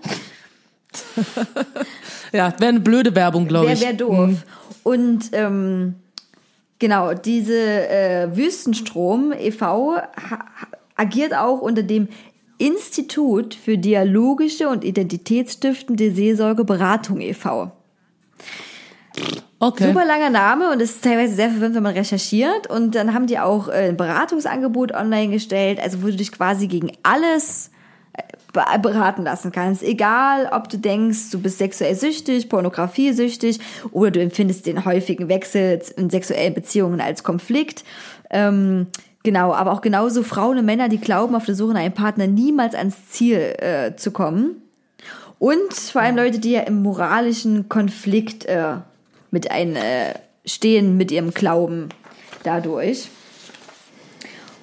ja, 2.32 2.53
wäre 2.59 2.70
eine 2.70 2.80
blöde 2.80 3.13
Werbung, 3.16 3.47
glaube 3.47 3.72
ich. 3.72 3.82
Wäre 3.82 3.91
wär 3.91 3.97
doof. 3.97 4.30
Mhm. 4.30 4.38
Und 4.84 5.30
ähm, 5.34 5.95
genau, 6.80 7.13
diese 7.13 7.89
äh, 7.89 8.36
Wüstenstrom 8.36 9.34
e.V. 9.34 9.97
agiert 10.95 11.36
auch 11.36 11.61
unter 11.61 11.84
dem 11.84 12.07
Institut 12.57 13.53
für 13.55 13.78
dialogische 13.78 14.70
und 14.70 14.84
identitätsstiftende 14.86 16.11
Seelsorge 16.11 16.63
Beratung 16.63 17.20
e.V. 17.20 17.72
Okay. 19.58 19.88
Super 19.88 20.06
langer 20.06 20.30
Name 20.30 20.70
und 20.72 20.82
ist 20.82 21.01
teilweise 21.01 21.34
sehr 21.34 21.49
verwirrend, 21.49 21.76
wenn 21.76 21.84
man 21.84 21.95
recherchiert. 21.95 22.70
Und 22.70 22.93
dann 22.93 23.14
haben 23.14 23.26
die 23.26 23.39
auch 23.39 23.70
äh, 23.70 23.88
ein 23.89 23.97
Beratungsangebot 23.97 24.91
online 24.91 25.30
gestellt, 25.30 25.80
also 25.82 26.03
wo 26.03 26.08
du 26.08 26.16
dich 26.16 26.32
quasi 26.34 26.68
gegen 26.68 26.91
alles, 27.03 27.72
äh, 28.14 28.22
be- 28.51 28.80
beraten 28.82 29.24
lassen 29.24 29.53
kannst. 29.53 29.82
Egal, 29.82 30.49
ob 30.51 30.68
du 30.68 30.78
denkst, 30.78 31.32
du 31.32 31.39
bist 31.39 31.58
sexuell 31.58 31.95
süchtig, 31.95 32.49
pornografiesüchtig 32.49 33.60
oder 33.91 34.12
du 34.12 34.22
empfindest 34.22 34.66
den 34.66 34.84
häufigen 34.84 35.30
Wechsel 35.30 35.82
in 35.95 36.10
sexuellen 36.10 36.53
Beziehungen 36.53 36.99
als 36.99 37.24
Konflikt. 37.24 37.86
Ähm, 38.30 38.88
genau, 39.24 39.53
aber 39.53 39.72
auch 39.72 39.82
genauso 39.82 40.24
Frauen 40.24 40.58
und 40.58 40.66
Männer, 40.66 40.89
die 40.89 40.99
glauben, 40.99 41.34
auf 41.34 41.45
der 41.45 41.56
Suche 41.56 41.74
nach 41.74 41.80
einem 41.80 41.93
Partner 41.93 42.28
niemals 42.28 42.76
ans 42.76 43.10
Ziel 43.10 43.38
äh, 43.38 43.95
zu 43.95 44.12
kommen. 44.12 44.62
Und 45.39 45.74
vor 45.74 46.01
allem 46.01 46.18
Leute, 46.18 46.39
die 46.39 46.51
ja 46.51 46.62
im 46.62 46.82
moralischen 46.84 47.70
Konflikt 47.70 48.45
äh, 48.45 48.76
mit 49.36 49.51
ein, 49.51 49.75
äh, 49.75 50.81
mit 50.81 51.11
ihrem 51.11 51.33
Glauben 51.33 51.89
dadurch. 52.43 53.09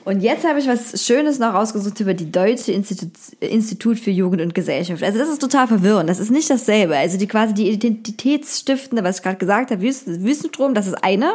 Und 0.04 0.20
jetzt 0.20 0.44
habe 0.48 0.58
ich 0.58 0.66
was 0.66 1.04
Schönes 1.04 1.38
noch 1.38 1.52
rausgesucht 1.52 2.00
über 2.00 2.14
die 2.14 2.32
Deutsche 2.32 2.72
Institut, 2.72 3.12
Institut 3.38 4.00
für 4.00 4.10
Jugend 4.10 4.40
und 4.40 4.54
Gesellschaft. 4.54 5.02
Also 5.02 5.18
das 5.18 5.28
ist 5.28 5.40
total 5.40 5.68
verwirrend. 5.68 6.08
Das 6.08 6.18
ist 6.18 6.30
nicht 6.30 6.48
dasselbe. 6.48 6.96
Also 6.96 7.18
die 7.18 7.28
quasi 7.28 7.52
die 7.52 7.68
Identitätsstiftende, 7.68 9.04
was 9.04 9.18
ich 9.18 9.22
gerade 9.22 9.36
gesagt 9.36 9.70
habe, 9.70 9.82
Wüsten, 9.82 10.24
Wüstenstrom, 10.24 10.72
das 10.74 10.86
ist 10.86 11.04
eine. 11.04 11.32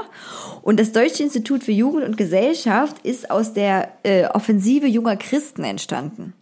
Und 0.64 0.80
das 0.80 0.92
Deutsche 0.92 1.24
Institut 1.24 1.64
für 1.64 1.72
Jugend 1.72 2.04
und 2.06 2.18
Gesellschaft 2.18 2.98
ist 3.06 3.30
aus 3.30 3.54
der 3.54 3.90
äh, 4.04 4.26
Offensive 4.26 4.88
junger 4.88 5.16
Christen 5.16 5.64
entstanden. 5.64 6.34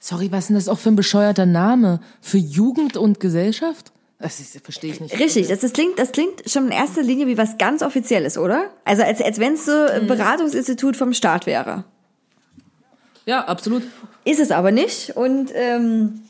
Sorry, 0.00 0.32
was 0.32 0.40
ist 0.40 0.48
denn 0.48 0.56
das 0.56 0.68
auch 0.68 0.78
für 0.78 0.90
ein 0.90 0.96
bescheuerter 0.96 1.46
Name? 1.46 2.00
Für 2.20 2.38
Jugend 2.38 2.96
und 2.96 3.20
Gesellschaft? 3.20 3.92
Das 4.20 4.38
ist- 4.38 4.60
verstehe 4.62 4.92
ich 4.92 5.00
nicht. 5.00 5.18
Richtig, 5.18 5.48
das, 5.48 5.60
das, 5.60 5.72
klingt, 5.72 5.98
das 5.98 6.12
klingt 6.12 6.48
schon 6.48 6.66
in 6.66 6.72
erster 6.72 7.02
Linie 7.02 7.26
wie 7.26 7.38
was 7.38 7.56
ganz 7.58 7.82
Offizielles, 7.82 8.36
oder? 8.36 8.70
Also 8.84 9.02
als, 9.02 9.20
als 9.22 9.38
wenn 9.40 9.54
es 9.54 9.64
so 9.64 9.72
ein 9.72 10.06
Beratungsinstitut 10.06 10.96
vom 10.96 11.14
Staat 11.14 11.46
wäre. 11.46 11.84
Ja, 13.24 13.44
absolut. 13.46 13.82
Ist 14.24 14.40
es 14.40 14.50
aber 14.50 14.72
nicht. 14.72 15.16
Und 15.16 15.50
ähm, 15.54 16.20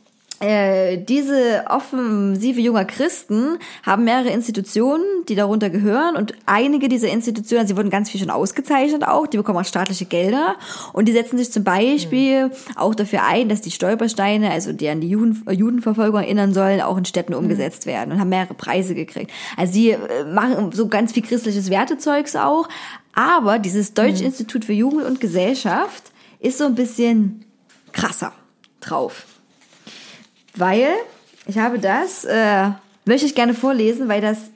äh, 0.40 0.96
diese 0.96 1.64
offensive 1.68 2.62
junger 2.62 2.86
Christen 2.86 3.58
haben 3.84 4.04
mehrere 4.04 4.30
Institutionen, 4.30 5.04
die 5.28 5.34
darunter 5.34 5.68
gehören. 5.68 6.16
Und 6.16 6.32
einige 6.46 6.88
dieser 6.88 7.08
Institutionen, 7.08 7.66
sie 7.66 7.76
wurden 7.76 7.90
ganz 7.90 8.08
viel 8.08 8.18
schon 8.18 8.30
ausgezeichnet 8.30 9.06
auch, 9.06 9.26
die 9.26 9.36
bekommen 9.36 9.58
auch 9.58 9.66
staatliche 9.66 10.06
Gelder. 10.06 10.56
Und 10.94 11.08
die 11.08 11.12
setzen 11.12 11.36
sich 11.36 11.52
zum 11.52 11.62
Beispiel 11.62 12.50
auch 12.74 12.94
dafür 12.94 13.22
ein, 13.24 13.50
dass 13.50 13.60
die 13.60 13.70
Stolpersteine, 13.70 14.50
also 14.50 14.72
die 14.72 14.88
an 14.88 15.02
die 15.02 15.10
Juden, 15.10 15.42
äh, 15.46 15.52
Judenverfolgung 15.52 16.22
erinnern 16.22 16.54
sollen, 16.54 16.80
auch 16.80 16.96
in 16.96 17.04
Städten 17.04 17.34
umgesetzt 17.34 17.84
werden 17.84 18.10
und 18.10 18.18
haben 18.18 18.30
mehrere 18.30 18.54
Preise 18.54 18.94
gekriegt. 18.94 19.30
Also 19.58 19.74
sie 19.74 19.90
äh, 19.90 20.24
machen 20.24 20.72
so 20.72 20.88
ganz 20.88 21.12
viel 21.12 21.22
christliches 21.22 21.68
Wertezeugs 21.68 22.34
auch. 22.34 22.66
Aber 23.12 23.58
dieses 23.58 23.92
Deutsche 23.92 24.24
Institut 24.24 24.64
für 24.64 24.72
Jugend 24.72 25.04
und 25.04 25.20
Gesellschaft 25.20 26.12
ist 26.38 26.56
so 26.56 26.64
ein 26.64 26.76
bisschen 26.76 27.44
krasser 27.92 28.32
drauf. 28.80 29.26
Weil, 30.56 30.88
ich 31.46 31.58
habe 31.58 31.78
das, 31.78 32.24
äh, 32.24 32.70
möchte 33.04 33.26
ich 33.26 33.34
gerne 33.34 33.54
vorlesen, 33.54 34.08
weil 34.08 34.20
das 34.20 34.50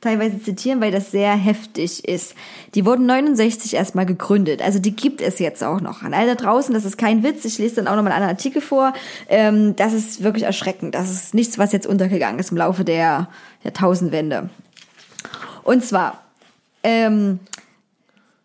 teilweise 0.00 0.42
zitieren, 0.42 0.80
weil 0.80 0.92
das 0.92 1.10
sehr 1.10 1.32
heftig 1.32 2.08
ist. 2.08 2.34
Die 2.74 2.86
wurden 2.86 3.06
69 3.06 3.74
erstmal 3.74 4.06
gegründet, 4.06 4.62
also 4.62 4.78
die 4.78 4.96
gibt 4.96 5.20
es 5.20 5.38
jetzt 5.38 5.62
auch 5.62 5.80
noch. 5.80 6.02
An 6.02 6.14
alle 6.14 6.34
da 6.34 6.42
draußen, 6.42 6.72
das 6.72 6.84
ist 6.84 6.96
kein 6.96 7.22
Witz, 7.22 7.44
ich 7.44 7.58
lese 7.58 7.76
dann 7.76 7.88
auch 7.88 7.96
nochmal 7.96 8.12
einen 8.12 8.28
Artikel 8.28 8.62
vor. 8.62 8.94
Ähm, 9.28 9.76
das 9.76 9.92
ist 9.92 10.22
wirklich 10.22 10.44
erschreckend. 10.44 10.94
Das 10.94 11.10
ist 11.10 11.34
nichts, 11.34 11.58
was 11.58 11.72
jetzt 11.72 11.86
untergegangen 11.86 12.38
ist 12.38 12.50
im 12.50 12.56
Laufe 12.56 12.84
der 12.84 13.28
Jahrtausendwende. 13.62 14.48
Und 15.64 15.84
zwar, 15.84 16.22
ähm, 16.82 17.40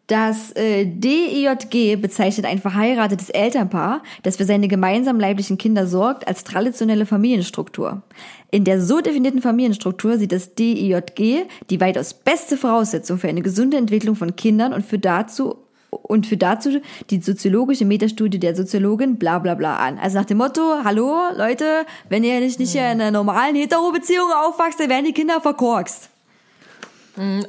das 0.07 0.51
äh, 0.55 0.85
DIJG 0.85 1.95
bezeichnet 1.95 2.45
ein 2.45 2.59
verheiratetes 2.59 3.29
Elternpaar, 3.29 4.03
das 4.23 4.37
für 4.37 4.45
seine 4.45 4.67
gemeinsamen 4.67 5.19
leiblichen 5.19 5.57
Kinder 5.57 5.87
sorgt, 5.87 6.27
als 6.27 6.43
traditionelle 6.43 7.05
Familienstruktur. 7.05 8.03
In 8.51 8.63
der 8.63 8.81
so 8.81 9.01
definierten 9.01 9.41
Familienstruktur 9.41 10.17
sieht 10.17 10.31
das 10.31 10.53
DIJG 10.53 11.45
die 11.69 11.81
weitaus 11.81 12.13
beste 12.13 12.55
Voraussetzung 12.55 13.17
für 13.17 13.27
eine 13.27 13.41
gesunde 13.41 13.77
Entwicklung 13.77 14.15
von 14.15 14.35
Kindern 14.35 14.73
und 14.73 14.85
für 14.85 14.99
dazu 14.99 15.57
und 15.89 16.27
für 16.27 16.37
dazu 16.37 16.81
die 17.09 17.21
soziologische 17.21 17.85
Metastudie 17.85 18.39
der 18.39 18.55
Soziologin 18.55 19.17
bla 19.17 19.39
bla 19.39 19.55
bla 19.55 19.77
an. 19.77 19.97
Also 19.97 20.19
nach 20.19 20.25
dem 20.25 20.37
Motto, 20.37 20.61
hallo 20.83 21.15
Leute, 21.35 21.85
wenn 22.09 22.23
ihr 22.23 22.39
nicht, 22.39 22.59
nicht 22.59 22.75
in 22.75 22.81
einer 22.81 23.11
normalen 23.11 23.55
Hetero-Beziehung 23.55 24.29
aufwachst, 24.45 24.79
dann 24.79 24.89
werden 24.89 25.05
die 25.05 25.13
Kinder 25.13 25.41
verkorkst. 25.41 26.09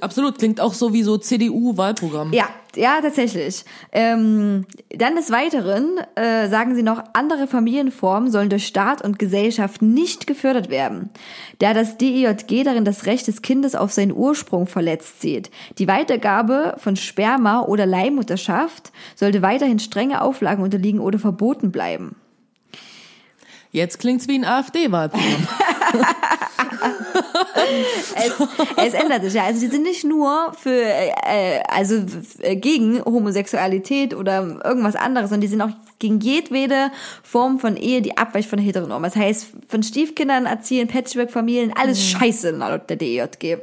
Absolut, 0.01 0.39
klingt 0.39 0.61
auch 0.61 0.75
so 0.75 0.93
wie 0.93 1.03
so 1.03 1.19
CDU-Wahlprogramm. 1.19 2.33
Ja, 2.33 2.49
ja, 2.77 3.01
tatsächlich. 3.01 3.65
Ähm, 3.91 4.67
dann 4.91 5.17
des 5.17 5.31
Weiteren 5.33 5.99
äh, 6.15 6.49
sagen 6.49 6.77
sie 6.77 6.83
noch, 6.83 7.03
andere 7.15 7.49
Familienformen 7.49 8.31
sollen 8.31 8.49
durch 8.49 8.67
Staat 8.67 9.03
und 9.03 9.19
Gesellschaft 9.19 9.83
nicht 9.83 10.27
gefördert 10.27 10.71
werden, 10.71 11.11
da 11.59 11.75
das 11.75 11.97
DIJG 11.99 12.63
darin 12.65 12.85
das 12.85 13.07
Recht 13.07 13.27
des 13.27 13.43
Kindes 13.43 13.75
auf 13.75 13.93
seinen 13.93 14.13
Ursprung 14.13 14.67
verletzt 14.67 15.21
sieht. 15.21 15.51
Die 15.79 15.89
Weitergabe 15.89 16.77
von 16.79 16.95
Sperma 16.97 17.63
oder 17.63 17.87
Leihmutterschaft 17.87 18.93
sollte 19.17 19.43
weiterhin 19.43 19.81
strenge 19.81 20.23
Auflagen 20.23 20.63
unterliegen 20.63 21.01
oder 21.01 21.19
verboten 21.19 21.73
bleiben. 21.73 22.15
Jetzt 23.73 23.99
klingt's 23.99 24.29
wie 24.29 24.39
ein 24.39 24.45
AfD-Wahlprogramm. 24.45 25.49
es, 28.15 28.35
es 28.87 28.95
ändert 28.95 29.23
sich 29.23 29.35
ja. 29.35 29.45
Also 29.45 29.61
die 29.61 29.67
sind 29.69 29.83
nicht 29.83 30.05
nur 30.05 30.53
für, 30.59 30.71
äh, 30.71 31.63
also 31.69 32.03
äh, 32.41 32.57
gegen 32.57 33.05
Homosexualität 33.05 34.15
oder 34.15 34.61
irgendwas 34.65 34.97
anderes, 34.97 35.31
sondern 35.31 35.43
die 35.43 35.49
sind 35.49 35.63
auch 35.63 35.71
gegen 35.99 36.21
jedwede 36.21 36.91
Form 37.23 37.59
von 37.59 37.77
Ehe, 37.77 38.03
die 38.03 38.17
abweicht 38.17 38.49
von 38.49 38.59
der 38.59 38.67
Heteronorm. 38.67 39.03
Das 39.03 39.17
heißt, 39.17 39.47
von 39.69 39.83
Stiefkindern 39.83 40.47
erziehen, 40.47 40.89
Patchwork-Familien, 40.89 41.73
alles 41.75 42.03
scheiße 42.05 42.51
laut 42.51 42.89
der 42.91 42.97
DEJG. 42.97 43.59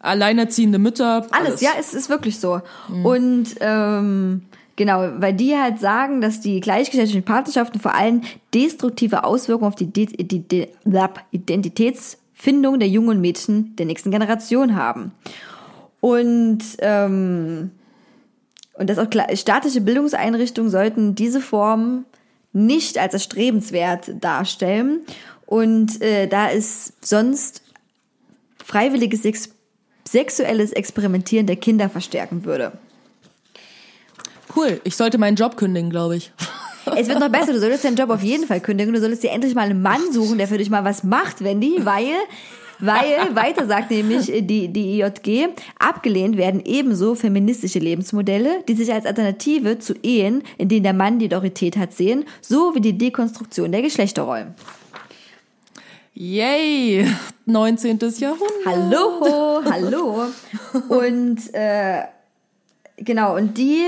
Alleinerziehende 0.00 0.78
Mütter. 0.78 1.26
Alles, 1.30 1.60
ja, 1.60 1.70
es 1.78 1.94
ist 1.94 2.08
wirklich 2.08 2.40
so. 2.40 2.60
Und 3.04 3.54
ähm, 3.60 4.42
genau, 4.74 5.08
weil 5.18 5.32
die 5.32 5.56
halt 5.56 5.78
sagen, 5.78 6.20
dass 6.20 6.40
die 6.40 6.60
gleichgeschlechtlichen 6.60 7.24
Partnerschaften 7.24 7.78
vor 7.78 7.94
allem 7.94 8.22
destruktive 8.52 9.22
Auswirkungen 9.24 9.68
auf 9.68 9.76
die, 9.76 9.86
die, 9.86 10.06
die, 10.06 10.40
die 10.40 10.68
Identitätsfindung 12.42 12.78
der 12.78 12.88
jungen 12.88 13.20
Mädchen 13.20 13.76
der 13.76 13.86
nächsten 13.86 14.10
Generation 14.10 14.74
haben. 14.76 15.12
Und 16.00 16.60
ähm, 16.80 17.70
und 18.74 18.88
dass 18.88 18.98
auch 18.98 19.06
kla- 19.06 19.36
staatliche 19.36 19.80
Bildungseinrichtungen 19.80 20.70
sollten 20.70 21.14
diese 21.14 21.40
Form 21.40 22.04
nicht 22.52 22.98
als 22.98 23.12
erstrebenswert 23.14 24.12
darstellen. 24.20 25.00
Und 25.46 26.00
äh, 26.00 26.26
da 26.26 26.50
es 26.50 26.94
sonst 27.00 27.62
freiwilliges 28.64 29.22
Sex 29.22 29.50
sexuelles 30.08 30.72
Experimentieren 30.72 31.46
der 31.46 31.56
Kinder 31.56 31.88
verstärken 31.88 32.44
würde. 32.44 32.72
Cool, 34.54 34.80
ich 34.84 34.96
sollte 34.96 35.16
meinen 35.16 35.36
Job 35.36 35.56
kündigen, 35.56 35.90
glaube 35.90 36.16
ich. 36.16 36.32
Es 36.96 37.08
wird 37.08 37.20
noch 37.20 37.28
besser, 37.28 37.52
du 37.52 37.60
solltest 37.60 37.84
deinen 37.84 37.96
Job 37.96 38.10
auf 38.10 38.22
jeden 38.22 38.46
Fall 38.46 38.60
kündigen. 38.60 38.92
Du 38.92 39.00
solltest 39.00 39.22
dir 39.22 39.30
endlich 39.30 39.54
mal 39.54 39.62
einen 39.62 39.82
Mann 39.82 40.12
suchen, 40.12 40.38
der 40.38 40.48
für 40.48 40.58
dich 40.58 40.70
mal 40.70 40.84
was 40.84 41.04
macht, 41.04 41.42
Wendy, 41.42 41.76
weil, 41.84 42.14
weil, 42.78 43.34
weiter 43.34 43.66
sagt 43.66 43.90
nämlich 43.90 44.26
die, 44.26 44.68
die 44.68 45.00
IJG, 45.00 45.48
abgelehnt 45.78 46.36
werden 46.36 46.62
ebenso 46.64 47.14
feministische 47.14 47.78
Lebensmodelle, 47.78 48.62
die 48.68 48.74
sich 48.74 48.92
als 48.92 49.06
Alternative 49.06 49.78
zu 49.78 49.94
Ehen, 50.02 50.42
in 50.58 50.68
denen 50.68 50.82
der 50.82 50.92
Mann 50.92 51.18
die 51.18 51.26
Autorität 51.26 51.76
hat, 51.76 51.92
sehen, 51.92 52.24
so 52.40 52.74
wie 52.74 52.80
die 52.80 52.98
Dekonstruktion 52.98 53.72
der 53.72 53.82
Geschlechterrollen. 53.82 54.54
Yay! 56.14 57.06
19. 57.46 57.98
Jahrhundert. 58.18 58.66
Hallo, 58.66 59.62
hallo. 59.64 60.24
Und 60.88 61.54
äh, 61.54 62.02
genau, 62.98 63.36
und 63.36 63.56
die 63.56 63.84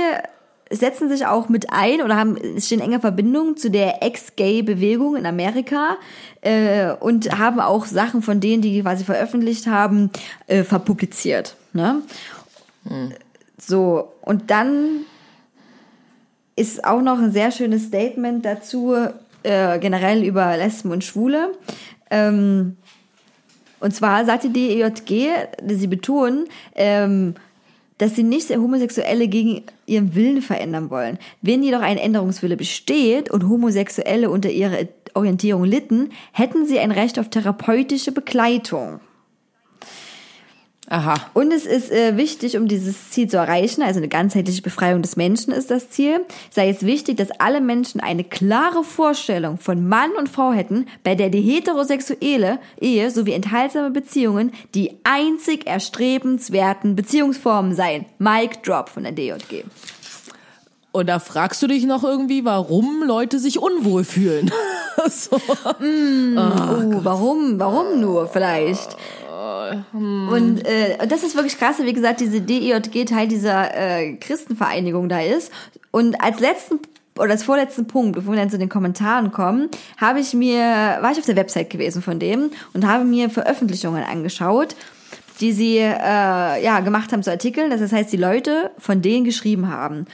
setzen 0.71 1.09
sich 1.09 1.27
auch 1.27 1.49
mit 1.49 1.71
ein 1.71 2.01
oder 2.01 2.17
haben 2.17 2.37
stehen 2.59 2.81
in 2.81 2.87
enger 2.87 3.01
Verbindung 3.01 3.57
zu 3.57 3.71
der 3.71 4.03
Ex-Gay-Bewegung 4.03 5.17
in 5.17 5.27
Amerika 5.27 5.97
äh, 6.41 6.93
und 6.93 7.39
haben 7.39 7.61
auch 7.61 7.87
Sachen 7.87 8.23
von 8.23 8.41
denen, 8.41 8.63
die 8.63 8.81
quasi 8.83 9.05
veröffentlicht 9.05 9.67
haben, 9.67 10.11
äh, 10.47 10.65
verpubliziert. 10.65 11.57
Ne? 11.73 12.03
So, 13.59 14.13
und 14.23 14.51
dann 14.51 15.05
ist 16.57 16.85
auch 16.85 17.03
noch 17.03 17.19
ein 17.19 17.33
sehr 17.33 17.51
schönes 17.51 17.85
Statement 17.85 18.45
dazu, 18.45 18.95
äh, 19.43 19.79
generell 19.79 20.25
über 20.25 20.57
Lesben 20.57 20.93
und 20.93 21.05
Schwule. 21.05 21.53
Ähm, 22.11 22.77
und 23.81 23.95
zwar 23.95 24.25
sagte 24.25 24.49
die 24.49 24.81
EJG, 24.81 25.31
sie 25.69 25.87
betonen, 25.87 26.47
ähm, 26.75 27.35
dass 27.99 28.17
sie 28.17 28.23
nicht 28.23 28.51
Homosexuelle 28.51 29.29
gegen 29.29 29.63
ihren 29.87 30.15
Willen 30.15 30.43
verändern 30.43 30.91
wollen. 30.91 31.19
Wenn 31.43 31.63
jedoch 31.63 31.81
ein 31.81 31.99
Änderungswille 31.99 32.57
besteht 32.57 33.31
und 33.31 33.49
Homosexuelle 33.49 34.31
unter 34.31 34.51
ihrer 34.51 34.87
Orientierung 35.15 35.65
litten, 35.65 36.11
hätten 36.33 36.67
sie 36.67 36.79
ein 36.79 36.91
Recht 36.91 37.19
auf 37.19 37.31
therapeutische 37.31 38.13
Begleitung. 38.13 39.01
Aha. 40.91 41.15
Und 41.33 41.51
es 41.51 41.65
ist 41.65 41.91
äh, 41.91 42.19
wichtig, 42.19 42.59
um 42.59 42.69
dieses 42.69 43.11
Ziel 43.11 43.27
zu 43.29 43.39
erreichen, 43.39 43.83
also 43.83 43.99
eine 43.99 44.09
ganzheitliche 44.09 44.61
Befreiung 44.61 45.01
des 45.01 45.17
Menschen 45.17 45.53
ist 45.53 45.71
das 45.71 45.89
Ziel, 45.89 46.21
sei 46.51 46.69
es 46.69 46.85
wichtig, 46.85 47.17
dass 47.17 47.31
alle 47.41 47.63
Menschen 47.63 48.01
eine 48.01 48.23
klare 48.23 48.85
Vorstellung 48.85 49.57
von 49.57 49.89
Mann 49.89 50.11
und 50.19 50.29
Frau 50.29 50.53
hätten, 50.53 50.87
bei 51.03 51.15
der 51.15 51.31
die 51.31 51.41
heterosexuelle 51.41 52.59
Ehe 52.79 53.11
sowie 53.11 53.33
enthaltsame 53.33 53.91
Beziehungen 53.91 54.53
die 54.75 54.93
einzig 55.05 55.67
erstrebenswerten 55.67 56.97
Beziehungsformen 56.97 57.75
seien. 57.75 58.05
Mic 58.19 58.63
Drop 58.63 58.91
von 58.91 59.05
der 59.05 59.13
DJG. 59.13 59.65
Und 60.93 61.09
da 61.09 61.19
fragst 61.19 61.61
du 61.63 61.67
dich 61.67 61.87
noch 61.87 62.05
irgendwie, 62.05 62.45
warum 62.45 63.03
Leute 63.05 63.39
sich 63.39 63.59
unwohl 63.59 64.05
fühlen. 64.05 64.53
so. 65.11 65.37
oh, 65.37 65.71
warum? 67.03 67.59
Warum 67.59 68.01
nur 68.01 68.29
vielleicht? 68.29 68.97
Und 69.93 70.67
äh, 70.67 71.07
das 71.07 71.23
ist 71.23 71.35
wirklich 71.35 71.59
krass, 71.59 71.77
wie 71.81 71.93
gesagt, 71.93 72.21
diese 72.21 72.41
DEJG 72.41 73.05
Teil 73.05 73.29
dieser 73.29 73.75
äh, 73.75 74.15
Christenvereinigung 74.17 75.09
da 75.09 75.21
ist. 75.21 75.53
Und 75.91 76.21
als 76.21 76.41
letzten 76.41 76.81
oder 77.19 77.31
als 77.31 77.45
vorletzten 77.45 77.87
Punkt, 77.87 78.17
bevor 78.17 78.33
wir 78.35 78.41
dann 78.41 78.51
zu 78.51 78.59
den 78.59 78.69
Kommentaren 78.69 79.31
kommen, 79.31 79.69
habe 79.99 80.21
ich 80.21 80.35
mir, 80.35 80.59
war 81.01 81.13
ich 81.13 81.19
auf 81.19 81.27
der 81.27 81.37
Website 81.37 81.71
gewesen 81.71 82.03
von 82.03 82.19
dem 82.19 82.51
und 82.73 82.87
habe 82.87 83.05
mir 83.05 83.31
Veröffentlichungen 83.31 84.03
angeschaut, 84.03 84.75
die 85.41 85.53
sie 85.53 85.79
äh, 85.79 86.65
ja 86.65 86.81
gemacht 86.81 87.13
haben 87.13 87.23
zu 87.23 87.31
Artikeln. 87.31 87.71
Das 87.71 87.93
heißt, 87.93 88.13
die 88.13 88.17
Leute 88.17 88.71
von 88.79 89.03
denen 89.03 89.25
geschrieben 89.25 89.69
haben. 89.69 90.07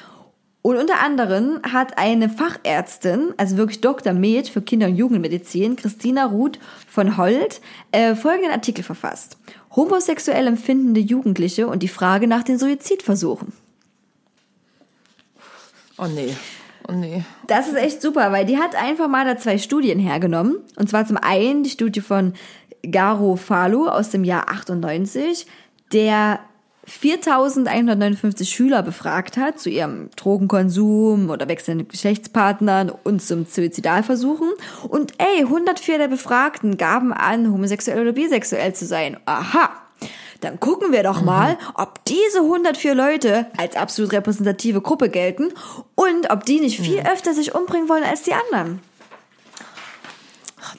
Und 0.62 0.76
unter 0.76 1.00
anderem 1.00 1.60
hat 1.62 1.96
eine 1.96 2.28
Fachärztin, 2.28 3.32
also 3.38 3.56
wirklich 3.56 3.80
Dr. 3.80 4.12
Med 4.12 4.48
für 4.48 4.60
Kinder- 4.60 4.88
und 4.88 4.96
Jugendmedizin, 4.96 5.76
Christina 5.76 6.26
Ruth 6.26 6.58
von 6.86 7.16
Holt, 7.16 7.62
äh, 7.92 8.14
folgenden 8.14 8.52
Artikel 8.52 8.84
verfasst. 8.84 9.38
Homosexuell 9.74 10.46
empfindende 10.46 11.00
Jugendliche 11.00 11.66
und 11.66 11.82
die 11.82 11.88
Frage 11.88 12.26
nach 12.26 12.42
den 12.42 12.58
Suizidversuchen. 12.58 13.52
Oh 15.96 16.06
nee. 16.06 16.34
Oh 16.88 16.92
nee. 16.92 17.24
Das 17.46 17.68
ist 17.68 17.76
echt 17.76 18.02
super, 18.02 18.32
weil 18.32 18.44
die 18.44 18.58
hat 18.58 18.74
einfach 18.74 19.08
mal 19.08 19.24
da 19.24 19.38
zwei 19.38 19.56
Studien 19.56 19.98
hergenommen. 19.98 20.56
Und 20.76 20.90
zwar 20.90 21.06
zum 21.06 21.16
einen 21.16 21.62
die 21.62 21.70
Studie 21.70 22.00
von 22.00 22.34
Garo 22.82 23.36
Falu 23.36 23.86
aus 23.86 24.10
dem 24.10 24.24
Jahr 24.24 24.50
98, 24.50 25.46
der 25.92 26.40
4159 26.90 28.48
Schüler 28.48 28.82
befragt 28.82 29.36
hat 29.36 29.60
zu 29.60 29.70
ihrem 29.70 30.10
Drogenkonsum 30.16 31.30
oder 31.30 31.48
wechselnden 31.48 31.86
Geschlechtspartnern 31.88 32.90
und 32.90 33.22
zum 33.22 33.46
Suizidalversuchen. 33.46 34.48
Und 34.88 35.12
ey, 35.18 35.42
104 35.42 35.98
der 35.98 36.08
Befragten 36.08 36.76
gaben 36.76 37.12
an, 37.12 37.52
homosexuell 37.52 38.00
oder 38.00 38.12
bisexuell 38.12 38.74
zu 38.74 38.86
sein. 38.86 39.18
Aha. 39.24 39.70
Dann 40.40 40.58
gucken 40.58 40.90
wir 40.90 41.02
doch 41.02 41.20
mal, 41.20 41.58
ob 41.74 42.04
diese 42.06 42.40
104 42.40 42.94
Leute 42.94 43.46
als 43.56 43.76
absolut 43.76 44.12
repräsentative 44.12 44.80
Gruppe 44.80 45.10
gelten 45.10 45.52
und 45.94 46.30
ob 46.30 46.44
die 46.44 46.60
nicht 46.60 46.80
viel 46.80 47.00
öfter 47.00 47.34
sich 47.34 47.54
umbringen 47.54 47.88
wollen 47.88 48.04
als 48.04 48.22
die 48.22 48.32
anderen. 48.32 48.80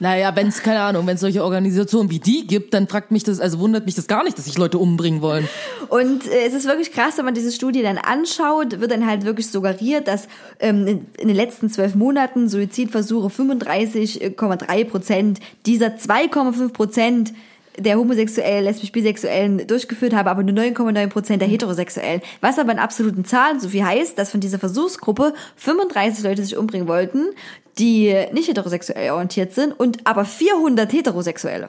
Naja, 0.00 0.34
wenn 0.34 0.48
es, 0.48 0.62
keine 0.62 0.80
Ahnung, 0.80 1.06
wenn 1.06 1.14
es 1.14 1.20
solche 1.20 1.42
Organisationen 1.44 2.10
wie 2.10 2.18
die 2.18 2.46
gibt, 2.46 2.74
dann 2.74 2.88
fragt 2.88 3.10
mich 3.10 3.24
das, 3.24 3.40
also 3.40 3.58
wundert 3.58 3.86
mich 3.86 3.94
das 3.94 4.06
gar 4.06 4.24
nicht, 4.24 4.38
dass 4.38 4.46
sich 4.46 4.58
Leute 4.58 4.78
umbringen 4.78 5.22
wollen. 5.22 5.48
Und 5.88 6.26
äh, 6.26 6.46
es 6.46 6.54
ist 6.54 6.66
wirklich 6.66 6.92
krass, 6.92 7.18
wenn 7.18 7.24
man 7.24 7.34
diese 7.34 7.52
Studie 7.52 7.82
dann 7.82 7.98
anschaut, 7.98 8.80
wird 8.80 8.90
dann 8.90 9.06
halt 9.06 9.24
wirklich 9.24 9.48
suggeriert, 9.48 10.08
dass 10.08 10.28
ähm, 10.60 10.86
in, 10.86 11.06
in 11.18 11.28
den 11.28 11.36
letzten 11.36 11.70
zwölf 11.70 11.94
Monaten 11.94 12.48
Suizidversuche 12.48 13.28
35,3 13.28 14.84
Prozent 14.84 15.40
dieser 15.66 15.88
2,5 15.88 16.72
Prozent 16.72 17.32
der 17.78 17.96
homosexuellen, 17.96 18.64
lesbisch-bisexuellen 18.64 19.66
durchgeführt 19.66 20.14
habe, 20.14 20.30
aber 20.30 20.42
nur 20.42 20.54
9,9 20.54 21.06
Prozent 21.08 21.42
der 21.42 21.48
heterosexuellen. 21.48 22.20
Was 22.40 22.58
aber 22.58 22.72
in 22.72 22.78
absoluten 22.78 23.24
Zahlen 23.24 23.60
so 23.60 23.68
viel 23.68 23.84
heißt, 23.84 24.18
dass 24.18 24.30
von 24.30 24.40
dieser 24.40 24.58
Versuchsgruppe 24.58 25.32
35 25.56 26.24
Leute 26.24 26.42
sich 26.42 26.56
umbringen 26.56 26.86
wollten, 26.88 27.28
die 27.78 28.14
nicht 28.32 28.48
heterosexuell 28.48 29.10
orientiert 29.10 29.52
sind 29.54 29.72
und 29.78 30.06
aber 30.06 30.24
400 30.24 30.92
heterosexuelle. 30.92 31.68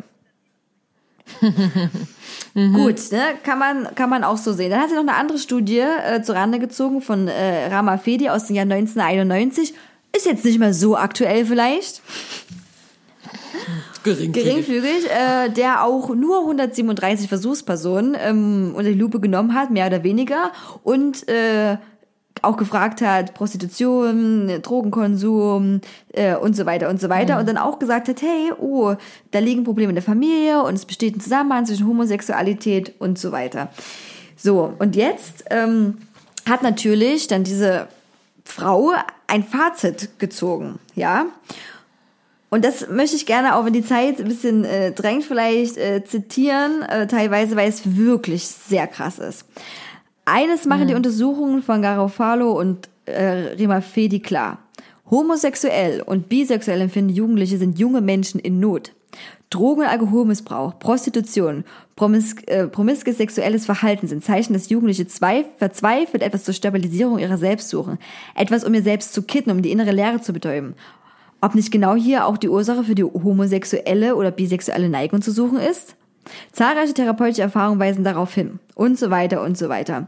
Gut, 2.53 3.11
ne? 3.11 3.21
kann 3.43 3.57
man 3.57 3.95
kann 3.95 4.09
man 4.09 4.23
auch 4.23 4.37
so 4.37 4.53
sehen. 4.53 4.69
Dann 4.69 4.81
hat 4.81 4.89
sie 4.89 4.95
noch 4.95 5.01
eine 5.01 5.15
andere 5.15 5.37
Studie 5.37 5.79
äh, 5.79 6.21
zur 6.21 6.35
Rande 6.35 6.59
gezogen 6.59 7.01
von 7.01 7.27
äh, 7.27 7.67
Rama 7.67 7.97
Fedi 7.97 8.29
aus 8.29 8.45
dem 8.45 8.55
Jahr 8.55 8.63
1991. 8.63 9.73
Ist 10.15 10.25
jetzt 10.25 10.45
nicht 10.45 10.59
mehr 10.59 10.73
so 10.73 10.95
aktuell 10.95 11.45
vielleicht. 11.45 12.01
Geringfügig. 14.03 14.43
Geringfügig, 14.43 15.09
äh, 15.09 15.49
der 15.49 15.83
auch 15.83 16.13
nur 16.13 16.41
137 16.41 17.29
Versuchspersonen 17.29 18.15
ähm, 18.19 18.73
unter 18.75 18.91
die 18.91 18.99
Lupe 18.99 19.19
genommen 19.19 19.55
hat, 19.55 19.71
mehr 19.71 19.87
oder 19.87 20.03
weniger, 20.03 20.51
und 20.83 21.27
äh, 21.29 21.77
auch 22.43 22.57
gefragt 22.57 23.01
hat, 23.01 23.33
Prostitution, 23.33 24.61
Drogenkonsum 24.61 25.81
äh, 26.11 26.35
und 26.35 26.55
so 26.55 26.65
weiter 26.65 26.89
und 26.89 26.99
so 26.99 27.09
weiter. 27.09 27.39
Und 27.39 27.47
dann 27.47 27.57
auch 27.57 27.79
gesagt 27.79 28.07
hat, 28.07 28.21
hey, 28.21 28.51
oh, 28.59 28.95
da 29.31 29.39
liegen 29.39 29.63
Probleme 29.63 29.89
in 29.89 29.95
der 29.95 30.03
Familie 30.03 30.61
und 30.63 30.75
es 30.75 30.85
besteht 30.85 31.15
ein 31.15 31.21
Zusammenhang 31.21 31.65
zwischen 31.65 31.87
Homosexualität 31.87 32.93
und 32.99 33.17
so 33.17 33.31
weiter. 33.31 33.69
So, 34.35 34.73
und 34.79 34.95
jetzt 34.95 35.45
ähm, 35.49 35.99
hat 36.47 36.63
natürlich 36.63 37.27
dann 37.27 37.43
diese 37.43 37.87
Frau 38.43 38.91
ein 39.27 39.43
Fazit 39.43 40.19
gezogen, 40.19 40.79
ja. 40.95 41.27
Und 42.49 42.63
das 42.63 42.87
möchte 42.87 43.15
ich 43.15 43.25
gerne 43.25 43.55
auch, 43.55 43.65
wenn 43.65 43.73
die 43.73 43.83
Zeit 43.83 44.19
ein 44.19 44.27
bisschen 44.27 44.63
äh, 44.63 44.91
drängt, 44.91 45.23
vielleicht 45.23 45.77
äh, 45.77 46.03
zitieren, 46.03 46.83
äh, 46.83 47.07
teilweise, 47.07 47.55
weil 47.55 47.67
es 47.67 47.95
wirklich 47.97 48.45
sehr 48.45 48.85
krass 48.85 49.17
ist. 49.17 49.45
Eines 50.25 50.65
machen 50.65 50.87
die 50.87 50.93
Untersuchungen 50.93 51.61
von 51.61 51.81
Garofalo 51.81 52.51
und 52.51 52.89
äh, 53.05 53.55
Rima 53.57 53.81
Fedi 53.81 54.19
klar. 54.19 54.59
Homosexuell 55.11 56.01
und 56.01 56.29
bisexuell 56.29 56.81
empfindende 56.81 57.19
Jugendliche 57.19 57.57
sind 57.57 57.77
junge 57.77 58.01
Menschen 58.01 58.39
in 58.39 58.59
Not. 58.59 58.93
Drogen- 59.49 59.81
und 59.81 59.87
Alkoholmissbrauch, 59.87 60.79
Prostitution, 60.79 61.63
promis 61.95 62.35
äh, 62.47 62.65
promiskes 62.67 63.17
sexuelles 63.17 63.65
Verhalten 63.65 64.07
sind 64.07 64.23
Zeichen, 64.23 64.53
dass 64.53 64.69
Jugendliche 64.69 65.07
zweif 65.07 65.45
verzweifelt 65.57 66.23
etwas 66.23 66.43
zur 66.43 66.55
Stabilisierung 66.55 67.19
ihrer 67.19 67.37
selbst 67.37 67.69
suchen. 67.69 67.99
Etwas, 68.33 68.63
um 68.63 68.73
ihr 68.73 68.81
selbst 68.81 69.13
zu 69.13 69.21
kitten, 69.21 69.51
um 69.51 69.61
die 69.61 69.71
innere 69.71 69.91
Leere 69.91 70.21
zu 70.21 70.33
betäuben. 70.33 70.73
Ob 71.41 71.53
nicht 71.53 71.71
genau 71.71 71.93
hier 71.95 72.25
auch 72.25 72.37
die 72.37 72.49
Ursache 72.49 72.83
für 72.83 72.95
die 72.95 73.03
homosexuelle 73.03 74.15
oder 74.15 74.31
bisexuelle 74.31 74.89
Neigung 74.89 75.21
zu 75.21 75.31
suchen 75.31 75.59
ist? 75.59 75.95
Zahlreiche 76.51 76.93
therapeutische 76.93 77.41
Erfahrungen 77.41 77.79
weisen 77.79 78.03
darauf 78.03 78.33
hin 78.33 78.59
und 78.75 78.97
so 78.97 79.09
weiter 79.09 79.41
und 79.41 79.57
so 79.57 79.69
weiter. 79.69 80.07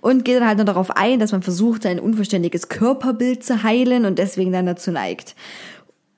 Und 0.00 0.24
geht 0.24 0.36
dann 0.36 0.46
halt 0.46 0.58
noch 0.58 0.64
darauf 0.64 0.90
ein, 0.90 1.18
dass 1.18 1.32
man 1.32 1.42
versucht, 1.42 1.86
ein 1.86 2.00
unvollständiges 2.00 2.68
Körperbild 2.68 3.44
zu 3.44 3.62
heilen 3.62 4.04
und 4.04 4.18
deswegen 4.18 4.52
dann 4.52 4.66
dazu 4.66 4.90
neigt. 4.90 5.34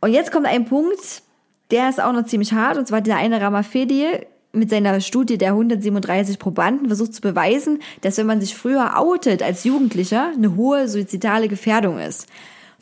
Und 0.01 0.13
jetzt 0.13 0.33
kommt 0.33 0.47
ein 0.47 0.65
Punkt, 0.65 1.23
der 1.71 1.89
ist 1.89 2.01
auch 2.01 2.13
noch 2.13 2.25
ziemlich 2.25 2.53
hart, 2.53 2.79
und 2.79 2.87
zwar 2.87 3.01
der 3.01 3.17
eine 3.17 3.41
Ramafedi 3.41 4.07
mit 4.53 4.71
seiner 4.71 5.01
Studie 5.01 5.39
der 5.39 5.51
137 5.51 6.39
Probanden 6.39 6.87
versucht 6.87 7.15
zu 7.15 7.21
beweisen, 7.21 7.81
dass 8.01 8.17
wenn 8.17 8.27
man 8.27 8.41
sich 8.41 8.55
früher 8.55 8.99
outet 8.99 9.43
als 9.43 9.65
Jugendlicher, 9.65 10.33
eine 10.35 10.57
hohe 10.57 10.89
suizidale 10.89 11.49
Gefährdung 11.49 11.99
ist. 11.99 12.27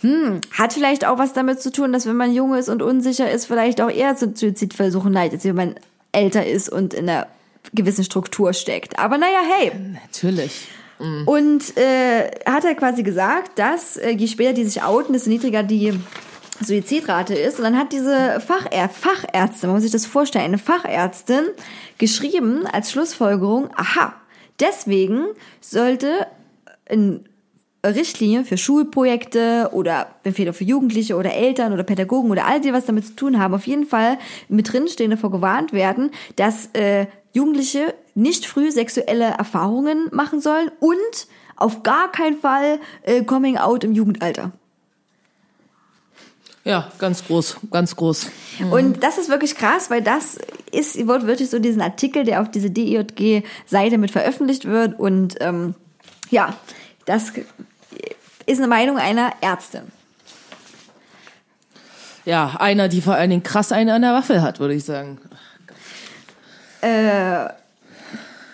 Hm, 0.01 0.40
hat 0.52 0.74
vielleicht 0.74 1.06
auch 1.06 1.18
was 1.18 1.32
damit 1.32 1.60
zu 1.60 1.72
tun, 1.72 1.93
dass 1.93 2.06
wenn 2.06 2.16
man 2.16 2.32
jung 2.32 2.55
ist 2.55 2.68
und 2.68 2.82
unsicher 2.82 3.30
ist, 3.30 3.47
vielleicht 3.47 3.80
auch 3.80 3.90
eher 3.90 4.14
zu 4.14 4.32
Suizidversuchen 4.34 5.12
neigt, 5.12 5.34
als 5.34 5.44
wenn 5.44 5.56
man 5.56 5.74
älter 6.16 6.47
ist 6.47 6.68
und 6.68 6.94
in 6.94 7.09
einer 7.09 7.26
gewissen 7.74 8.05
Struktur 8.05 8.52
steckt. 8.52 8.98
Aber 8.98 9.18
naja, 9.18 9.40
hey. 9.59 9.72
Natürlich. 10.02 10.68
Und 11.26 11.76
äh, 11.76 12.30
hat 12.47 12.64
er 12.64 12.74
quasi 12.74 13.02
gesagt, 13.02 13.59
dass 13.59 13.98
äh, 13.98 14.10
je 14.10 14.26
später 14.26 14.55
die 14.55 14.64
sich 14.64 14.82
outen, 14.82 15.12
desto 15.12 15.28
niedriger 15.28 15.62
die 15.62 15.93
Suizidrate 16.64 17.34
ist. 17.34 17.59
Und 17.59 17.64
dann 17.64 17.76
hat 17.76 17.93
diese 17.93 18.40
Fachär 18.40 18.88
Fachärztin, 18.88 19.68
man 19.68 19.76
muss 19.76 19.82
sich 19.82 19.93
das 19.93 20.06
vorstellen, 20.06 20.47
eine 20.47 20.59
Fachärztin 20.59 21.44
geschrieben 21.98 22.66
als 22.66 22.93
Schlussfolgerung, 22.93 23.68
aha, 23.76 24.14
deswegen 24.59 25.26
sollte 25.60 26.26
ein 26.88 27.28
Richtlinie 27.94 28.44
für 28.44 28.56
Schulprojekte 28.56 29.70
oder 29.72 30.08
Empfehlung 30.24 30.54
für 30.54 30.64
Jugendliche 30.64 31.16
oder 31.16 31.32
Eltern 31.32 31.72
oder 31.72 31.82
Pädagogen 31.82 32.30
oder 32.30 32.46
all 32.46 32.60
die 32.60 32.72
was 32.72 32.86
damit 32.86 33.06
zu 33.06 33.16
tun 33.16 33.38
haben, 33.38 33.54
auf 33.54 33.66
jeden 33.66 33.86
Fall 33.86 34.18
mit 34.48 34.72
drinstehen 34.72 35.10
davor 35.10 35.30
gewarnt 35.30 35.72
werden, 35.72 36.10
dass 36.36 36.70
äh, 36.72 37.06
Jugendliche 37.32 37.94
nicht 38.14 38.46
früh 38.46 38.70
sexuelle 38.70 39.26
Erfahrungen 39.26 40.08
machen 40.10 40.40
sollen 40.40 40.70
und 40.80 41.26
auf 41.56 41.82
gar 41.82 42.10
keinen 42.10 42.38
Fall 42.38 42.78
äh, 43.02 43.22
Coming 43.22 43.58
Out 43.58 43.84
im 43.84 43.92
Jugendalter. 43.92 44.52
Ja, 46.66 46.90
ganz 46.98 47.24
groß, 47.24 47.58
ganz 47.70 47.94
groß. 47.94 48.28
Und 48.72 49.04
das 49.04 49.18
ist 49.18 49.28
wirklich 49.28 49.54
krass, 49.54 49.88
weil 49.88 50.02
das 50.02 50.36
ist 50.72 51.06
wortwörtlich 51.06 51.48
so 51.48 51.60
diesen 51.60 51.80
Artikel, 51.80 52.24
der 52.24 52.42
auf 52.42 52.50
diese 52.50 52.70
DIJG-Seite 52.70 53.98
mit 53.98 54.10
veröffentlicht 54.10 54.64
wird. 54.64 54.98
Und 54.98 55.36
ähm, 55.38 55.76
ja, 56.28 56.56
das 57.04 57.32
ist 58.47 58.59
eine 58.59 58.68
Meinung 58.68 58.98
einer 58.98 59.32
Ärztin. 59.40 59.82
Ja, 62.24 62.56
einer, 62.59 62.89
die 62.89 63.02
vor 63.02 63.14
allen 63.14 63.31
Dingen 63.31 63.43
krass 63.43 63.70
eine 63.70 63.94
an 63.94 64.02
der 64.02 64.12
Waffel 64.12 64.43
hat, 64.43 64.59
würde 64.59 64.74
ich 64.74 64.85
sagen. 64.85 65.18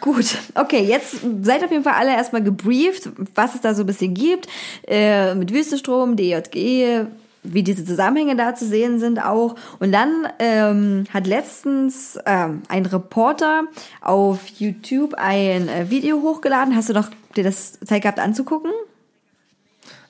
Gut, 0.02 0.36
okay, 0.56 0.80
jetzt 0.82 1.18
seid 1.42 1.62
auf 1.62 1.70
jeden 1.70 1.84
Fall 1.84 1.94
alle 1.94 2.10
erstmal 2.10 2.42
gebrieft, 2.42 3.08
was 3.36 3.54
es 3.54 3.60
da 3.60 3.72
so 3.72 3.84
ein 3.84 3.86
bisschen 3.86 4.14
gibt, 4.14 4.48
äh, 4.88 5.32
mit 5.36 5.52
Wüstenstrom, 5.54 6.16
DJG, 6.16 7.06
wie 7.44 7.62
diese 7.62 7.84
Zusammenhänge 7.84 8.34
da 8.34 8.52
zu 8.56 8.66
sehen 8.66 8.98
sind 8.98 9.24
auch. 9.24 9.54
Und 9.78 9.92
dann 9.92 10.26
ähm, 10.40 11.04
hat 11.14 11.28
letztens 11.28 12.18
ähm, 12.26 12.62
ein 12.68 12.84
Reporter 12.84 13.62
auf 14.00 14.40
YouTube 14.58 15.14
ein 15.14 15.68
äh, 15.68 15.88
Video 15.88 16.20
hochgeladen. 16.20 16.74
Hast 16.74 16.88
du 16.88 16.94
doch 16.94 17.08
dir 17.36 17.44
das 17.44 17.78
Zeit 17.78 18.02
gehabt 18.02 18.18
anzugucken? 18.18 18.72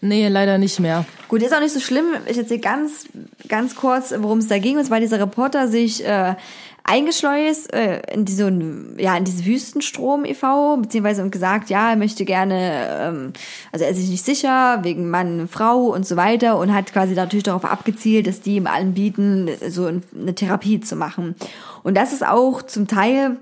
Nee, 0.04 0.26
leider 0.26 0.58
nicht 0.58 0.80
mehr. 0.80 1.04
Gut, 1.28 1.42
ist 1.42 1.54
auch 1.54 1.60
nicht 1.60 1.72
so 1.72 1.78
schlimm. 1.78 2.06
Ich 2.26 2.36
erzähle 2.36 2.58
ganz, 2.58 3.06
ganz 3.46 3.76
kurz, 3.76 4.12
worum 4.18 4.38
es 4.38 4.48
da 4.48 4.58
ging. 4.58 4.76
Und 4.76 4.84
zwar 4.84 4.98
dieser 4.98 5.20
Reporter 5.20 5.68
sich 5.68 6.04
äh, 6.04 6.34
eingeschleust 6.82 7.72
äh, 7.72 8.02
in 8.12 8.24
diese, 8.24 8.52
ja, 8.98 9.16
in 9.16 9.22
diese 9.22 9.46
Wüstenstrom 9.46 10.24
e.V., 10.24 10.78
beziehungsweise 10.78 11.22
und 11.22 11.30
gesagt, 11.30 11.70
ja, 11.70 11.90
er 11.90 11.96
möchte 11.96 12.24
gerne, 12.24 12.88
ähm, 13.00 13.32
also 13.70 13.84
er 13.84 13.92
ist 13.92 13.98
sich 13.98 14.10
nicht 14.10 14.24
sicher, 14.24 14.80
wegen 14.82 15.08
Mann, 15.08 15.46
Frau 15.46 15.82
und 15.82 16.04
so 16.04 16.16
weiter 16.16 16.58
und 16.58 16.74
hat 16.74 16.92
quasi 16.92 17.14
natürlich 17.14 17.44
darauf 17.44 17.64
abgezielt, 17.64 18.26
dass 18.26 18.40
die 18.40 18.56
ihm 18.56 18.66
allen 18.66 18.94
bieten, 18.94 19.48
so 19.68 19.86
eine 19.86 20.34
Therapie 20.34 20.80
zu 20.80 20.96
machen. 20.96 21.36
Und 21.84 21.96
das 21.96 22.12
ist 22.12 22.26
auch 22.26 22.62
zum 22.62 22.88
Teil 22.88 23.36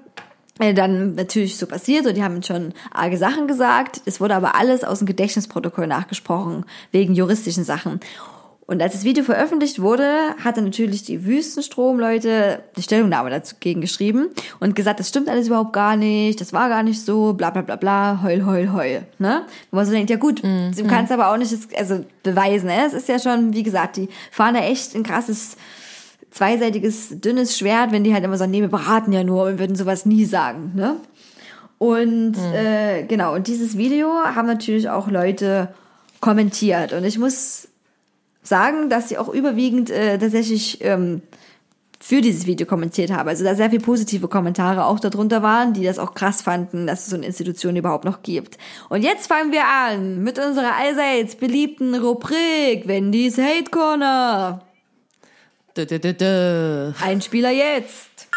dann 0.75 1.15
natürlich 1.15 1.57
so 1.57 1.67
passiert 1.67 2.07
und 2.07 2.17
die 2.17 2.23
haben 2.23 2.43
schon 2.43 2.73
arge 2.93 3.17
Sachen 3.17 3.47
gesagt. 3.49 4.03
Es 4.05 4.21
wurde 4.21 4.35
aber 4.35 4.55
alles 4.55 4.85
aus 4.85 4.99
dem 4.99 5.07
Gedächtnisprotokoll 5.07 5.87
nachgesprochen, 5.87 6.65
wegen 6.93 7.15
juristischen 7.15 7.65
Sachen. 7.65 8.01
Und 8.71 8.81
als 8.81 8.93
das 8.93 9.03
Video 9.03 9.25
veröffentlicht 9.25 9.83
wurde, 9.83 10.37
hatte 10.45 10.63
natürlich 10.63 11.03
die 11.03 11.25
Wüstenstrom-Leute 11.25 12.63
die 12.77 12.83
Stellungnahme 12.83 13.29
dagegen 13.29 13.81
geschrieben 13.81 14.29
und 14.61 14.77
gesagt, 14.77 15.01
das 15.01 15.09
stimmt 15.09 15.29
alles 15.29 15.49
überhaupt 15.49 15.73
gar 15.73 15.97
nicht, 15.97 16.41
das 16.41 16.53
war 16.53 16.69
gar 16.69 16.85
nicht 16.85 17.05
so, 17.05 17.33
bla 17.33 17.51
bla 17.51 17.63
bla 17.63 17.75
bla, 17.75 18.21
heul, 18.23 18.47
heul, 18.47 18.73
heul. 18.73 19.03
Ne? 19.19 19.43
Wo 19.73 19.77
man 19.77 19.87
so 19.87 19.91
denkt, 19.91 20.09
ja 20.09 20.19
gut, 20.19 20.45
mm, 20.45 20.71
du 20.77 20.87
kannst 20.87 21.11
aber 21.11 21.33
auch 21.33 21.37
nicht 21.37 21.53
also 21.77 22.05
beweisen. 22.23 22.69
Ne? 22.69 22.87
Es 22.87 22.93
ist 22.93 23.09
ja 23.09 23.19
schon, 23.19 23.55
wie 23.55 23.65
gesagt, 23.65 23.97
die 23.97 24.09
fahren 24.31 24.55
da 24.55 24.61
echt 24.61 24.95
ein 24.95 25.03
krasses 25.03 25.57
zweiseitiges, 26.31 27.21
dünnes 27.21 27.59
Schwert, 27.59 27.93
wenn 27.93 28.05
die 28.05 28.15
halt 28.15 28.25
immer 28.25 28.37
sagen, 28.37 28.51
nee, 28.51 28.61
wir 28.61 28.69
beraten 28.69 29.13
ja 29.13 29.25
nur 29.25 29.45
und 29.45 29.59
würden 29.59 29.77
sowas 29.77 30.07
nie 30.07 30.25
sagen. 30.25 30.73
Ne? 30.75 30.97
Und 31.79 32.33
mhm. 32.33 32.55
äh, 32.55 33.03
genau, 33.05 33.35
und 33.35 33.47
dieses 33.47 33.77
Video 33.77 34.09
haben 34.25 34.47
natürlich 34.47 34.89
auch 34.91 35.09
Leute 35.09 35.69
kommentiert. 36.21 36.93
Und 36.93 37.05
ich 37.05 37.19
muss 37.19 37.69
sagen, 38.43 38.91
dass 38.91 39.09
sie 39.09 39.19
auch 39.19 39.29
überwiegend 39.29 39.91
äh, 39.91 40.19
tatsächlich 40.19 40.85
ähm, 40.85 41.23
für 41.99 42.23
dieses 42.23 42.47
Video 42.47 42.67
kommentiert 42.67 43.11
haben. 43.11 43.29
Also 43.29 43.45
da 43.45 43.55
sehr 43.55 43.71
viele 43.71 43.83
positive 43.83 44.29
Kommentare 44.29 44.87
auch 44.87 45.01
darunter 45.01 45.43
waren, 45.43 45.75
die 45.75 45.85
das 45.85 45.99
auch 45.99 46.15
krass 46.15 46.43
fanden, 46.43 46.87
dass 46.87 47.01
es 47.01 47.07
so 47.11 47.17
eine 47.17 47.27
Institution 47.27 47.77
überhaupt 47.77 48.07
noch 48.07 48.23
gibt. 48.23 48.57
Und 48.89 49.03
jetzt 49.03 49.27
fangen 49.27 49.53
wir 49.53 49.67
an 49.67 50.23
mit 50.23 50.39
unserer 50.39 50.77
allseits 50.77 51.35
beliebten 51.37 51.95
Rubrik 51.95 52.89
Wendy's 52.89 53.37
Hate 53.37 53.71
Corner. 53.71 54.63
Dö. 55.77 56.93
Einspieler 57.01 57.51
jetzt. 57.51 58.29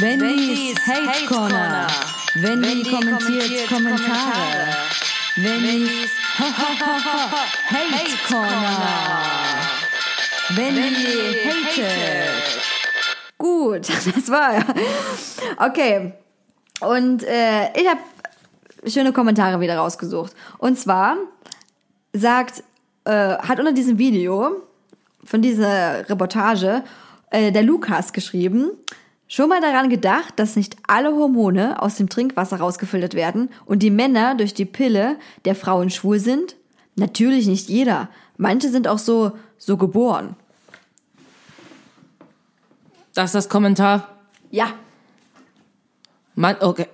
Wendy's 0.00 0.78
Hate 0.86 1.26
Corner. 1.26 1.86
Wendy 2.36 2.82
kommentiert 2.82 3.68
Kommentare. 3.68 4.74
Wendy's 5.36 6.10
Hate 6.38 8.16
Corner. 8.26 9.16
Wendy 10.54 11.40
hated. 11.44 12.60
Gut, 13.36 13.88
das 14.14 14.30
war. 14.30 14.64
Okay. 15.58 16.14
Und 16.80 17.22
äh, 17.24 17.70
ich 17.78 17.86
habe 17.88 18.00
schöne 18.86 19.12
Kommentare 19.12 19.60
wieder 19.60 19.76
rausgesucht. 19.76 20.34
Und 20.58 20.78
zwar 20.78 21.16
sagt, 22.12 22.64
äh, 23.04 23.36
hat 23.36 23.58
unter 23.58 23.72
diesem 23.72 23.98
Video 23.98 24.65
von 25.26 25.42
dieser 25.42 26.08
Reportage 26.08 26.82
äh, 27.30 27.52
der 27.52 27.62
Lukas 27.62 28.12
geschrieben, 28.12 28.70
Schon 29.28 29.48
mal 29.48 29.60
daran 29.60 29.90
gedacht, 29.90 30.34
dass 30.36 30.54
nicht 30.54 30.76
alle 30.86 31.12
Hormone 31.12 31.82
aus 31.82 31.96
dem 31.96 32.08
Trinkwasser 32.08 32.58
rausgefiltert 32.58 33.14
werden 33.14 33.50
und 33.64 33.80
die 33.80 33.90
Männer 33.90 34.36
durch 34.36 34.54
die 34.54 34.64
Pille 34.64 35.18
der 35.44 35.56
Frauen 35.56 35.90
schwul 35.90 36.20
sind? 36.20 36.54
Natürlich 36.94 37.48
nicht 37.48 37.68
jeder. 37.68 38.08
Manche 38.36 38.68
sind 38.68 38.86
auch 38.86 38.98
so, 38.98 39.32
so 39.58 39.76
geboren. 39.76 40.36
Das 43.14 43.26
ist 43.26 43.34
das 43.34 43.48
Kommentar? 43.48 44.08
Ja. 44.52 44.74
Man, 46.36 46.56
okay, 46.60 46.86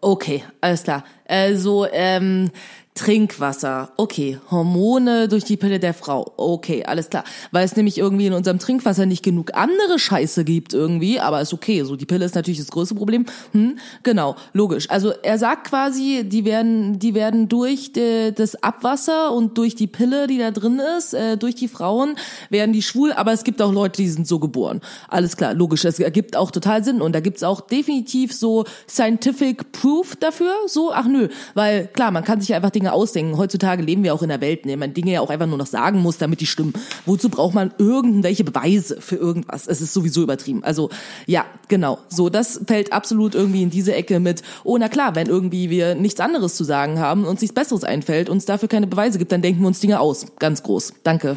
okay, 0.00 0.44
alles 0.60 0.82
klar. 0.82 1.04
Also, 1.26 1.86
ähm, 1.90 2.50
Trinkwasser, 2.94 3.90
okay. 3.96 4.38
Hormone 4.50 5.26
durch 5.26 5.44
die 5.44 5.56
Pille 5.56 5.80
der 5.80 5.94
Frau, 5.94 6.30
okay, 6.36 6.84
alles 6.84 7.08
klar. 7.08 7.24
Weil 7.50 7.64
es 7.64 7.74
nämlich 7.74 7.96
irgendwie 7.96 8.26
in 8.26 8.34
unserem 8.34 8.58
Trinkwasser 8.58 9.06
nicht 9.06 9.22
genug 9.22 9.54
andere 9.54 9.98
Scheiße 9.98 10.44
gibt 10.44 10.74
irgendwie, 10.74 11.18
aber 11.18 11.40
ist 11.40 11.54
okay. 11.54 11.82
So, 11.84 11.96
die 11.96 12.04
Pille 12.04 12.26
ist 12.26 12.34
natürlich 12.34 12.60
das 12.60 12.70
größte 12.70 12.94
Problem. 12.94 13.24
Hm, 13.52 13.78
genau, 14.02 14.36
logisch. 14.52 14.90
Also 14.90 15.12
er 15.22 15.38
sagt 15.38 15.68
quasi, 15.68 16.24
die 16.24 16.44
werden, 16.44 16.98
die 16.98 17.14
werden 17.14 17.48
durch 17.48 17.92
de, 17.92 18.30
das 18.30 18.62
Abwasser 18.62 19.32
und 19.32 19.56
durch 19.56 19.74
die 19.74 19.86
Pille, 19.86 20.26
die 20.26 20.36
da 20.36 20.50
drin 20.50 20.80
ist, 20.98 21.14
äh, 21.14 21.38
durch 21.38 21.54
die 21.54 21.68
Frauen, 21.68 22.16
werden 22.50 22.74
die 22.74 22.82
schwul, 22.82 23.12
aber 23.12 23.32
es 23.32 23.42
gibt 23.42 23.62
auch 23.62 23.72
Leute, 23.72 24.02
die 24.02 24.08
sind 24.08 24.28
so 24.28 24.38
geboren. 24.38 24.82
Alles 25.08 25.38
klar, 25.38 25.54
logisch. 25.54 25.86
Es 25.86 25.98
ergibt 25.98 26.36
auch 26.36 26.50
total 26.50 26.84
Sinn 26.84 27.00
und 27.00 27.14
da 27.14 27.20
gibt's 27.20 27.42
auch 27.42 27.62
definitiv 27.62 28.34
so 28.34 28.66
scientific 28.86 29.72
proof 29.72 30.14
dafür. 30.16 30.52
So, 30.66 30.92
ach 30.92 31.06
nö, 31.06 31.28
weil 31.54 31.86
klar, 31.86 32.10
man 32.10 32.22
kann 32.22 32.40
sich 32.40 32.54
einfach 32.54 32.70
den 32.70 32.81
Dinge 32.82 32.92
ausdenken. 32.92 33.38
Heutzutage 33.38 33.82
leben 33.82 34.02
wir 34.02 34.12
auch 34.12 34.22
in 34.22 34.28
der 34.28 34.40
Welt, 34.40 34.62
in 34.62 34.68
der 34.68 34.76
man 34.76 34.92
Dinge 34.92 35.12
ja 35.12 35.20
auch 35.20 35.30
einfach 35.30 35.46
nur 35.46 35.56
noch 35.56 35.66
sagen 35.66 36.00
muss, 36.00 36.18
damit 36.18 36.40
die 36.40 36.46
stimmen. 36.46 36.72
Wozu 37.06 37.28
braucht 37.28 37.54
man 37.54 37.72
irgendwelche 37.78 38.42
Beweise 38.42 39.00
für 39.00 39.14
irgendwas? 39.14 39.68
Es 39.68 39.80
ist 39.80 39.94
sowieso 39.94 40.22
übertrieben. 40.22 40.64
Also 40.64 40.90
ja, 41.26 41.44
genau. 41.68 41.98
So, 42.08 42.28
das 42.28 42.60
fällt 42.66 42.92
absolut 42.92 43.36
irgendwie 43.36 43.62
in 43.62 43.70
diese 43.70 43.94
Ecke 43.94 44.18
mit, 44.18 44.42
oh 44.64 44.76
na 44.78 44.88
klar, 44.88 45.14
wenn 45.14 45.28
irgendwie 45.28 45.70
wir 45.70 45.94
nichts 45.94 46.18
anderes 46.18 46.56
zu 46.56 46.64
sagen 46.64 46.98
haben, 46.98 47.24
uns 47.24 47.40
nichts 47.40 47.54
Besseres 47.54 47.84
einfällt, 47.84 48.28
uns 48.28 48.44
dafür 48.46 48.68
keine 48.68 48.88
Beweise 48.88 49.18
gibt, 49.18 49.30
dann 49.30 49.42
denken 49.42 49.60
wir 49.60 49.68
uns 49.68 49.78
Dinge 49.78 50.00
aus. 50.00 50.26
Ganz 50.40 50.64
groß. 50.64 50.94
Danke. 51.04 51.36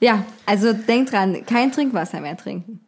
Ja, 0.00 0.24
also 0.46 0.72
denk 0.72 1.10
dran, 1.10 1.44
kein 1.46 1.72
Trinkwasser 1.72 2.20
mehr 2.20 2.36
trinken. 2.36 2.83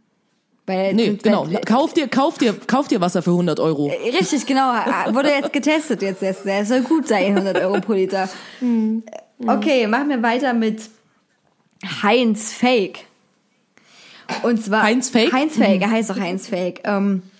Weil 0.66 0.94
nee, 0.94 1.16
genau. 1.22 1.46
Kauf 1.64 1.94
dir, 1.94 2.08
kauf 2.08 2.38
dir, 2.38 2.52
kauf 2.66 2.88
dir 2.88 3.00
Wasser 3.00 3.22
für 3.22 3.30
100 3.30 3.60
Euro. 3.60 3.88
Äh, 3.88 4.10
richtig, 4.10 4.46
genau. 4.46 4.72
Wurde 5.12 5.30
jetzt 5.30 5.52
getestet 5.52 6.02
jetzt. 6.02 6.22
Der 6.44 6.66
soll 6.66 6.82
gut 6.82 7.06
sein, 7.06 7.36
100 7.36 7.58
Euro 7.58 7.80
pro 7.80 7.92
Liter. 7.92 8.28
Hm. 8.58 9.02
Okay, 9.46 9.86
machen 9.86 10.08
wir 10.08 10.22
weiter 10.22 10.54
mit 10.54 10.80
Heinz 12.02 12.54
Fake. 12.54 13.00
Und 14.42 14.64
zwar 14.64 14.84
Heinz 14.84 15.10
Fake. 15.10 15.30
Heinz 15.30 15.58
Fake. 15.58 15.82
Er 15.82 15.90
heißt 15.90 16.10
auch 16.10 16.18
Heinz 16.18 16.48
Fake. 16.48 16.80
Ähm, 16.84 17.22
äh, 17.22 17.35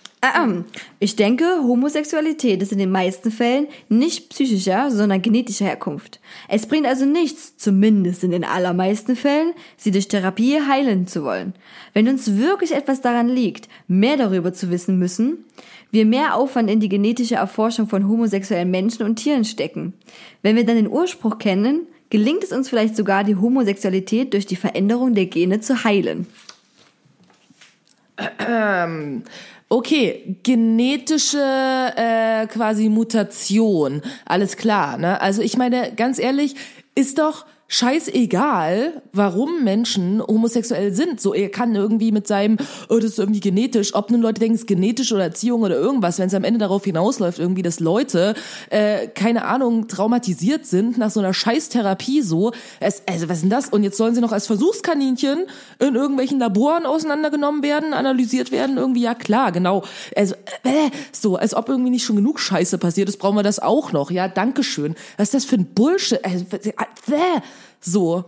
ich 0.99 1.15
denke, 1.15 1.45
Homosexualität 1.61 2.61
ist 2.61 2.71
in 2.71 2.79
den 2.79 2.91
meisten 2.91 3.31
Fällen 3.31 3.67
nicht 3.87 4.29
psychischer, 4.29 4.89
sondern 4.89 5.21
genetischer 5.21 5.65
Herkunft. 5.65 6.19
Es 6.47 6.65
bringt 6.65 6.87
also 6.87 7.05
nichts, 7.05 7.55
zumindest 7.57 8.23
in 8.23 8.31
den 8.31 8.43
allermeisten 8.43 9.15
Fällen, 9.15 9.53
sie 9.77 9.91
durch 9.91 10.07
Therapie 10.07 10.59
heilen 10.59 11.07
zu 11.07 11.23
wollen. 11.23 11.53
Wenn 11.93 12.07
uns 12.07 12.35
wirklich 12.35 12.73
etwas 12.73 13.01
daran 13.01 13.29
liegt, 13.29 13.69
mehr 13.87 14.17
darüber 14.17 14.53
zu 14.53 14.71
wissen 14.71 14.97
müssen, 14.97 15.45
wir 15.91 16.05
mehr 16.05 16.35
Aufwand 16.35 16.69
in 16.69 16.79
die 16.79 16.89
genetische 16.89 17.35
Erforschung 17.35 17.87
von 17.87 18.07
homosexuellen 18.07 18.71
Menschen 18.71 19.03
und 19.03 19.17
Tieren 19.17 19.45
stecken. 19.45 19.93
Wenn 20.41 20.55
wir 20.55 20.65
dann 20.65 20.75
den 20.75 20.89
Ursprung 20.89 21.37
kennen, 21.37 21.87
gelingt 22.09 22.43
es 22.43 22.51
uns 22.51 22.69
vielleicht 22.69 22.97
sogar, 22.97 23.23
die 23.23 23.35
Homosexualität 23.35 24.33
durch 24.33 24.45
die 24.45 24.55
Veränderung 24.55 25.13
der 25.13 25.27
Gene 25.27 25.61
zu 25.61 25.83
heilen. 25.83 26.27
Okay, 29.69 30.37
genetische 30.43 31.39
äh, 31.39 32.47
quasi 32.47 32.87
Mutation, 32.87 34.01
alles 34.25 34.55
klar. 34.55 34.97
Ne? 34.97 35.19
Also 35.19 35.41
ich 35.41 35.57
meine, 35.57 35.91
ganz 35.93 36.19
ehrlich, 36.19 36.55
ist 36.95 37.19
doch 37.19 37.45
scheißegal, 37.69 39.01
warum 39.11 39.63
Menschen 39.63 40.21
homosexuell 40.21 40.93
sind. 40.93 41.19
So, 41.19 41.33
er 41.33 41.49
kann 41.49 41.75
irgendwie 41.75 42.11
mit 42.11 42.25
seinem, 42.25 42.57
oh, 42.89 42.95
das 42.95 43.11
ist 43.11 43.19
irgendwie 43.19 43.41
genetisch, 43.41 43.93
ob 43.93 44.09
nun 44.09 44.21
Leute 44.21 44.39
denken, 44.39 44.55
es 44.55 44.61
ist 44.61 44.67
genetisch 44.67 45.11
oder 45.11 45.23
Erziehung 45.23 45.61
oder 45.61 45.75
irgendwas, 45.75 46.17
wenn 46.17 46.27
es 46.27 46.33
am 46.33 46.45
Ende 46.45 46.59
darauf 46.59 46.85
hinausläuft, 46.85 47.39
irgendwie, 47.39 47.63
dass 47.63 47.79
Leute, 47.79 48.35
äh, 48.69 49.07
keine 49.07 49.45
Ahnung, 49.45 49.87
traumatisiert 49.89 50.65
sind 50.65 50.97
nach 50.97 51.11
so 51.11 51.19
einer 51.19 51.33
Scheißtherapie 51.33 52.21
so. 52.21 52.53
Es, 52.79 53.03
also, 53.05 53.27
was 53.27 53.37
ist 53.37 53.41
denn 53.43 53.49
das? 53.49 53.67
Und 53.69 53.83
jetzt 53.83 53.97
sollen 53.97 54.15
sie 54.15 54.21
noch 54.21 54.31
als 54.31 54.47
Versuchskaninchen 54.47 55.45
in 55.79 55.95
irgendwelchen 55.95 56.39
Laboren 56.39 56.85
auseinandergenommen 56.85 57.63
werden, 57.63 57.93
analysiert 57.93 58.51
werden, 58.51 58.77
irgendwie, 58.77 59.01
ja 59.01 59.13
klar, 59.13 59.51
genau. 59.51 59.83
Also, 60.15 60.35
äh, 60.63 60.89
so, 61.11 61.35
als 61.35 61.53
ob 61.53 61.67
irgendwie 61.67 61.89
nicht 61.89 62.05
schon 62.05 62.15
genug 62.15 62.39
Scheiße 62.39 62.77
passiert 62.77 63.09
ist, 63.09 63.17
brauchen 63.17 63.35
wir 63.35 63.43
das 63.43 63.59
auch 63.59 63.91
noch. 63.91 64.09
Ja, 64.09 64.29
Dankeschön. 64.29 64.95
Was 65.17 65.27
ist 65.27 65.33
das 65.33 65.45
für 65.45 65.57
ein 65.57 65.65
Bullshit? 65.65 66.23
Also, 66.23 66.45
äh, 66.53 66.71
So, 67.79 68.25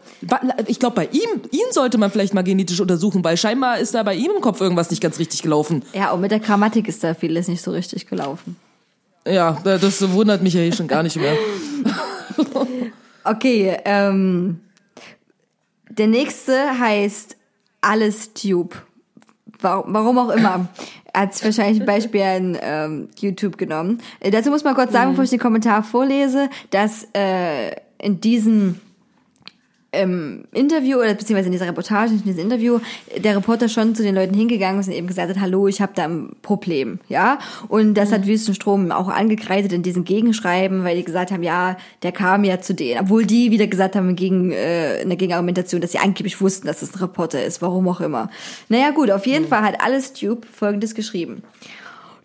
ich 0.67 0.79
glaube, 0.79 0.95
bei 0.95 1.05
ihm, 1.05 1.41
ihn 1.51 1.71
sollte 1.71 1.97
man 1.97 2.11
vielleicht 2.11 2.33
mal 2.33 2.43
genetisch 2.43 2.79
untersuchen, 2.79 3.23
weil 3.23 3.35
scheinbar 3.35 3.79
ist 3.79 3.93
da 3.93 4.03
bei 4.03 4.13
ihm 4.13 4.31
im 4.35 4.41
Kopf 4.41 4.61
irgendwas 4.61 4.89
nicht 4.89 5.01
ganz 5.01 5.19
richtig 5.19 5.41
gelaufen. 5.41 5.83
Ja, 5.93 6.11
und 6.11 6.21
mit 6.21 6.31
der 6.31 6.39
Grammatik 6.39 6.87
ist 6.87 7.03
da 7.03 7.13
vieles 7.13 7.47
nicht 7.47 7.61
so 7.61 7.71
richtig 7.71 8.07
gelaufen. 8.07 8.55
Ja, 9.27 9.59
das 9.63 10.11
wundert 10.11 10.41
mich 10.43 10.53
ja 10.53 10.61
hier 10.61 10.73
schon 10.73 10.87
gar 10.87 11.03
nicht 11.03 11.17
mehr. 11.17 11.35
Okay, 13.25 13.77
ähm, 13.85 14.59
der 15.89 16.07
nächste 16.07 16.79
heißt 16.79 17.37
Alles 17.81 18.33
Tube. 18.33 18.75
Warum, 19.61 20.17
auch 20.17 20.29
immer. 20.29 20.69
Er 21.11 21.21
hat 21.21 21.33
sich 21.33 21.43
wahrscheinlich 21.43 21.81
ein 21.81 21.85
Beispiel 21.85 22.21
an 22.21 22.57
ähm, 22.61 23.09
YouTube 23.19 23.57
genommen. 23.57 24.01
Äh, 24.21 24.31
dazu 24.31 24.49
muss 24.49 24.63
man 24.63 24.73
kurz 24.73 24.93
sagen, 24.93 25.11
bevor 25.11 25.25
ich 25.25 25.29
den 25.29 25.39
Kommentar 25.39 25.83
vorlese, 25.83 26.49
dass 26.69 27.07
äh, 27.13 27.71
in 27.97 28.21
diesem 28.21 28.79
ähm, 29.91 30.43
Interview 30.51 30.97
oder 30.99 31.13
beziehungsweise 31.13 31.47
in 31.47 31.51
dieser 31.51 31.67
Reportage, 31.67 32.11
in 32.11 32.23
diesem 32.23 32.43
Interview, 32.43 32.79
der 33.17 33.35
Reporter 33.35 33.69
schon 33.69 33.95
zu 33.95 34.03
den 34.03 34.15
Leuten 34.15 34.33
hingegangen 34.33 34.79
ist 34.79 34.87
und 34.87 34.93
eben 34.93 35.07
gesagt 35.07 35.29
hat, 35.29 35.39
hallo, 35.39 35.67
ich 35.67 35.81
habe 35.81 35.93
da 35.95 36.05
ein 36.05 36.35
Problem, 36.41 36.99
ja. 37.09 37.39
Und 37.67 37.95
das 37.95 38.11
hat 38.11 38.27
Wüstenstrom 38.27 38.91
auch 38.91 39.07
angekreidet 39.07 39.73
in 39.73 39.81
diesen 39.81 40.03
Gegenschreiben, 40.03 40.83
weil 40.83 40.97
die 40.97 41.03
gesagt 41.03 41.31
haben, 41.31 41.43
ja, 41.43 41.77
der 42.03 42.11
kam 42.11 42.43
ja 42.43 42.61
zu 42.61 42.73
denen, 42.73 42.99
obwohl 43.01 43.25
die 43.25 43.51
wieder 43.51 43.67
gesagt 43.67 43.95
haben 43.95 44.15
gegen 44.15 44.51
äh, 44.51 45.01
in 45.01 45.09
der 45.09 45.17
Gegenargumentation, 45.17 45.81
dass 45.81 45.91
sie 45.91 45.99
angeblich 45.99 46.39
wussten, 46.39 46.67
dass 46.67 46.81
es 46.81 46.93
ein 46.93 46.99
Reporter 46.99 47.43
ist, 47.43 47.61
warum 47.61 47.87
auch 47.87 48.01
immer. 48.01 48.29
Naja 48.67 48.91
gut, 48.91 49.09
auf 49.09 49.25
jeden 49.25 49.47
Fall 49.47 49.61
hat 49.61 49.81
alles 49.81 50.13
Tube 50.13 50.45
Folgendes 50.45 50.93
geschrieben. 50.93 51.41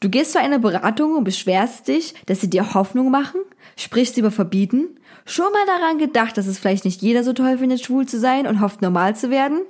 Du 0.00 0.10
gehst 0.10 0.32
zu 0.32 0.38
einer 0.38 0.58
Beratung 0.58 1.16
und 1.16 1.24
beschwerst 1.24 1.88
dich, 1.88 2.14
dass 2.26 2.42
sie 2.42 2.50
dir 2.50 2.74
Hoffnung 2.74 3.10
machen, 3.10 3.40
sprichst 3.76 4.18
über 4.18 4.30
Verbieten, 4.30 4.88
schon 5.24 5.52
mal 5.52 5.66
daran 5.66 5.98
gedacht, 5.98 6.36
dass 6.36 6.46
es 6.46 6.58
vielleicht 6.58 6.84
nicht 6.84 7.02
jeder 7.02 7.24
so 7.24 7.32
toll 7.32 7.58
findet, 7.58 7.80
schwul 7.80 8.06
zu 8.06 8.18
sein 8.18 8.46
und 8.46 8.60
hofft, 8.60 8.82
normal 8.82 9.16
zu 9.16 9.30
werden? 9.30 9.62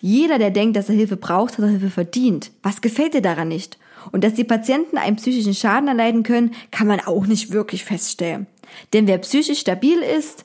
Jeder, 0.00 0.38
der 0.38 0.50
denkt, 0.50 0.76
dass 0.76 0.88
er 0.88 0.96
Hilfe 0.96 1.16
braucht, 1.16 1.58
hat 1.58 1.64
Hilfe 1.64 1.90
verdient. 1.90 2.50
Was 2.62 2.80
gefällt 2.80 3.14
dir 3.14 3.22
daran 3.22 3.48
nicht? 3.48 3.78
Und 4.10 4.24
dass 4.24 4.34
die 4.34 4.44
Patienten 4.44 4.98
einen 4.98 5.16
psychischen 5.16 5.54
Schaden 5.54 5.86
erleiden 5.86 6.24
können, 6.24 6.54
kann 6.72 6.88
man 6.88 7.00
auch 7.00 7.26
nicht 7.26 7.52
wirklich 7.52 7.84
feststellen. 7.84 8.48
Denn 8.92 9.06
wer 9.06 9.18
psychisch 9.18 9.60
stabil 9.60 9.98
ist, 10.00 10.44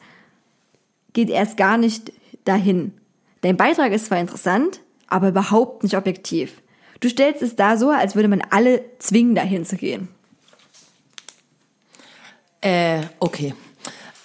geht 1.14 1.30
erst 1.30 1.58
gar 1.58 1.78
nicht 1.78 2.14
dahin. 2.46 2.94
Dein 3.42 3.58
Beitrag 3.58 3.92
ist 3.92 4.06
zwar 4.06 4.20
interessant, 4.20 4.82
aber 5.08 5.30
überhaupt 5.30 5.84
nicht 5.84 5.98
objektiv. 5.98 6.62
Du 7.00 7.10
stellst 7.10 7.42
es 7.42 7.56
da 7.56 7.78
so, 7.78 7.90
als 7.90 8.16
würde 8.16 8.28
man 8.28 8.42
alle 8.50 8.84
zwingen, 9.00 9.36
dahin 9.36 9.66
zu 9.66 9.76
gehen. 9.76 10.08
Äh, 12.62 13.02
okay. 13.20 13.54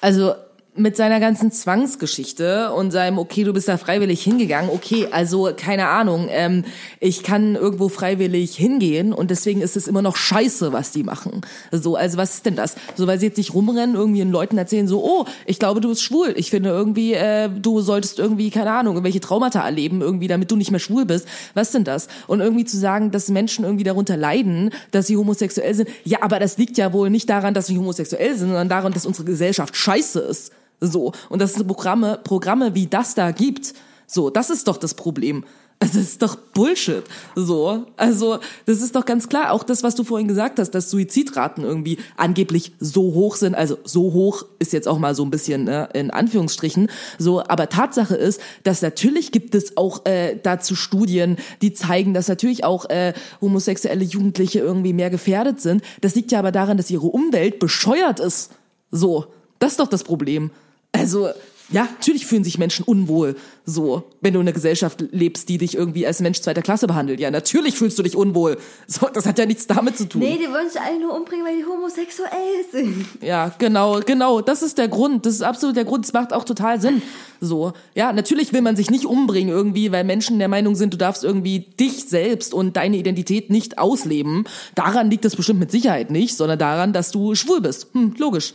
Also 0.03 0.35
mit 0.74 0.97
seiner 0.97 1.20
ganzen 1.20 1.53
Zwangsgeschichte 1.53 2.73
und 2.73 2.93
seinem, 2.93 3.19
okay, 3.19 3.44
du 3.44 3.53
bist 3.53 3.69
da 3.69 3.77
freiwillig 3.77 4.23
hingegangen, 4.23 4.70
okay, 4.70 5.07
also 5.11 5.51
keine 5.55 5.89
Ahnung, 5.89 6.28
ähm, 6.31 6.65
ich 6.99 7.23
kann 7.23 7.57
irgendwo 7.57 7.90
freiwillig 7.90 8.57
hingehen 8.57 9.12
und 9.12 9.31
deswegen 9.31 9.61
ist 9.61 9.77
es 9.77 9.86
immer 9.86 10.01
noch 10.01 10.16
scheiße, 10.16 10.73
was 10.73 10.90
die 10.90 11.03
machen. 11.03 11.43
So, 11.73 11.97
also 11.97 12.16
was 12.16 12.36
ist 12.36 12.47
denn 12.47 12.57
das? 12.57 12.77
So, 12.94 13.07
weil 13.07 13.20
sie 13.20 13.27
jetzt 13.27 13.36
nicht 13.36 13.53
rumrennen, 13.53 13.94
irgendwie 13.94 14.20
den 14.20 14.31
Leuten 14.31 14.57
erzählen, 14.57 14.89
so, 14.89 15.05
oh, 15.05 15.27
ich 15.44 15.59
glaube, 15.59 15.82
du 15.82 15.90
bist 15.90 16.03
schwul. 16.03 16.32
Ich 16.36 16.49
finde 16.49 16.70
irgendwie, 16.70 17.12
äh, 17.12 17.51
du 17.51 17.82
solltest 17.82 18.19
irgendwie, 18.19 18.49
keine 18.49 18.73
Ahnung, 18.73 18.94
irgendwelche 18.94 19.20
Traumata 19.20 19.62
erleben, 19.62 20.01
irgendwie, 20.01 20.28
damit 20.28 20.51
du 20.51 20.57
nicht 20.57 20.70
mehr 20.70 20.81
schwul 20.81 21.05
bist. 21.05 21.28
Was 21.53 21.69
ist 21.69 21.74
denn 21.74 21.85
das? 21.85 22.09
Und 22.28 22.40
irgendwie 22.40 22.65
zu 22.65 22.78
sagen, 22.78 23.11
dass 23.11 23.28
Menschen 23.28 23.66
irgendwie 23.66 23.85
darunter 23.85 24.16
leiden, 24.16 24.70
dass 24.90 25.07
sie 25.07 25.19
homosexuell 25.19 25.74
sind. 25.74 25.90
Ja, 26.05 26.23
aber 26.23 26.39
das 26.39 26.57
liegt 26.57 26.78
ja 26.78 26.94
wohl 26.94 27.11
nicht 27.11 27.28
daran, 27.28 27.53
dass 27.53 27.66
sie 27.66 27.77
homosexuell 27.77 28.39
sind, 28.39 28.49
sondern 28.49 28.70
daran, 28.70 28.94
dass 28.94 29.05
unsere 29.05 29.27
Gesellschaft 29.27 29.77
scheiße 29.77 30.20
ist. 30.20 30.53
So. 30.83 31.13
Und 31.29 31.41
dass 31.41 31.57
es 31.57 31.65
Programme, 31.65 32.19
Programme 32.23 32.75
wie 32.75 32.87
das 32.87 33.15
da 33.15 33.31
gibt. 33.31 33.75
So, 34.07 34.31
das 34.31 34.51
ist 34.51 34.69
doch 34.69 34.77
das 34.77 34.95
Problem. 34.95 35.45
Das 35.79 35.97
ist 35.97 36.23
doch 36.23 36.37
Bullshit. 36.37 37.03
So. 37.35 37.87
Also, 37.97 38.39
das 38.67 38.83
ist 38.83 38.95
doch 38.95 39.05
ganz 39.05 39.29
klar. 39.29 39.51
Auch 39.51 39.65
das, 39.65 39.83
was 39.83 39.97
du 39.97 40.05
vorhin 40.05 40.29
gesagt 40.29 40.61
hast, 40.61 40.71
dass 40.71 40.91
Suizidraten 40.91 41.65
irgendwie 41.65 41.99
angeblich 42.17 42.73
so 42.79 43.15
hoch 43.15 43.35
sind. 43.35 43.57
Also, 43.57 43.79
so 43.85 44.13
hoch 44.13 44.45
ist 44.61 44.73
jetzt 44.73 44.87
auch 44.87 44.99
mal 44.99 45.17
so 45.17 45.25
ein 45.25 45.31
bisschen 45.31 45.65
ne, 45.65 45.89
in 45.95 46.13
Anführungsstrichen. 46.13 46.89
So. 47.19 47.43
Aber 47.43 47.69
Tatsache 47.69 48.15
ist, 48.15 48.41
dass 48.63 48.83
natürlich 48.83 49.33
gibt 49.33 49.57
es 49.57 49.77
auch 49.77 50.05
äh, 50.05 50.37
dazu 50.41 50.77
Studien, 50.77 51.37
die 51.63 51.73
zeigen, 51.73 52.15
dass 52.15 52.29
natürlich 52.29 52.65
auch 52.65 52.89
äh, 52.89 53.13
homosexuelle 53.41 54.05
Jugendliche 54.05 54.61
irgendwie 54.61 54.93
mehr 54.93 55.11
gefährdet 55.11 55.61
sind. 55.61 55.83
Das 56.01 56.15
liegt 56.15 56.31
ja 56.31 56.39
aber 56.39 56.53
daran, 56.53 56.77
dass 56.77 56.91
ihre 56.91 57.07
Umwelt 57.07 57.59
bescheuert 57.59 58.21
ist. 58.21 58.53
So. 58.91 59.27
Das 59.59 59.73
ist 59.73 59.81
doch 59.81 59.89
das 59.89 60.03
Problem. 60.03 60.51
Also, 60.93 61.31
ja, 61.73 61.85
natürlich 61.85 62.27
fühlen 62.27 62.44
sich 62.44 62.59
Menschen 62.59 62.85
unwohl, 62.85 63.35
so, 63.64 64.02
wenn 64.20 64.35
du 64.35 64.40
in 64.40 64.47
einer 64.47 64.52
Gesellschaft 64.52 65.05
lebst, 65.10 65.48
die 65.48 65.56
dich 65.56 65.74
irgendwie 65.74 66.06
als 66.06 66.20
Mensch 66.20 66.40
zweiter 66.40 66.60
Klasse 66.60 66.86
behandelt. 66.86 67.19
Ja, 67.19 67.31
natürlich 67.31 67.77
fühlst 67.77 67.98
du 67.98 68.02
dich 68.02 68.14
unwohl. 68.14 68.59
So, 68.86 69.09
das 69.09 69.24
hat 69.24 69.39
ja 69.39 69.47
nichts 69.47 69.66
damit 69.66 69.97
zu 69.97 70.06
tun. 70.06 70.20
Nee, 70.20 70.39
die 70.39 70.52
wollen 70.52 70.69
sich 70.69 70.81
alle 70.81 71.01
nur 71.01 71.16
umbringen, 71.16 71.47
weil 71.47 71.56
die 71.56 71.64
homosexuell 71.64 72.28
sind. 72.70 73.06
Ja, 73.23 73.51
genau, 73.59 74.01
genau. 74.01 74.43
Das 74.43 74.62
ist 74.62 74.77
der 74.77 74.89
Grund. 74.89 75.24
Das 75.24 75.35
ist 75.35 75.43
absolut 75.43 75.77
der 75.77 75.85
Grund. 75.85 76.05
Das 76.05 76.12
macht 76.12 76.35
auch 76.35 76.44
total 76.44 76.81
Sinn. 76.81 77.01
So. 77.40 77.73
Ja, 77.94 78.12
natürlich 78.12 78.52
will 78.52 78.60
man 78.60 78.77
sich 78.77 78.90
nicht 78.90 79.06
umbringen 79.06 79.48
irgendwie, 79.48 79.93
weil 79.93 80.05
Menschen 80.05 80.39
der 80.39 80.48
Meinung 80.48 80.74
sind, 80.74 80.93
du 80.93 80.98
darfst 80.98 81.24
irgendwie 81.24 81.60
dich 81.60 82.05
selbst 82.05 82.52
und 82.52 82.77
deine 82.77 82.98
Identität 82.98 83.48
nicht 83.48 83.78
ausleben. 83.78 84.44
Daran 84.74 85.10
liegt 85.10 85.24
es 85.24 85.36
bestimmt 85.36 85.60
mit 85.60 85.70
Sicherheit 85.70 86.10
nicht, 86.10 86.36
sondern 86.36 86.59
daran, 86.59 86.93
dass 86.93 87.10
du 87.12 87.35
schwul 87.35 87.60
bist. 87.60 87.86
Hm, 87.94 88.14
logisch. 88.19 88.55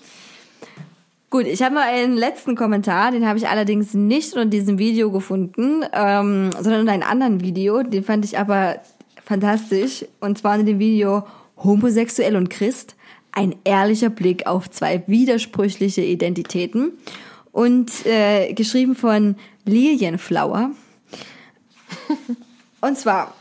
Gut, 1.30 1.46
ich 1.46 1.62
habe 1.62 1.76
mal 1.76 1.90
einen 1.90 2.16
letzten 2.16 2.56
Kommentar, 2.56 3.12
den 3.12 3.28
habe 3.28 3.38
ich 3.38 3.50
allerdings 3.50 3.94
nicht 3.94 4.34
unter 4.34 4.46
diesem 4.46 4.80
Video 4.80 5.12
gefunden, 5.12 5.84
ähm, 5.92 6.52
sondern 6.54 6.82
unter 6.82 6.94
einem 6.94 7.04
anderen 7.04 7.42
Video. 7.42 7.84
Den 7.84 8.06
fand 8.06 8.24
ich 8.24 8.40
aber 8.40 8.78
fantastisch. 9.26 10.06
Und 10.22 10.38
zwar 10.38 10.58
in 10.58 10.66
dem 10.66 10.80
Video 10.80 11.28
Homosexuell 11.58 12.38
und 12.38 12.50
Christ. 12.50 12.96
Ein 13.34 13.56
ehrlicher 13.66 14.10
Blick 14.10 14.48
auf 14.48 14.70
zwei 14.70 15.04
widersprüchliche 15.08 16.02
Identitäten. 16.02 16.94
Und 17.52 18.06
äh, 18.06 18.54
geschrieben 18.54 18.96
von 18.96 19.36
Lilienflower. 19.66 20.72
Und 22.82 22.98
zwar, 22.98 23.34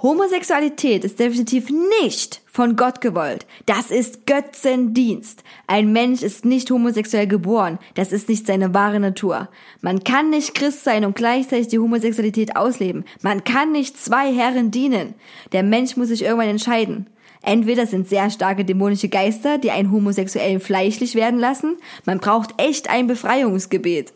Homosexualität 0.00 1.04
ist 1.04 1.18
definitiv 1.18 1.68
nicht 2.00 2.43
von 2.54 2.76
Gott 2.76 3.00
gewollt. 3.00 3.46
Das 3.66 3.90
ist 3.90 4.26
Götzendienst. 4.26 5.42
Ein 5.66 5.92
Mensch 5.92 6.22
ist 6.22 6.44
nicht 6.44 6.70
homosexuell 6.70 7.26
geboren. 7.26 7.80
Das 7.94 8.12
ist 8.12 8.28
nicht 8.28 8.46
seine 8.46 8.72
wahre 8.72 9.00
Natur. 9.00 9.48
Man 9.80 10.04
kann 10.04 10.30
nicht 10.30 10.54
Christ 10.54 10.84
sein 10.84 11.04
und 11.04 11.16
gleichzeitig 11.16 11.66
die 11.66 11.80
Homosexualität 11.80 12.56
ausleben. 12.56 13.04
Man 13.22 13.42
kann 13.42 13.72
nicht 13.72 13.98
zwei 13.98 14.32
Herren 14.32 14.70
dienen. 14.70 15.14
Der 15.50 15.64
Mensch 15.64 15.96
muss 15.96 16.08
sich 16.08 16.22
irgendwann 16.22 16.48
entscheiden. 16.48 17.08
Entweder 17.42 17.88
sind 17.88 18.08
sehr 18.08 18.30
starke 18.30 18.64
dämonische 18.64 19.08
Geister, 19.08 19.58
die 19.58 19.72
einen 19.72 19.90
Homosexuellen 19.90 20.60
fleischlich 20.60 21.16
werden 21.16 21.40
lassen. 21.40 21.76
Man 22.06 22.20
braucht 22.20 22.54
echt 22.58 22.88
ein 22.88 23.08
Befreiungsgebet. 23.08 24.12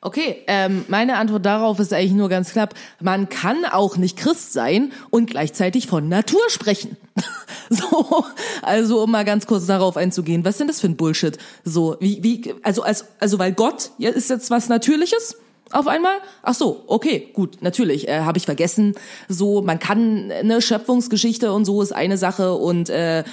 Okay, 0.00 0.44
ähm, 0.46 0.84
meine 0.88 1.16
Antwort 1.16 1.44
darauf 1.44 1.80
ist 1.80 1.92
eigentlich 1.92 2.12
nur 2.12 2.28
ganz 2.28 2.52
knapp. 2.52 2.74
Man 3.00 3.28
kann 3.28 3.64
auch 3.64 3.96
nicht 3.96 4.16
Christ 4.16 4.52
sein 4.52 4.92
und 5.10 5.28
gleichzeitig 5.28 5.88
von 5.88 6.08
Natur 6.08 6.40
sprechen. 6.48 6.96
so, 7.68 8.24
also 8.62 9.02
um 9.02 9.10
mal 9.10 9.24
ganz 9.24 9.46
kurz 9.46 9.66
darauf 9.66 9.96
einzugehen, 9.96 10.44
was 10.44 10.58
denn 10.58 10.68
das 10.68 10.80
für 10.80 10.86
ein 10.86 10.96
Bullshit? 10.96 11.36
So, 11.64 11.96
wie, 11.98 12.22
wie, 12.22 12.54
also, 12.62 12.82
als, 12.82 13.06
also 13.18 13.40
weil 13.40 13.52
Gott 13.52 13.90
ist 13.98 14.30
jetzt 14.30 14.50
was 14.50 14.68
Natürliches? 14.68 15.36
Auf 15.70 15.86
einmal? 15.86 16.16
Ach 16.42 16.54
so, 16.54 16.84
okay, 16.86 17.28
gut, 17.34 17.58
natürlich, 17.60 18.08
äh, 18.08 18.20
habe 18.20 18.38
ich 18.38 18.46
vergessen. 18.46 18.94
So, 19.28 19.60
man 19.60 19.78
kann 19.78 20.30
eine 20.30 20.62
Schöpfungsgeschichte 20.62 21.52
und 21.52 21.66
so 21.66 21.82
ist 21.82 21.92
eine 21.92 22.16
Sache 22.16 22.54
und 22.54 22.88
äh, 22.88 23.24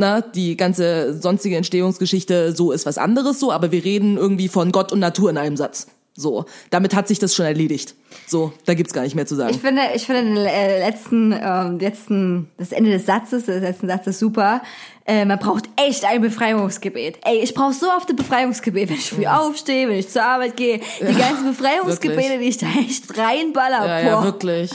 na, 0.00 0.20
die 0.20 0.56
ganze 0.56 1.14
sonstige 1.20 1.56
Entstehungsgeschichte, 1.56 2.56
so 2.56 2.72
ist 2.72 2.86
was 2.86 2.98
anderes 2.98 3.38
so, 3.38 3.52
aber 3.52 3.70
wir 3.70 3.84
reden 3.84 4.16
irgendwie 4.16 4.48
von 4.48 4.72
Gott 4.72 4.90
und 4.90 4.98
Natur 4.98 5.30
in 5.30 5.38
einem 5.38 5.56
Satz. 5.56 5.86
So, 6.20 6.44
damit 6.70 6.94
hat 6.94 7.08
sich 7.08 7.18
das 7.18 7.34
schon 7.34 7.46
erledigt. 7.46 7.94
So, 8.26 8.52
da 8.66 8.74
gibt's 8.74 8.92
gar 8.92 9.02
nicht 9.02 9.14
mehr 9.14 9.26
zu 9.26 9.34
sagen. 9.34 9.54
Ich 9.54 9.60
finde, 9.60 9.82
ich 9.94 10.04
finde 10.04 10.24
den 10.24 10.36
äh, 10.36 10.78
letzten, 10.78 11.32
ähm, 11.32 11.78
letzten, 11.78 12.50
das 12.58 12.72
Ende 12.72 12.90
des 12.90 13.06
Satzes, 13.06 13.46
des 13.46 13.62
letzten 13.62 13.86
Satzes 13.86 14.18
super. 14.18 14.62
Äh, 15.06 15.24
man 15.24 15.38
braucht 15.38 15.68
echt 15.76 16.04
ein 16.04 16.20
Befreiungsgebet. 16.20 17.18
Ey, 17.24 17.40
ich 17.42 17.54
brauche 17.54 17.72
so 17.72 17.86
oft 17.90 18.08
ein 18.10 18.16
Befreiungsgebet, 18.16 18.90
wenn 18.90 18.96
ich 18.96 19.10
früh 19.10 19.26
aufstehe, 19.26 19.88
wenn 19.88 19.98
ich 19.98 20.08
zur 20.08 20.22
Arbeit 20.22 20.56
gehe. 20.56 20.80
Die 21.00 21.14
ganzen 21.16 21.48
Befreiungsgebete, 21.48 22.16
wirklich. 22.16 22.40
die 22.40 22.48
ich 22.48 22.58
da 22.58 22.66
echt 22.78 23.18
reinballer. 23.18 23.86
ja, 23.86 24.00
ja, 24.00 24.22
wirklich. 24.22 24.70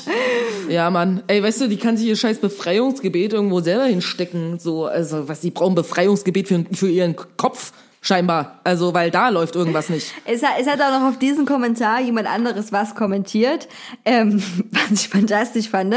Ja, 0.67 0.89
Mann. 0.89 1.23
Ey, 1.27 1.41
weißt 1.41 1.61
du, 1.61 1.67
die 1.67 1.77
kann 1.77 1.95
sich 1.95 2.07
ihr 2.07 2.15
scheiß 2.15 2.39
Befreiungsgebet 2.39 3.33
irgendwo 3.33 3.61
selber 3.61 3.85
hinstecken. 3.85 4.59
So, 4.59 4.85
also, 4.85 5.29
was, 5.29 5.41
die 5.41 5.51
brauchen 5.51 5.75
Befreiungsgebet 5.75 6.47
für, 6.47 6.65
für 6.73 6.89
ihren 6.89 7.15
Kopf. 7.37 7.71
Scheinbar. 8.05 8.59
Also, 8.63 8.93
weil 8.93 9.09
da 9.09 9.29
läuft 9.29 9.55
irgendwas 9.55 9.89
nicht. 9.89 10.13
Es 10.25 10.43
hat, 10.43 10.59
es 10.59 10.67
hat 10.67 10.79
auch 10.79 10.91
noch 10.99 11.09
auf 11.09 11.17
diesen 11.17 11.47
Kommentar 11.47 11.99
jemand 12.01 12.27
anderes 12.27 12.71
was 12.71 12.93
kommentiert, 12.93 13.67
ähm, 14.05 14.43
was 14.71 14.91
ich 14.91 15.09
fantastisch 15.09 15.69
fand. 15.69 15.95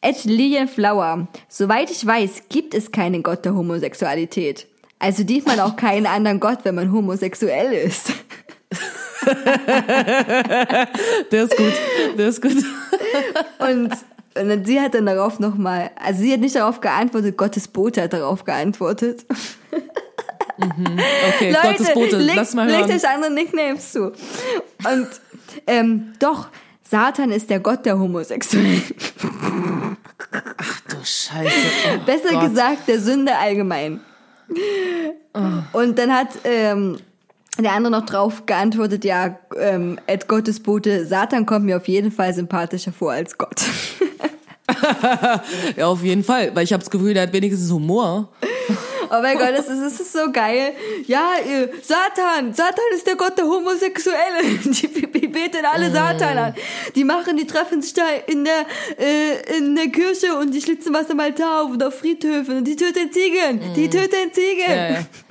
Ed 0.00 0.24
Lilian 0.24 0.68
Flower. 0.68 1.26
Soweit 1.48 1.90
ich 1.90 2.06
weiß, 2.06 2.42
gibt 2.48 2.74
es 2.74 2.92
keinen 2.92 3.24
Gott 3.24 3.44
der 3.44 3.56
Homosexualität. 3.56 4.68
Also 5.00 5.24
dient 5.24 5.48
man 5.48 5.58
auch 5.58 5.74
keinen 5.74 6.06
anderen 6.06 6.38
Gott, 6.38 6.60
wenn 6.62 6.76
man 6.76 6.92
homosexuell 6.92 7.72
ist. 7.72 8.12
Der 11.32 11.42
ist 11.44 11.56
gut. 11.56 11.72
Der 12.16 12.28
ist 12.28 12.40
gut. 12.40 12.52
Und, 13.58 13.92
und 14.36 14.66
sie 14.66 14.80
hat 14.80 14.94
dann 14.94 15.06
darauf 15.06 15.40
nochmal, 15.40 15.90
also 15.96 16.20
sie 16.20 16.32
hat 16.32 16.38
nicht 16.40 16.54
darauf 16.54 16.80
geantwortet, 16.80 17.36
Gottes 17.36 17.66
Bote 17.66 18.02
hat 18.02 18.12
darauf 18.12 18.44
geantwortet. 18.44 19.26
Okay, 20.56 21.56
Gottes 21.62 21.92
Bote, 21.94 22.16
legt, 22.18 22.36
lass 22.36 22.54
mal 22.54 22.66
legt 22.66 22.88
hören. 22.88 22.90
euch 22.92 23.08
andere 23.08 23.32
Nicknames 23.32 23.92
zu. 23.92 24.06
Und 24.06 25.08
ähm, 25.66 26.12
doch, 26.18 26.48
Satan 26.82 27.30
ist 27.32 27.50
der 27.50 27.60
Gott 27.60 27.84
der 27.86 27.98
Homosexuellen. 27.98 28.82
Du 30.88 30.96
Scheiße. 31.04 31.50
Oh 31.94 32.04
Besser 32.04 32.32
Gott. 32.32 32.48
gesagt, 32.48 32.88
der 32.88 33.00
Sünde 33.00 33.36
allgemein. 33.36 34.00
Und 35.72 35.98
dann 35.98 36.12
hat 36.12 36.28
ähm, 36.44 36.98
der 37.58 37.72
andere 37.72 37.92
noch 37.92 38.06
drauf 38.06 38.46
geantwortet, 38.46 39.04
ja, 39.04 39.38
ähm, 39.58 39.98
Ed 40.06 40.28
Gottesbote, 40.28 41.06
Satan 41.06 41.44
kommt 41.44 41.66
mir 41.66 41.76
auf 41.76 41.88
jeden 41.88 42.10
Fall 42.10 42.32
sympathischer 42.32 42.92
vor 42.92 43.12
als 43.12 43.36
Gott. 43.38 43.62
Ja, 45.76 45.86
auf 45.86 46.02
jeden 46.02 46.22
Fall, 46.22 46.54
weil 46.54 46.62
ich 46.62 46.72
habe 46.74 46.82
das 46.82 46.90
Gefühl, 46.90 47.14
der 47.14 47.22
hat 47.24 47.32
wenigstens 47.32 47.70
Humor. 47.72 48.28
Oh 49.10 49.22
mein 49.22 49.38
Gott, 49.38 49.52
das 49.52 49.68
ist, 49.68 49.82
das 49.82 50.00
ist 50.00 50.12
so 50.12 50.30
geil. 50.30 50.72
Ja, 51.06 51.30
Satan, 51.82 52.52
Satan 52.52 52.84
ist 52.94 53.06
der 53.06 53.16
Gott 53.16 53.36
der 53.38 53.46
Homosexuelle. 53.46 54.18
Die, 54.64 54.88
die 54.88 55.28
beten 55.28 55.64
alle 55.64 55.90
Satan 55.90 56.38
an. 56.38 56.54
Die 56.94 57.04
machen, 57.04 57.36
die 57.36 57.46
treffen 57.46 57.82
sich 57.82 57.94
da 57.94 58.02
in 58.26 58.44
der, 58.44 58.66
äh, 58.98 59.56
in 59.56 59.74
der 59.74 59.88
Kirche 59.88 60.36
und 60.36 60.52
die 60.52 60.60
schlitzen 60.60 60.92
was 60.94 61.10
am 61.10 61.20
Altar 61.20 61.62
auf 61.62 61.70
und 61.70 61.82
auf 61.82 61.98
Friedhöfen 61.98 62.58
und 62.58 62.64
die 62.64 62.76
töten 62.76 63.10
Ziegen. 63.12 63.74
Die 63.74 63.88
töten 63.88 64.32
Ziegen. 64.32 64.70
Ja, 64.70 64.90
ja. 64.90 64.98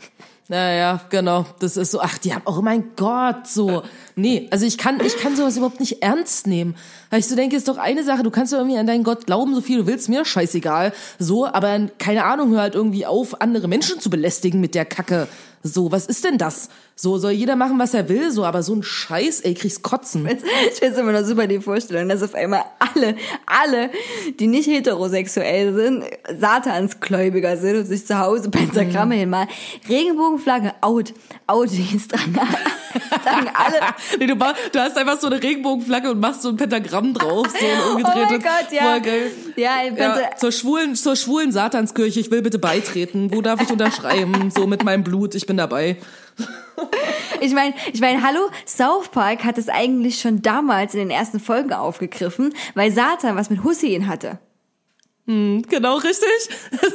Ja, 0.49 0.71
ja, 0.71 1.01
genau. 1.09 1.45
Das 1.59 1.75
ist 1.75 1.91
so, 1.91 1.99
ach, 1.99 2.17
die 2.19 2.33
haben, 2.33 2.43
oh 2.45 2.61
mein 2.61 2.95
Gott, 2.95 3.47
so. 3.47 3.83
Nee, 4.15 4.47
also 4.49 4.65
ich 4.65 4.77
kann, 4.77 5.01
ich 5.05 5.17
kann 5.17 5.35
sowas 5.35 5.57
überhaupt 5.57 5.81
nicht 5.81 6.01
ernst 6.01 6.47
nehmen. 6.47 6.75
Weil 7.09 7.19
ich 7.19 7.27
so 7.27 7.35
denke, 7.35 7.57
ist 7.57 7.67
doch 7.67 7.77
eine 7.77 8.05
Sache, 8.05 8.23
du 8.23 8.31
kannst 8.31 8.53
doch 8.53 8.59
irgendwie 8.59 8.77
an 8.77 8.87
deinen 8.87 9.03
Gott 9.03 9.25
glauben, 9.25 9.53
so 9.55 9.61
viel 9.61 9.79
du 9.79 9.87
willst, 9.87 10.07
mir 10.07 10.23
scheißegal. 10.23 10.93
So, 11.19 11.45
aber 11.45 11.89
keine 11.97 12.23
Ahnung, 12.23 12.51
hör 12.51 12.61
halt 12.61 12.75
irgendwie 12.75 13.05
auf, 13.05 13.41
andere 13.41 13.67
Menschen 13.67 13.99
zu 13.99 14.09
belästigen 14.09 14.61
mit 14.61 14.73
der 14.73 14.85
Kacke. 14.85 15.27
So, 15.63 15.91
was 15.91 16.05
ist 16.05 16.23
denn 16.23 16.37
das? 16.37 16.69
So, 16.99 17.19
soll 17.19 17.29
jeder 17.31 17.55
machen, 17.55 17.77
was 17.77 17.93
er 17.93 18.09
will, 18.09 18.31
so, 18.31 18.43
aber 18.43 18.63
so 18.63 18.73
ein 18.73 18.81
Scheiß, 18.81 19.41
ey, 19.41 19.53
kriegst 19.53 19.83
Kotzen. 19.83 20.27
Ich 20.27 20.79
finde 20.79 20.99
immer 20.99 21.11
noch 21.11 21.23
super 21.23 21.45
die 21.45 21.59
Vorstellung, 21.59 22.09
dass 22.09 22.23
auf 22.23 22.33
einmal 22.33 22.63
alle, 22.79 23.15
alle, 23.45 23.91
die 24.39 24.47
nicht 24.47 24.65
heterosexuell 24.67 25.75
sind, 25.75 26.05
Satansgläubiger 26.39 27.55
sind 27.57 27.77
und 27.77 27.85
sich 27.85 28.07
zu 28.07 28.17
Hause 28.17 28.49
Pentagramme 28.49 29.13
Mhm. 29.13 29.19
hinmalen. 29.19 29.47
Regenbogenflagge, 29.87 30.73
out, 30.81 31.13
out, 31.45 31.69
die 31.71 31.95
ist 31.95 32.11
dran. 32.13 32.33
Sagen 33.23 33.47
alle, 33.53 33.79
Nee, 34.19 34.25
du, 34.25 34.35
du 34.35 34.79
hast 34.79 34.97
einfach 34.97 35.19
so 35.19 35.27
eine 35.27 35.41
Regenbogenflagge 35.41 36.09
und 36.09 36.19
machst 36.19 36.41
so 36.41 36.49
ein 36.49 36.57
Pentagramm 36.57 37.13
drauf, 37.13 37.47
so 37.47 37.57
ein 37.65 37.71
oh 37.87 37.91
umgedrehtes. 37.91 38.31
mein 38.31 38.41
Gott, 38.41 38.71
ja. 38.71 38.81
Voll 38.91 39.01
geil. 39.01 39.31
Ja, 39.55 39.83
Ja, 39.95 40.35
zur 40.35 40.51
schwulen, 40.51 40.95
zur 40.95 41.15
schwulen 41.15 41.51
Satanskirche, 41.51 42.19
ich 42.19 42.31
will 42.31 42.41
bitte 42.41 42.57
beitreten. 42.57 43.31
Wo 43.31 43.41
darf 43.43 43.61
ich 43.61 43.69
unterschreiben? 43.69 44.49
So 44.49 44.65
mit 44.65 44.83
meinem 44.83 45.03
Blut, 45.03 45.35
ich 45.35 45.45
bin 45.45 45.57
dabei. 45.57 45.97
Ich 47.41 47.53
meine, 47.53 47.73
ich 47.93 48.01
meine, 48.01 48.21
hallo, 48.23 48.39
South 48.65 49.09
Park 49.09 49.43
hat 49.43 49.57
es 49.57 49.69
eigentlich 49.69 50.19
schon 50.19 50.41
damals 50.41 50.93
in 50.93 50.99
den 50.99 51.09
ersten 51.11 51.39
Folgen 51.39 51.73
aufgegriffen, 51.73 52.53
weil 52.75 52.91
Satan 52.91 53.35
was 53.35 53.49
mit 53.49 53.63
Hussein 53.63 54.07
hatte. 54.07 54.39
Genau, 55.29 55.97
richtig? 55.97 56.29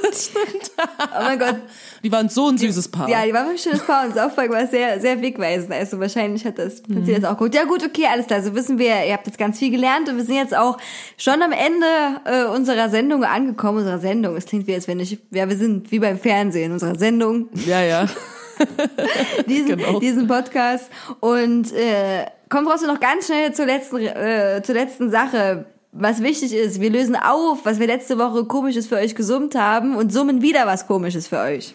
Das 0.02 0.24
stimmt. 0.30 0.70
Oh 0.78 1.22
mein 1.22 1.38
Gott. 1.38 1.56
Die 2.02 2.10
waren 2.10 2.30
so 2.30 2.48
ein 2.48 2.56
süßes 2.56 2.88
Paar. 2.90 3.06
Ja, 3.06 3.26
die 3.26 3.34
war 3.34 3.44
wirklich 3.44 3.60
ein 3.66 3.72
schönes 3.72 3.86
Paar 3.86 4.06
und 4.06 4.14
South 4.14 4.34
Park 4.34 4.50
war 4.50 4.66
sehr, 4.66 4.98
sehr 5.02 5.20
wegweisend. 5.20 5.70
Also 5.72 6.00
wahrscheinlich 6.00 6.42
hat 6.46 6.58
das 6.58 6.82
Mhm. 6.88 6.94
passiert 7.00 7.18
jetzt 7.18 7.26
auch 7.26 7.36
gut. 7.36 7.54
Ja 7.54 7.64
gut, 7.64 7.84
okay, 7.84 8.06
alles 8.10 8.26
klar. 8.28 8.40
So 8.42 8.54
wissen 8.54 8.78
wir, 8.78 9.04
ihr 9.04 9.12
habt 9.12 9.26
jetzt 9.26 9.36
ganz 9.38 9.58
viel 9.58 9.70
gelernt 9.70 10.08
und 10.08 10.16
wir 10.16 10.24
sind 10.24 10.36
jetzt 10.36 10.56
auch 10.56 10.78
schon 11.18 11.42
am 11.42 11.52
Ende 11.52 11.86
äh, 12.24 12.44
unserer 12.46 12.88
Sendung 12.88 13.22
angekommen. 13.24 13.78
Unserer 13.80 13.98
Sendung. 13.98 14.34
Es 14.34 14.46
klingt 14.46 14.66
wie, 14.66 14.74
als 14.74 14.88
wenn 14.88 14.98
ich, 14.98 15.18
ja, 15.30 15.46
wir 15.46 15.56
sind 15.58 15.92
wie 15.92 15.98
beim 15.98 16.18
Fernsehen, 16.18 16.72
unserer 16.72 16.98
Sendung. 16.98 17.50
ja, 17.66 17.82
ja. 17.82 18.06
diesen, 19.46 19.76
Genau. 19.76 20.00
diesen 20.00 20.26
Podcast. 20.26 20.90
Und 21.20 21.72
äh, 21.72 22.26
kommt 22.48 22.68
trotzdem 22.68 22.88
noch 22.88 23.00
ganz 23.00 23.26
schnell 23.26 23.52
zur 23.52 23.66
letzten, 23.66 23.98
äh, 23.98 24.62
zur 24.64 24.74
letzten 24.74 25.10
Sache. 25.10 25.66
Was 25.92 26.22
wichtig 26.22 26.54
ist, 26.54 26.80
wir 26.80 26.90
lösen 26.90 27.16
auf, 27.16 27.64
was 27.64 27.78
wir 27.78 27.86
letzte 27.86 28.18
Woche 28.18 28.44
komisches 28.44 28.86
für 28.86 28.96
euch 28.96 29.14
gesummt 29.14 29.54
haben 29.54 29.94
und 29.96 30.12
summen 30.12 30.40
wieder 30.40 30.66
was 30.66 30.86
komisches 30.86 31.28
für 31.28 31.38
euch. 31.38 31.74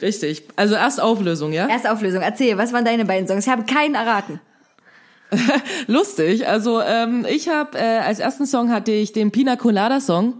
Richtig. 0.00 0.44
Also 0.54 0.76
erst 0.76 1.00
Auflösung, 1.00 1.52
ja? 1.52 1.66
Erste 1.68 1.90
Auflösung. 1.90 2.22
Erzähl, 2.22 2.56
was 2.56 2.72
waren 2.72 2.84
deine 2.84 3.04
beiden 3.04 3.26
Songs? 3.26 3.44
Ich 3.46 3.50
habe 3.50 3.64
keinen 3.64 3.96
erraten. 3.96 4.40
Lustig. 5.88 6.46
Also 6.46 6.80
ähm, 6.80 7.26
ich 7.28 7.48
habe 7.48 7.76
äh, 7.76 7.98
als 7.98 8.20
ersten 8.20 8.46
Song 8.46 8.70
hatte 8.70 8.92
ich 8.92 9.12
den 9.12 9.30
Pina 9.32 9.56
Colada 9.56 10.00
Song. 10.00 10.34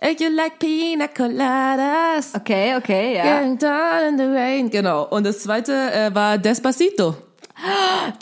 You 0.00 0.30
like 0.30 0.58
Pina 0.58 1.08
Coladas. 1.08 2.34
Okay, 2.34 2.76
okay, 2.76 3.16
ja. 3.16 3.40
Getting 3.40 3.58
down 3.58 4.08
in 4.08 4.18
the 4.18 4.24
rain. 4.24 4.70
Genau. 4.70 5.04
Und 5.08 5.24
das 5.24 5.40
zweite 5.40 5.72
äh, 5.72 6.14
war 6.14 6.38
Despacito. 6.38 7.16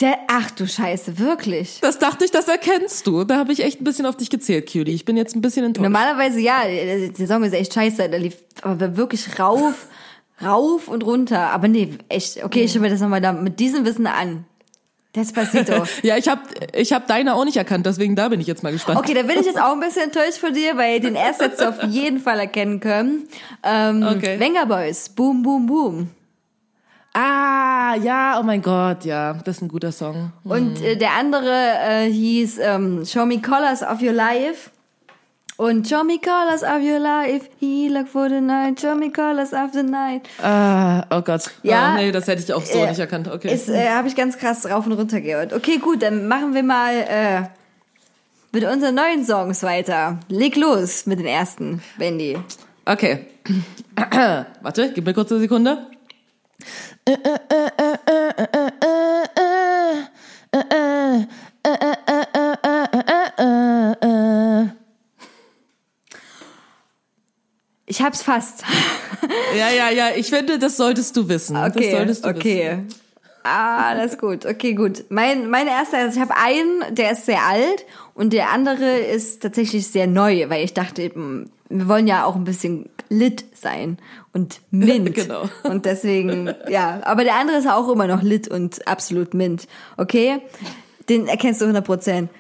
Der, 0.01 0.19
ach 0.29 0.51
du 0.53 0.67
Scheiße, 0.67 1.19
wirklich. 1.19 1.79
Das 1.83 1.99
dachte 1.99 2.25
ich, 2.25 2.31
das 2.31 2.49
erkennst 2.49 3.07
du. 3.07 3.25
Da 3.25 3.37
habe 3.37 3.53
ich 3.53 3.63
echt 3.63 3.81
ein 3.81 3.85
bisschen 3.85 4.07
auf 4.07 4.17
dich 4.17 4.31
gezählt, 4.31 4.67
Cutie. 4.73 4.93
Ich 4.93 5.05
bin 5.05 5.19
jetzt 5.19 5.37
ein 5.37 5.43
bisschen 5.43 5.65
enttäuscht. 5.67 5.85
Normalerweise 5.85 6.41
ja, 6.41 6.63
der 6.65 7.27
Song 7.27 7.45
ist 7.45 7.53
echt 7.53 7.75
scheiße, 7.75 8.09
der 8.09 8.19
lief 8.19 8.39
aber 8.63 8.97
wirklich 8.97 9.39
rauf, 9.39 9.89
rauf 10.43 10.89
und 10.89 11.05
runter. 11.05 11.51
Aber 11.51 11.69
nee, 11.69 11.91
echt. 12.09 12.43
Okay, 12.43 12.63
ich 12.63 12.73
schaue 12.73 12.81
mir 12.83 12.91
das 12.91 13.01
nochmal 13.01 13.21
da 13.21 13.33
mit 13.33 13.61
diesem 13.61 13.85
Wissen 13.85 14.07
an. 14.07 14.47
Despacito. 15.17 15.85
Ja, 16.03 16.17
ich 16.17 16.29
habe 16.29 16.43
ich 16.75 16.93
hab 16.93 17.07
deine 17.09 17.35
auch 17.35 17.45
nicht 17.45 17.57
erkannt, 17.57 17.87
deswegen 17.87 18.15
da 18.15 18.29
bin 18.29 18.41
ich 18.41 18.47
jetzt 18.47 18.63
mal 18.63 18.71
gespannt. 18.73 18.99
Okay, 18.99 19.15
da 19.15 19.23
bin 19.23 19.39
ich 19.41 19.47
jetzt 19.47 19.61
auch 19.61 19.73
ein 19.73 19.81
bisschen 19.81 20.05
enttäuscht 20.05 20.39
von 20.39 20.53
dir, 20.53 20.77
weil 20.77 21.01
den 21.01 21.17
ersten 21.17 21.45
hättest 21.45 21.63
du 21.63 21.69
auf 21.71 21.83
jeden 21.85 22.21
Fall 22.21 22.39
erkennen 22.39 22.81
können. 22.81 23.29
Ähm, 23.63 24.03
Okay. 24.03 24.39
Venga 24.39 24.65
Boys, 24.67 25.09
Boom, 25.09 25.43
Boom, 25.43 25.67
Boom. 25.67 26.09
Ah, 27.15 27.95
ja, 28.03 28.39
oh 28.39 28.43
mein 28.43 28.61
Gott, 28.61 29.07
ja, 29.07 29.33
das 29.45 29.57
ist 29.57 29.63
ein 29.63 29.69
guter 29.69 29.91
Song. 29.91 30.33
Und 30.45 30.83
äh, 30.83 30.97
der 30.97 31.13
andere 31.13 31.51
äh, 31.89 32.11
hieß 32.13 32.59
ähm, 32.59 33.07
Show 33.07 33.25
Me 33.25 33.41
Colors 33.41 33.83
of 33.83 34.03
Your 34.03 34.13
Life. 34.13 34.71
Und 35.59 35.89
Show 35.89 36.05
Me 36.05 36.19
Colors 36.19 36.63
of 36.63 36.83
Your 36.83 36.99
Life, 36.99 37.49
he 37.59 37.89
look 37.89 38.09
for 38.09 38.29
the 38.29 38.43
night, 38.43 38.79
show 38.79 38.95
me 38.95 39.11
colors 39.11 39.55
of 39.55 39.73
the 39.73 39.83
night. 39.83 40.29
Ah, 40.43 41.07
oh 41.11 41.23
Gott. 41.23 41.51
Ja, 41.63 41.95
oh, 41.95 41.97
nee, 41.97 42.13
das 42.13 42.27
hätte 42.27 42.43
ich 42.43 42.53
auch 42.53 42.65
so 42.65 42.79
äh, 42.79 42.89
nicht 42.89 42.99
erkannt. 42.99 43.27
Okay. 43.27 43.55
Ist, 43.55 43.71
äh, 43.71 43.89
habe 43.89 44.07
ich 44.07 44.15
ganz 44.15 44.37
krass 44.37 44.69
rauf 44.69 44.85
und 44.85 44.93
runter 44.93 45.23
gehört. 45.23 45.55
Okay, 45.55 45.79
gut, 45.79 46.03
dann 46.03 46.29
machen 46.29 46.53
wir 46.53 46.63
mal 46.63 46.95
äh, 46.95 47.43
mit 48.53 48.65
unseren 48.65 48.97
neuen 48.97 49.25
Songs 49.25 49.63
weiter. 49.63 50.19
Leg 50.29 50.57
los 50.57 51.07
mit 51.07 51.21
den 51.21 51.27
ersten, 51.27 51.83
Wendy. 51.97 52.37
Okay. 52.85 53.27
Warte, 54.61 54.93
gib 54.93 55.07
mir 55.07 55.15
kurz 55.15 55.33
eine 55.33 55.41
Sekunde. 55.41 55.87
Ich 67.87 68.03
hab's 68.03 68.23
fast. 68.23 68.65
Ja, 69.57 69.71
ja, 69.71 69.91
ja, 69.91 70.09
ich 70.17 70.29
finde, 70.29 70.59
das 70.59 70.77
solltest 70.77 71.17
du 71.17 71.29
wissen. 71.29 71.55
das 71.55 71.77
Okay, 71.77 71.91
solltest 71.93 72.25
du 72.25 72.29
okay. 72.31 72.79
wissen. 72.89 73.01
Ah, 73.45 73.95
das 73.95 74.13
ist 74.13 74.21
gut. 74.21 74.45
Okay, 74.45 74.75
gut. 74.75 75.05
Mein, 75.09 75.49
mein 75.49 75.69
erster, 75.69 75.99
also 75.99 76.17
ich 76.17 76.21
habe 76.21 76.37
einen, 76.37 76.95
der 76.97 77.13
ist 77.13 77.27
sehr 77.27 77.43
alt 77.47 77.87
und 78.15 78.33
der 78.33 78.51
andere 78.51 78.99
ist 78.99 79.41
tatsächlich 79.41 79.87
sehr 79.87 80.09
neu, 80.09 80.49
weil 80.49 80.65
ich 80.65 80.75
dachte, 80.75 81.03
eben, 81.03 81.51
wir 81.69 81.87
wollen 81.87 82.09
ja 82.09 82.25
auch 82.25 82.35
ein 82.35 82.43
bisschen 82.43 82.89
lit 83.09 83.45
sein 83.55 83.99
und 84.33 84.61
mint. 84.73 85.15
Genau. 85.15 85.49
Und 85.63 85.85
deswegen, 85.85 86.53
ja, 86.69 87.01
aber 87.05 87.23
der 87.23 87.37
andere 87.37 87.59
ist 87.59 87.69
auch 87.69 87.89
immer 87.89 88.09
noch 88.09 88.23
lit 88.23 88.49
und 88.49 88.87
absolut 88.89 89.33
mint. 89.33 89.69
Okay? 89.97 90.41
Den 91.09 91.29
erkennst 91.29 91.61
du 91.61 91.67
100 91.67 91.85
Prozent. 91.85 92.31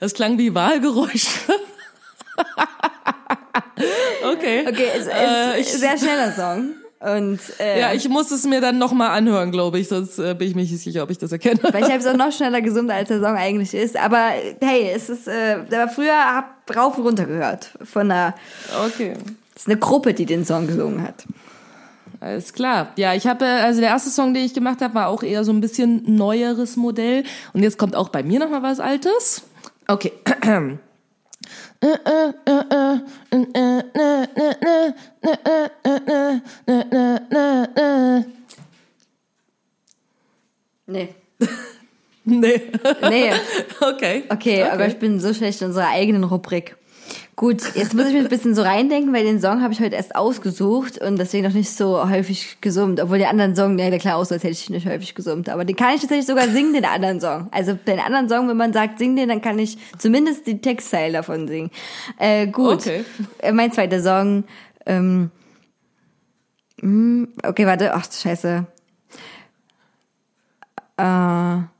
Das 0.00 0.12
klang 0.14 0.36
wie 0.38 0.54
Wahlgeräusch. 0.54 1.26
okay. 4.32 4.66
Okay, 4.68 4.88
es 4.94 5.06
ist 5.06 5.08
Äh, 5.08 5.60
ich- 5.60 5.68
sehr 5.72 5.96
schneller 5.98 6.32
Song. 6.32 6.74
Und 6.98 7.40
äh, 7.60 7.80
Ja, 7.80 7.92
ich 7.92 8.08
muss 8.08 8.30
es 8.30 8.44
mir 8.44 8.60
dann 8.62 8.78
nochmal 8.78 9.10
anhören, 9.10 9.52
glaube 9.52 9.78
ich, 9.78 9.86
sonst 9.88 10.18
äh, 10.18 10.34
bin 10.34 10.48
ich 10.48 10.54
mir 10.54 10.62
nicht 10.62 10.78
sicher, 10.82 11.02
ob 11.02 11.10
ich 11.10 11.18
das 11.18 11.30
erkenne. 11.30 11.60
Weil 11.62 11.82
ich 11.84 11.90
habe 11.90 11.98
es 11.98 12.06
auch 12.06 12.16
noch 12.16 12.32
schneller 12.32 12.62
gesummt, 12.62 12.90
als 12.90 13.08
der 13.08 13.20
Song 13.20 13.36
eigentlich 13.36 13.74
ist. 13.74 13.96
Aber 13.98 14.30
hey, 14.62 14.90
es 14.94 15.10
ist, 15.10 15.28
äh, 15.28 15.62
der 15.70 15.88
früher 15.88 16.14
hab 16.16 16.74
rauf 16.74 16.96
und 16.98 17.04
runter 17.04 17.26
gehört. 17.26 17.70
Von 17.84 18.10
einer, 18.10 18.34
Okay. 18.86 19.12
Es 19.56 19.62
ist 19.62 19.68
eine 19.68 19.78
Gruppe, 19.78 20.12
die 20.12 20.26
den 20.26 20.44
Song 20.44 20.66
gesungen 20.66 21.02
hat. 21.02 21.24
Alles 22.20 22.52
klar. 22.52 22.92
Ja, 22.96 23.14
ich 23.14 23.26
habe, 23.26 23.46
also 23.46 23.80
der 23.80 23.88
erste 23.90 24.10
Song, 24.10 24.34
den 24.34 24.44
ich 24.44 24.52
gemacht 24.52 24.82
habe, 24.82 24.94
war 24.94 25.08
auch 25.08 25.22
eher 25.22 25.44
so 25.44 25.52
ein 25.52 25.62
bisschen 25.62 26.02
neueres 26.16 26.76
Modell. 26.76 27.24
Und 27.54 27.62
jetzt 27.62 27.78
kommt 27.78 27.96
auch 27.96 28.10
bei 28.10 28.22
mir 28.22 28.38
nochmal 28.38 28.62
was 28.62 28.80
Altes. 28.80 29.42
Okay. 29.88 30.12
Nee. 40.86 41.08
Nee. 42.24 42.62
Nee. 43.02 43.32
Okay. 43.80 44.24
Okay, 44.28 44.62
aber 44.64 44.86
ich 44.86 44.98
bin 44.98 45.20
so 45.20 45.32
schlecht 45.32 45.60
in 45.60 45.68
unserer 45.68 45.88
eigenen 45.88 46.24
Rubrik. 46.24 46.76
Gut, 47.38 47.74
jetzt 47.74 47.92
muss 47.92 48.06
ich 48.06 48.14
mich 48.14 48.22
ein 48.22 48.30
bisschen 48.30 48.54
so 48.54 48.62
reindenken, 48.62 49.12
weil 49.12 49.22
den 49.22 49.42
Song 49.42 49.60
habe 49.60 49.70
ich 49.70 49.80
heute 49.80 49.94
erst 49.94 50.16
ausgesucht 50.16 50.96
und 50.96 51.18
deswegen 51.18 51.44
noch 51.44 51.52
nicht 51.52 51.68
so 51.70 52.08
häufig 52.08 52.62
gesummt. 52.62 52.98
Obwohl 52.98 53.18
die 53.18 53.26
anderen 53.26 53.54
Song, 53.54 53.78
ja 53.78 53.90
klar 53.98 54.16
aus, 54.16 54.32
als 54.32 54.42
hätte 54.42 54.52
ich 54.52 54.70
nicht 54.70 54.86
häufig 54.86 55.14
gesummt. 55.14 55.50
Aber 55.50 55.66
den 55.66 55.76
kann 55.76 55.94
ich 55.94 56.00
tatsächlich 56.00 56.24
sogar 56.24 56.48
singen, 56.48 56.72
den 56.72 56.86
anderen 56.86 57.20
Song. 57.20 57.48
Also 57.50 57.74
den 57.74 58.00
anderen 58.00 58.30
Song, 58.30 58.48
wenn 58.48 58.56
man 58.56 58.72
sagt, 58.72 58.98
sing 58.98 59.16
den, 59.16 59.28
dann 59.28 59.42
kann 59.42 59.58
ich 59.58 59.76
zumindest 59.98 60.46
die 60.46 60.62
Textteil 60.62 61.12
davon 61.12 61.46
singen. 61.46 61.70
Äh, 62.18 62.46
gut, 62.46 62.86
Okay. 62.86 63.04
Äh, 63.40 63.52
mein 63.52 63.70
zweiter 63.70 64.00
Song. 64.00 64.44
Ähm, 64.86 65.30
mm, 66.80 67.24
okay, 67.44 67.66
warte, 67.66 67.92
ach 67.92 68.06
scheiße. 68.10 68.64
Äh, 70.96 71.75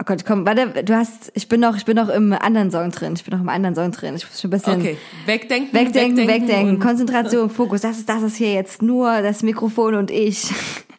Oh 0.00 0.04
Gott, 0.06 0.24
komm, 0.24 0.46
warte, 0.46 0.82
du 0.82 0.96
hast, 0.96 1.30
ich 1.34 1.46
bin 1.46 1.60
noch, 1.60 1.76
ich 1.76 1.84
bin 1.84 1.94
noch 1.94 2.08
im 2.08 2.32
anderen 2.32 2.70
Song 2.70 2.90
drin. 2.90 3.12
Ich 3.16 3.24
bin 3.24 3.34
noch 3.34 3.42
im 3.42 3.50
anderen 3.50 3.74
Song 3.74 3.92
drin. 3.92 4.14
Ich 4.16 4.26
muss 4.26 4.40
schon 4.40 4.48
ein 4.48 4.52
bisschen 4.58 4.80
Okay. 4.80 4.96
Wegdenken, 5.26 5.74
wegdenken, 5.78 6.26
wegdenken. 6.26 6.68
und- 6.76 6.80
Konzentration, 6.80 7.50
Fokus. 7.50 7.82
Das 7.82 7.98
ist, 7.98 8.08
das 8.08 8.22
ist 8.22 8.36
hier 8.36 8.54
jetzt 8.54 8.80
nur 8.80 9.20
das 9.20 9.42
Mikrofon 9.42 9.94
und 9.96 10.10
ich. 10.10 10.50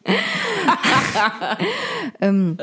ähm. 2.20 2.56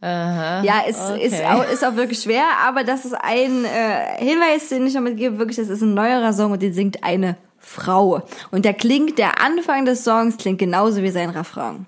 Aha. 0.00 0.62
Ja, 0.62 0.82
es 0.86 0.98
okay. 1.10 1.26
ist, 1.26 1.44
auch, 1.44 1.64
ist 1.64 1.84
auch 1.84 1.96
wirklich 1.96 2.20
schwer, 2.20 2.44
aber 2.64 2.84
das 2.84 3.04
ist 3.04 3.14
ein 3.14 3.64
äh, 3.64 4.24
Hinweis, 4.24 4.68
den 4.68 4.86
ich 4.86 4.94
noch 4.94 5.00
mitgebe. 5.00 5.38
Wirklich, 5.38 5.56
das 5.56 5.68
ist 5.68 5.82
ein 5.82 5.94
neuerer 5.94 6.32
Song 6.32 6.52
und 6.52 6.62
den 6.62 6.72
singt 6.72 7.02
eine 7.02 7.36
Frau. 7.58 8.22
Und 8.52 8.64
der 8.64 8.74
klingt, 8.74 9.18
der 9.18 9.40
Anfang 9.42 9.84
des 9.84 10.04
Songs 10.04 10.36
klingt 10.36 10.58
genauso 10.58 11.02
wie 11.02 11.10
sein 11.10 11.30
Refrain. 11.30 11.86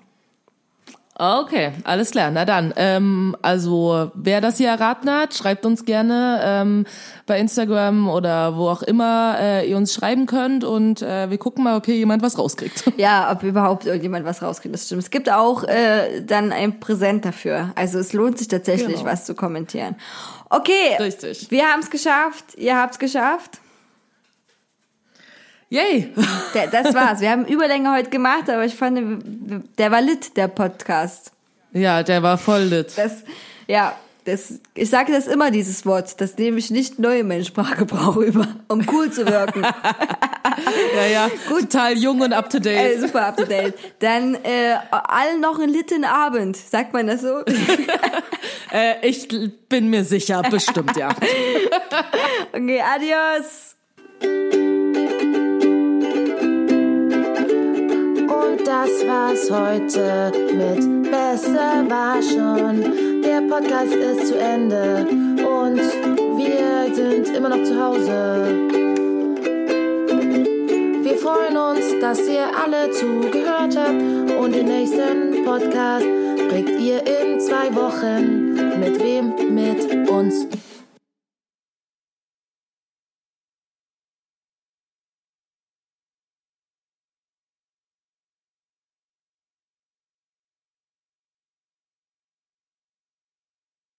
Okay, 1.23 1.73
alles 1.83 2.09
klar. 2.09 2.31
Na 2.31 2.45
dann, 2.45 2.73
ähm, 2.77 3.35
also 3.43 4.09
wer 4.15 4.41
das 4.41 4.57
hier 4.57 4.69
erraten 4.69 5.07
hat, 5.07 5.35
schreibt 5.35 5.67
uns 5.67 5.85
gerne 5.85 6.41
ähm, 6.43 6.87
bei 7.27 7.37
Instagram 7.39 8.09
oder 8.09 8.57
wo 8.57 8.67
auch 8.67 8.81
immer 8.81 9.35
äh, 9.39 9.69
ihr 9.69 9.77
uns 9.77 9.93
schreiben 9.93 10.25
könnt 10.25 10.63
und 10.63 11.03
äh, 11.03 11.29
wir 11.29 11.37
gucken 11.37 11.63
mal, 11.63 11.77
ob 11.77 11.85
hier 11.85 11.95
jemand 11.95 12.23
was 12.23 12.39
rauskriegt. 12.39 12.85
Ja, 12.97 13.31
ob 13.31 13.43
überhaupt 13.43 13.85
irgendjemand 13.85 14.25
was 14.25 14.41
rauskriegt, 14.41 14.73
das 14.73 14.87
stimmt. 14.87 15.03
Es 15.03 15.11
gibt 15.11 15.31
auch 15.31 15.63
äh, 15.63 16.21
dann 16.25 16.51
ein 16.51 16.79
Präsent 16.79 17.23
dafür. 17.23 17.69
Also 17.75 17.99
es 17.99 18.13
lohnt 18.13 18.39
sich 18.39 18.47
tatsächlich, 18.47 18.97
Genau. 18.97 19.05
was 19.11 19.25
zu 19.25 19.35
kommentieren. 19.35 19.95
Okay, 20.49 20.95
Richtig. 20.99 21.51
wir 21.51 21.65
haben 21.67 21.81
es 21.81 21.91
geschafft. 21.91 22.55
Ihr 22.57 22.75
habt's 22.75 22.97
geschafft. 22.97 23.59
Yay! 25.71 26.09
Das 26.71 26.93
war's. 26.93 27.21
Wir 27.21 27.31
haben 27.31 27.45
Überlänge 27.45 27.93
heute 27.93 28.09
gemacht, 28.09 28.49
aber 28.49 28.65
ich 28.65 28.75
fand, 28.75 29.23
der 29.77 29.89
war 29.89 30.01
lit, 30.01 30.35
der 30.35 30.49
Podcast. 30.49 31.31
Ja, 31.71 32.03
der 32.03 32.21
war 32.21 32.37
voll 32.37 32.63
lit. 32.63 32.91
Das, 32.97 33.23
ja, 33.67 33.95
das, 34.25 34.59
ich 34.75 34.89
sage 34.89 35.13
das 35.13 35.27
immer, 35.27 35.49
dieses 35.49 35.85
Wort. 35.85 36.19
Das 36.19 36.37
nehme 36.37 36.57
ich 36.57 36.71
nicht 36.71 36.99
neu 36.99 37.21
in 37.21 37.29
meinen 37.29 37.45
Sprachgebrauch 37.45 38.17
über, 38.17 38.47
um 38.67 38.85
cool 38.91 39.11
zu 39.11 39.25
wirken. 39.25 39.65
Ja, 40.95 41.05
ja, 41.07 41.31
total 41.47 41.97
jung 41.97 42.21
und 42.21 42.33
up 42.33 42.49
to 42.49 42.57
äh, 42.57 42.61
date. 42.61 43.01
super 43.01 43.25
up 43.25 43.37
to 43.37 43.45
date. 43.45 43.73
Dann 43.99 44.35
äh, 44.35 44.75
allen 44.91 45.39
noch 45.39 45.57
einen 45.59 45.71
litten 45.71 46.03
Abend. 46.03 46.57
Sagt 46.57 46.93
man 46.93 47.07
das 47.07 47.21
so? 47.21 47.43
Äh, 48.71 49.07
ich 49.07 49.27
bin 49.69 49.89
mir 49.89 50.03
sicher, 50.03 50.41
bestimmt, 50.43 50.95
ja. 50.97 51.09
Okay, 52.53 52.81
adios. 52.81 53.75
Und 58.41 58.65
das 58.65 58.89
war's 59.05 59.51
heute 59.51 60.31
mit 60.53 61.11
Besser 61.11 61.85
war 61.87 62.21
schon. 62.21 63.21
Der 63.21 63.41
Podcast 63.41 63.93
ist 63.93 64.27
zu 64.29 64.37
Ende 64.39 65.05
und 65.37 65.79
wir 66.37 66.95
sind 66.95 67.35
immer 67.35 67.49
noch 67.49 67.63
zu 67.63 67.79
Hause. 67.79 68.67
Wir 71.03 71.17
freuen 71.17 71.57
uns, 71.57 71.99
dass 71.99 72.27
ihr 72.27 72.47
alle 72.57 72.89
zugehört 72.91 73.77
habt 73.77 74.39
und 74.39 74.55
den 74.55 74.65
nächsten 74.65 75.45
Podcast 75.45 76.05
kriegt 76.49 76.79
ihr 76.79 77.05
in 77.05 77.39
zwei 77.39 77.73
Wochen. 77.75 78.53
Mit 78.79 78.99
wem? 79.03 79.53
Mit 79.53 80.09
uns. 80.09 80.47